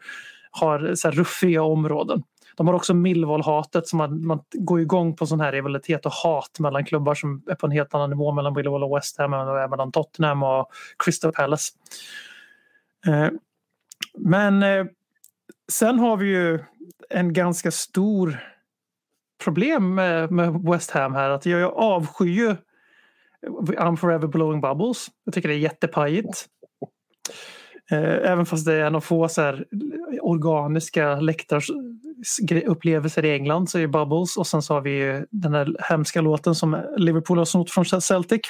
har 0.52 0.96
så 0.96 1.08
här, 1.08 1.16
ruffiga 1.16 1.64
områden. 1.64 2.24
De 2.58 2.68
har 2.68 2.74
också 2.74 2.94
Millwall-hatet 2.94 3.88
som 3.88 3.98
man, 3.98 4.28
man 4.28 4.40
går 4.54 4.82
igång 4.82 5.16
på 5.16 5.26
sån 5.26 5.40
här 5.40 5.52
rivalitet 5.52 6.06
och 6.06 6.12
hat 6.12 6.60
mellan 6.60 6.86
klubbar 6.86 7.16
som 7.16 7.44
är 7.48 7.56
på 7.56 7.66
en 7.66 7.72
helt 7.72 7.94
annan 7.94 8.10
nivå 8.10 8.32
mellan 8.32 8.54
Millwall 8.54 8.84
och 8.84 8.98
West 8.98 9.18
Ham 9.18 9.34
och 9.34 9.70
mellan 9.70 9.92
Tottenham 9.92 10.44
och 10.44 10.72
Crystal 11.04 11.32
Palace. 11.32 11.74
Eh, 13.08 13.30
men 14.18 14.64
eh, 14.64 14.86
sen 15.72 16.00
har 16.00 16.18
vi 16.18 16.28
ju 16.28 16.60
en 17.10 17.34
ganska 17.34 17.72
stor 17.72 18.40
problem 19.44 19.96
med, 19.96 20.32
med 20.32 20.64
West 20.64 20.92
Ham 20.92 21.14
här. 21.14 21.30
Att 21.30 21.46
jag, 21.46 21.60
jag 21.60 21.74
avskyr 21.74 22.26
ju 22.26 22.56
I'm 23.68 23.96
forever 23.96 24.28
blowing 24.28 24.62
bubbles. 24.62 25.08
Jag 25.24 25.34
tycker 25.34 25.50
det 25.50 25.56
är 25.56 25.60
jättepajigt. 25.60 26.46
Eh, 27.92 28.32
även 28.32 28.46
fast 28.46 28.66
det 28.66 28.74
är 28.74 28.86
en 28.86 28.96
av 28.96 29.02
få 29.02 29.28
så 29.28 29.42
här 29.42 29.66
organiska 30.22 31.16
läktarupplevelser 31.16 33.26
i 33.26 33.34
England 33.34 33.70
så 33.70 33.78
är 33.78 33.82
det 33.82 33.88
Bubbles 33.88 34.38
och 34.38 34.48
sen 34.48 34.62
så 34.62 34.74
har 34.74 34.82
vi 34.82 34.92
ju 34.92 35.26
den 35.32 35.54
här 35.54 35.76
hemska 35.90 36.22
låten 36.22 36.56
som 36.56 36.84
Liverpool 36.98 37.38
har 37.38 37.46
snott 37.46 37.72
från 37.72 37.86
Celtic. 37.86 38.42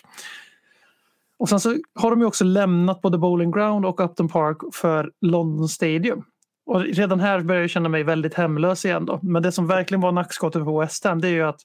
Och 1.40 1.50
sen 1.50 1.60
så 1.60 1.78
har 1.96 2.10
de 2.10 2.20
ju 2.20 2.26
också 2.26 2.44
lämnat 2.44 3.02
både 3.02 3.18
Bowling 3.18 3.52
Ground 3.52 3.86
och 3.86 4.00
Upton 4.00 4.30
Park 4.30 4.58
för 4.74 5.12
London 5.22 5.70
Stadium. 5.70 6.24
Och 6.66 6.82
redan 6.82 7.20
här 7.20 7.40
börjar 7.40 7.62
jag 7.62 7.70
känna 7.70 7.90
mig 7.90 8.04
väldigt 8.04 8.34
hemlös 8.34 8.86
igen 8.86 9.06
då. 9.06 9.20
Men 9.24 9.44
det 9.44 9.52
som 9.52 9.68
verkligen 9.68 10.02
var 10.02 10.12
nackskottet 10.12 10.64
på 10.64 10.80
West 10.80 11.04
Ham 11.04 11.22
det 11.22 11.28
är 11.28 11.32
ju 11.32 11.44
att 11.44 11.60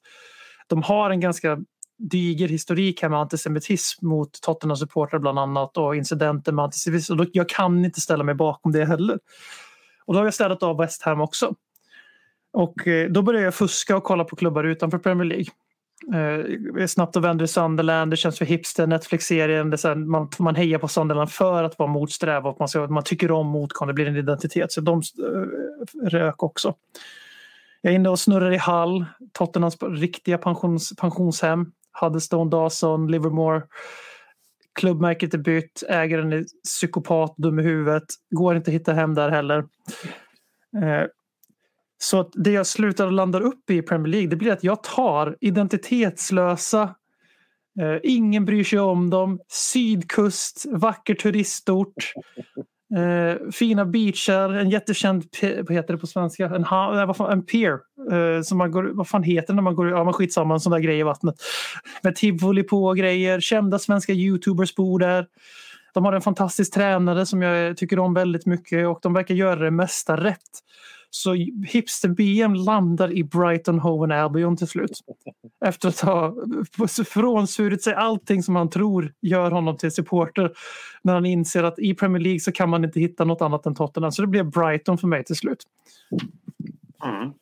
de 0.67 0.83
har 0.83 1.11
en 1.11 1.21
ganska 1.21 1.59
diger 1.99 2.49
historik 2.49 3.03
här 3.03 3.09
med 3.09 3.19
antisemitism 3.19 4.07
mot 4.07 4.41
Tottenham-supportrar 4.43 5.19
bland 5.19 5.39
annat 5.39 5.77
och 5.77 5.97
incidenter 5.97 6.53
med 6.53 6.65
antisemitism. 6.65 7.13
Och 7.13 7.17
då, 7.17 7.27
jag 7.33 7.49
kan 7.49 7.85
inte 7.85 8.01
ställa 8.01 8.25
mig 8.25 8.35
bakom 8.35 8.73
det 8.73 8.85
heller. 8.85 9.19
Och 10.05 10.15
då 10.15 10.21
har 10.21 10.25
jag 10.25 10.35
städat 10.35 10.63
av 10.63 10.77
West 10.77 11.03
Ham 11.03 11.21
också. 11.21 11.55
Och 12.53 12.89
eh, 12.89 13.11
då 13.11 13.23
börjar 13.23 13.43
jag 13.43 13.55
fuska 13.55 13.97
och 13.97 14.05
kolla 14.05 14.25
på 14.25 14.37
klubbar 14.37 14.65
utanför 14.65 14.99
Premier 14.99 15.25
League. 15.25 15.47
Eh, 16.15 16.87
snabbt 16.87 17.17
och 17.17 17.25
vänder 17.25 17.45
i 17.45 17.49
Sunderland, 17.49 18.11
det 18.11 18.17
känns 18.17 18.39
för 18.39 18.45
hipster, 18.45 18.87
Netflix-serien. 18.87 19.71
Det 19.71 19.85
här, 19.85 19.95
man, 19.95 20.29
man 20.39 20.55
hejar 20.55 20.79
på 20.79 20.89
Sunderland 20.89 21.31
för 21.31 21.65
att 21.65 21.79
vara 21.79 21.91
motsträv 21.91 22.47
och 22.47 22.57
man, 22.59 22.69
ska, 22.69 22.87
man 22.87 23.03
tycker 23.03 23.31
om 23.31 23.47
motgång, 23.47 23.89
det 23.89 23.95
blir 23.95 24.07
en 24.07 24.17
identitet. 24.17 24.73
Så 24.73 24.81
de 24.81 24.99
eh, 24.99 26.09
rök 26.09 26.43
också. 26.43 26.75
Jag 27.81 27.91
är 27.91 27.95
inne 27.95 28.09
och 28.09 28.19
snurrar 28.19 28.53
i 28.53 28.57
Hall, 28.57 29.05
Tottenhams 29.33 29.83
riktiga 29.83 30.39
pensions, 30.39 30.93
pensionshem. 30.97 31.73
Huddestone, 32.01 32.51
Dawson, 32.51 33.11
Livermore. 33.11 33.63
Klubbmärket 34.75 35.35
är 35.35 35.39
bytt, 35.39 35.83
ägaren 35.89 36.33
är 36.33 36.45
psykopat, 36.65 37.35
dum 37.37 37.59
i 37.59 37.63
huvudet. 37.63 38.05
Går 38.31 38.57
inte 38.57 38.71
att 38.71 38.75
hitta 38.75 38.93
hem 38.93 39.15
där 39.15 39.31
heller. 39.31 39.59
Eh, 40.83 41.07
så 42.03 42.21
att 42.21 42.31
det 42.35 42.51
jag 42.51 42.67
slutar 42.67 43.07
och 43.07 43.13
landar 43.13 43.41
upp 43.41 43.71
i 43.71 43.77
i 43.77 43.83
Premier 43.83 44.09
League 44.09 44.29
det 44.29 44.37
blir 44.37 44.53
att 44.53 44.65
jag 44.65 44.83
tar 44.83 45.37
identitetslösa, 45.41 46.83
eh, 47.81 47.97
ingen 48.03 48.45
bryr 48.45 48.65
sig 48.65 48.79
om 48.79 49.11
dem, 49.11 49.41
sydkust, 49.49 50.65
vacker 50.69 51.15
turistort, 51.15 52.13
eh, 52.97 53.51
fina 53.53 53.85
beachar, 53.85 54.51
en 54.51 54.71
jättekänd, 54.71 55.25
vad 55.43 55.73
heter 55.73 55.93
det 55.93 55.99
på 55.99 56.07
svenska, 56.07 56.47
en, 56.47 56.65
ha, 56.65 57.07
vad 57.07 57.17
fan, 57.17 57.33
en 57.33 57.47
pier. 57.47 57.79
Eh, 58.13 58.43
som 58.43 58.59
man 58.59 58.71
går, 58.71 58.91
vad 58.93 59.09
fan 59.09 59.23
heter 59.23 59.49
det 59.49 59.55
när 59.55 59.63
man 59.63 59.75
går, 59.75 59.91
ja 59.91 60.05
men 60.05 60.13
skitsamma, 60.13 60.55
en 60.55 60.61
sån 60.61 60.73
där 60.73 60.79
grej 60.79 60.99
i 60.99 61.03
vattnet. 61.03 61.35
Med 62.03 62.17
tivoli 62.17 62.63
på 62.63 62.85
och 62.85 62.97
grejer, 62.97 63.41
kända 63.41 63.79
svenska 63.79 64.13
youtubers 64.13 64.75
bor 64.75 64.99
där. 64.99 65.27
De 65.95 66.05
har 66.05 66.13
en 66.13 66.21
fantastisk 66.21 66.75
tränare 66.75 67.27
som 67.27 67.43
jag 67.43 67.77
tycker 67.77 67.99
om 67.99 68.15
väldigt 68.15 68.47
mycket 68.47 68.87
och 68.87 68.99
de 69.03 69.13
verkar 69.13 69.35
göra 69.35 69.61
det 69.61 69.71
mesta 69.71 70.17
rätt. 70.17 70.51
Så 71.11 71.33
Hipster 71.67 72.09
BM 72.09 72.55
landar 72.55 73.13
i 73.13 73.25
Brighton 73.25 73.79
Hove 73.79 74.23
Albion 74.23 74.57
till 74.57 74.67
slut. 74.67 74.91
Efter 75.65 75.89
att 75.89 76.01
ha 76.01 76.35
frånsvurit 77.07 77.83
sig 77.83 77.95
allting 77.95 78.43
som 78.43 78.57
han 78.57 78.71
tror 78.71 79.13
gör 79.21 79.51
honom 79.51 79.77
till 79.77 79.93
supporter. 79.93 80.53
När 81.03 81.15
han 81.15 81.27
inser 81.27 81.63
att 81.63 81.79
i 81.79 81.95
Premier 81.95 82.23
League 82.23 82.41
så 82.41 82.53
kan 82.53 82.69
man 82.71 82.85
inte 82.85 83.01
hitta 83.01 83.25
något 83.25 83.43
annat 83.43 83.67
än 83.67 83.75
Tottenham. 83.75 84.13
Så 84.13 84.23
det 84.23 84.29
blev 84.29 84.51
Brighton 84.51 84.99
för 84.99 85.07
mig 85.07 85.25
till 85.25 85.37
slut. 85.37 85.65
Mm. 87.05 87.33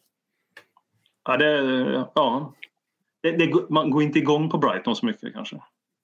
Ja, 1.24 1.36
det, 1.36 2.04
ja. 2.14 2.54
Det, 3.20 3.30
det, 3.30 3.70
man 3.70 3.90
går 3.90 4.02
inte 4.02 4.18
igång 4.18 4.50
på 4.50 4.58
Brighton 4.58 4.96
så 4.96 5.06
mycket 5.06 5.32
kanske. 5.32 5.56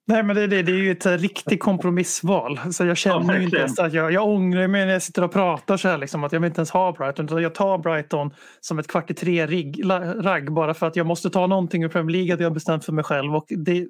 Nej, 0.07 0.23
men 0.23 0.35
det, 0.35 0.47
det, 0.47 0.63
det 0.63 0.71
är 0.71 0.75
ju 0.75 0.91
ett 0.91 1.05
riktigt 1.05 1.59
kompromissval. 1.59 2.59
Så 2.71 2.85
jag 2.85 2.97
känner 2.97 3.37
ju 3.37 3.43
inte 3.43 3.57
ens 3.57 3.79
att 3.79 3.93
jag, 3.93 4.11
jag 4.11 4.27
ångrar 4.27 4.67
mig 4.67 4.85
när 4.85 4.93
jag 4.93 5.01
sitter 5.01 5.23
och 5.23 5.31
pratar 5.31 5.77
så 5.77 5.87
här, 5.87 5.97
liksom, 5.97 6.23
att 6.23 6.31
jag 6.31 6.39
vill 6.39 6.47
inte 6.47 6.59
ens 6.59 6.71
ha 6.71 6.91
Brighton. 6.91 7.25
Utan 7.25 7.41
jag 7.41 7.55
tar 7.55 7.77
Brighton 7.77 8.31
som 8.59 8.79
ett 8.79 8.87
kvart 8.87 9.11
i 9.11 9.13
tre-ragg 9.13 10.53
bara 10.53 10.73
för 10.73 10.87
att 10.87 10.95
jag 10.95 11.05
måste 11.05 11.29
ta 11.29 11.47
någonting 11.47 11.83
ur 11.83 11.89
Premier 11.89 12.17
League 12.17 12.33
att 12.33 12.39
jag 12.39 12.49
har 12.49 12.53
bestämt 12.53 12.85
för 12.85 12.93
mig 12.93 13.03
själv. 13.03 13.35
Och 13.35 13.45
det, 13.49 13.87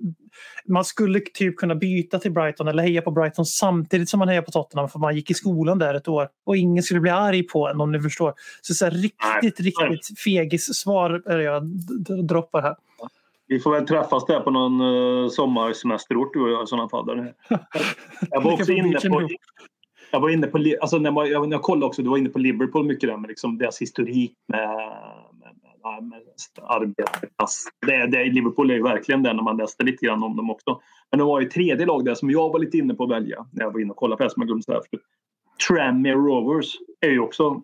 man 0.67 0.85
skulle 0.85 1.19
typ 1.19 1.57
kunna 1.57 1.75
byta 1.75 2.19
till 2.19 2.31
Brighton 2.31 2.67
eller 2.67 2.83
heja 2.83 3.01
på 3.01 3.11
Brighton 3.11 3.45
samtidigt 3.45 4.09
som 4.09 4.19
man 4.19 4.27
hejar 4.27 4.41
på 4.41 4.51
Tottenham 4.51 4.89
för 4.89 4.99
man 4.99 5.15
gick 5.15 5.31
i 5.31 5.33
skolan 5.33 5.79
där 5.79 5.93
ett 5.93 6.07
år 6.07 6.27
och 6.45 6.57
ingen 6.57 6.83
skulle 6.83 6.99
bli 6.99 7.11
arg 7.11 7.43
på 7.43 7.67
en 7.69 7.81
om 7.81 7.91
ni 7.91 8.01
förstår. 8.01 8.33
Så, 8.61 8.73
så 8.73 8.85
här, 8.85 8.91
riktigt, 8.91 9.59
riktigt 9.59 10.19
fegis 10.19 10.75
svar 10.75 11.21
är 11.25 11.37
det 11.37 11.43
jag 11.43 11.63
droppar 12.27 12.61
här. 12.61 12.75
Vi 13.47 13.59
får 13.59 13.71
väl 13.71 13.87
träffas 13.87 14.25
där 14.25 14.39
på 14.39 14.51
någon 14.51 14.81
uh, 14.81 15.29
sommarsemesterort 15.29 16.33
du 16.33 16.41
och 16.41 16.49
jag 16.49 16.63
i 16.63 16.67
sådana 16.67 16.89
fall. 16.89 17.07
Jag 18.29 18.41
var 18.41 18.53
också 18.53 18.71
inne 18.71 18.99
på... 18.99 19.27
Jag 20.11 20.19
var 20.19 20.29
inne 20.29 20.47
på, 20.47 20.75
alltså 20.81 20.97
när 20.97 21.11
man, 21.11 21.29
jag, 21.29 21.49
när 21.49 21.55
jag 21.55 21.61
kollade 21.61 21.85
också, 21.85 22.01
du 22.01 22.09
var 22.09 22.17
inne 22.17 22.29
på 22.29 22.39
Liverpool 22.39 22.85
mycket 22.85 23.09
där 23.09 23.17
med 23.17 23.27
liksom 23.27 23.57
deras 23.57 23.81
historik 23.81 24.33
med, 24.47 24.67
med, 25.33 25.55
med, 25.83 26.03
med 26.03 26.21
arbetarklass. 26.63 27.63
Det, 27.87 28.07
det, 28.07 28.23
Liverpool 28.23 28.71
är 28.71 28.75
ju 28.75 28.83
verkligen 28.83 29.23
det 29.23 29.33
när 29.33 29.43
man 29.43 29.57
läste 29.57 29.83
lite 29.83 30.05
grann 30.05 30.23
om 30.23 30.35
dem 30.35 30.49
också. 30.49 30.81
Men 31.11 31.17
det 31.17 31.23
var 31.23 31.41
ju 31.41 31.47
tredje 31.47 31.85
lag 31.85 32.05
där 32.05 32.15
som 32.15 32.31
jag 32.31 32.49
var 32.49 32.59
lite 32.59 32.77
inne 32.77 32.93
på 32.93 33.03
att 33.03 33.09
välja 33.09 33.45
när 33.51 33.63
jag 33.63 33.71
var 33.71 33.79
inne 33.79 33.91
och 33.91 33.97
kollade 33.97 34.17
på 34.17 34.23
det 34.23 34.29
som 34.29 34.41
jag 34.41 34.47
glömde 34.47 34.63
säga 34.63 34.81
förut. 34.91 35.03
Tranmere 35.67 36.15
Rovers 36.15 36.75
är 37.01 37.09
ju 37.09 37.19
också 37.19 37.61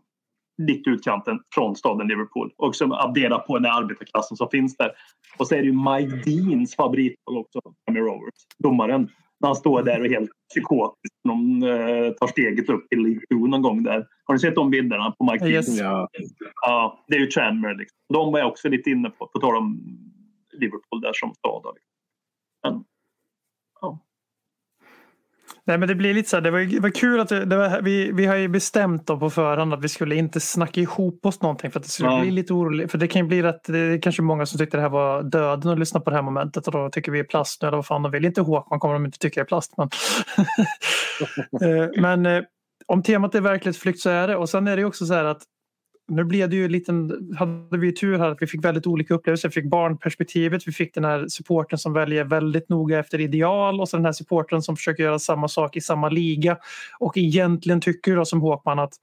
lite 0.67 0.89
utkanten 0.89 1.39
från 1.55 1.75
staden 1.75 2.07
Liverpool. 2.07 2.51
Och 2.57 2.75
som 2.75 2.91
adderar 2.91 3.39
på 3.39 3.57
den 3.57 3.65
här 3.65 3.81
arbetarklassen 3.81 4.37
som 4.37 4.49
finns 4.49 4.77
där. 4.77 4.91
Och 5.37 5.47
så 5.47 5.55
är 5.55 5.59
det 5.59 5.65
ju 5.65 5.73
Mike 5.73 6.29
Deans 6.29 6.75
favoritlag 6.75 7.37
också, 7.37 7.61
Tranmere 7.85 8.03
Rovers. 8.03 8.33
Domaren. 8.63 9.09
När 9.39 9.47
han 9.47 9.55
står 9.55 9.83
där 9.83 9.99
och 9.99 10.05
är 10.05 10.09
helt 10.09 10.31
psykotisk. 10.49 11.13
när 11.23 11.33
De 11.33 11.63
eh, 11.63 12.11
tar 12.13 12.27
steget 12.27 12.69
upp 12.69 12.89
till 12.89 12.99
League 12.99 13.21
2 13.33 13.47
någon 13.47 13.61
gång 13.61 13.83
där. 13.83 14.07
Har 14.23 14.33
ni 14.33 14.39
sett 14.39 14.55
de 14.55 14.69
bilderna 14.69 15.11
på 15.11 15.31
Mike 15.31 15.45
Yes. 15.47 15.65
Deans? 15.65 15.79
Ja. 15.79 16.09
Ja, 16.61 17.05
det 17.07 17.15
är 17.15 17.19
ju 17.19 17.25
Tranmere. 17.27 17.73
Liksom. 17.77 17.97
De 18.13 18.31
var 18.31 18.39
jag 18.39 18.47
också 18.47 18.69
lite 18.69 18.89
inne 18.89 19.09
på, 19.09 19.27
på 19.27 19.39
tal 19.39 19.55
om 19.55 19.79
Liverpool 20.53 21.01
där 21.01 21.11
som 21.13 21.33
stad. 21.33 21.63
Liksom. 21.75 21.91
Men. 22.63 22.83
Nej, 25.71 25.77
men 25.77 25.87
det 25.87 25.95
blir 25.95 26.13
lite 26.13 26.29
så 26.29 26.35
här, 26.35 26.41
det 26.41 26.51
var, 26.51 26.59
det 26.59 26.79
var 26.79 26.89
kul 26.89 27.19
att 27.19 27.29
det, 27.29 27.45
det 27.45 27.57
var, 27.57 27.81
vi, 27.81 28.11
vi 28.11 28.25
har 28.25 28.35
ju 28.35 28.47
bestämt 28.47 29.07
då 29.07 29.17
på 29.17 29.29
förhand 29.29 29.73
att 29.73 29.83
vi 29.83 29.89
skulle 29.89 30.15
inte 30.15 30.39
snacka 30.39 30.81
ihop 30.81 31.25
oss 31.25 31.41
någonting 31.41 31.71
för 31.71 31.79
att 31.79 31.83
det 31.83 31.91
skulle 31.91 32.09
Nej. 32.09 32.21
bli 32.21 32.31
lite 32.31 32.53
oroligt. 32.53 32.91
För 32.91 32.97
det 32.97 33.07
kan 33.07 33.21
ju 33.21 33.27
bli 33.27 33.47
att 33.47 33.63
det 33.63 33.79
är 33.79 34.01
kanske 34.01 34.21
många 34.21 34.45
som 34.45 34.57
tyckte 34.57 34.77
det 34.77 34.81
här 34.81 34.89
var 34.89 35.23
döden 35.23 35.71
att 35.71 35.79
lyssna 35.79 35.99
på 35.99 36.09
det 36.09 36.15
här 36.15 36.23
momentet 36.23 36.67
och 36.67 36.73
då 36.73 36.89
tycker 36.89 37.11
vi 37.11 37.19
är 37.19 37.23
plast 37.23 37.61
nu 37.61 37.67
eller 37.67 37.77
vad 37.77 37.85
fan 37.85 38.03
de 38.03 38.11
vill. 38.11 38.25
Inte 38.25 38.41
Håkman 38.41 38.79
kommer 38.79 38.93
de 38.93 39.05
inte 39.05 39.19
tycka 39.19 39.41
är 39.41 39.45
plast. 39.45 39.73
Men, 39.77 39.89
Eh, 41.61 42.01
men 42.01 42.25
eh, 42.25 42.43
om 42.85 43.03
temat 43.03 43.35
är 43.35 43.41
verklighetsflykt 43.41 43.99
så 43.99 44.09
är 44.09 44.27
det 44.27 44.35
och 44.35 44.49
sen 44.49 44.67
är 44.67 44.77
det 44.77 44.85
också 44.85 45.05
så 45.05 45.13
här 45.13 45.25
att 45.25 45.41
nu 46.11 46.23
blev 46.23 46.49
det 46.49 46.55
ju 46.55 46.67
liten, 46.67 47.29
hade 47.37 47.77
vi 47.77 47.93
tur 47.93 48.17
här 48.17 48.29
att 48.29 48.41
vi 48.41 48.47
fick 48.47 48.65
väldigt 48.65 48.87
olika 48.87 49.13
upplevelser. 49.13 49.49
Vi 49.49 49.53
fick 49.53 49.69
barnperspektivet, 49.69 50.67
vi 50.67 50.71
fick 50.71 50.93
den 50.93 51.05
här 51.05 51.27
supporten 51.27 51.77
som 51.77 51.93
väljer 51.93 52.23
väldigt 52.23 52.69
noga 52.69 52.99
efter 52.99 53.19
ideal 53.19 53.81
och 53.81 53.89
så 53.89 53.97
den 53.97 54.05
här 54.05 54.11
supporten 54.11 54.61
som 54.61 54.75
försöker 54.75 55.03
göra 55.03 55.19
samma 55.19 55.47
sak 55.47 55.77
i 55.77 55.81
samma 55.81 56.09
liga. 56.09 56.57
Och 56.99 57.17
egentligen 57.17 57.81
tycker 57.81 58.11
jag 58.11 58.27
som 58.27 58.41
Håkman 58.41 58.79
att 58.79 58.93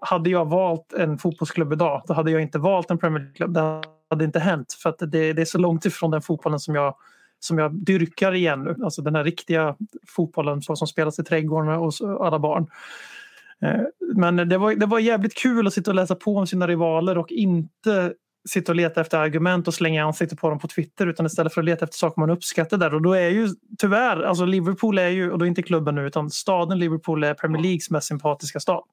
hade 0.00 0.30
jag 0.30 0.48
valt 0.48 0.92
en 0.92 1.18
fotbollsklubb 1.18 1.72
idag 1.72 2.02
då 2.06 2.14
hade 2.14 2.30
jag 2.30 2.42
inte 2.42 2.58
valt 2.58 2.90
en 2.90 2.98
Premier 2.98 3.20
League-klubb. 3.20 3.54
Det 3.54 3.82
hade 4.10 4.24
inte 4.24 4.38
hänt 4.38 4.72
för 4.82 4.90
att 4.90 4.98
det, 4.98 5.32
det 5.32 5.42
är 5.42 5.44
så 5.44 5.58
långt 5.58 5.84
ifrån 5.84 6.10
den 6.10 6.22
fotbollen 6.22 6.60
som 6.60 6.74
jag 6.74 6.94
som 7.40 7.58
jag 7.58 7.74
dyrkar 7.74 8.34
igen 8.34 8.64
nu. 8.64 8.76
Alltså 8.84 9.02
den 9.02 9.14
här 9.14 9.24
riktiga 9.24 9.76
fotbollen 10.06 10.62
som 10.62 10.76
spelas 10.76 11.18
i 11.18 11.24
trädgården 11.24 11.74
hos 11.74 12.02
alla 12.02 12.38
barn. 12.38 12.66
Eh, 13.62 13.80
men 14.14 14.36
det 14.36 14.58
var, 14.58 14.74
det 14.74 14.86
var 14.86 14.98
jävligt 14.98 15.34
kul 15.34 15.66
att 15.66 15.72
sitta 15.72 15.90
och 15.90 15.94
läsa 15.94 16.14
på 16.14 16.36
om 16.36 16.46
sina 16.46 16.66
rivaler 16.66 17.18
och 17.18 17.32
inte 17.32 18.12
sitta 18.48 18.72
och 18.72 18.76
leta 18.76 19.00
efter 19.00 19.18
argument 19.18 19.68
och 19.68 19.74
slänga 19.74 20.00
i 20.00 20.02
ansiktet 20.02 20.38
på 20.38 20.50
dem 20.50 20.58
på 20.58 20.68
Twitter 20.68 21.06
utan 21.06 21.26
istället 21.26 21.54
för 21.54 21.60
att 21.60 21.64
leta 21.64 21.84
efter 21.84 21.98
saker 21.98 22.20
man 22.20 22.30
uppskattar 22.30 22.76
där. 22.76 22.94
Och 22.94 23.02
då 23.02 23.12
är 23.12 23.28
ju 23.28 23.48
tyvärr, 23.78 24.22
alltså 24.22 24.44
Liverpool 24.44 24.98
är 24.98 25.08
ju, 25.08 25.30
och 25.30 25.38
då 25.38 25.46
inte 25.46 25.62
klubben 25.62 25.94
nu 25.94 26.06
utan 26.06 26.30
staden 26.30 26.78
Liverpool 26.78 27.24
är 27.24 27.34
Premier 27.34 27.62
Leagues 27.62 27.90
mest 27.90 28.08
sympatiska 28.08 28.60
stad. 28.60 28.84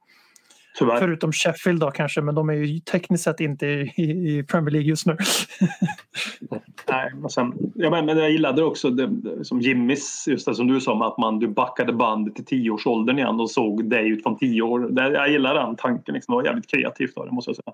Tyvärr. 0.77 0.97
Förutom 0.99 1.31
Sheffield 1.31 1.79
då 1.79 1.91
kanske, 1.91 2.21
men 2.21 2.35
de 2.35 2.49
är 2.49 2.53
ju 2.53 2.79
tekniskt 2.79 3.23
sett 3.23 3.39
inte 3.39 3.65
i, 3.67 4.43
Premier 4.47 4.71
League 4.71 4.89
just 4.89 5.05
nu. 5.05 5.17
Nej, 6.89 7.11
men 7.15 7.29
sen, 7.29 7.53
ja, 7.75 7.89
men, 7.89 8.17
jag 8.17 8.31
gillade 8.31 8.63
också 8.63 8.89
det, 8.89 9.09
som 9.45 9.61
Jimmys, 9.61 10.25
just 10.27 10.45
det 10.45 10.55
som 10.55 10.67
du 10.67 10.81
sa, 10.81 11.07
att 11.07 11.17
man, 11.17 11.39
du 11.39 11.47
backade 11.47 11.93
bandet 11.93 12.35
till 12.35 12.45
tioårsåldern 12.45 13.17
igen 13.17 13.39
och 13.39 13.51
såg 13.51 13.89
dig 13.89 14.09
utifrån 14.09 14.37
tio 14.37 14.61
år. 14.61 14.79
Det, 14.79 15.11
jag 15.11 15.31
gillar 15.31 15.55
den 15.55 15.75
tanken. 15.75 16.13
Liksom. 16.13 16.31
Det 16.31 16.35
var 16.35 16.43
jävligt 16.43 16.71
kreativt 16.71 17.17
av 17.17 17.25
det 17.25 17.31
måste 17.31 17.49
jag 17.49 17.55
säga. 17.55 17.73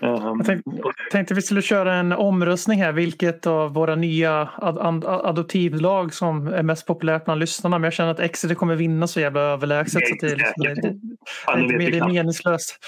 Ehm, 0.00 0.12
Jag 0.36 0.46
tänkte, 0.46 0.70
tänkte 1.12 1.34
vi 1.34 1.42
skulle 1.42 1.62
köra 1.62 1.94
en 1.94 2.12
omröstning 2.12 2.82
här. 2.82 2.92
Vilket 2.92 3.46
av 3.46 3.74
våra 3.74 3.94
nya 3.94 4.48
ad, 4.56 4.78
ad, 4.78 5.04
adoptivlag 5.04 6.14
som 6.14 6.46
är 6.46 6.62
mest 6.62 6.86
populärt 6.86 7.24
bland 7.24 7.40
lyssnarna. 7.40 7.78
Men 7.78 7.84
jag 7.84 7.92
känner 7.92 8.10
att 8.10 8.20
Exeter 8.20 8.54
kommer 8.54 8.74
vinna 8.76 9.06
så 9.06 9.20
jävla 9.20 9.40
överlägset. 9.40 9.92
Så 10.08 10.14
att 10.14 10.20
det, 10.20 10.26
är 10.26 10.36
liksom- 10.36 10.62
det, 10.64 10.74
det, 10.74 11.78
det, 11.78 11.90
det 11.90 11.98
är 11.98 12.08
meningslöst. 12.08 12.78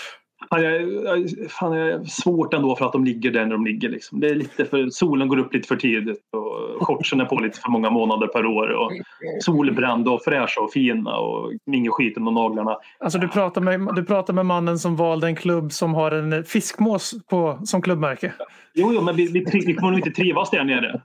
Fan, 0.51 0.62
jag, 0.62 1.30
fan, 1.51 1.72
jag 1.72 1.88
är 1.88 2.05
svårt 2.05 2.55
ändå 2.55 2.76
för 2.76 2.86
att 2.86 2.92
de 2.92 3.05
ligger 3.05 3.30
där 3.30 3.44
när 3.44 3.53
de 3.53 3.66
ligger. 3.66 3.88
Liksom. 3.88 4.20
Det 4.20 4.26
är 4.26 4.34
lite 4.34 4.64
för, 4.64 4.90
solen 4.90 5.28
går 5.28 5.38
upp 5.38 5.55
lite 5.55 5.68
för 5.68 5.76
tidigt 5.76 6.18
och 6.32 6.86
shortsen 6.86 7.20
är 7.20 7.24
på 7.24 7.34
lite 7.34 7.61
för 7.61 7.70
många 7.70 7.90
månader 7.90 8.26
per 8.26 8.46
år. 8.46 8.68
Och 8.68 8.92
solbrända 9.40 10.11
och 10.11 10.22
fräscha 10.22 10.61
och 10.61 10.72
fina 10.72 11.18
och 11.18 11.53
ingen 11.66 11.92
skiten 11.92 12.26
och 12.26 12.32
naglarna. 12.32 12.76
Alltså 12.99 13.18
du 13.18 13.28
pratar, 13.28 13.61
med, 13.61 13.88
du 13.96 14.05
pratar 14.05 14.34
med 14.34 14.46
mannen 14.46 14.78
som 14.78 14.96
valde 14.96 15.26
en 15.26 15.36
klubb 15.36 15.72
som 15.72 15.94
har 15.94 16.11
en 16.11 16.44
fiskmås 16.44 17.14
på, 17.30 17.59
som 17.64 17.82
klubbmärke. 17.82 18.32
Jo, 18.74 18.92
jo 18.94 19.01
men 19.01 19.16
vi, 19.16 19.26
vi, 19.26 19.44
vi 19.66 19.74
kommer 19.74 19.90
nog 19.90 19.99
inte 19.99 20.11
trivas 20.11 20.51
där 20.51 20.64
nere. 20.64 21.01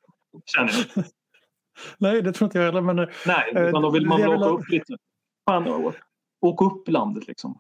Känner 0.46 0.72
jag. 0.96 1.06
Nej, 1.98 2.22
det 2.22 2.34
tror 2.34 2.46
inte 2.46 2.58
jag 2.58 2.66
heller. 2.66 2.82
Men 2.82 2.96
Nej, 2.96 3.54
Eh, 3.56 3.64
utan 3.64 3.82
då 3.82 3.89
vill 3.89 4.06
man 4.06 4.22
väl 4.22 4.30
åka 4.30 4.50
upp 4.50 4.70
lite. 4.70 4.94
Fan, 5.50 5.94
åka 6.41 6.66
upp 6.66 6.89
landet 6.89 7.28
liksom. 7.28 7.60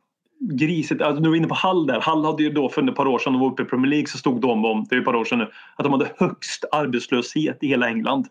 Grisigt. 0.51 1.01
Alltså, 1.01 1.23
du 1.23 1.29
var 1.29 1.35
inne 1.35 1.47
på 1.47 1.55
Hall 1.55 1.87
där. 1.87 2.01
Hall 2.01 2.25
hade 2.25 2.43
ju 2.43 2.49
då 2.49 2.69
för 2.69 2.89
ett 2.89 2.95
par 2.95 3.07
år 3.07 3.19
sedan 3.19 3.33
de 3.33 3.39
var 3.41 3.47
uppe 3.51 3.61
i 3.61 3.65
Premier 3.65 3.89
League 3.89 4.07
så 4.07 4.17
stod 4.17 4.41
de 4.41 4.65
om, 4.65 4.85
det 4.89 4.95
är 4.95 4.99
ett 4.99 5.05
par 5.05 5.15
år 5.15 5.25
sedan 5.25 5.39
nu, 5.39 5.47
att 5.75 5.83
de 5.83 5.91
hade 5.93 6.07
högst 6.17 6.65
arbetslöshet 6.71 7.57
i 7.63 7.67
hela 7.67 7.87
England. 7.89 8.27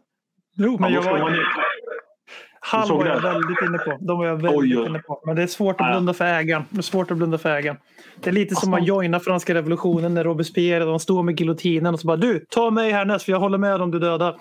jo, 0.57 0.77
men 0.81 0.93
Ja, 0.93 1.01
jag 1.05 1.11
var, 1.21 1.31
ju- 1.31 1.45
Hall 2.61 2.89
var 2.89 3.07
jag 3.07 3.17
det. 3.17 3.29
väldigt 3.29 3.63
inne 3.69 3.79
på. 3.79 3.99
De 4.01 4.19
var 4.19 4.27
jag 4.27 4.37
väldigt 4.37 4.61
Oj, 4.61 4.87
inne 4.87 4.99
på. 4.99 5.23
Men 5.27 5.37
det 5.37 5.43
är 5.43 5.47
svårt 5.47 5.81
att 5.81 5.91
blunda 5.93 6.15
för 6.15 6.25
ägaren. 6.25 6.63
Det 6.71 6.79
är 6.79 6.83
svårt 6.83 7.11
att 7.11 7.17
blunda 7.17 7.39
för 7.39 7.51
ägaren. 7.51 7.77
Det 8.21 8.31
är 8.31 8.35
lite 8.35 8.55
som 8.55 8.75
Alltså- 8.75 8.83
att 8.83 8.89
joina 8.89 9.21
franska 9.21 9.55
revolutionen 9.55 10.15
när 10.15 10.25
Robespierre 10.25 10.85
de 10.85 10.99
står 10.99 11.23
med 11.23 11.41
giljotinen 11.41 11.95
och 11.95 12.01
så 12.01 12.07
bara 12.07 12.17
du, 12.17 12.47
ta 12.51 12.71
mig 12.71 12.91
härnäst 12.93 13.25
för 13.25 13.33
jag 13.33 13.41
håller 13.41 13.59
med 13.59 13.83
om 13.83 13.91
du 13.91 13.99
dödar. 13.99 14.37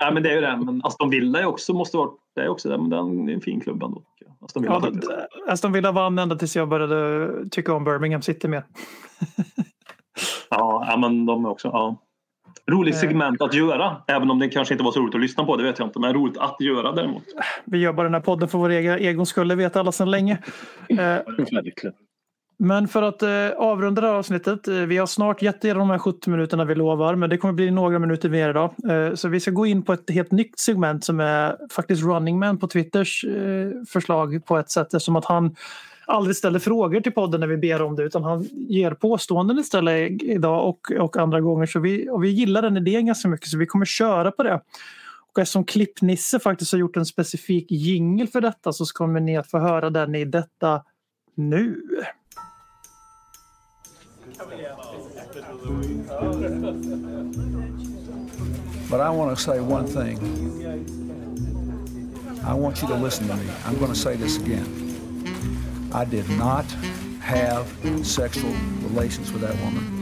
Nej, 0.00 0.14
men 0.14 0.22
det 0.22 0.30
är 0.30 0.34
ju 0.34 0.40
det. 0.40 0.56
Men 0.64 0.80
Aston 0.84 1.10
Villa 1.10 1.40
är 1.40 1.46
också, 1.46 1.72
måste 1.74 1.96
vara, 1.96 2.10
det 2.34 2.40
är 2.40 2.48
också 2.48 2.68
det, 2.68 2.78
men 2.78 2.90
den 2.90 3.28
är 3.28 3.32
en 3.34 3.40
fin 3.40 3.60
klubb 3.60 3.82
ändå. 3.82 4.02
Aston 4.44 4.62
Villa 4.62 4.80
Ja, 4.82 4.90
det- 4.90 5.52
Aston 5.52 5.72
Villa 5.72 5.92
vann 5.92 6.18
ända 6.18 6.36
tills 6.36 6.56
jag 6.56 6.68
började 6.68 7.28
tycka 7.50 7.74
om 7.74 7.84
Birmingham 7.84 8.22
City 8.22 8.48
mer. 8.48 8.64
Ja, 10.50 10.96
men 11.00 11.26
de 11.26 11.44
är 11.44 11.48
också... 11.50 11.68
Ja. 11.68 11.96
Roligt 12.70 12.94
Eh. 12.94 13.00
segment 13.00 13.42
att 13.42 13.54
göra. 13.54 13.96
Även 14.06 14.30
om 14.30 14.38
det 14.38 14.48
kanske 14.48 14.74
inte 14.74 14.84
var 14.84 14.92
så 14.92 15.00
roligt 15.00 15.14
att 15.14 15.20
lyssna 15.20 15.44
på, 15.44 15.56
det 15.56 15.62
vet 15.62 15.78
jag 15.78 15.88
inte. 15.88 15.98
Men 15.98 16.14
roligt 16.14 16.38
att 16.38 16.56
göra 16.60 16.92
däremot. 16.92 17.22
Vi 17.64 17.78
gör 17.78 17.92
bara 17.92 18.04
den 18.04 18.14
här 18.14 18.20
podden 18.20 18.48
för 18.48 18.58
vår 18.58 18.70
egen, 18.70 18.98
egen 18.98 19.26
skull, 19.26 19.48
det 19.48 19.54
vet 19.54 19.76
alla 19.76 19.92
sedan 19.92 20.10
länge. 20.10 20.38
Eh, 20.88 20.96
Verkligen. 20.96 21.94
Men 22.62 22.88
för 22.88 23.02
att 23.02 23.22
eh, 23.22 23.48
avrunda 23.56 24.00
det 24.00 24.06
här 24.06 24.14
avsnittet. 24.14 24.68
Eh, 24.68 24.74
vi 24.74 24.96
har 24.96 25.06
snart 25.06 25.42
gett 25.42 25.64
er 25.64 25.74
de 25.74 25.90
här 25.90 25.98
70 25.98 26.30
minuterna 26.30 26.64
vi 26.64 26.74
lovar. 26.74 27.14
Men 27.14 27.30
det 27.30 27.36
kommer 27.36 27.54
bli 27.54 27.70
några 27.70 27.98
minuter 27.98 28.28
mer 28.28 28.50
idag. 28.50 28.74
Eh, 28.90 29.14
så 29.14 29.28
vi 29.28 29.40
ska 29.40 29.50
gå 29.50 29.66
in 29.66 29.82
på 29.82 29.92
ett 29.92 30.10
helt 30.10 30.30
nytt 30.30 30.58
segment 30.58 31.04
som 31.04 31.20
är 31.20 31.56
faktiskt 31.72 32.02
Running 32.02 32.38
Man 32.38 32.58
på 32.58 32.68
Twitters 32.68 33.24
eh, 33.24 33.70
förslag 33.88 34.44
på 34.46 34.58
ett 34.58 34.70
sätt. 34.70 34.94
Eftersom 34.94 35.16
att 35.16 35.24
han 35.24 35.56
aldrig 36.06 36.36
ställer 36.36 36.58
frågor 36.58 37.00
till 37.00 37.12
podden 37.12 37.40
när 37.40 37.46
vi 37.46 37.56
ber 37.56 37.82
om 37.82 37.96
det. 37.96 38.02
Utan 38.02 38.24
han 38.24 38.48
ger 38.52 38.90
påståenden 38.90 39.58
istället 39.58 40.22
idag 40.22 40.68
och, 40.68 40.92
och 40.98 41.16
andra 41.16 41.40
gånger. 41.40 41.66
Så 41.66 41.80
vi, 41.80 42.08
och 42.10 42.24
vi 42.24 42.28
gillar 42.28 42.62
den 42.62 42.76
idén 42.76 43.06
ganska 43.06 43.28
mycket 43.28 43.48
så 43.48 43.58
vi 43.58 43.66
kommer 43.66 43.84
köra 43.84 44.30
på 44.30 44.42
det. 44.42 44.60
Och 45.32 45.38
eftersom 45.38 45.64
Klippnisse 45.64 46.38
faktiskt 46.38 46.72
har 46.72 46.78
gjort 46.78 46.96
en 46.96 47.06
specifik 47.06 47.70
jingel 47.70 48.28
för 48.28 48.40
detta 48.40 48.72
så 48.72 48.84
kommer 48.84 49.20
ni 49.20 49.36
att 49.36 49.50
få 49.50 49.58
höra 49.58 49.90
den 49.90 50.14
i 50.14 50.24
detta 50.24 50.82
nu. 51.34 51.82
But 58.90 59.00
I 59.00 59.10
want 59.10 59.36
to 59.36 59.42
say 59.42 59.60
one 59.60 59.86
thing. 59.86 60.18
I 62.44 62.54
want 62.54 62.80
you 62.80 62.88
to 62.88 62.94
listen 62.94 63.28
to 63.28 63.36
me. 63.36 63.46
I'm 63.66 63.78
going 63.78 63.92
to 63.92 63.98
say 63.98 64.16
this 64.16 64.38
again. 64.38 64.66
I 65.92 66.04
did 66.04 66.28
not 66.30 66.64
have 67.20 67.66
sexual 68.02 68.54
relations 68.88 69.30
with 69.30 69.42
that 69.42 69.56
woman. 69.60 69.96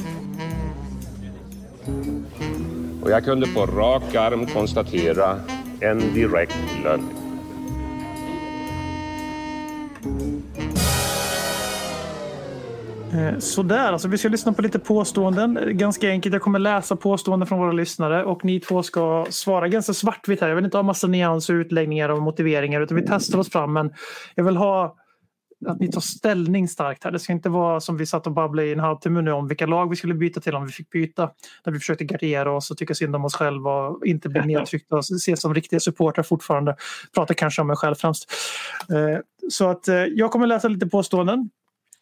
Och 3.03 3.11
jag 3.11 3.25
kunde 3.25 3.47
på 3.47 3.67
rak 3.67 4.15
arm 4.15 4.47
konstatera 4.47 5.41
en 5.81 6.15
direkt 6.15 6.57
lögn. 6.85 7.18
Sådär, 13.39 13.93
alltså 13.93 14.09
vi 14.09 14.19
ska 14.19 14.29
lyssna 14.29 14.53
på 14.53 14.63
lite 14.63 14.79
påståenden. 14.79 15.57
Eh, 15.57 15.67
Ganska 15.67 16.09
enkelt, 16.09 16.33
jag 16.33 16.43
kommer 16.43 16.59
läsa 16.59 16.97
påståenden 16.97 17.47
från 17.47 17.59
våra 17.59 17.73
lyssnare 17.73 18.25
och 18.25 18.45
ni 18.45 18.61
två 18.61 18.83
ska 18.83 19.27
svara 19.31 19.69
ganska 19.69 19.93
svartvitt 19.93 20.41
här. 20.41 20.49
Jag 20.49 20.57
vill 20.57 20.65
inte 20.65 20.77
ha 20.79 20.83
massa 20.83 21.07
nyanser, 21.07 21.55
utläggningar 21.55 22.09
och 22.09 22.23
motiveringar 22.23 22.81
utan 22.81 22.97
vi 22.97 23.05
testar 23.07 23.39
oss 23.39 23.51
fram. 23.51 23.73
Men 23.73 23.93
jag 24.35 24.45
vill 24.45 24.57
ha 24.57 24.97
att 25.67 25.81
ni 25.81 25.91
tar 25.93 26.01
ställning 26.01 26.69
starkt 26.69 27.05
här. 27.05 27.11
Det 27.11 27.19
ska 27.19 27.33
inte 27.33 27.49
vara 27.49 27.81
som 27.81 27.97
vi 27.97 28.07
satt 28.07 28.27
och 28.27 28.33
babblade 28.33 28.69
i 28.69 28.73
en 28.73 28.81
halvtimme 28.81 29.21
nu 29.23 29.31
om 29.33 29.49
vilka 29.49 29.67
lag 29.67 29.91
vi 29.91 29.97
skulle 29.97 30.15
byta 30.15 30.41
till 30.41 30.55
om 30.55 30.67
vi 30.67 30.73
fick 30.73 30.91
byta. 30.91 31.31
När 31.65 31.73
vi 31.73 31.79
försökte 31.79 32.05
gardera 32.05 32.53
oss 32.53 32.71
och 32.71 32.77
tycka 32.77 32.95
synd 32.95 33.17
om 33.17 33.25
oss 33.25 33.35
själva 33.35 33.71
och 33.71 34.07
inte 34.07 34.29
bli 34.29 34.41
nedtryckta 34.47 34.97
och 34.97 35.01
ses 35.01 35.41
som 35.41 35.55
riktiga 35.55 35.81
supportrar 35.81 36.23
fortfarande. 36.25 36.77
Pratar 37.15 37.35
kanske 37.35 37.61
om 37.61 37.67
mig 37.67 37.77
själv 37.77 37.95
främst. 37.95 38.33
Eh, 38.91 39.19
Så 39.49 39.69
att 39.69 39.89
eh, 39.89 39.97
jag 39.97 40.31
kommer 40.31 40.47
läsa 40.47 40.69
lite 40.69 40.87
påståenden 40.87 41.51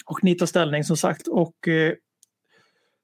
och 0.07 0.25
ni 0.25 0.35
tar 0.35 0.47
ställning 0.47 0.85
som 0.85 0.97
sagt. 0.97 1.29
Och 1.29 1.69
eh, 1.69 1.93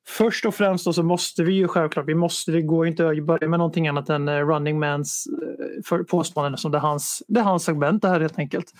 Först 0.07 0.45
och 0.47 0.55
främst 0.55 0.85
då 0.85 0.93
så 0.93 1.03
måste 1.03 1.43
vi 1.43 1.53
ju 1.53 1.69
självklart, 1.69 2.09
vi 2.09 2.15
måste, 2.15 2.53
det 2.53 2.63
går 2.63 2.85
ju 2.87 2.91
inte 2.91 3.09
att 3.09 3.25
börja 3.25 3.49
med 3.49 3.59
någonting 3.59 3.89
annat 3.89 4.11
än 4.11 4.29
eh, 4.29 4.47
running 4.47 4.79
mans 4.79 5.27
eh, 5.43 5.83
för 5.85 6.03
påståenden 6.03 6.59
som 6.59 6.73
det 6.73 6.79
är 6.79 6.83
hans, 6.83 7.23
det 7.29 7.41
är 7.41 7.45
hans 7.45 7.65
segment 7.65 8.03
det 8.03 8.09
här 8.09 8.21
helt 8.21 8.39
enkelt. 8.39 8.73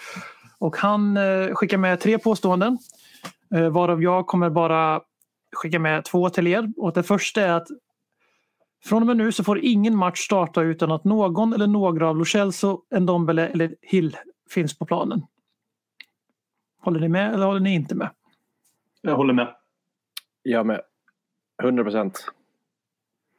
Och 0.59 0.77
han 0.77 1.17
eh, 1.17 1.55
skickar 1.55 1.79
med 1.79 2.01
tre 2.01 2.19
påståenden 2.19 2.79
eh, 3.55 3.69
varav 3.69 4.03
jag 4.03 4.27
kommer 4.27 4.51
bara 4.51 5.01
skicka 5.53 5.79
med 5.79 6.05
två 6.05 6.31
till 6.31 6.47
er. 6.47 6.73
Och 6.77 6.93
det 6.93 7.03
första 7.03 7.43
är 7.43 7.53
att 7.53 7.69
från 8.85 9.03
och 9.03 9.07
med 9.07 9.17
nu 9.17 9.33
så 9.33 9.45
får 9.45 9.59
ingen 9.59 9.97
match 9.97 10.19
starta 10.19 10.63
utan 10.63 10.93
att 10.93 11.05
någon 11.05 11.53
eller 11.53 11.67
några 11.67 12.09
av 12.09 12.17
Lo 12.17 12.25
Celso, 12.25 12.81
Ndombele 13.01 13.49
eller 13.49 13.75
Hill 13.83 14.17
finns 14.51 14.79
på 14.79 14.87
planen. 14.87 15.23
Håller 16.83 17.01
ni 17.01 17.09
med 17.09 17.35
eller 17.35 17.47
håller 17.47 17.61
ni 17.61 17.75
inte 17.75 17.95
med? 17.95 18.11
Jag 19.01 19.17
håller 19.17 19.35
med. 19.35 19.55
Jag 20.43 20.67
med. 20.67 20.81
100 21.63 21.85
procent. 21.85 22.27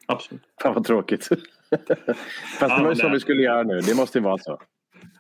Absolut. 0.08 0.42
Fan 0.62 0.74
vad 0.74 0.86
tråkigt. 0.86 1.30
Fast 2.60 2.78
det 2.78 2.84
var 2.84 2.90
ju 2.90 2.96
så 2.96 3.10
vi 3.10 3.20
skulle 3.20 3.42
göra 3.44 3.64
nu. 3.64 3.80
Det 3.80 3.96
måste 3.96 4.18
ju 4.18 4.24
vara 4.24 4.38
så. 4.38 4.60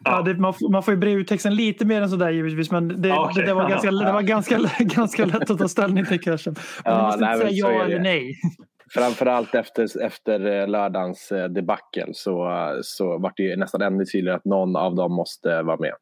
Ja, 0.03 0.21
det, 0.21 0.33
man, 0.33 0.53
får- 0.53 0.69
man 0.69 0.83
får 0.83 0.93
ju 0.93 0.97
bre 0.99 1.11
ut 1.11 1.27
texten 1.27 1.55
lite 1.55 1.85
mer 1.85 2.01
än 2.01 2.09
sådär 2.09 2.29
givetvis 2.29 2.71
men 2.71 3.01
det, 3.01 3.13
okej. 3.17 3.33
det, 3.35 3.45
det 3.47 3.53
var, 3.53 3.69
ganska, 3.69 3.91
det 3.91 4.13
var 4.13 4.21
ganska, 4.21 4.59
ganska 4.79 5.25
lätt 5.25 5.49
att 5.49 5.59
ta 5.59 5.67
ställning 5.67 6.05
till 6.05 6.21
kanske. 6.21 6.49
Men 6.49 6.57
Ja, 6.85 6.91
man 6.95 7.05
måste 7.05 7.21
nej, 7.21 7.33
inte 7.33 7.47
säga 7.47 7.65
så 7.65 7.71
ja 7.71 7.83
eller 7.83 7.99
nej. 7.99 8.35
Framförallt 8.93 9.55
efter, 9.55 10.01
efter 10.03 10.45
eh, 10.61 10.67
lördagens 10.67 11.31
eh, 11.31 11.49
debacle 11.49 12.07
så, 12.13 12.49
eh, 12.51 12.77
så 12.81 13.17
vart 13.17 13.37
det 13.37 13.43
ju 13.43 13.55
nästan 13.55 13.81
ännu 13.81 14.05
tydligare 14.05 14.37
att 14.37 14.45
någon 14.45 14.75
av 14.75 14.95
dem 14.95 15.11
måste 15.13 15.61
vara 15.61 15.77
med. 15.77 15.93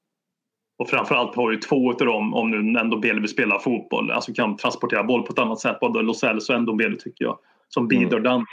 Och 0.82 0.90
framförallt 0.90 1.36
har 1.36 1.52
ju 1.52 1.58
två 1.58 1.92
av 1.92 1.98
dem, 1.98 2.34
om 2.34 2.52
nu 2.52 2.80
ändå 2.80 2.98
Bele 2.98 3.20
vill 3.20 3.30
spela 3.30 3.60
fotboll, 3.60 4.12
alltså 4.12 4.34
kan 4.34 4.58
transportera 4.58 5.04
boll 5.04 5.24
på 5.24 5.34
ett 5.34 5.40
annat 5.40 5.60
sätt. 5.60 5.80
Både 5.80 6.02
Los 6.02 6.24
Angeles 6.24 6.50
och 6.50 6.56
ändå 6.56 6.74
Bele 6.76 6.96
tycker 6.96 7.26
jag. 7.26 7.40
Som 7.68 7.88
bidrar 7.88 8.20
den. 8.20 8.46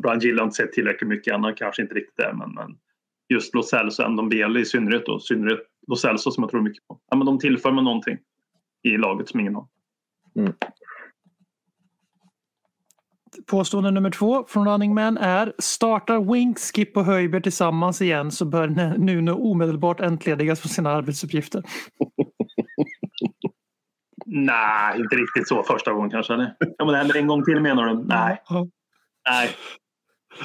Brian 0.00 0.18
Gill 0.18 0.38
har 0.38 0.44
inte 0.44 0.56
sett 0.56 0.72
tillräckligt 0.72 1.08
mycket 1.08 1.34
än, 1.34 1.54
kanske 1.56 1.82
inte 1.82 1.94
riktigt 1.94 2.18
är 2.18 2.32
men, 2.32 2.54
men 2.54 2.76
just 3.28 3.54
Los 3.54 3.72
Angeles 3.74 3.98
och 3.98 4.04
ändå 4.04 4.22
Bele 4.22 4.60
i 4.60 4.64
synnerhet 4.64 5.06
då. 5.06 5.18
Synnerhet 5.20 5.60
Los 5.86 6.04
Angeles 6.04 6.34
som 6.34 6.42
jag 6.42 6.50
tror 6.50 6.60
mycket 6.60 6.86
på. 6.88 6.98
Ja, 7.10 7.16
men 7.16 7.26
de 7.26 7.38
tillför 7.38 7.72
med 7.72 7.84
någonting 7.84 8.18
i 8.82 8.96
laget 8.96 9.28
som 9.28 9.40
ingen 9.40 9.54
har. 9.54 9.66
Påstående 13.46 13.90
nummer 13.90 14.10
två 14.10 14.44
från 14.48 14.68
Running 14.68 14.94
Man 14.94 15.16
är 15.16 15.52
startar 15.58 16.32
Wink, 16.32 16.58
Skip 16.58 16.96
och 16.96 17.04
Höjber 17.04 17.40
tillsammans 17.40 18.02
igen 18.02 18.30
så 18.30 18.44
bör 18.44 18.68
Nuno 18.98 19.30
omedelbart 19.30 20.00
entledigas 20.00 20.60
från 20.60 20.70
sina 20.70 20.90
arbetsuppgifter. 20.90 21.62
Nej, 24.26 25.00
inte 25.00 25.16
riktigt 25.16 25.48
så 25.48 25.62
första 25.62 25.92
gången 25.92 26.10
kanske. 26.10 26.34
Eller? 26.34 26.54
Ja, 26.58 26.84
men 26.84 26.88
det 26.88 26.96
händer 26.96 27.16
en 27.16 27.26
gång 27.26 27.44
till 27.44 27.60
menar 27.60 27.86
du? 27.86 28.04
Nej. 28.04 28.42
Ja. 28.48 28.66
Nej. 29.30 29.50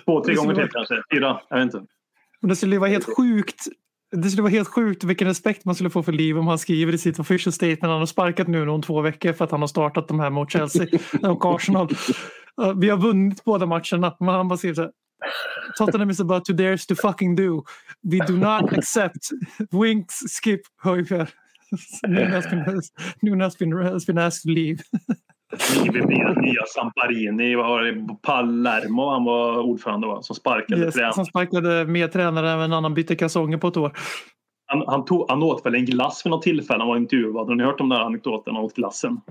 Två, 0.06 0.24
tre 0.24 0.36
gånger 0.36 0.56
till 0.56 0.70
kanske. 0.72 1.02
Fyra. 1.14 1.40
Jag 1.50 1.58
vet 1.58 1.66
inte. 1.66 1.86
Men 2.42 2.50
det 2.50 2.56
skulle 2.56 2.76
ju 2.76 2.80
vara 2.80 2.90
helt 2.90 3.16
sjukt. 3.18 3.68
Det 4.12 4.30
skulle 4.30 4.42
vara 4.42 4.52
helt 4.52 4.68
sjukt 4.68 5.04
vilken 5.04 5.28
respekt 5.28 5.66
man 5.66 5.76
skulle 5.76 5.90
få 5.90 6.04
för 6.04 6.12
Liv 6.12 6.38
om 6.38 6.48
han 6.48 6.60
skriver 6.60 6.94
i 6.94 6.98
sitt 6.98 7.20
official 7.20 7.54
statement 7.54 7.84
att 7.84 7.90
han 7.90 8.00
har 8.00 8.06
sparkat 8.06 8.48
nu 8.48 8.70
om 8.70 8.82
två 8.82 9.02
veckor 9.02 9.34
för 9.34 9.46
att 9.46 9.52
han 9.52 9.60
har 9.60 9.68
startat 9.68 10.08
de 10.08 10.20
här 10.20 10.30
mot 10.30 10.52
Chelsea 10.52 10.88
och 11.32 11.56
Arsenal. 11.56 11.90
Vi 12.76 12.90
har 12.90 12.98
vunnit 12.98 13.44
båda 13.44 13.66
matcherna 13.66 14.16
men 14.20 14.30
han 14.30 14.48
bara 14.48 14.58
skriver 14.58 14.76
så 14.76 14.82
här. 14.82 14.92
Tottenham 15.78 16.10
is 16.10 16.20
about 16.20 16.46
to 16.46 16.54
dares 16.54 16.86
to 16.88 16.96
fucking 16.96 17.36
do. 17.36 17.64
We 18.02 18.18
do 18.28 18.34
not 18.34 18.74
accept 18.78 19.30
winks, 19.72 20.20
skip, 20.20 20.62
Höjbjerg. 20.84 21.28
Nuno 22.08 23.44
has 23.44 23.58
been, 23.58 23.72
has 23.72 24.06
been, 24.06 24.18
asked 24.18 24.42
to 24.44 24.50
leave. 24.50 24.80
Nya, 25.84 26.34
nya 26.34 26.66
Samparini. 26.76 27.56
Vad 27.56 27.70
var 27.70 27.82
det? 27.84 28.16
Palermo 28.22 29.10
han 29.10 29.24
var 29.24 29.58
ordförande 29.60 30.08
va? 30.08 30.22
Som 30.22 30.36
sparkade 30.36 30.82
Yes, 30.82 30.94
tränaren. 30.94 31.14
som 31.14 31.26
sparkade 31.26 31.86
mer 31.86 32.08
tränare 32.08 32.52
än 32.52 32.60
en 32.60 32.74
annan 32.74 32.94
bytte 32.94 33.16
kalsonger 33.16 33.58
på 33.58 33.68
ett 33.68 33.78
år. 33.78 33.92
Han, 34.66 34.84
han, 34.88 35.06
tog, 35.06 35.26
han 35.30 35.44
åt 35.44 35.66
väl 35.66 35.76
en 35.76 35.86
glass 35.86 36.22
för 36.24 36.30
något 36.30 36.42
tillfälle. 36.42 36.80
Han 36.80 36.88
var 36.88 36.98
intervjuad. 36.98 37.48
Har 37.48 37.56
ni 37.56 37.64
hört 37.64 37.82
om 37.82 37.90
den 37.90 37.98
här 37.98 38.06
anekdoten? 38.06 38.56
Han 38.56 38.64
åt 38.64 38.76
glassen. 38.76 39.22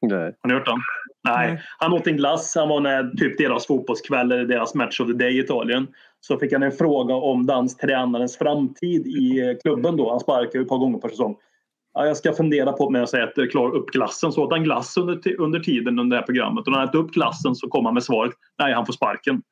Nej. 0.00 0.34
Har 0.40 0.48
ni 0.48 0.54
hört 0.54 0.66
den? 0.66 0.78
Nej. 1.24 1.48
Nej. 1.48 1.62
Han 1.78 1.92
åt 1.92 2.06
en 2.06 2.16
glass. 2.16 2.54
Han 2.54 2.68
var 2.68 2.80
när 2.80 3.10
typ 3.10 3.38
deras 3.38 3.66
fotbollskväll 3.66 4.32
eller 4.32 4.44
deras 4.44 4.74
match 4.74 5.00
of 5.00 5.06
the 5.06 5.12
day 5.12 5.36
i 5.36 5.40
Italien. 5.40 5.86
Så 6.20 6.38
fick 6.38 6.52
han 6.52 6.62
en 6.62 6.72
fråga 6.72 7.14
om 7.14 7.46
danstränarens 7.46 8.38
framtid 8.38 9.06
i 9.06 9.40
eh, 9.40 9.56
klubben 9.62 9.96
då. 9.96 10.10
Han 10.10 10.20
sparkar 10.20 10.58
ju 10.58 10.62
ett 10.62 10.68
par 10.68 10.78
gånger 10.78 10.98
per 10.98 11.08
säsong. 11.08 11.36
Ja, 11.94 12.06
jag 12.06 12.16
ska 12.16 12.32
fundera 12.32 12.72
på 12.72 12.90
med 12.90 13.02
att 13.02 13.10
säga 13.10 13.24
att 13.24 13.50
klara 13.50 13.70
upp 13.70 13.90
glassen. 13.90 14.32
Så 14.32 14.44
åt 14.44 14.52
han 14.52 14.64
glass 14.64 14.96
under, 14.96 15.40
under 15.40 15.60
tiden 15.60 15.98
under 15.98 16.16
det 16.16 16.20
här 16.20 16.26
programmet. 16.26 16.66
Och 16.66 16.72
när 16.72 16.78
han 16.78 16.88
ätit 16.88 17.00
upp 17.00 17.10
glassen 17.10 17.54
så 17.54 17.68
kom 17.68 17.84
han 17.84 17.94
med 17.94 18.02
svaret. 18.02 18.32
Nej, 18.58 18.72
han 18.74 18.86
får 18.86 18.92
sparken. 18.92 19.42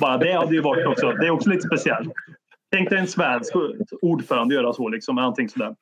Bara 0.00 0.18
det 0.18 0.32
hade 0.32 0.54
ju 0.54 0.60
varit 0.60 0.86
också. 0.86 1.12
Det 1.12 1.26
är 1.26 1.30
också 1.30 1.50
lite 1.50 1.62
speciellt. 1.62 2.12
Tänk 2.72 2.90
dig 2.90 2.98
en 2.98 3.06
svensk 3.06 3.52
ordförande 4.02 4.54
göra 4.54 4.72
så 4.72 4.88
liksom. 4.88 5.16
Någonting 5.16 5.48
sådär. 5.48 5.74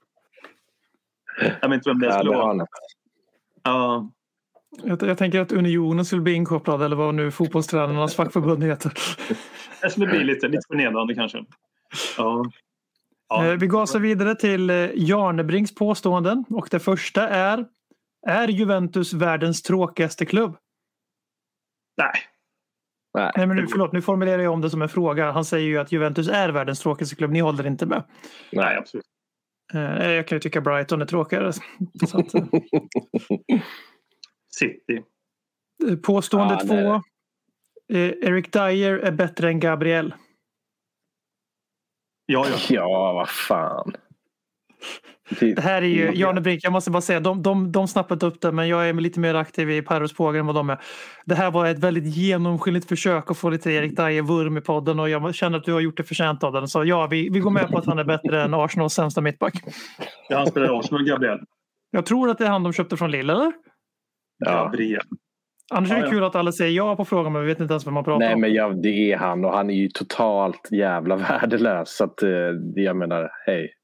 Jag 1.60 1.68
vet 1.68 1.76
inte 1.76 1.90
vem 1.90 1.98
det 1.98 2.06
Ja, 2.06 2.12
skulle 2.12 2.30
det 2.30 2.38
vara. 2.38 2.66
Ja. 3.62 4.10
Jag, 4.82 5.02
jag 5.02 5.18
tänker 5.18 5.40
att 5.40 5.52
Unionen 5.52 6.04
skulle 6.04 6.22
bli 6.22 6.32
inkopplad 6.32 6.82
eller 6.82 6.96
vad 6.96 7.14
nu 7.14 7.30
fotbollstränarnas 7.30 8.14
fackförbund 8.14 8.64
heter. 8.64 8.92
Det 9.82 9.90
skulle 9.90 10.06
bli 10.06 10.24
lite, 10.24 10.48
lite 10.48 10.62
förnedrande 10.68 11.14
kanske. 11.14 11.44
Ja. 12.18 12.44
Ja. 13.28 13.46
Eh, 13.46 13.54
Vi 13.58 13.66
gasar 13.66 14.00
vidare 14.00 14.34
till 14.34 14.70
eh, 14.70 14.76
Jarnebrings 14.94 15.74
påståenden 15.74 16.44
och 16.48 16.68
det 16.70 16.80
första 16.80 17.28
är 17.28 17.64
Är 18.26 18.48
Juventus 18.48 19.12
världens 19.12 19.62
tråkigaste 19.62 20.26
klubb? 20.26 20.56
Nej. 21.96 22.12
Nej. 23.14 23.32
Nej, 23.36 23.46
men 23.46 23.56
nu, 23.56 23.66
förlåt, 23.66 23.92
nu 23.92 24.02
formulerar 24.02 24.42
jag 24.42 24.52
om 24.52 24.60
det 24.60 24.70
som 24.70 24.82
en 24.82 24.88
fråga. 24.88 25.30
Han 25.30 25.44
säger 25.44 25.66
ju 25.68 25.78
att 25.78 25.92
Juventus 25.92 26.28
är 26.28 26.48
världens 26.48 26.80
tråkigaste 26.80 27.16
klubb. 27.16 27.30
Ni 27.30 27.40
håller 27.40 27.66
inte 27.66 27.86
med. 27.86 28.02
Nej, 28.52 28.76
absolut. 28.76 29.04
Eh, 29.74 30.10
Jag 30.12 30.28
kan 30.28 30.36
ju 30.36 30.40
tycka 30.40 30.60
Brighton 30.60 31.02
är 31.02 31.06
tråkigare. 31.06 31.52
Så 32.06 32.18
att, 32.18 32.34
eh, 32.34 32.44
City. 34.58 35.02
påstående 36.02 36.54
Ja, 36.54 36.60
två. 36.66 36.94
eh, 37.98 38.08
Eric 38.28 38.52
Dyer 38.52 38.98
är 38.98 39.12
bättre 39.12 39.48
än 39.48 39.60
Gabriel. 39.60 40.14
Ja, 42.26 42.46
ja. 42.48 42.56
Ja, 42.68 43.12
vad 43.12 43.28
fan. 43.28 43.92
Typ. 45.34 45.56
Det 45.56 45.62
här 45.62 45.82
är 45.82 45.86
ju, 45.86 46.12
Jarnebrink, 46.14 46.64
jag 46.64 46.72
måste 46.72 46.90
bara 46.90 47.02
säga, 47.02 47.20
de, 47.20 47.42
de, 47.42 47.72
de 47.72 47.88
snappade 47.88 48.26
upp 48.26 48.40
det 48.40 48.52
men 48.52 48.68
jag 48.68 48.88
är 48.88 48.92
lite 48.92 49.20
mer 49.20 49.34
aktiv 49.34 49.70
i 49.70 49.82
Perros 49.82 50.12
pågar 50.12 50.40
än 50.40 50.46
vad 50.46 50.54
de 50.54 50.70
är. 50.70 50.78
Det 51.24 51.34
här 51.34 51.50
var 51.50 51.66
ett 51.66 51.78
väldigt 51.78 52.16
genomskinligt 52.16 52.88
försök 52.88 53.30
att 53.30 53.38
få 53.38 53.50
lite 53.50 53.70
Erik 53.70 53.96
Dyer-vurm 53.96 54.56
i 54.56 54.60
podden 54.60 55.00
och 55.00 55.08
jag 55.08 55.34
känner 55.34 55.58
att 55.58 55.64
du 55.64 55.72
har 55.72 55.80
gjort 55.80 55.96
det 55.96 56.04
förtjänt 56.04 56.44
av 56.44 56.52
den. 56.52 56.68
Så 56.68 56.84
ja, 56.84 57.06
vi, 57.06 57.28
vi 57.28 57.40
går 57.40 57.50
med 57.50 57.68
på 57.68 57.78
att 57.78 57.86
han 57.86 57.98
är 57.98 58.04
bättre 58.04 58.42
än 58.42 58.54
Arsenals 58.54 58.92
sämsta 58.94 59.20
mittback. 59.20 59.54
ja 60.28 60.38
han 60.38 60.46
spelar 60.46 60.78
Arsenal, 60.78 61.04
Gabriel. 61.04 61.38
Jag 61.90 62.06
tror 62.06 62.30
att 62.30 62.38
det 62.38 62.44
är 62.44 62.48
han 62.48 62.62
de 62.62 62.72
köpte 62.72 62.96
från 62.96 63.10
Lille, 63.10 63.32
eller? 63.32 63.52
Ja. 64.38 64.64
Gabriel. 64.64 65.02
Annars 65.74 65.90
är 65.90 65.94
det 65.94 66.00
ja. 66.00 66.10
kul 66.10 66.24
att 66.24 66.36
alla 66.36 66.52
säger 66.52 66.76
ja 66.76 66.96
på 66.96 67.04
frågan 67.04 67.32
men 67.32 67.42
vi 67.42 67.48
vet 67.48 67.60
inte 67.60 67.72
ens 67.72 67.86
vem 67.86 67.94
man 67.94 68.04
pratar 68.04 68.18
Nej 68.18 68.34
om. 68.34 68.40
men 68.40 68.52
ja, 68.52 68.68
det 68.68 69.12
är 69.12 69.16
han 69.16 69.44
och 69.44 69.52
han 69.52 69.70
är 69.70 69.74
ju 69.74 69.88
totalt 69.88 70.68
jävla 70.70 71.16
värdelös. 71.16 71.96
Så 71.96 72.04
att, 72.04 72.22
eh, 72.22 72.30
jag 72.74 72.96
menar, 72.96 73.30
hej. 73.46 73.74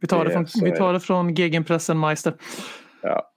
Vi 0.00 0.06
tar 0.06 0.24
det 0.24 0.30
från, 0.30 0.46
vi 0.62 0.72
tar 0.76 0.92
det 0.92 1.00
från 1.00 1.34
Gegenpressen 1.34 2.00
Meister. 2.00 2.34
Ja. 3.02 3.30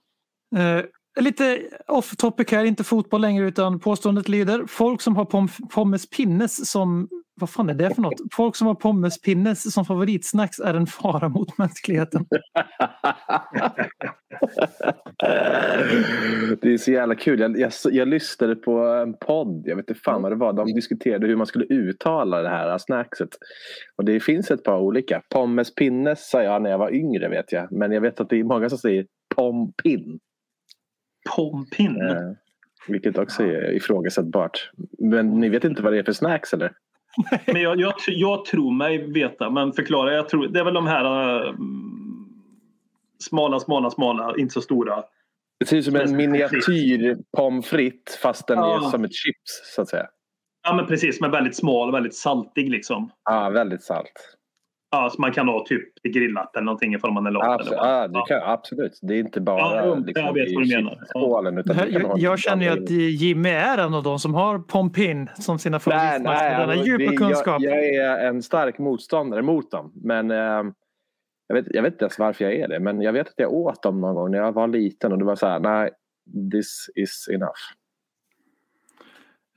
Lite 1.20 1.60
off 1.88 2.16
topic 2.16 2.52
här, 2.52 2.64
inte 2.64 2.84
fotboll 2.84 3.20
längre 3.20 3.46
utan 3.48 3.80
påståendet 3.80 4.28
lyder 4.28 4.66
folk 4.66 5.00
som 5.00 5.16
har 5.16 5.24
pom- 5.24 5.68
pommes 5.74 6.10
pinnes 6.10 6.70
som 6.70 7.08
vad 7.40 7.50
fan 7.50 7.70
är 7.70 7.74
det 7.74 7.94
för 7.94 8.02
något? 8.02 8.20
Folk 8.32 8.56
som 8.56 8.66
har 8.66 8.74
pommes 8.74 9.20
pinnes 9.20 9.72
som 9.72 9.84
favoritsnacks 9.84 10.58
är 10.60 10.74
en 10.74 10.86
fara 10.86 11.28
mot 11.28 11.58
mänskligheten. 11.58 12.26
Det 16.60 16.72
är 16.72 16.78
så 16.78 16.90
jävla 16.90 17.14
kul. 17.14 17.40
Jag, 17.40 17.58
jag, 17.58 17.72
jag 17.84 18.08
lyssnade 18.08 18.56
på 18.56 18.78
en 18.78 19.14
podd, 19.18 19.62
jag 19.66 19.76
vet 19.76 19.90
inte 19.90 20.00
fan 20.00 20.22
vad 20.22 20.32
det 20.32 20.36
var. 20.36 20.52
De 20.52 20.66
diskuterade 20.66 21.26
hur 21.26 21.36
man 21.36 21.46
skulle 21.46 21.64
uttala 21.64 22.42
det 22.42 22.48
här 22.48 22.78
snackset. 22.78 23.28
Och 23.96 24.04
det 24.04 24.20
finns 24.20 24.50
ett 24.50 24.64
par 24.64 24.78
olika. 24.78 25.22
Pommes 25.34 25.74
pinnes 25.74 26.30
sa 26.30 26.42
jag 26.42 26.62
när 26.62 26.70
jag 26.70 26.78
var 26.78 26.94
yngre 26.94 27.28
vet 27.28 27.52
jag. 27.52 27.72
Men 27.72 27.92
jag 27.92 28.00
vet 28.00 28.20
att 28.20 28.28
det 28.28 28.40
är 28.40 28.44
många 28.44 28.68
som 28.68 28.78
säger 28.78 29.06
pompin. 29.36 30.18
Pompin. 31.36 32.02
Eh, 32.02 32.16
vilket 32.88 33.18
också 33.18 33.42
är 33.42 33.72
ifrågasättbart. 33.72 34.70
Men 34.98 35.40
ni 35.40 35.48
vet 35.48 35.64
inte 35.64 35.82
vad 35.82 35.92
det 35.92 35.98
är 35.98 36.02
för 36.02 36.12
snacks 36.12 36.52
eller? 36.52 36.72
Men 37.46 37.62
jag, 37.62 37.80
jag, 37.80 37.94
jag 38.06 38.44
tror 38.44 38.72
mig 38.72 39.12
veta, 39.12 39.50
men 39.50 39.72
förklara. 39.72 40.14
Jag 40.14 40.28
tror, 40.28 40.48
det 40.48 40.60
är 40.60 40.64
väl 40.64 40.74
de 40.74 40.86
här 40.86 41.04
uh, 41.46 41.54
smala, 43.18 43.60
smala, 43.60 43.90
smala, 43.90 44.34
inte 44.38 44.52
så 44.54 44.60
stora. 44.60 45.04
Det 45.60 45.66
ser 45.66 45.76
ut 45.76 45.84
som 45.84 45.96
en 45.96 46.16
miniatyr 46.16 47.16
pommes 47.36 47.66
frites 47.66 48.16
fast 48.16 48.46
den 48.46 48.58
Ja. 48.58 48.76
är 48.86 48.90
som 48.90 49.04
ett 49.04 49.14
chips 49.14 49.74
så 49.74 49.82
att 49.82 49.88
säga. 49.88 50.06
Ja 50.64 50.74
men 50.74 50.86
precis, 50.86 51.20
men 51.20 51.30
väldigt 51.30 51.56
smal 51.56 51.88
och 51.88 51.94
väldigt 51.94 52.14
saltig 52.14 52.70
liksom. 52.70 53.10
Ja, 53.24 53.50
väldigt 53.50 53.82
salt. 53.82 54.36
Ja, 54.94 55.10
så 55.10 55.20
man 55.20 55.32
kan 55.32 55.48
ha 55.48 55.64
typ 55.66 56.02
grillat 56.02 56.56
eller 56.56 56.64
någonting 56.64 56.94
ifall 56.94 57.12
man 57.12 57.26
är 57.26 57.30
lat. 57.30 57.60
Absolut, 57.60 57.78
ja, 57.82 58.08
du 58.08 58.20
kan, 58.28 58.42
absolut. 58.42 58.98
Det 59.02 59.14
är 59.14 59.18
inte 59.18 59.40
bara 59.40 59.58
Ja, 59.86 59.94
liksom, 59.94 60.24
jag 60.26 60.34
vet 60.34 60.48
i 60.50 60.54
vad 60.54 60.64
du 60.64 60.76
menar. 60.76 60.90
chipsskålen, 60.90 61.58
utan 61.58 61.76
Det 61.76 61.82
ha 61.82 61.88
jag, 61.88 62.18
jag 62.18 62.38
känner 62.38 62.64
ju 62.64 62.70
att 62.82 62.90
Jimmy 62.90 63.48
är 63.48 63.78
en 63.78 63.94
av 63.94 64.02
de 64.02 64.18
som 64.18 64.34
har 64.34 64.58
pompin 64.58 65.28
som 65.34 65.58
sina 65.58 65.78
denna 66.58 66.72
alltså, 66.72 66.86
djupa 66.86 67.10
det- 67.10 67.16
kunskap. 67.16 67.62
Jag, 67.62 67.74
jag 67.94 67.94
är 67.94 68.28
en 68.28 68.42
stark 68.42 68.78
motståndare 68.78 69.42
mot 69.42 69.70
dem. 69.70 69.92
Men 69.94 70.30
eh, 70.30 70.36
jag, 71.48 71.54
vet, 71.54 71.66
jag 71.70 71.82
vet 71.82 71.92
inte 71.92 72.04
ens 72.04 72.18
varför 72.18 72.44
jag 72.44 72.54
är 72.54 72.68
det. 72.68 72.80
Men 72.80 73.02
jag 73.02 73.12
vet 73.12 73.28
att 73.28 73.34
jag 73.36 73.52
åt 73.52 73.82
dem 73.82 74.00
någon 74.00 74.14
gång 74.14 74.30
när 74.30 74.38
jag 74.38 74.52
var 74.52 74.68
liten 74.68 75.12
och 75.12 75.18
det 75.18 75.24
var 75.24 75.36
så 75.36 75.46
här, 75.46 75.58
nej, 75.60 75.90
this 76.52 76.90
is 76.94 77.28
enough. 77.32 77.52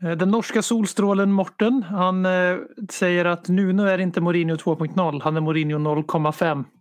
Eh, 0.05 0.17
Den 0.17 0.31
norska 0.31 0.61
solstrålen 0.61 1.31
Morten, 1.31 1.83
han 1.83 2.25
eh, 2.25 2.57
säger 2.89 3.25
att 3.25 3.49
Nuno 3.49 3.83
är 3.83 3.97
inte 3.97 4.21
Mourinho 4.21 4.55
2.0, 4.55 5.21
han 5.23 5.37
är 5.37 5.41
Mourinho 5.41 5.77
0,5. 5.77 6.63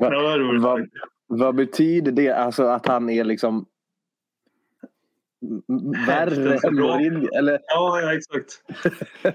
Ja, 0.00 0.10
det 0.10 0.16
är 0.16 0.38
roligt. 0.38 0.62
Vad, 0.62 0.88
vad 1.26 1.54
betyder 1.54 2.12
det? 2.12 2.30
Alltså 2.30 2.64
att 2.64 2.86
han 2.86 3.10
är 3.10 3.24
liksom 3.24 3.66
värre 6.06 6.58
än 6.68 6.74
Mourinho? 6.74 7.28
Eller 7.38 7.60
Ja, 7.66 8.00
ja, 8.00 8.14
exakt. 8.14 8.62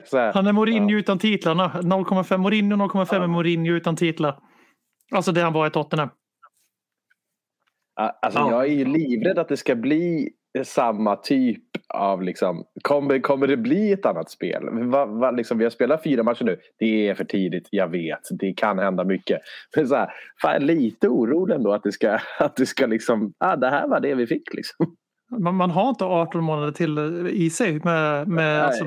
så 0.09 0.17
här. 0.17 0.33
Han 0.33 0.47
är 0.47 0.53
Mourinho 0.53 0.97
utan 0.97 1.19
titlarna. 1.19 1.71
0,5 1.81 2.37
Mourinho, 2.37 2.75
0,5 2.75 3.23
är 3.23 3.27
Mourinho 3.27 3.73
utan 3.73 3.95
titlar. 3.95 4.39
Alltså 5.11 5.31
det 5.31 5.41
han 5.41 5.53
var 5.53 5.67
i 5.67 5.69
Tottenham. 5.69 6.09
Alltså, 7.95 8.39
Ja. 8.39 8.51
Jag 8.51 8.65
är 8.65 8.73
ju 8.73 8.85
livrädd 8.85 9.39
att 9.39 9.47
det 9.47 9.57
ska 9.57 9.75
bli 9.75 10.29
samma 10.63 11.15
typ 11.15 11.63
av... 11.93 12.23
Liksom, 12.23 12.63
kommer, 12.81 13.19
kommer 13.19 13.47
det 13.47 13.57
bli 13.57 13.91
ett 13.91 14.05
annat 14.05 14.31
spel? 14.31 14.69
Va, 14.71 15.05
va, 15.05 15.31
liksom, 15.31 15.57
vi 15.57 15.63
har 15.63 15.71
spelat 15.71 16.03
fyra 16.03 16.23
matcher 16.23 16.43
nu. 16.43 16.57
Det 16.79 17.07
är 17.09 17.15
för 17.15 17.23
tidigt, 17.23 17.67
jag 17.71 17.87
vet. 17.87 18.27
Det 18.39 18.53
kan 18.53 18.79
hända 18.79 19.03
mycket. 19.03 19.41
Men 19.75 19.87
så 19.87 19.95
här, 19.95 20.09
fan, 20.41 20.65
lite 20.65 21.07
orolig 21.07 21.55
ändå 21.55 21.73
att 21.73 21.83
det 21.83 21.91
ska... 21.91 22.19
Att 22.39 22.55
det 22.55 22.65
ska 22.65 22.85
liksom, 22.85 23.33
ah, 23.37 23.55
det 23.55 23.69
här 23.69 23.87
var 23.87 23.99
det 23.99 24.15
vi 24.15 24.27
fick. 24.27 24.53
Liksom. 24.53 24.95
Man, 25.37 25.55
man 25.55 25.71
har 25.71 25.89
inte 25.89 26.05
18 26.05 26.43
månader 26.43 26.71
till 26.71 26.97
eh, 26.97 27.31
i 27.31 27.49
sig. 27.49 27.79
Med, 27.83 28.27
med, 28.27 28.63
alltså, 28.63 28.85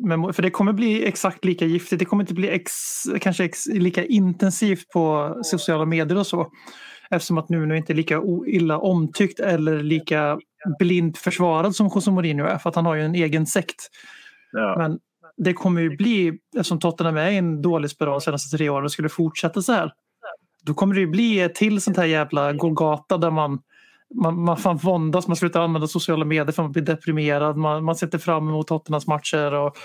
med, 0.00 0.36
för 0.36 0.42
det 0.42 0.50
kommer 0.50 0.72
bli 0.72 1.06
exakt 1.06 1.44
lika 1.44 1.64
giftigt. 1.64 1.98
Det 1.98 2.04
kommer 2.04 2.22
inte 2.22 2.34
bli 2.34 2.50
ex, 2.50 2.72
kanske 3.20 3.44
ex, 3.44 3.66
lika 3.66 4.04
intensivt 4.04 4.88
på 4.92 5.34
sociala 5.42 5.84
medier 5.84 6.18
och 6.18 6.26
så. 6.26 6.50
Eftersom 7.10 7.38
att 7.38 7.48
Nuno 7.48 7.74
inte 7.74 7.92
är 7.92 7.94
lika 7.94 8.22
illa 8.46 8.78
omtyckt 8.78 9.40
eller 9.40 9.82
lika 9.82 10.38
blint 10.78 11.18
försvarad 11.18 11.76
som 11.76 11.90
José 11.94 12.10
Mourinho 12.10 12.46
är. 12.46 12.58
För 12.58 12.70
att 12.70 12.76
han 12.76 12.86
har 12.86 12.94
ju 12.94 13.02
en 13.02 13.14
egen 13.14 13.46
sekt. 13.46 13.88
Ja. 14.52 14.74
Men 14.78 14.98
det 15.36 15.52
kommer 15.52 15.80
ju 15.80 15.96
bli, 15.96 16.38
eftersom 16.56 16.78
Tottenham 16.78 17.16
är 17.16 17.30
i 17.30 17.36
en 17.36 17.62
dålig 17.62 17.90
spiral 17.90 18.12
de 18.12 18.20
senaste 18.20 18.56
tre 18.56 18.68
åren 18.68 18.84
och 18.84 18.92
skulle 18.92 19.08
fortsätta 19.08 19.62
så 19.62 19.72
här. 19.72 19.92
Då 20.62 20.74
kommer 20.74 20.94
det 20.94 21.00
ju 21.00 21.06
bli 21.06 21.40
ett 21.40 21.54
till 21.54 21.80
sånt 21.80 21.96
här 21.96 22.04
jävla 22.04 22.52
Golgata 22.52 23.18
där 23.18 23.30
man 23.30 23.58
man, 24.14 24.40
man 24.40 24.56
fan 24.56 24.76
våndas, 24.76 25.26
man 25.26 25.36
slutar 25.36 25.60
använda 25.60 25.86
sociala 25.88 26.24
medier 26.24 26.52
för 26.52 26.62
man 26.62 26.72
blir 26.72 26.82
deprimerad. 26.82 27.56
Man, 27.56 27.84
man 27.84 27.96
sätter 27.96 28.18
fram 28.18 28.48
emot 28.48 28.66
Tottenhams 28.66 29.06
matcher. 29.06 29.54
Och, 29.54 29.76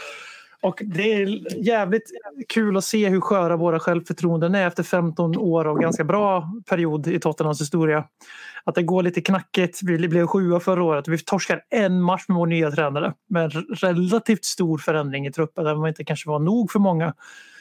och 0.62 0.82
det 0.86 1.14
är 1.14 1.28
jävligt 1.66 2.12
kul 2.50 2.78
att 2.78 2.84
se 2.84 3.10
hur 3.10 3.22
sköra 3.22 3.58
våra 3.58 3.80
självförtroenden 3.80 4.56
är 4.56 4.68
efter 4.68 4.84
15 4.84 5.38
år 5.38 5.66
av 5.66 5.80
ganska 5.80 6.04
bra 6.04 6.52
period 6.70 7.08
i 7.08 7.20
Tottenhams 7.20 7.62
historia. 7.62 8.04
Att 8.64 8.76
det 8.76 8.84
går 8.84 9.04
lite 9.04 9.22
knackigt. 9.22 9.80
Vi 9.84 10.08
blev 10.08 10.28
sjua 10.28 10.60
förra 10.60 10.84
året. 10.84 11.08
Vi 11.08 11.18
torskar 11.18 11.62
en 11.70 12.02
match 12.02 12.26
med 12.28 12.38
vår 12.38 12.48
nya 12.48 12.72
tränare 12.72 13.14
med 13.30 13.44
en 13.44 13.52
relativt 13.76 14.46
stor 14.46 14.78
förändring 14.78 15.28
i 15.28 15.32
truppen 15.32 15.64
där 15.64 15.76
man 15.76 15.88
inte 15.88 16.04
kanske 16.04 16.30
var 16.30 16.40
nog 16.40 16.72
för 16.72 16.80
många. 16.80 17.14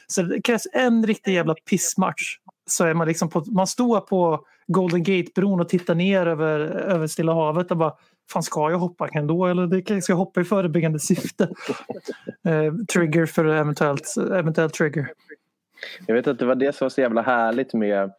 Så 0.07 0.21
det 0.21 0.41
krävs 0.41 0.67
en 0.73 1.07
riktig 1.07 1.33
jävla 1.33 1.53
pissmatch. 1.53 2.37
Så 2.65 2.85
är 2.85 2.93
man 2.93 3.07
liksom 3.07 3.29
på, 3.29 3.43
man 3.51 3.67
står 3.67 3.99
på 3.99 4.45
Golden 4.67 5.03
Gate-bron 5.03 5.59
och 5.59 5.69
tittar 5.69 5.95
ner 5.95 6.25
över, 6.25 6.59
över 6.59 7.07
Stilla 7.07 7.33
havet 7.33 7.71
och 7.71 7.77
bara 7.77 7.93
Fan 8.33 8.43
ska 8.43 8.71
jag 8.71 8.77
hoppa 8.77 9.07
ändå 9.07 9.45
eller 9.45 9.67
det 9.67 10.01
ska 10.01 10.13
jag 10.13 10.17
hoppa 10.17 10.41
i 10.41 10.43
förebyggande 10.43 10.99
syfte? 10.99 11.49
Eh, 12.47 12.73
trigger 12.93 13.25
för 13.25 13.45
eventuellt, 13.45 14.15
eventuellt 14.17 14.73
trigger. 14.73 15.07
Jag 16.07 16.15
vet 16.15 16.27
att 16.27 16.39
det 16.39 16.45
var 16.45 16.55
det 16.55 16.75
som 16.75 16.85
var 16.85 16.89
så 16.89 17.01
jävla 17.01 17.21
härligt 17.21 17.73
med 17.73 18.11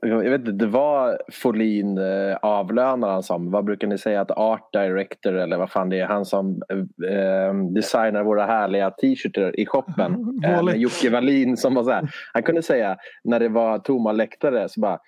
jag 0.00 0.30
vet 0.30 0.40
inte, 0.40 0.52
det 0.52 0.66
var 0.66 1.18
Folin 1.32 1.98
eh, 1.98 2.36
avlönar 2.42 3.08
han 3.08 3.22
som. 3.22 3.50
Vad 3.50 3.64
brukar 3.64 3.88
ni 3.88 3.98
säga 3.98 4.20
att 4.20 4.30
art 4.30 4.72
director 4.72 5.34
eller 5.34 5.56
vad 5.56 5.70
fan 5.70 5.88
det 5.88 6.00
är. 6.00 6.06
Han 6.06 6.24
som 6.24 6.62
eh, 7.08 7.54
designar 7.74 8.24
våra 8.24 8.46
härliga 8.46 8.90
t-shirtar 8.90 9.60
i 9.60 9.66
shoppen. 9.66 10.40
Eh, 10.44 10.74
Jocke 10.74 11.10
Wallin 11.10 11.56
som 11.56 11.74
var 11.74 11.84
så 11.84 11.90
här. 11.90 12.10
Han 12.32 12.42
kunde 12.42 12.62
säga 12.62 12.96
när 13.24 13.40
det 13.40 13.48
var 13.48 13.78
tomma 13.78 14.12
läktare 14.12 14.68
så 14.68 14.80
bara 14.80 14.98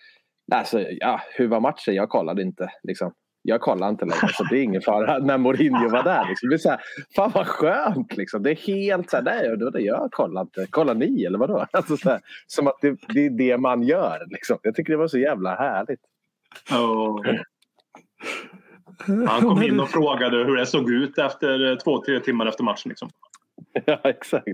Alltså, 0.55 0.81
ja, 0.81 1.21
hur 1.37 1.49
var 1.49 1.61
matchen? 1.61 1.95
Jag 1.95 2.09
kollade 2.09 2.43
inte. 2.43 2.69
Liksom. 2.83 3.13
Jag 3.47 3.60
kollade 3.60 3.90
inte 3.90 4.05
längre 4.05 4.28
så 4.32 4.44
det 4.44 4.59
är 4.59 4.62
ingen 4.62 4.82
fara 4.82 5.18
när 5.23 5.39
Mourinho 5.39 5.89
var 5.89 6.02
där. 6.02 6.28
Liksom. 6.28 6.48
Det 6.48 6.56
är 6.56 6.59
så 6.59 6.70
här, 6.70 6.81
fan 7.16 7.31
vad 7.35 7.47
skönt 7.47 8.16
liksom. 8.16 8.43
Det 8.43 8.51
är 8.51 8.56
helt 8.56 9.10
så 9.10 9.16
här, 9.16 9.24
nej 9.24 9.56
det, 9.56 9.70
det, 9.70 9.81
jag 9.81 10.09
kollar 10.12 10.40
inte. 10.40 10.66
Kollar 10.70 10.94
ni 10.94 11.24
eller 11.24 11.39
vadå? 11.39 11.66
Alltså, 11.77 11.97
så 11.97 12.10
här, 12.10 12.20
som 12.47 12.66
att 12.66 12.78
det, 12.81 12.98
det 13.09 13.27
är 13.27 13.31
det 13.31 13.59
man 13.59 13.82
gör. 13.82 14.27
Liksom. 14.31 14.59
Jag 14.62 14.74
tycker 14.74 14.93
det 14.93 14.97
var 14.97 15.09
så 15.09 15.18
jävla 15.18 15.55
härligt. 15.55 16.01
Ja. 16.70 17.23
Han 19.28 19.40
kom 19.40 19.62
in 19.62 19.81
och 19.81 19.89
frågade 19.89 20.36
hur 20.36 20.56
det 20.56 20.66
såg 20.66 20.90
ut 20.90 21.18
efter 21.18 21.70
eh, 21.70 21.77
två, 21.77 22.05
tre 22.05 22.20
timmar 22.20 22.47
efter 22.47 22.64
matchen. 22.64 22.89
Liksom. 22.89 23.10
Ja 23.85 24.01
exakt. 24.05 24.47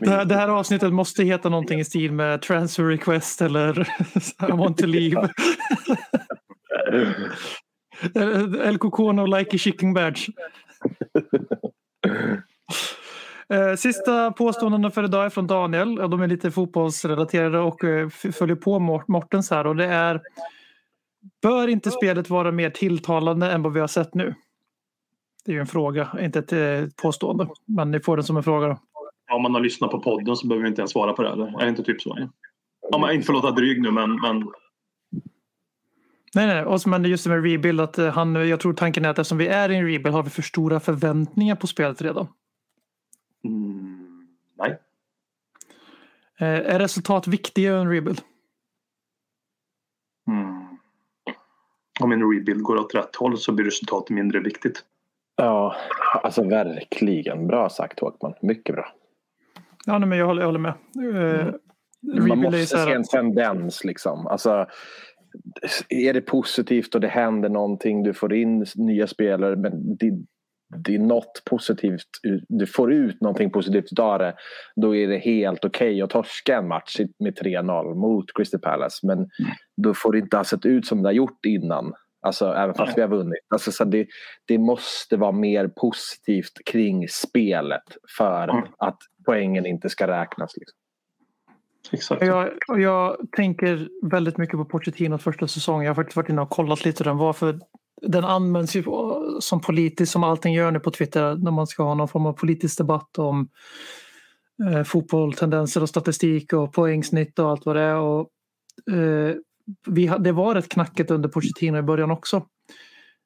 Det 0.00 0.10
här, 0.10 0.24
det 0.24 0.34
här 0.34 0.48
avsnittet 0.48 0.92
måste 0.92 1.22
heta 1.22 1.48
någonting 1.48 1.80
i 1.80 1.84
stil 1.84 2.12
med 2.12 2.42
transfer 2.42 2.84
request 2.84 3.42
eller 3.42 3.80
I 4.48 4.52
want 4.52 4.78
to 4.78 4.86
leave. 4.86 5.28
El 8.64 8.78
Cocono 8.78 9.26
like 9.26 9.56
a 9.56 9.58
chicken 9.58 9.94
badge. 9.94 10.28
Eh, 13.52 13.74
Sista 13.76 14.30
påståendena 14.32 14.90
för 14.90 15.04
idag 15.04 15.24
är 15.24 15.30
från 15.30 15.46
Daniel. 15.46 15.94
De 15.94 16.20
är 16.22 16.26
lite 16.26 16.50
fotbollsrelaterade 16.50 17.58
och 17.58 17.84
eh, 17.84 18.08
följer 18.08 18.56
på 18.56 18.78
Mort- 18.78 19.08
Mortens 19.08 19.50
här. 19.50 19.66
Och 19.66 19.76
det 19.76 19.84
är 19.86 20.20
Bör 21.42 21.68
inte 21.68 21.90
spelet 21.90 22.30
vara 22.30 22.52
mer 22.52 22.70
tilltalande 22.70 23.52
än 23.52 23.62
vad 23.62 23.72
vi 23.72 23.80
har 23.80 23.86
sett 23.86 24.14
nu? 24.14 24.34
Det 25.44 25.52
är 25.52 25.54
ju 25.54 25.60
en 25.60 25.66
fråga, 25.66 26.08
inte 26.20 26.38
ett 26.38 26.52
eh, 26.52 26.88
påstående. 27.02 27.48
Men 27.66 27.90
ni 27.90 28.00
får 28.00 28.16
den 28.16 28.24
som 28.24 28.36
en 28.36 28.42
fråga. 28.42 28.68
Då. 28.68 28.78
Om 29.32 29.42
man 29.42 29.54
har 29.54 29.60
lyssnat 29.60 29.90
på 29.90 30.00
podden 30.00 30.36
så 30.36 30.46
behöver 30.46 30.62
vi 30.62 30.68
inte 30.68 30.80
ens 30.80 30.90
svara 30.92 31.12
på 31.12 31.22
det. 31.22 31.28
Eller? 31.28 31.60
Är 31.60 31.64
det 31.64 31.68
inte 31.68 31.82
typ 31.82 32.02
så? 32.02 32.18
Ja. 32.90 32.98
Man 32.98 33.12
inte 33.14 33.26
får 33.26 33.32
låta 33.32 33.50
dryg 33.50 33.80
nu 33.82 33.90
men, 33.90 34.14
men 34.20 34.48
Nej, 36.34 36.46
nej, 36.46 36.64
och 36.64 36.80
så- 36.80 36.88
men 36.88 37.04
just 37.04 37.24
det 37.24 37.30
med 37.30 37.44
rebuild, 37.44 37.80
att 37.80 37.98
eh, 37.98 38.08
han, 38.08 38.48
jag 38.48 38.60
tror 38.60 38.72
tanken 38.72 39.04
är 39.04 39.08
att 39.08 39.18
eftersom 39.18 39.38
vi 39.38 39.46
är 39.48 39.68
i 39.70 39.76
en 39.76 39.86
rebuild 39.86 40.14
har 40.14 40.22
vi 40.22 40.30
för 40.30 40.42
stora 40.42 40.80
förväntningar 40.80 41.56
på 41.56 41.66
spelet 41.66 42.02
redan. 42.02 42.28
mm, 43.44 44.28
nej. 44.58 44.78
Eh, 46.38 46.74
Är 46.74 46.78
resultat 46.78 47.26
viktigare 47.26 47.80
än 47.80 47.90
rebuild? 47.90 48.20
Mm. 50.28 50.60
Om 52.00 52.12
en 52.12 52.32
rebuild 52.32 52.62
går 52.62 52.76
åt 52.76 52.94
rätt 52.94 53.16
håll 53.16 53.38
så 53.38 53.52
blir 53.52 53.64
resultatet 53.64 54.10
mindre 54.10 54.40
viktigt. 54.40 54.84
Ja, 55.36 55.76
alltså 56.22 56.48
verkligen. 56.48 57.46
Bra 57.46 57.68
sagt 57.68 58.00
Håkman. 58.00 58.34
Mycket 58.42 58.74
bra. 58.74 58.92
Ja, 59.86 59.98
nej, 59.98 60.08
men 60.08 60.18
jag 60.18 60.26
håller, 60.26 60.42
jag 60.42 60.46
håller 60.48 60.58
med. 60.58 60.72
Eh, 60.96 61.54
man 62.02 62.30
är 62.30 62.36
ju 62.36 62.42
måste 62.42 62.66
så 62.66 62.76
här 62.76 62.86
se 62.86 62.92
en 62.92 63.04
tendens. 63.04 63.84
Liksom. 63.84 64.26
Alltså, 64.26 64.66
är 65.88 66.12
det 66.12 66.20
positivt 66.20 66.94
och 66.94 67.00
det 67.00 67.08
händer 67.08 67.48
någonting, 67.48 68.02
du 68.02 68.14
får 68.14 68.34
in 68.34 68.66
nya 68.76 69.06
spelare 69.06 69.56
men 69.56 69.96
det, 69.96 70.12
det 70.84 70.94
är 70.94 70.98
något 70.98 71.42
positivt, 71.50 72.06
du 72.48 72.66
får 72.66 72.92
ut 72.92 73.20
någonting 73.20 73.50
positivt 73.50 73.98
av 73.98 74.18
det 74.18 74.34
då 74.76 74.96
är 74.96 75.08
det 75.08 75.18
helt 75.18 75.64
okej 75.64 76.02
att 76.02 76.10
torska 76.10 76.56
en 76.56 76.68
match 76.68 76.96
med 77.18 77.38
3-0 77.38 77.94
mot 77.94 78.24
Crystal 78.34 78.60
Palace 78.60 79.06
men 79.06 79.28
då 79.82 79.94
får 79.94 80.12
det 80.12 80.18
inte 80.18 80.36
ha 80.36 80.44
sett 80.44 80.66
ut 80.66 80.86
som 80.86 81.02
det 81.02 81.08
har 81.08 81.14
gjort 81.14 81.46
innan. 81.46 81.92
Alltså 82.22 82.52
även 82.52 82.74
fast 82.74 82.98
vi 82.98 83.02
har 83.02 83.08
vunnit. 83.08 83.40
Alltså, 83.48 83.72
så 83.72 83.84
det, 83.84 84.06
det 84.46 84.58
måste 84.58 85.16
vara 85.16 85.32
mer 85.32 85.68
positivt 85.68 86.52
kring 86.70 87.08
spelet 87.08 87.82
för 88.18 88.48
Mm. 88.48 88.64
att 88.78 88.98
poängen 89.26 89.66
inte 89.66 89.88
ska 89.88 90.06
räknas. 90.06 90.56
Liksom. 90.56 90.76
Exakt. 91.90 92.22
Jag, 92.22 92.50
jag 92.68 93.16
tänker 93.36 93.88
väldigt 94.02 94.38
mycket 94.38 94.56
på 94.56 94.64
Pochettinos 94.64 95.22
första 95.22 95.48
säsong. 95.48 95.82
Jag 95.82 95.90
har 95.90 95.94
faktiskt 95.94 96.16
varit 96.16 96.28
inne 96.28 96.42
och 96.42 96.50
kollat 96.50 96.84
lite 96.84 97.04
hur 97.04 97.10
den 97.10 97.18
var. 97.18 97.32
För 97.32 97.60
den 98.02 98.24
används 98.24 98.76
ju 98.76 98.84
som 99.40 99.60
politisk, 99.60 100.12
som 100.12 100.24
allting 100.24 100.54
gör 100.54 100.70
nu 100.70 100.80
på 100.80 100.90
Twitter, 100.90 101.34
när 101.34 101.50
man 101.50 101.66
ska 101.66 101.82
ha 101.82 101.94
någon 101.94 102.08
form 102.08 102.26
av 102.26 102.32
politisk 102.32 102.78
debatt 102.78 103.18
om 103.18 103.48
eh, 104.70 104.82
fotboll, 104.82 105.32
tendenser 105.34 105.82
och 105.82 105.88
statistik 105.88 106.52
och 106.52 106.72
poängsnitt 106.72 107.38
och 107.38 107.50
allt 107.50 107.66
vad 107.66 107.76
det 107.76 107.82
är. 107.82 107.96
Och, 107.96 108.28
eh, 108.90 109.34
vi, 109.86 110.12
det 110.18 110.32
var 110.32 110.54
rätt 110.54 110.68
knackigt 110.68 111.10
under 111.10 111.28
Pochettino 111.28 111.78
i 111.78 111.82
början 111.82 112.10
också. 112.10 112.46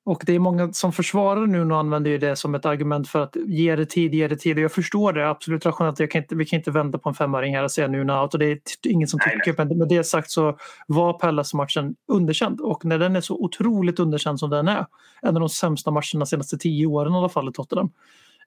Och 0.07 0.23
det 0.27 0.35
är 0.35 0.39
många 0.39 0.73
som 0.73 0.93
försvarar 0.93 1.47
nu 1.47 1.73
och 1.73 1.79
använder 1.79 2.11
ju 2.11 2.19
det 2.19 2.37
som 2.37 2.55
ett 2.55 2.67
argument 2.67 3.09
för 3.09 3.23
att 3.23 3.37
ge 3.47 3.77
det 3.77 3.87
tid, 3.87 4.15
ge 4.15 4.29
det 4.29 4.37
tid. 4.37 4.57
Och 4.57 4.63
jag 4.63 4.73
förstår 4.73 5.13
det 5.13 5.29
absolut 5.29 5.67
rationellt. 5.67 6.01
Jag 6.01 6.11
kan 6.11 6.23
inte, 6.23 6.35
vi 6.35 6.45
kan 6.45 6.59
inte 6.59 6.71
vända 6.71 6.99
på 6.99 7.09
en 7.09 7.15
femöring 7.15 7.57
här 7.57 7.65
och 7.65 7.71
säga 7.71 7.89
nu 7.89 8.05
now. 8.05 8.29
Och 8.33 8.39
det 8.39 8.47
är 8.47 8.59
ingen 8.89 9.09
som 9.09 9.21
tycker. 9.21 9.65
Men 9.65 9.79
med 9.79 9.89
det 9.89 10.05
sagt 10.05 10.31
så 10.31 10.59
var 10.87 11.13
Pallas-matchen 11.13 11.95
underkänd. 12.09 12.61
Och 12.61 12.85
när 12.85 12.99
den 12.99 13.17
är 13.17 13.21
så 13.21 13.35
otroligt 13.35 13.99
underkänd 13.99 14.41
som 14.41 14.51
den 14.51 14.69
är. 14.69 14.87
En 15.23 15.37
av 15.37 15.41
de 15.41 15.49
sämsta 15.49 15.91
matcherna 15.91 16.19
de 16.19 16.27
senaste 16.27 16.59
tio 16.59 16.87
åren 16.87 17.13
i 17.13 17.17
alla 17.17 17.29
fall 17.29 17.49
i 17.49 17.53
Tottenham. 17.53 17.91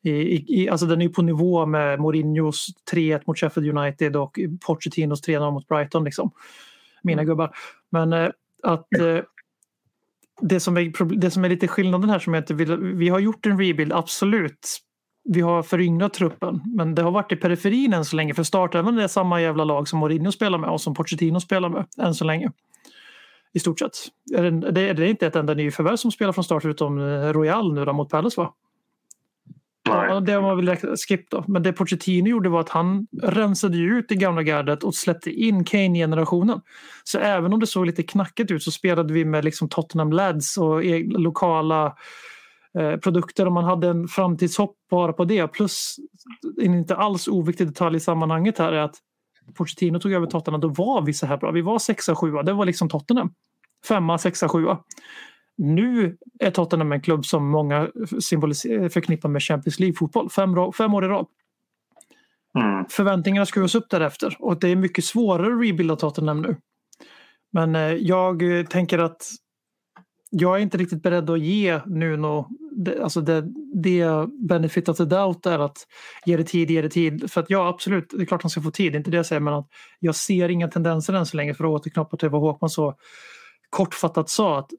I, 0.04 0.62
i, 0.62 0.70
alltså 0.70 0.86
den 0.86 1.02
är 1.02 1.06
ju 1.06 1.14
på 1.14 1.22
nivå 1.22 1.66
med 1.66 2.00
Mourinhos 2.00 2.68
3-1 2.92 3.22
mot 3.28 3.40
Sheffield 3.40 3.78
United 3.78 4.16
och 4.16 4.40
Pochettinos 4.68 5.28
3-0 5.28 5.52
mot 5.52 5.68
Brighton. 5.68 6.04
Liksom. 6.04 6.32
Mina 7.02 7.24
gubbar. 7.24 7.56
Men 7.90 8.14
eh, 8.14 8.30
att 8.64 8.94
eh, 9.00 9.24
det, 10.42 10.60
som 10.60 10.78
är, 10.78 11.16
det 11.20 11.32
som 11.32 11.46
är 11.46 11.50
lite 11.50 11.68
skillnaden 11.68 12.10
här 12.10 12.20
som 12.20 12.34
är 12.34 12.38
att 12.38 12.52
vi, 12.52 12.66
Vi 12.96 13.10
har 13.10 13.20
gjort 13.20 13.46
en 13.46 13.60
rebuild, 13.60 13.94
absolut. 13.94 14.80
Vi 15.30 15.42
har 15.42 15.64
föryngrat 15.64 16.14
truppen, 16.14 16.62
men 16.76 16.96
det 16.96 17.02
har 17.02 17.12
varit 17.12 17.32
i 17.32 17.36
periferin 17.36 17.94
än 17.94 18.06
så 18.06 18.16
länge. 18.16 18.34
För 18.34 18.44
startelvan 18.44 19.00
är 19.00 19.08
samma 19.08 19.42
jävla 19.42 19.64
lag 19.64 19.88
som 19.88 20.00
Mourinho 20.00 20.32
spelar 20.32 20.58
med 20.58 20.70
och 20.70 20.82
som 20.82 20.94
Pochettino 20.94 21.40
spelar 21.40 21.70
med 21.70 21.86
än 22.02 22.14
så 22.16 22.26
länge. 22.26 22.52
I 23.54 23.60
stort 23.60 23.80
sett. 23.80 23.92
Är 24.38 24.44
det, 24.52 24.72
det, 24.72 24.82
är- 24.82 25.02
inte 25.02 25.28
ett 25.28 25.36
enda 25.36 25.54
nyförvärv 25.54 25.96
som 25.96 26.12
spelar 26.12 26.34
från 26.34 26.44
start 26.44 26.66
utom 26.66 27.00
eh, 27.00 27.04
Royal 27.34 27.74
nu 27.74 27.86
då 27.86 27.94
mot 27.94 28.10
Palace 28.10 28.42
va? 28.42 28.54
Nej. 29.90 30.14
Och 30.14 30.24
det 30.24 30.40
var 30.40 30.56
väl 30.56 30.76
skipp 30.76 31.00
skip 31.08 31.30
då. 31.30 31.44
Men 31.48 31.64
det 31.64 31.74
Pochettino 31.74 32.28
gjorde 32.30 32.50
var 32.50 32.60
att 32.60 32.70
han 32.70 33.08
rensade 33.24 33.78
ut 33.78 34.06
det 34.10 34.16
gamla 34.16 34.44
gardet 34.44 34.84
och 34.84 34.96
släppte 34.96 35.32
in 35.32 35.64
Kane-generationen. 35.64 36.62
Så 37.04 37.20
även 37.20 37.54
om 37.54 37.60
det 37.60 37.68
såg 37.68 37.86
lite 37.86 38.04
knackigt 38.04 38.52
ut 38.52 38.64
så 38.64 38.72
spelade 38.72 39.14
vi 39.14 39.26
med 39.26 39.46
liksom 39.46 39.70
Tottenham 39.70 40.12
Lads 40.12 40.58
och 40.58 40.84
e- 40.84 41.06
lokala 41.08 41.96
eh, 42.80 42.98
produkter 42.98 43.46
och 43.46 43.52
man 43.52 43.64
hade 43.64 43.88
en 43.88 44.08
framtidshopp 44.08 44.76
bara 44.92 45.14
på 45.14 45.26
det. 45.26 45.48
Plus 45.48 45.96
en 46.62 46.74
inte 46.74 46.96
alls 46.96 47.28
oviktig 47.28 47.68
detalj 47.68 47.98
i 47.98 48.00
sammanhanget 48.00 48.58
här 48.58 48.72
är 48.72 48.82
att 48.82 48.96
Pochettino 49.58 50.00
tog 50.00 50.14
över 50.14 50.28
Tottenham, 50.28 50.62
då 50.62 50.68
var 50.68 51.02
vi 51.02 51.14
så 51.14 51.26
här 51.26 51.38
bra. 51.38 51.52
Vi 51.52 51.62
var 51.62 51.80
sexa, 51.80 52.16
sjua. 52.16 52.44
Det 52.44 52.54
var 52.54 52.66
liksom 52.66 52.90
Tottenham. 52.90 53.34
Femma, 53.88 54.18
sexa, 54.18 54.50
sjua. 54.50 54.80
Nu 55.58 56.18
är 56.40 56.52
Tottenham 56.52 56.92
en 56.92 57.02
klubb 57.02 57.26
som 57.26 57.50
många 57.50 57.88
förknippar 58.92 59.30
med 59.30 59.44
Champions 59.44 59.80
League-fotboll. 59.80 60.30
Fem, 60.30 60.72
fem 60.78 60.94
år 60.94 61.06
i 61.06 61.08
rad. 61.08 61.26
Mm. 62.56 62.86
Förväntningarna 62.90 63.46
skruvas 63.46 63.76
upp 63.76 63.90
därefter 63.90 64.38
och 64.40 64.60
det 64.60 64.68
är 64.68 64.76
mycket 64.76 65.06
svårare 65.06 65.54
att 65.54 65.62
rebuilda 65.62 65.96
Tottenham 65.96 66.42
nu. 66.42 66.58
Men 67.52 67.76
eh, 67.76 67.82
jag 67.82 68.44
tänker 68.70 69.00
att 69.00 69.28
jag 70.30 70.58
är 70.58 70.62
inte 70.62 70.78
riktigt 70.78 71.04
beredd 71.04 71.30
att 71.30 71.40
ge 71.40 71.82
Nuno 71.86 72.48
det, 72.78 73.04
alltså 73.04 73.22
det, 73.22 73.44
det 73.74 74.28
benefit 74.50 74.90
of 74.90 74.98
the 74.98 75.06
doubt 75.06 75.46
är 75.46 75.60
att 75.60 75.78
ge 76.26 76.38
det 76.38 76.44
tid, 76.44 76.72
ge 76.72 76.82
det 76.82 76.90
tid. 76.90 77.32
För 77.32 77.42
att 77.42 77.50
ja, 77.50 77.68
absolut, 77.68 78.10
det 78.10 78.22
är 78.22 78.26
klart 78.26 78.44
han 78.44 78.50
ska 78.50 78.62
få 78.62 78.72
tid, 78.72 78.92
det 78.92 78.96
är 78.96 78.98
inte 78.98 79.12
det 79.12 79.18
jag 79.18 79.26
säger, 79.26 79.40
men 79.40 79.54
att 79.54 79.68
jag 80.00 80.16
ser 80.16 80.50
inga 80.50 80.68
tendenser 80.68 81.14
än 81.14 81.26
så 81.26 81.38
länge 81.38 81.54
för 81.54 81.64
att 81.64 81.70
återknoppa 81.70 82.18
till 82.18 82.30
vad 82.30 82.42
Håkman 82.42 82.70
så 82.70 82.96
kortfattat 83.70 84.30
sa 84.30 84.60
att 84.60 84.70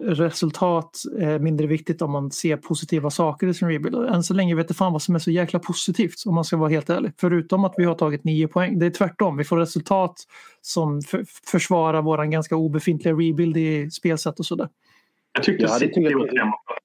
resultat 0.00 1.02
är 1.18 1.38
mindre 1.38 1.66
viktigt 1.66 2.02
om 2.02 2.10
man 2.10 2.30
ser 2.30 2.56
positiva 2.56 3.10
saker 3.10 3.46
i 3.46 3.54
sin 3.54 3.68
rebuild. 3.68 3.96
Än 3.96 4.22
så 4.22 4.34
länge 4.34 4.54
vet 4.54 4.70
jag 4.70 4.76
fan 4.76 4.92
vad 4.92 5.02
som 5.02 5.14
är 5.14 5.18
så 5.18 5.30
jäkla 5.30 5.58
positivt 5.58 6.14
om 6.26 6.34
man 6.34 6.44
ska 6.44 6.56
vara 6.56 6.70
helt 6.70 6.90
ärlig. 6.90 7.12
Förutom 7.20 7.64
att 7.64 7.74
vi 7.76 7.84
har 7.84 7.94
tagit 7.94 8.24
nio 8.24 8.48
poäng. 8.48 8.78
Det 8.78 8.86
är 8.86 8.90
tvärtom. 8.90 9.36
Vi 9.36 9.44
får 9.44 9.56
resultat 9.56 10.14
som 10.60 11.02
för, 11.02 11.24
försvarar 11.50 12.02
vår 12.02 12.24
ganska 12.24 12.56
obefintliga 12.56 13.14
rebuild 13.14 13.56
i 13.56 13.90
spelsätt 13.90 14.38
och 14.38 14.46
sådär. 14.46 14.68
Jag 15.32 15.44
tyckte 15.44 15.64
Ja, 15.64 15.72
det 15.72 15.78
City 15.78 16.06
extremt 16.06 16.32
bra. 16.32 16.77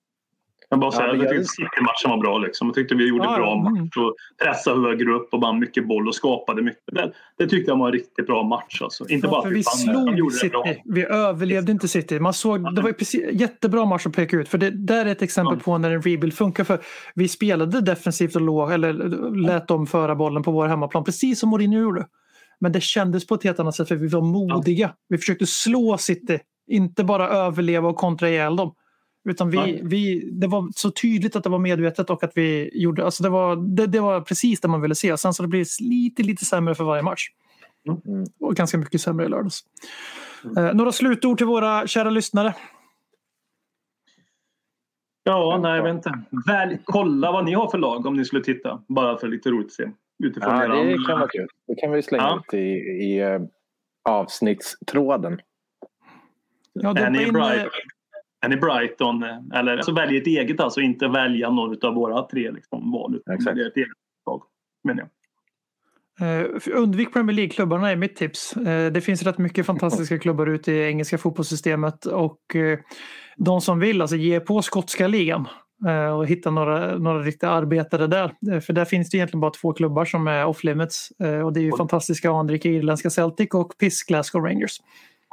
Jag 0.74 0.80
bara 0.80 0.92
säger, 0.92 1.14
Ja, 1.14 1.16
jag 1.16 1.30
tyckte 1.30 1.46
City-matchen 1.46 2.10
var 2.10 2.18
bra. 2.18 2.38
Liksom. 2.38 2.68
Jag 2.68 2.76
tyckte 2.76 2.96
vi 2.96 3.08
gjorde 3.08 3.24
Ja, 3.24 3.36
bra 3.36 3.54
mm. 3.54 3.74
match 3.74 3.98
och 3.98 4.16
pressade 4.44 4.82
högre 4.82 5.14
upp 5.14 5.34
och 5.34 5.42
vann 5.42 5.60
mycket 5.60 5.88
boll 5.88 6.08
och 6.08 6.16
skapade 6.16 6.62
mycket. 6.62 6.84
Det, 6.92 7.12
det 7.38 7.48
tyckte 7.48 7.72
jag 7.72 7.78
var 7.78 7.88
en 7.88 7.94
riktigt 7.94 8.28
bra 8.28 8.44
match. 8.44 8.82
Alltså. 8.82 9.10
Inte 9.10 9.28
bara 9.28 9.42
för 9.42 9.50
vi 9.50 9.56
de 9.56 9.64
slog 9.64 10.16
bra. 10.16 10.30
City. 10.30 10.82
Vi 10.86 11.06
överlevde 11.06 11.72
inte 11.72 11.88
City. 11.88 12.20
Man 12.20 12.34
såg, 12.34 12.76
det 12.76 12.82
var 12.82 12.92
precis, 12.92 13.22
jättebra 13.32 13.86
match 13.86 14.06
att 14.06 14.16
peka 14.16 14.38
ut. 14.38 14.50
För 14.50 14.58
det 14.58 14.70
där 14.70 15.06
är 15.06 15.12
ett 15.12 15.22
exempel 15.22 15.58
Ja. 15.58 15.64
på 15.64 15.78
när 15.78 15.92
en 15.92 16.02
rebuild 16.02 16.34
funkar. 16.34 16.64
För 16.64 16.80
vi 17.16 17.28
spelade 17.28 17.82
defensivt 17.82 18.36
och 18.36 18.42
låg, 18.42 18.72
eller 18.72 18.94
lät 19.36 19.68
dem 19.68 19.88
föra 19.88 20.16
bollen 20.16 20.44
på 20.44 20.52
vår 20.52 20.68
hemmaplan. 20.68 21.04
Precis 21.04 21.40
som 21.40 21.50
Mourinho 21.50 21.80
gjorde. 21.80 22.06
Men 22.60 22.72
det 22.72 22.82
kändes 22.82 23.28
på 23.28 23.36
ett 23.36 23.44
helt 23.44 23.60
annat 23.60 23.76
sätt 23.76 23.88
för 23.88 23.96
vi 23.96 24.08
var 24.08 24.22
modiga. 24.22 24.94
Vi 25.10 25.18
försökte 25.18 25.46
slå 25.46 25.98
City. 25.98 26.40
Inte 26.68 27.04
bara 27.04 27.30
överleva 27.30 27.90
och 27.90 27.96
kontra 27.96 28.30
ihjäl 28.30 28.56
dem. 28.56 28.74
Utan 29.30 29.50
vi, 29.50 29.58
Nej. 29.58 29.82
vi, 29.84 30.30
det 30.32 30.48
var 30.48 30.70
så 30.76 30.92
tydligt 30.92 31.36
att 31.36 31.44
det 31.44 31.50
var 31.50 31.60
medvetet 31.60 32.10
och 32.10 32.24
att 32.24 32.32
vi 32.36 32.70
gjorde... 32.74 33.06
Alltså 33.06 33.24
det, 33.24 33.30
var, 33.30 33.56
det, 33.56 33.88
det 33.88 34.00
var 34.00 34.22
precis 34.22 34.62
det 34.62 34.68
man 34.68 34.82
ville 34.82 34.96
se. 34.96 35.18
Sen 35.18 35.34
så 35.34 35.44
det 35.44 35.50
blev 35.50 35.66
lite, 35.80 36.24
lite 36.24 36.46
sämre 36.46 36.76
för 36.76 36.84
varje 36.84 37.04
match. 37.04 37.28
Mm. 37.88 38.26
Och 38.40 38.56
ganska 38.56 38.78
mycket 38.78 39.02
sämre 39.02 39.26
i 39.26 39.30
lördags. 39.30 39.60
Eh, 40.58 40.74
några 40.74 40.92
slutord 40.92 41.38
till 41.38 41.48
våra 41.48 41.88
kära 41.88 42.10
lyssnare. 42.10 42.56
Ja, 45.24 45.60
nej, 45.62 45.92
inte. 45.92 46.24
Väl, 46.48 46.78
kolla 46.84 47.32
vad 47.32 47.46
ni 47.46 47.54
har 47.54 47.70
för 47.70 47.78
lag 47.78 48.06
om 48.06 48.18
ni 48.18 48.26
skulle 48.26 48.44
titta. 48.44 48.84
Bara 48.88 49.18
för 49.18 49.28
lite 49.28 49.50
roligt 49.50 49.66
att 49.68 49.74
se. 49.74 49.92
Utifrån 50.24 50.60
Ja, 50.60 50.68
det 50.84 51.06
kan 51.08 51.20
vara 51.20 51.30
kul. 51.30 51.48
Det 51.68 51.76
kan 51.76 51.92
vi 51.92 52.04
slänga 52.04 52.24
Ja. 52.24 52.44
ut 52.48 52.54
i, 52.54 52.68
i 53.04 53.20
eh, 53.20 53.42
avsnittstråden. 54.10 55.40
Ja, 56.74 56.94
ni, 56.94 57.24
in, 57.24 57.34
är 58.44 58.50
ni 58.50 58.58
Brighton? 58.58 59.24
eh, 59.24 59.60
Eller 59.60 59.78
alltså, 59.78 59.94
välj 59.94 60.18
ett 60.18 60.28
eget 60.28 60.60
alltså. 60.60 60.82
Inte 60.82 61.08
välja 61.08 61.50
någon 61.50 61.78
av 61.82 61.94
våra 61.94 62.28
tre 62.28 62.52
liksom, 62.52 62.92
val. 62.92 63.20
Exakt. 63.32 63.48
välja 63.48 63.68
ett 63.68 63.78
eget 63.78 63.88
lag. 64.26 64.44
Menar 64.84 65.00
jag. 65.00 65.10
Eh, 66.22 66.46
undvik 66.74 67.14
Premier 67.14 67.36
League-klubbarna 67.36 67.92
är 67.92 67.96
mitt 67.96 68.16
tips. 68.16 68.58
Eh, 68.58 68.92
det 68.92 69.02
finns 69.02 69.24
rätt 69.24 69.38
mycket 69.38 69.66
fantastiska 69.66 70.18
klubbar 70.20 70.48
ute 70.48 70.72
i 70.72 70.84
engelska 70.84 71.18
fotbollssystemet 71.18 72.06
och 72.06 72.56
eh, 72.56 72.80
de 73.38 73.62
som 73.62 73.80
vill, 73.80 74.02
alltså 74.02 74.16
ge 74.16 74.40
på 74.40 74.62
skotska 74.62 75.08
ligan 75.08 75.48
och 76.18 76.28
hitta 76.28 76.52
några, 76.52 76.98
några 76.98 77.20
riktiga 77.20 77.50
arbetare 77.50 78.08
där. 78.08 78.60
För 78.60 78.74
där 78.74 78.86
finns 78.86 79.10
det 79.10 79.18
egentligen 79.18 79.42
bara 79.42 79.52
två 79.52 79.74
klubbar 79.74 80.06
som 80.06 80.28
är 80.28 80.46
off 80.46 80.64
limits 80.64 81.10
och 81.46 81.54
det 81.54 81.60
är 81.60 81.62
ju 81.62 81.78
fantastiska 81.78 82.32
anrika 82.32 82.70
irländska 82.70 83.10
Celtic 83.10 83.50
och 83.54 83.78
Piss 83.78 84.04
Glasgow 84.04 84.46
Rangers. 84.46 84.80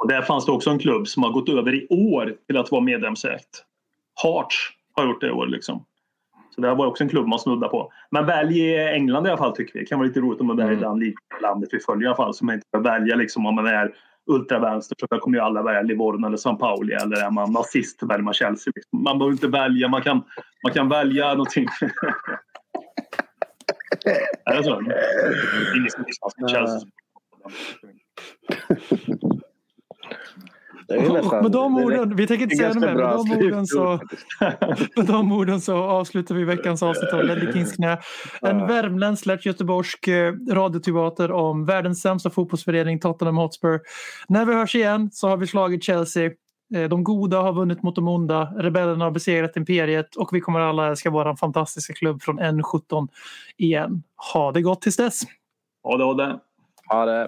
Och 0.01 0.07
där 0.07 0.21
fanns 0.21 0.45
det 0.45 0.51
också 0.51 0.69
en 0.69 0.79
klubb 0.79 1.07
som 1.07 1.23
har 1.23 1.31
gått 1.31 1.49
över 1.49 1.73
i 1.73 1.87
år 1.89 2.35
till 2.47 2.57
att 2.57 2.71
vara 2.71 2.81
medlemsägt. 2.81 3.65
Hearts 4.23 4.55
har 4.93 5.05
gjort 5.05 5.21
det 5.21 5.27
i 5.27 5.31
år 5.31 5.47
liksom. 5.47 5.85
Så 6.55 6.61
det 6.61 6.73
var 6.73 6.85
också 6.85 7.03
en 7.03 7.09
klubb 7.09 7.27
man 7.27 7.39
snuddar 7.39 7.67
på. 7.67 7.91
Men 8.11 8.25
välj 8.25 8.77
England 8.77 9.27
i 9.27 9.29
alla 9.29 9.37
fall 9.37 9.55
tycker 9.55 9.73
vi. 9.73 9.79
Det 9.79 9.85
kan 9.85 9.99
vara 9.99 10.07
lite 10.07 10.19
roligt 10.19 10.41
om 10.41 10.47
man 10.47 10.57
väljer 10.57 10.85
Mm. 10.87 10.99
ligan, 10.99 11.17
landet 11.41 11.69
vi 11.71 11.79
följer 11.79 12.03
i 12.03 12.07
alla 12.07 12.15
fall. 12.15 12.33
Så 12.33 12.45
man 12.45 12.55
inte 12.55 12.67
behöver 12.71 12.89
välja 12.89 13.15
liksom 13.15 13.45
om 13.45 13.55
man 13.55 13.67
är 13.67 13.93
ultravänster 14.31 14.95
så 14.99 15.07
kommer 15.19 15.37
ju 15.37 15.43
alla 15.43 15.63
välja 15.63 15.81
Livorno 15.81 16.27
eller 16.27 16.37
San 16.37 16.57
Pauli 16.57 16.93
eller 16.93 17.25
är 17.25 17.31
man 17.31 17.51
nazist 17.51 18.03
väljer 18.03 18.23
man 18.23 18.33
Chelsea. 18.33 18.73
Liksom. 18.75 19.03
Man 19.03 19.19
behöver 19.19 19.33
inte 19.33 19.47
välja, 19.47 19.87
man 19.87 20.01
kan, 20.01 20.23
man 20.63 20.73
kan 20.73 20.89
välja 20.89 21.29
någonting. 21.33 21.65
är 24.45 24.57
det 24.57 24.63
så? 24.63 24.81
Ingen 25.75 25.89
som 25.89 26.05
Chelsea. 26.49 26.79
Nästan- 30.89 31.43
med 31.43 31.51
de 31.51 31.77
orden, 31.77 32.15
vi 32.15 32.27
tänker 32.27 32.43
inte 32.43 32.55
säga 32.55 32.73
mer, 32.73 32.79
med 32.79 32.97
de, 32.97 33.45
orden 33.45 33.67
så, 33.67 33.99
slutord. 33.99 34.87
med 34.95 35.05
de 35.05 35.31
orden 35.31 35.61
så 35.61 35.77
avslutar 35.77 36.35
vi 36.35 36.43
veckans 36.43 36.83
avsnitt 36.83 37.13
av 37.13 37.23
Ledley 37.23 37.53
Kings 37.53 37.71
knä. 37.75 37.97
En 38.41 38.67
värmländsk 38.67 39.23
slash 39.23 39.39
göteborgsk 39.41 40.07
eh, 40.07 40.33
radioteater 40.49 41.31
om 41.31 41.65
världens 41.65 42.01
sämsta 42.01 42.29
fotbollsförening 42.29 42.99
Tottenham 42.99 43.37
Hotspur. 43.37 43.79
När 44.27 44.45
vi 44.45 44.53
hörs 44.53 44.75
igen 44.75 45.09
så 45.13 45.27
har 45.27 45.37
vi 45.37 45.47
slagit 45.47 45.83
Chelsea. 45.83 46.31
Eh, 46.75 46.89
De 46.89 47.03
goda 47.03 47.41
har 47.41 47.53
vunnit 47.53 47.83
mot 47.83 47.95
de 47.95 48.07
onda, 48.07 48.53
rebellerna 48.57 49.05
har 49.05 49.11
besegrat 49.11 49.57
imperiet 49.57 50.15
och 50.15 50.29
vi 50.31 50.41
kommer 50.41 50.59
alla 50.59 50.87
älska 50.87 51.09
vår 51.09 51.35
fantastiska 51.35 51.93
klubb 51.93 52.21
från 52.21 52.39
N17 52.39 53.07
igen. 53.57 54.03
Ha 54.33 54.51
det 54.51 54.61
gott 54.61 54.81
tills 54.81 54.97
dess! 54.97 55.21
Ja, 55.83 55.97
det 55.97 56.03
var 56.05 56.15
det. 56.15 56.39
Ha 56.87 57.05
det. 57.05 57.27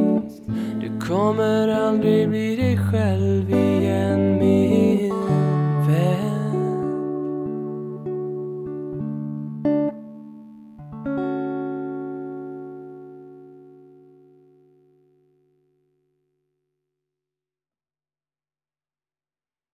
kommer 1.11 1.67
aldrig 1.67 2.29
bli 2.29 2.55
dig 2.55 2.77
själv 2.77 3.49
igen. 3.49 4.37
Min. 4.39 4.90